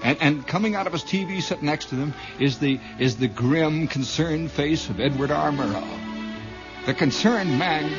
And, 0.02 0.18
and 0.20 0.46
coming 0.46 0.74
out 0.74 0.86
of 0.86 0.92
his 0.92 1.02
TV 1.02 1.42
set 1.42 1.62
next 1.62 1.86
to 1.86 1.96
them 1.96 2.14
is 2.38 2.58
the 2.58 2.80
is 2.98 3.16
the 3.16 3.28
grim, 3.28 3.86
concerned 3.86 4.50
face 4.50 4.88
of 4.88 5.00
Edward 5.00 5.30
R. 5.30 5.50
Murrow. 5.50 5.86
The 6.86 6.94
concerned 6.94 7.58
man 7.58 7.92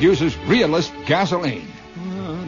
uses 0.00 0.36
realist 0.38 0.92
gasoline. 1.06 1.68
Uh-huh. 1.96 2.39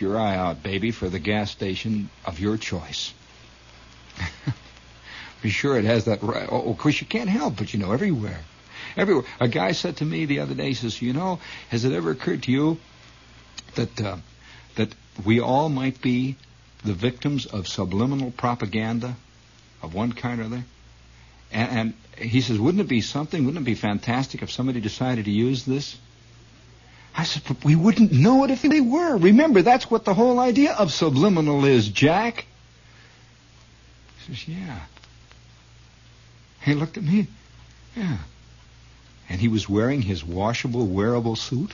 Your 0.00 0.18
eye 0.18 0.36
out, 0.36 0.62
baby, 0.62 0.90
for 0.90 1.08
the 1.08 1.18
gas 1.18 1.50
station 1.50 2.10
of 2.24 2.40
your 2.40 2.56
choice. 2.56 3.12
Be 5.42 5.50
sure 5.50 5.78
it 5.78 5.84
has 5.84 6.04
that. 6.04 6.22
Right. 6.22 6.48
Oh, 6.50 6.70
of 6.70 6.78
course, 6.78 7.00
you 7.00 7.06
can't 7.06 7.30
help 7.30 7.56
but 7.56 7.72
you 7.72 7.80
know 7.80 7.92
everywhere, 7.92 8.40
everywhere. 8.96 9.24
A 9.40 9.48
guy 9.48 9.72
said 9.72 9.96
to 9.98 10.04
me 10.04 10.26
the 10.26 10.40
other 10.40 10.54
day, 10.54 10.68
he 10.68 10.74
says, 10.74 11.00
"You 11.00 11.12
know, 11.12 11.40
has 11.70 11.84
it 11.84 11.92
ever 11.92 12.10
occurred 12.10 12.42
to 12.44 12.52
you 12.52 12.78
that 13.76 14.00
uh, 14.00 14.16
that 14.76 14.94
we 15.24 15.40
all 15.40 15.68
might 15.68 16.00
be 16.02 16.36
the 16.84 16.92
victims 16.92 17.46
of 17.46 17.68
subliminal 17.68 18.30
propaganda 18.30 19.16
of 19.82 19.94
one 19.94 20.12
kind 20.12 20.40
or 20.40 20.44
other?" 20.44 20.64
And, 21.52 21.94
and 22.18 22.28
he 22.28 22.42
says, 22.42 22.58
"Wouldn't 22.58 22.82
it 22.82 22.88
be 22.88 23.00
something? 23.00 23.44
Wouldn't 23.44 23.62
it 23.62 23.64
be 23.64 23.74
fantastic 23.74 24.42
if 24.42 24.50
somebody 24.50 24.80
decided 24.80 25.24
to 25.24 25.30
use 25.30 25.64
this?" 25.64 25.96
I 27.16 27.24
said, 27.24 27.42
but 27.46 27.64
we 27.64 27.76
wouldn't 27.76 28.12
know 28.12 28.44
it 28.44 28.50
if 28.50 28.62
they 28.62 28.80
were. 28.80 29.16
Remember, 29.16 29.62
that's 29.62 29.90
what 29.90 30.04
the 30.04 30.14
whole 30.14 30.38
idea 30.38 30.72
of 30.72 30.92
subliminal 30.92 31.64
is, 31.64 31.88
Jack. 31.88 32.46
He 34.18 34.34
says, 34.34 34.48
yeah. 34.48 34.80
He 36.62 36.74
looked 36.74 36.96
at 36.96 37.02
me. 37.02 37.26
Yeah. 37.96 38.18
And 39.28 39.40
he 39.40 39.48
was 39.48 39.68
wearing 39.68 40.02
his 40.02 40.24
washable, 40.24 40.86
wearable 40.86 41.36
suit. 41.36 41.72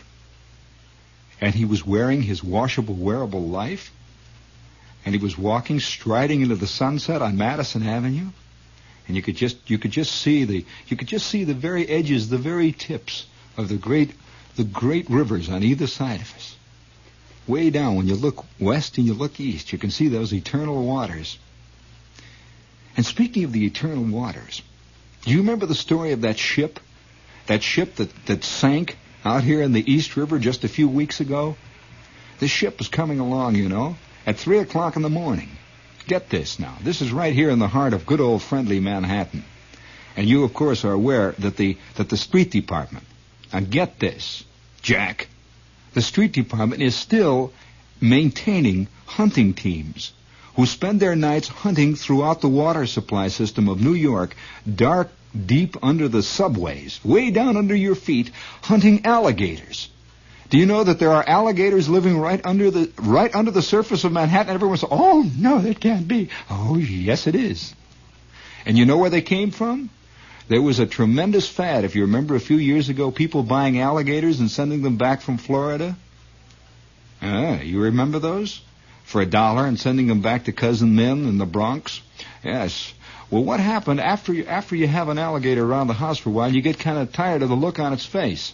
And 1.41 1.55
he 1.55 1.65
was 1.65 1.85
wearing 1.85 2.23
his 2.23 2.43
washable, 2.43 2.95
wearable 2.95 3.47
life. 3.47 3.93
And 5.05 5.15
he 5.15 5.21
was 5.21 5.37
walking, 5.37 5.81
striding 5.81 6.41
into 6.41 6.57
the 6.57 6.67
sunset 6.67 7.23
on 7.23 7.37
Madison 7.37 7.87
Avenue. 7.87 8.29
And 9.07 9.17
you 9.17 9.23
could 9.23 9.37
just, 9.37 9.71
you 9.71 9.79
could 9.79 9.93
just 9.93 10.13
see 10.13 10.45
the, 10.45 10.65
you 10.89 10.97
could 10.97 11.09
just 11.09 11.27
see 11.27 11.45
the 11.45 11.55
very 11.55 11.87
edges, 11.89 12.29
the 12.29 12.39
very 12.39 12.73
tips 12.73 13.27
of 13.57 13.69
the 13.69 13.77
great 13.77 14.11
the 14.57 14.65
great 14.65 15.09
rivers 15.09 15.49
on 15.49 15.63
either 15.63 15.87
side 15.87 16.21
of 16.21 16.35
us. 16.35 16.57
Way 17.47 17.71
down, 17.71 17.95
when 17.95 18.09
you 18.09 18.17
look 18.17 18.45
west 18.59 18.99
and 18.99 19.07
you 19.07 19.15
look 19.15 19.39
east, 19.39 19.73
you 19.73 19.79
can 19.79 19.91
see 19.91 20.09
those 20.09 20.33
eternal 20.33 20.85
waters. 20.85 21.39
And 22.97 23.07
speaking 23.07 23.45
of 23.45 23.53
the 23.53 23.65
eternal 23.65 24.05
waters, 24.05 24.63
do 25.23 25.31
you 25.31 25.39
remember 25.39 25.67
the 25.67 25.75
story 25.75 26.13
of 26.13 26.23
that 26.23 26.39
ship? 26.39 26.81
That 27.47 27.63
ship 27.63 27.97
that, 27.97 28.27
that 28.27 28.43
sank 28.43 28.97
out 29.25 29.45
here 29.45 29.63
in 29.63 29.73
the 29.73 29.93
East 29.93 30.17
River 30.17 30.39
just 30.39 30.65
a 30.65 30.69
few 30.69 30.89
weeks 30.89 31.21
ago? 31.21 31.57
This 32.39 32.51
ship 32.51 32.79
was 32.79 32.89
coming 32.89 33.21
along, 33.21 33.55
you 33.55 33.69
know, 33.69 33.97
at 34.27 34.37
3 34.37 34.59
o'clock 34.59 34.97
in 34.97 35.03
the 35.03 35.11
morning. 35.11 35.51
Get 36.07 36.29
this 36.31 36.59
now. 36.59 36.77
This 36.83 37.01
is 37.01 37.13
right 37.13 37.35
here 37.35 37.51
in 37.51 37.59
the 37.59 37.69
heart 37.69 37.93
of 37.93 38.07
good 38.07 38.21
old 38.21 38.43
friendly 38.43 38.81
Manhattan. 38.81 39.45
And 40.17 40.29
you, 40.29 40.45
of 40.45 40.55
course, 40.55 40.85
are 40.85 40.93
aware 40.93 41.33
that 41.39 41.57
the, 41.57 41.77
that 41.97 42.09
the 42.09 42.17
street 42.17 42.51
department, 42.51 43.05
now 43.53 43.61
get 43.61 43.99
this, 43.99 44.45
Jack. 44.83 45.29
The 45.95 46.03
street 46.03 46.33
department 46.33 46.83
is 46.83 46.95
still 46.95 47.53
maintaining 48.01 48.89
hunting 49.07 49.55
teams 49.55 50.13
who 50.57 50.67
spend 50.67 51.01
their 51.01 51.17
nights 51.17 51.49
hunting 51.49 51.95
throughout 51.97 52.41
the 52.41 52.49
water 52.49 52.87
supply 52.87 53.29
system 53.29 53.69
of 53.69 53.81
New 53.81 53.95
York, 53.95 54.35
dark, 54.75 55.11
deep 55.45 55.77
under 55.83 56.09
the 56.09 56.23
subways, 56.23 56.99
way 57.05 57.31
down 57.31 57.57
under 57.57 57.75
your 57.75 57.95
feet, 57.95 58.31
hunting 58.63 59.05
alligators. 59.05 59.89
Do 60.49 60.59
you 60.59 60.67
know 60.67 60.85
that 60.85 60.99
there 60.99 61.13
are 61.13 61.25
alligators 61.27 61.89
living 61.89 62.19
right 62.19 62.41
under 62.45 62.71
the 62.71 62.91
right 62.99 63.35
under 63.35 63.51
the 63.51 63.63
surface 63.63 64.05
of 64.05 64.13
Manhattan? 64.13 64.55
Everyone 64.55 64.79
says, 64.79 64.89
"Oh 64.93 65.29
no, 65.37 65.61
that 65.61 65.81
can't 65.81 66.07
be." 66.07 66.29
Oh 66.49 66.79
yes, 66.79 67.27
it 67.27 67.35
is. 67.35 67.75
And 68.65 68.79
you 68.79 68.85
know 68.85 68.97
where 68.97 69.11
they 69.11 69.23
came 69.23 69.51
from? 69.51 69.91
There 70.49 70.63
was 70.63 70.79
a 70.79 70.87
tremendous 70.87 71.49
fad, 71.49 71.85
if 71.85 71.97
you 71.97 72.03
remember 72.03 72.37
a 72.37 72.41
few 72.41 72.57
years 72.57 72.89
ago, 72.89 73.11
people 73.11 73.43
buying 73.43 73.81
alligators 73.81 74.39
and 74.39 74.51
sending 74.51 74.83
them 74.83 74.97
back 74.97 75.21
from 75.21 75.39
Florida. 75.39 75.97
Ah, 77.21 77.61
you 77.61 77.81
remember 77.81 78.21
those? 78.21 78.61
For 79.05 79.21
a 79.21 79.27
dollar 79.27 79.67
and 79.67 79.79
sending 79.79 80.07
them 80.07 80.21
back 80.21 80.45
to 80.45 80.53
Cousin 80.53 80.95
Min 80.95 81.27
in 81.27 81.39
the 81.39 81.47
Bronx? 81.47 82.01
Yes. 82.45 82.93
Well, 83.31 83.43
what 83.43 83.59
happened 83.59 84.01
after 84.01 84.33
you, 84.33 84.45
after 84.45 84.77
you 84.77 84.87
have 84.87 85.09
an 85.09 85.19
alligator 85.19 85.65
around 85.65 85.89
the 85.89 85.95
house 85.95 86.19
for 86.19 86.29
a 86.29 86.33
while, 86.33 86.53
you 86.53 86.63
get 86.63 86.79
kind 86.79 86.99
of 86.99 87.13
tired 87.13 87.43
of 87.43 87.49
the 87.49 87.57
look 87.57 87.81
on 87.81 87.93
its 87.93 88.07
face. 88.07 88.53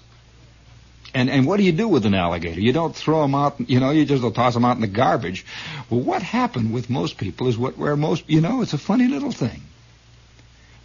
And 1.15 1.29
and 1.29 1.47
what 1.47 1.59
do 1.59 1.63
you 1.63 1.73
do 1.73 1.89
with 1.89 2.07
an 2.07 2.15
alligator? 2.15 2.61
You 2.61 2.73
don't 2.73 2.97
throw 2.97 3.21
them 3.21 3.35
out, 3.35 3.69
you 3.69 3.81
know, 3.81 3.91
you 3.91 4.07
just 4.07 4.23
toss 4.35 4.55
them 4.55 4.65
out 4.65 4.77
in 4.77 4.81
the 4.81 4.87
garbage. 4.87 5.45
Well, 5.91 6.01
what 6.01 6.23
happened 6.23 6.73
with 6.73 6.89
most 6.89 7.19
people 7.19 7.49
is 7.49 7.59
what 7.59 7.77
where 7.77 7.97
most, 7.97 8.25
you 8.29 8.41
know, 8.41 8.63
it's 8.63 8.73
a 8.73 8.79
funny 8.79 9.09
little 9.09 9.33
thing. 9.33 9.61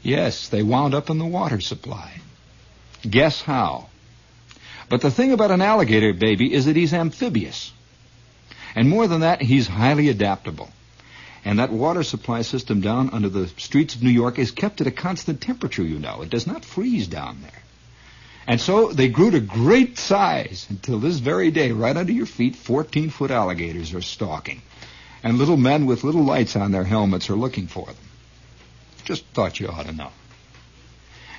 Yes, 0.07 0.47
they 0.47 0.63
wound 0.63 0.93
up 0.93 1.09
in 1.09 1.17
the 1.17 1.25
water 1.25 1.59
supply. 1.59 2.21
Guess 3.01 3.41
how? 3.41 3.89
But 4.88 5.01
the 5.01 5.11
thing 5.11 5.34
about 5.34 5.51
an 5.51 5.59
alligator, 5.59 6.13
baby, 6.13 6.53
is 6.53 6.63
that 6.63 6.77
he's 6.77 6.93
amphibious. 6.93 7.73
And 8.73 8.88
more 8.88 9.09
than 9.09 9.19
that, 9.19 9.41
he's 9.41 9.67
highly 9.67 10.07
adaptable. 10.07 10.69
And 11.43 11.59
that 11.59 11.73
water 11.73 12.03
supply 12.03 12.43
system 12.43 12.79
down 12.79 13.09
under 13.09 13.27
the 13.27 13.49
streets 13.57 13.95
of 13.95 14.01
New 14.01 14.09
York 14.09 14.39
is 14.39 14.51
kept 14.51 14.79
at 14.79 14.88
a 14.88 14.91
constant 14.91 15.41
temperature, 15.41 15.84
you 15.84 15.99
know. 15.99 16.21
It 16.21 16.29
does 16.29 16.47
not 16.47 16.63
freeze 16.63 17.09
down 17.09 17.41
there. 17.41 17.63
And 18.47 18.61
so 18.61 18.93
they 18.93 19.09
grew 19.09 19.31
to 19.31 19.41
great 19.41 19.97
size 19.97 20.67
until 20.69 20.99
this 20.99 21.19
very 21.19 21.51
day, 21.51 21.73
right 21.73 21.97
under 21.97 22.13
your 22.13 22.27
feet, 22.27 22.55
14 22.55 23.09
foot 23.09 23.29
alligators 23.29 23.93
are 23.93 24.01
stalking. 24.01 24.61
And 25.21 25.38
little 25.38 25.57
men 25.57 25.85
with 25.85 26.05
little 26.05 26.23
lights 26.23 26.55
on 26.55 26.71
their 26.71 26.85
helmets 26.85 27.29
are 27.29 27.35
looking 27.35 27.67
for 27.67 27.88
them. 27.88 28.06
Just 29.07 29.23
thought 29.27 29.57
you 29.61 29.69
ought 29.69 29.85
to 29.85 29.93
know. 29.93 30.09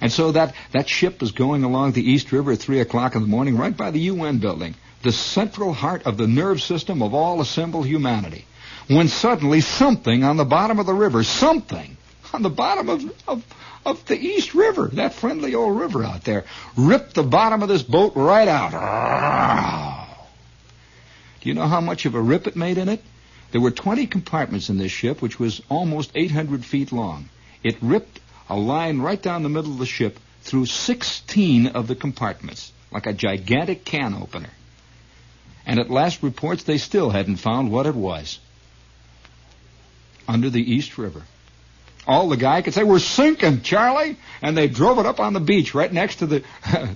And 0.01 0.11
so 0.11 0.32
that, 0.32 0.55
that 0.73 0.89
ship 0.89 1.20
was 1.20 1.32
going 1.32 1.65
along 1.65 1.93
the 1.93 2.11
East 2.11 2.32
River 2.32 2.53
at 2.53 2.61
3 2.61 2.81
o'clock 2.81 3.15
in 3.15 3.20
the 3.20 3.28
morning 3.28 3.59
right 3.59 3.77
by 3.77 3.90
the 3.90 4.01
UN 4.01 4.39
building, 4.39 4.74
the 5.03 5.12
central 5.12 5.74
heart 5.74 6.07
of 6.07 6.16
the 6.16 6.27
nerve 6.27 6.62
system 6.62 7.03
of 7.03 7.12
all 7.12 7.43
assembled 7.43 7.85
humanity. 7.86 8.47
When 8.86 9.09
suddenly 9.09 9.61
something 9.61 10.24
on 10.24 10.39
the 10.39 10.47
bottom 10.47 10.78
of 10.78 10.86
the 10.86 10.95
river, 10.95 11.23
something 11.24 11.99
on 12.32 12.40
the 12.40 12.49
bottom 12.49 12.89
of, 12.89 13.05
of, 13.28 13.45
of 13.85 14.03
the 14.07 14.16
East 14.16 14.55
River, 14.55 14.89
that 14.95 15.12
friendly 15.12 15.55
old 15.55 15.78
river 15.78 16.03
out 16.05 16.24
there, 16.24 16.47
ripped 16.74 17.16
the 17.16 17.23
bottom 17.23 17.62
of 17.62 17.69
this 17.69 17.82
boat 17.82 18.15
right 18.16 18.49
out. 18.49 20.09
Do 21.43 21.51
you 21.51 21.55
know 21.55 21.66
how 21.66 21.82
much 21.82 22.07
of 22.07 22.15
a 22.15 22.20
rip 22.20 22.47
it 22.47 22.57
made 22.57 22.78
in 22.78 22.89
it? 22.89 23.03
There 23.51 23.61
were 23.61 23.73
20 23.73 24.07
compartments 24.07 24.70
in 24.70 24.78
this 24.78 24.90
ship, 24.90 25.20
which 25.20 25.39
was 25.39 25.61
almost 25.69 26.12
800 26.15 26.65
feet 26.65 26.93
long. 26.93 27.28
It 27.63 27.77
ripped 27.83 28.21
a 28.49 28.57
line 28.57 29.01
right 29.01 29.21
down 29.21 29.43
the 29.43 29.49
middle 29.49 29.73
of 29.73 29.79
the 29.79 29.87
ship 29.87 30.19
through 30.43 30.67
16 30.67 31.69
of 31.69 31.87
the 31.89 31.95
compartments, 31.95 32.73
like 32.91 33.07
a 33.07 33.13
gigantic 33.13 33.85
can 33.85 34.15
opener. 34.15 34.51
And 35.67 35.79
at 35.79 35.91
last 35.91 36.23
reports, 36.23 36.63
they 36.63 36.79
still 36.79 37.11
hadn't 37.11 37.37
found 37.37 37.71
what 37.71 37.87
it 37.87 37.95
was. 37.95 38.39
Under 40.27 40.49
the 40.49 40.63
East 40.63 40.97
River. 40.97 41.23
All 42.07 42.31
the 42.31 42.39
guy 42.39 42.63
could 42.63 42.73
say, 42.73 42.85
we're 42.85 42.99
sinking, 43.01 43.61
Charlie. 43.61 44.17
And 44.41 44.57
they 44.57 44.67
drove 44.67 44.99
it 44.99 45.05
up 45.05 45.21
on 45.21 45.35
the 45.35 45.41
beach 45.41 45.75
right 45.75 45.93
next 45.93 46.17
to 46.17 46.27
the, 46.27 46.43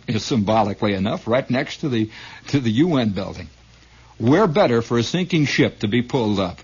symbolically 0.18 0.94
enough, 0.94 1.28
right 1.28 1.48
next 1.50 1.78
to 1.78 1.90
the, 1.90 2.10
to 2.48 2.60
the 2.60 2.70
UN 2.70 3.10
building. 3.10 3.48
Where 4.16 4.46
better 4.46 4.80
for 4.80 4.96
a 4.96 5.02
sinking 5.02 5.44
ship 5.44 5.80
to 5.80 5.88
be 5.88 6.00
pulled 6.00 6.40
up? 6.40 6.60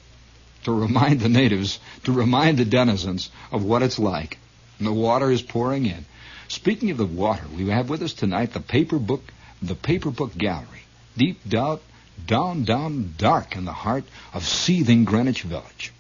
To 0.69 0.75
remind 0.75 1.21
the 1.21 1.31
natives, 1.31 1.81
to 2.05 2.13
remind 2.13 2.59
the 2.59 2.67
denizens 2.67 3.31
of 3.51 3.65
what 3.65 3.83
it's 3.83 3.99
like. 3.99 4.37
And 4.79 4.87
the 4.87 4.93
water 4.93 5.31
is 5.31 5.41
pouring 5.41 5.87
in. 5.87 6.05
Speaking 6.49 6.91
of 6.91 6.99
the 6.99 7.07
water, 7.07 7.45
we 7.57 7.71
have 7.71 7.89
with 7.89 8.03
us 8.03 8.13
tonight 8.13 8.53
the 8.53 8.61
paper 8.61 8.99
book, 8.99 9.23
the 9.63 9.75
paper 9.75 10.11
book 10.11 10.37
gallery. 10.37 10.83
Deep 11.17 11.41
down, 11.49 11.81
down, 12.27 12.65
down, 12.65 13.15
dark 13.17 13.57
in 13.57 13.65
the 13.65 13.73
heart 13.73 14.05
of 14.35 14.45
seething 14.45 15.07
Greenwich 15.07 15.41
Village. 15.41 15.91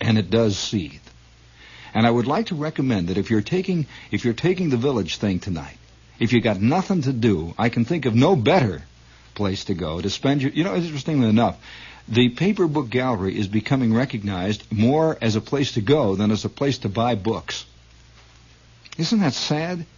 And 0.00 0.18
it 0.18 0.30
does 0.30 0.56
seethe. 0.56 1.02
And 1.94 2.06
I 2.06 2.12
would 2.12 2.28
like 2.28 2.46
to 2.46 2.54
recommend 2.54 3.08
that 3.08 3.18
if 3.18 3.28
you're 3.28 3.42
taking 3.42 3.86
if 4.12 4.24
you're 4.24 4.34
taking 4.34 4.70
the 4.70 4.76
village 4.76 5.16
thing 5.16 5.40
tonight, 5.40 5.78
if 6.20 6.32
you 6.32 6.40
got 6.40 6.60
nothing 6.60 7.02
to 7.02 7.12
do, 7.12 7.54
I 7.58 7.70
can 7.70 7.84
think 7.84 8.06
of 8.06 8.14
no 8.14 8.36
better 8.36 8.82
place 9.34 9.64
to 9.64 9.74
go 9.74 10.00
to 10.00 10.10
spend 10.10 10.42
your 10.42 10.52
you 10.52 10.62
know, 10.62 10.76
interestingly 10.76 11.28
enough, 11.28 11.56
the 12.08 12.30
paper 12.30 12.66
book 12.66 12.88
gallery 12.88 13.38
is 13.38 13.48
becoming 13.48 13.92
recognized 13.94 14.64
more 14.72 15.18
as 15.20 15.36
a 15.36 15.40
place 15.40 15.72
to 15.72 15.80
go 15.80 16.16
than 16.16 16.30
as 16.30 16.44
a 16.44 16.48
place 16.48 16.78
to 16.78 16.88
buy 16.88 17.14
books. 17.14 17.64
Isn't 18.96 19.20
that 19.20 19.34
sad? 19.34 19.84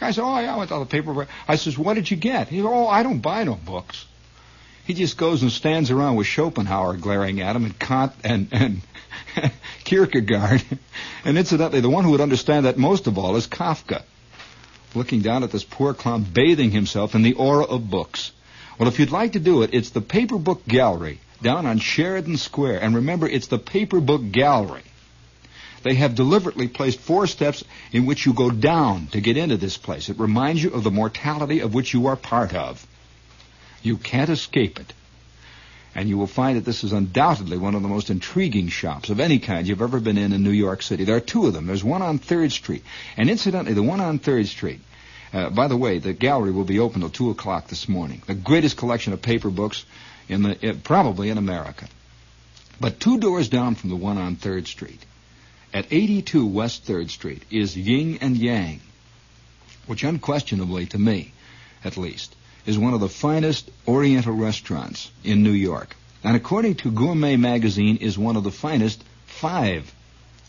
guy 0.00 0.10
said, 0.10 0.22
"Oh, 0.22 0.38
yeah, 0.38 0.54
I 0.54 0.56
went 0.56 0.70
to 0.70 0.78
the 0.78 0.86
paper 0.86 1.12
book." 1.12 1.28
I 1.46 1.56
says, 1.56 1.78
"What 1.78 1.94
did 1.94 2.10
you 2.10 2.16
get?" 2.16 2.48
He 2.48 2.58
said, 2.58 2.66
"Oh, 2.66 2.86
I 2.86 3.02
don't 3.02 3.20
buy 3.20 3.44
no 3.44 3.54
books." 3.54 4.06
He 4.86 4.94
just 4.94 5.18
goes 5.18 5.42
and 5.42 5.52
stands 5.52 5.90
around 5.90 6.16
with 6.16 6.26
Schopenhauer 6.26 6.96
glaring 6.96 7.40
at 7.40 7.54
him 7.54 7.64
and 7.64 7.78
Kant 7.78 8.12
and 8.24 8.48
and 8.52 8.80
Kierkegaard. 9.84 10.64
And 11.24 11.36
incidentally, 11.36 11.80
the 11.80 11.90
one 11.90 12.04
who 12.04 12.12
would 12.12 12.20
understand 12.20 12.66
that 12.66 12.78
most 12.78 13.06
of 13.06 13.18
all 13.18 13.36
is 13.36 13.46
Kafka, 13.46 14.02
looking 14.94 15.20
down 15.20 15.42
at 15.42 15.50
this 15.50 15.64
poor 15.64 15.92
clown 15.92 16.24
bathing 16.24 16.70
himself 16.70 17.14
in 17.14 17.22
the 17.22 17.34
aura 17.34 17.64
of 17.64 17.90
books. 17.90 18.32
Well, 18.78 18.88
if 18.88 19.00
you'd 19.00 19.10
like 19.10 19.32
to 19.32 19.40
do 19.40 19.62
it, 19.62 19.70
it's 19.72 19.90
the 19.90 20.00
Paper 20.00 20.38
Book 20.38 20.66
Gallery 20.66 21.20
down 21.42 21.66
on 21.66 21.78
Sheridan 21.78 22.36
Square. 22.36 22.80
And 22.80 22.94
remember, 22.94 23.28
it's 23.28 23.48
the 23.48 23.58
Paper 23.58 24.00
Book 24.00 24.30
Gallery. 24.30 24.82
They 25.82 25.94
have 25.94 26.14
deliberately 26.14 26.68
placed 26.68 27.00
four 27.00 27.26
steps 27.26 27.64
in 27.92 28.06
which 28.06 28.26
you 28.26 28.32
go 28.32 28.50
down 28.50 29.08
to 29.08 29.20
get 29.20 29.36
into 29.36 29.56
this 29.56 29.76
place. 29.76 30.08
It 30.08 30.18
reminds 30.18 30.62
you 30.62 30.70
of 30.70 30.84
the 30.84 30.90
mortality 30.90 31.60
of 31.60 31.74
which 31.74 31.92
you 31.92 32.06
are 32.06 32.16
part 32.16 32.54
of. 32.54 32.86
You 33.82 33.96
can't 33.96 34.30
escape 34.30 34.78
it. 34.78 34.92
And 35.94 36.08
you 36.08 36.18
will 36.18 36.26
find 36.26 36.56
that 36.56 36.64
this 36.64 36.84
is 36.84 36.92
undoubtedly 36.92 37.58
one 37.58 37.74
of 37.74 37.82
the 37.82 37.88
most 37.88 38.10
intriguing 38.10 38.68
shops 38.68 39.10
of 39.10 39.18
any 39.18 39.38
kind 39.38 39.66
you've 39.66 39.82
ever 39.82 39.98
been 39.98 40.18
in 40.18 40.32
in 40.32 40.42
New 40.44 40.50
York 40.50 40.82
City. 40.82 41.04
There 41.04 41.16
are 41.16 41.20
two 41.20 41.46
of 41.46 41.54
them. 41.54 41.66
There's 41.66 41.82
one 41.82 42.02
on 42.02 42.18
3rd 42.18 42.52
Street. 42.52 42.84
And 43.16 43.28
incidentally, 43.28 43.74
the 43.74 43.82
one 43.82 44.00
on 44.00 44.20
3rd 44.20 44.46
Street, 44.46 44.80
uh, 45.32 45.50
by 45.50 45.68
the 45.68 45.76
way, 45.76 45.98
the 45.98 46.12
gallery 46.12 46.50
will 46.50 46.64
be 46.64 46.78
open 46.78 47.00
till 47.00 47.10
2 47.10 47.30
o'clock 47.30 47.68
this 47.68 47.88
morning. 47.88 48.22
The 48.26 48.34
greatest 48.34 48.76
collection 48.76 49.12
of 49.12 49.20
paper 49.20 49.50
books 49.50 49.84
in 50.28 50.42
the, 50.42 50.78
probably 50.84 51.30
in 51.30 51.38
America. 51.38 51.86
But 52.80 53.00
two 53.00 53.18
doors 53.18 53.48
down 53.48 53.74
from 53.74 53.90
the 53.90 53.96
one 53.96 54.18
on 54.18 54.36
3rd 54.36 54.66
Street, 54.66 55.04
at 55.74 55.86
82 55.90 56.46
West 56.46 56.86
3rd 56.86 57.10
Street, 57.10 57.42
is 57.50 57.76
Yin 57.76 58.18
and 58.20 58.36
Yang, 58.36 58.80
which 59.86 60.04
unquestionably, 60.04 60.86
to 60.86 60.98
me, 60.98 61.32
at 61.84 61.96
least, 61.96 62.34
is 62.66 62.78
one 62.78 62.94
of 62.94 63.00
the 63.00 63.08
finest 63.08 63.70
Oriental 63.86 64.34
restaurants 64.34 65.10
in 65.24 65.42
New 65.42 65.52
York. 65.52 65.96
And 66.22 66.36
according 66.36 66.76
to 66.76 66.90
Gourmet 66.90 67.36
Magazine, 67.36 67.96
is 67.98 68.18
one 68.18 68.36
of 68.36 68.44
the 68.44 68.50
finest 68.50 69.02
five 69.26 69.92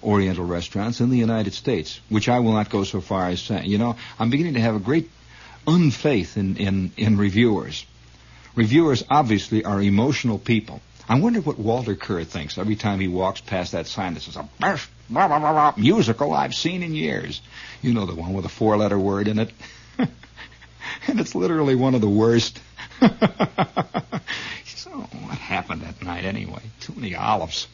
Oriental 0.03 0.45
restaurants 0.45 1.01
in 1.01 1.09
the 1.09 1.17
United 1.17 1.53
States, 1.53 1.99
which 2.09 2.29
I 2.29 2.39
will 2.39 2.53
not 2.53 2.69
go 2.69 2.83
so 2.83 3.01
far 3.01 3.27
as 3.27 3.41
saying. 3.41 3.69
You 3.69 3.77
know, 3.77 3.95
I'm 4.17 4.29
beginning 4.29 4.53
to 4.53 4.61
have 4.61 4.75
a 4.75 4.79
great 4.79 5.09
unfaith 5.67 6.37
in, 6.37 6.57
in, 6.57 6.91
in 6.97 7.17
reviewers. 7.17 7.85
Reviewers 8.55 9.03
obviously 9.09 9.65
are 9.65 9.81
emotional 9.81 10.39
people. 10.39 10.81
I 11.07 11.19
wonder 11.19 11.41
what 11.41 11.57
Walter 11.57 11.95
Kerr 11.95 12.23
thinks 12.23 12.57
every 12.57 12.75
time 12.75 12.99
he 12.99 13.07
walks 13.07 13.41
past 13.41 13.71
that 13.71 13.87
sign 13.87 14.13
that 14.13 14.21
says, 14.21 14.35
a 14.35 14.47
best 14.59 14.87
blah, 15.09 15.27
blah, 15.27 15.39
blah, 15.39 15.73
musical 15.75 16.33
I've 16.33 16.53
seen 16.53 16.83
in 16.83 16.93
years. 16.93 17.41
You 17.81 17.93
know 17.93 18.05
the 18.05 18.15
one 18.15 18.33
with 18.33 18.45
a 18.45 18.49
four-letter 18.49 18.97
word 18.97 19.27
in 19.27 19.39
it. 19.39 19.51
and 19.97 21.19
it's 21.19 21.35
literally 21.35 21.75
one 21.75 21.95
of 21.95 22.01
the 22.01 22.09
worst. 22.09 22.59
so 23.01 24.89
what 24.91 25.37
happened 25.37 25.81
that 25.81 26.01
night 26.03 26.25
anyway? 26.25 26.61
Too 26.79 26.93
many 26.95 27.15
olives. 27.15 27.67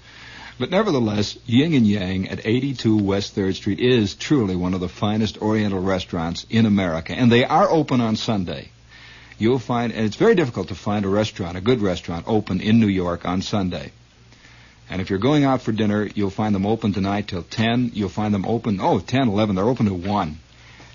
But 0.58 0.72
nevertheless, 0.72 1.38
Yin 1.46 1.74
and 1.74 1.86
Yang 1.86 2.30
at 2.30 2.46
82 2.46 2.98
West 2.98 3.36
3rd 3.36 3.56
Street 3.56 3.80
is 3.80 4.16
truly 4.16 4.56
one 4.56 4.74
of 4.74 4.80
the 4.80 4.90
finest 4.90 5.42
Oriental 5.42 5.82
restaurants 5.82 6.46
in 6.50 6.66
America, 6.66 7.14
and 7.14 7.32
they 7.32 7.44
are 7.44 7.70
open 7.70 8.00
on 8.00 8.16
Sunday. 8.16 8.70
You'll 9.38 9.60
find, 9.60 9.92
and 9.92 10.06
it's 10.06 10.16
very 10.16 10.36
difficult 10.36 10.70
to 10.70 10.76
find 10.76 11.04
a 11.04 11.10
restaurant, 11.10 11.58
a 11.58 11.62
good 11.62 11.82
restaurant, 11.82 12.26
open 12.28 12.62
in 12.62 12.80
New 12.80 12.88
York 12.88 13.26
on 13.26 13.42
Sunday. 13.42 13.92
And 14.90 15.02
if 15.02 15.10
you're 15.10 15.20
going 15.20 15.44
out 15.44 15.62
for 15.62 15.74
dinner, 15.74 16.08
you'll 16.16 16.30
find 16.30 16.56
them 16.56 16.66
open 16.66 16.94
tonight 16.94 17.28
till 17.28 17.44
10. 17.44 17.92
You'll 17.94 18.08
find 18.08 18.34
them 18.34 18.46
open, 18.46 18.80
oh, 18.80 19.00
10, 19.00 19.28
11, 19.28 19.56
they're 19.56 19.66
open 19.66 19.88
to 19.88 19.94
1 19.94 20.40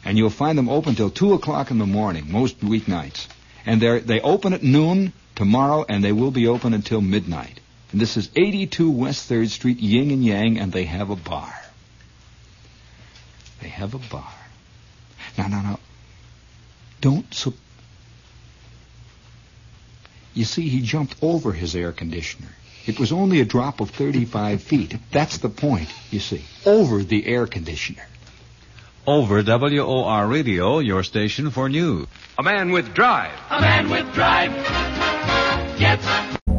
and 0.05 0.17
you'll 0.17 0.31
find 0.31 0.57
them 0.57 0.69
open 0.69 0.95
till 0.95 1.11
2 1.11 1.35
o'clock 1.35 1.71
in 1.71 1.79
the 1.79 1.87
morning, 1.87 2.31
most 2.31 2.61
weeknights. 2.61 3.27
And 3.67 3.81
they 3.81 4.21
open 4.21 4.53
at 4.53 4.63
noon 4.63 5.13
tomorrow, 5.35 5.85
and 5.89 6.03
they 6.03 6.13
will 6.13 6.31
be 6.31 6.47
open 6.47 6.73
until 6.73 7.01
midnight. 7.01 7.60
And 7.93 8.01
this 8.01 8.17
is 8.17 8.31
82 8.37 8.91
West 8.91 9.29
3rd 9.31 9.49
Street, 9.49 9.79
Yin 9.79 10.11
and 10.11 10.25
Yang, 10.25 10.59
and 10.59 10.73
they 10.73 10.85
have 10.85 11.11
a 11.11 11.17
bar. 11.17 11.53
They 13.61 13.69
have 13.69 13.95
a 13.95 13.99
bar. 13.99 14.33
Now, 15.37 15.49
now, 15.49 15.63
now, 15.63 15.81
don't... 17.01 17.33
So 17.35 17.53
you 20.35 20.45
see, 20.45 20.69
he 20.69 20.81
jumped 20.83 21.17
over 21.23 21.53
his 21.53 21.75
air 21.75 21.93
conditioner. 21.93 22.49
It 22.87 22.99
was 22.99 23.13
only 23.13 23.41
a 23.41 23.45
drop 23.45 23.81
of 23.81 23.91
35 23.91 24.63
feet. 24.63 24.95
That's 25.13 25.39
the 25.39 25.49
point, 25.49 25.93
you 26.11 26.21
see. 26.21 26.45
Over 26.65 27.03
the 27.03 27.27
air 27.27 27.47
conditioner. 27.47 28.07
Over 29.07 29.43
WOR 29.43 30.27
Radio, 30.27 30.79
your 30.79 31.03
station 31.03 31.51
for 31.51 31.69
news. 31.69 32.07
A 32.39 32.43
man 32.43 32.71
with 32.71 32.95
drive. 32.95 33.39
A 33.51 33.61
man 33.61 33.91
with 33.91 34.13
drive 34.15 34.53
gets. 35.79 36.40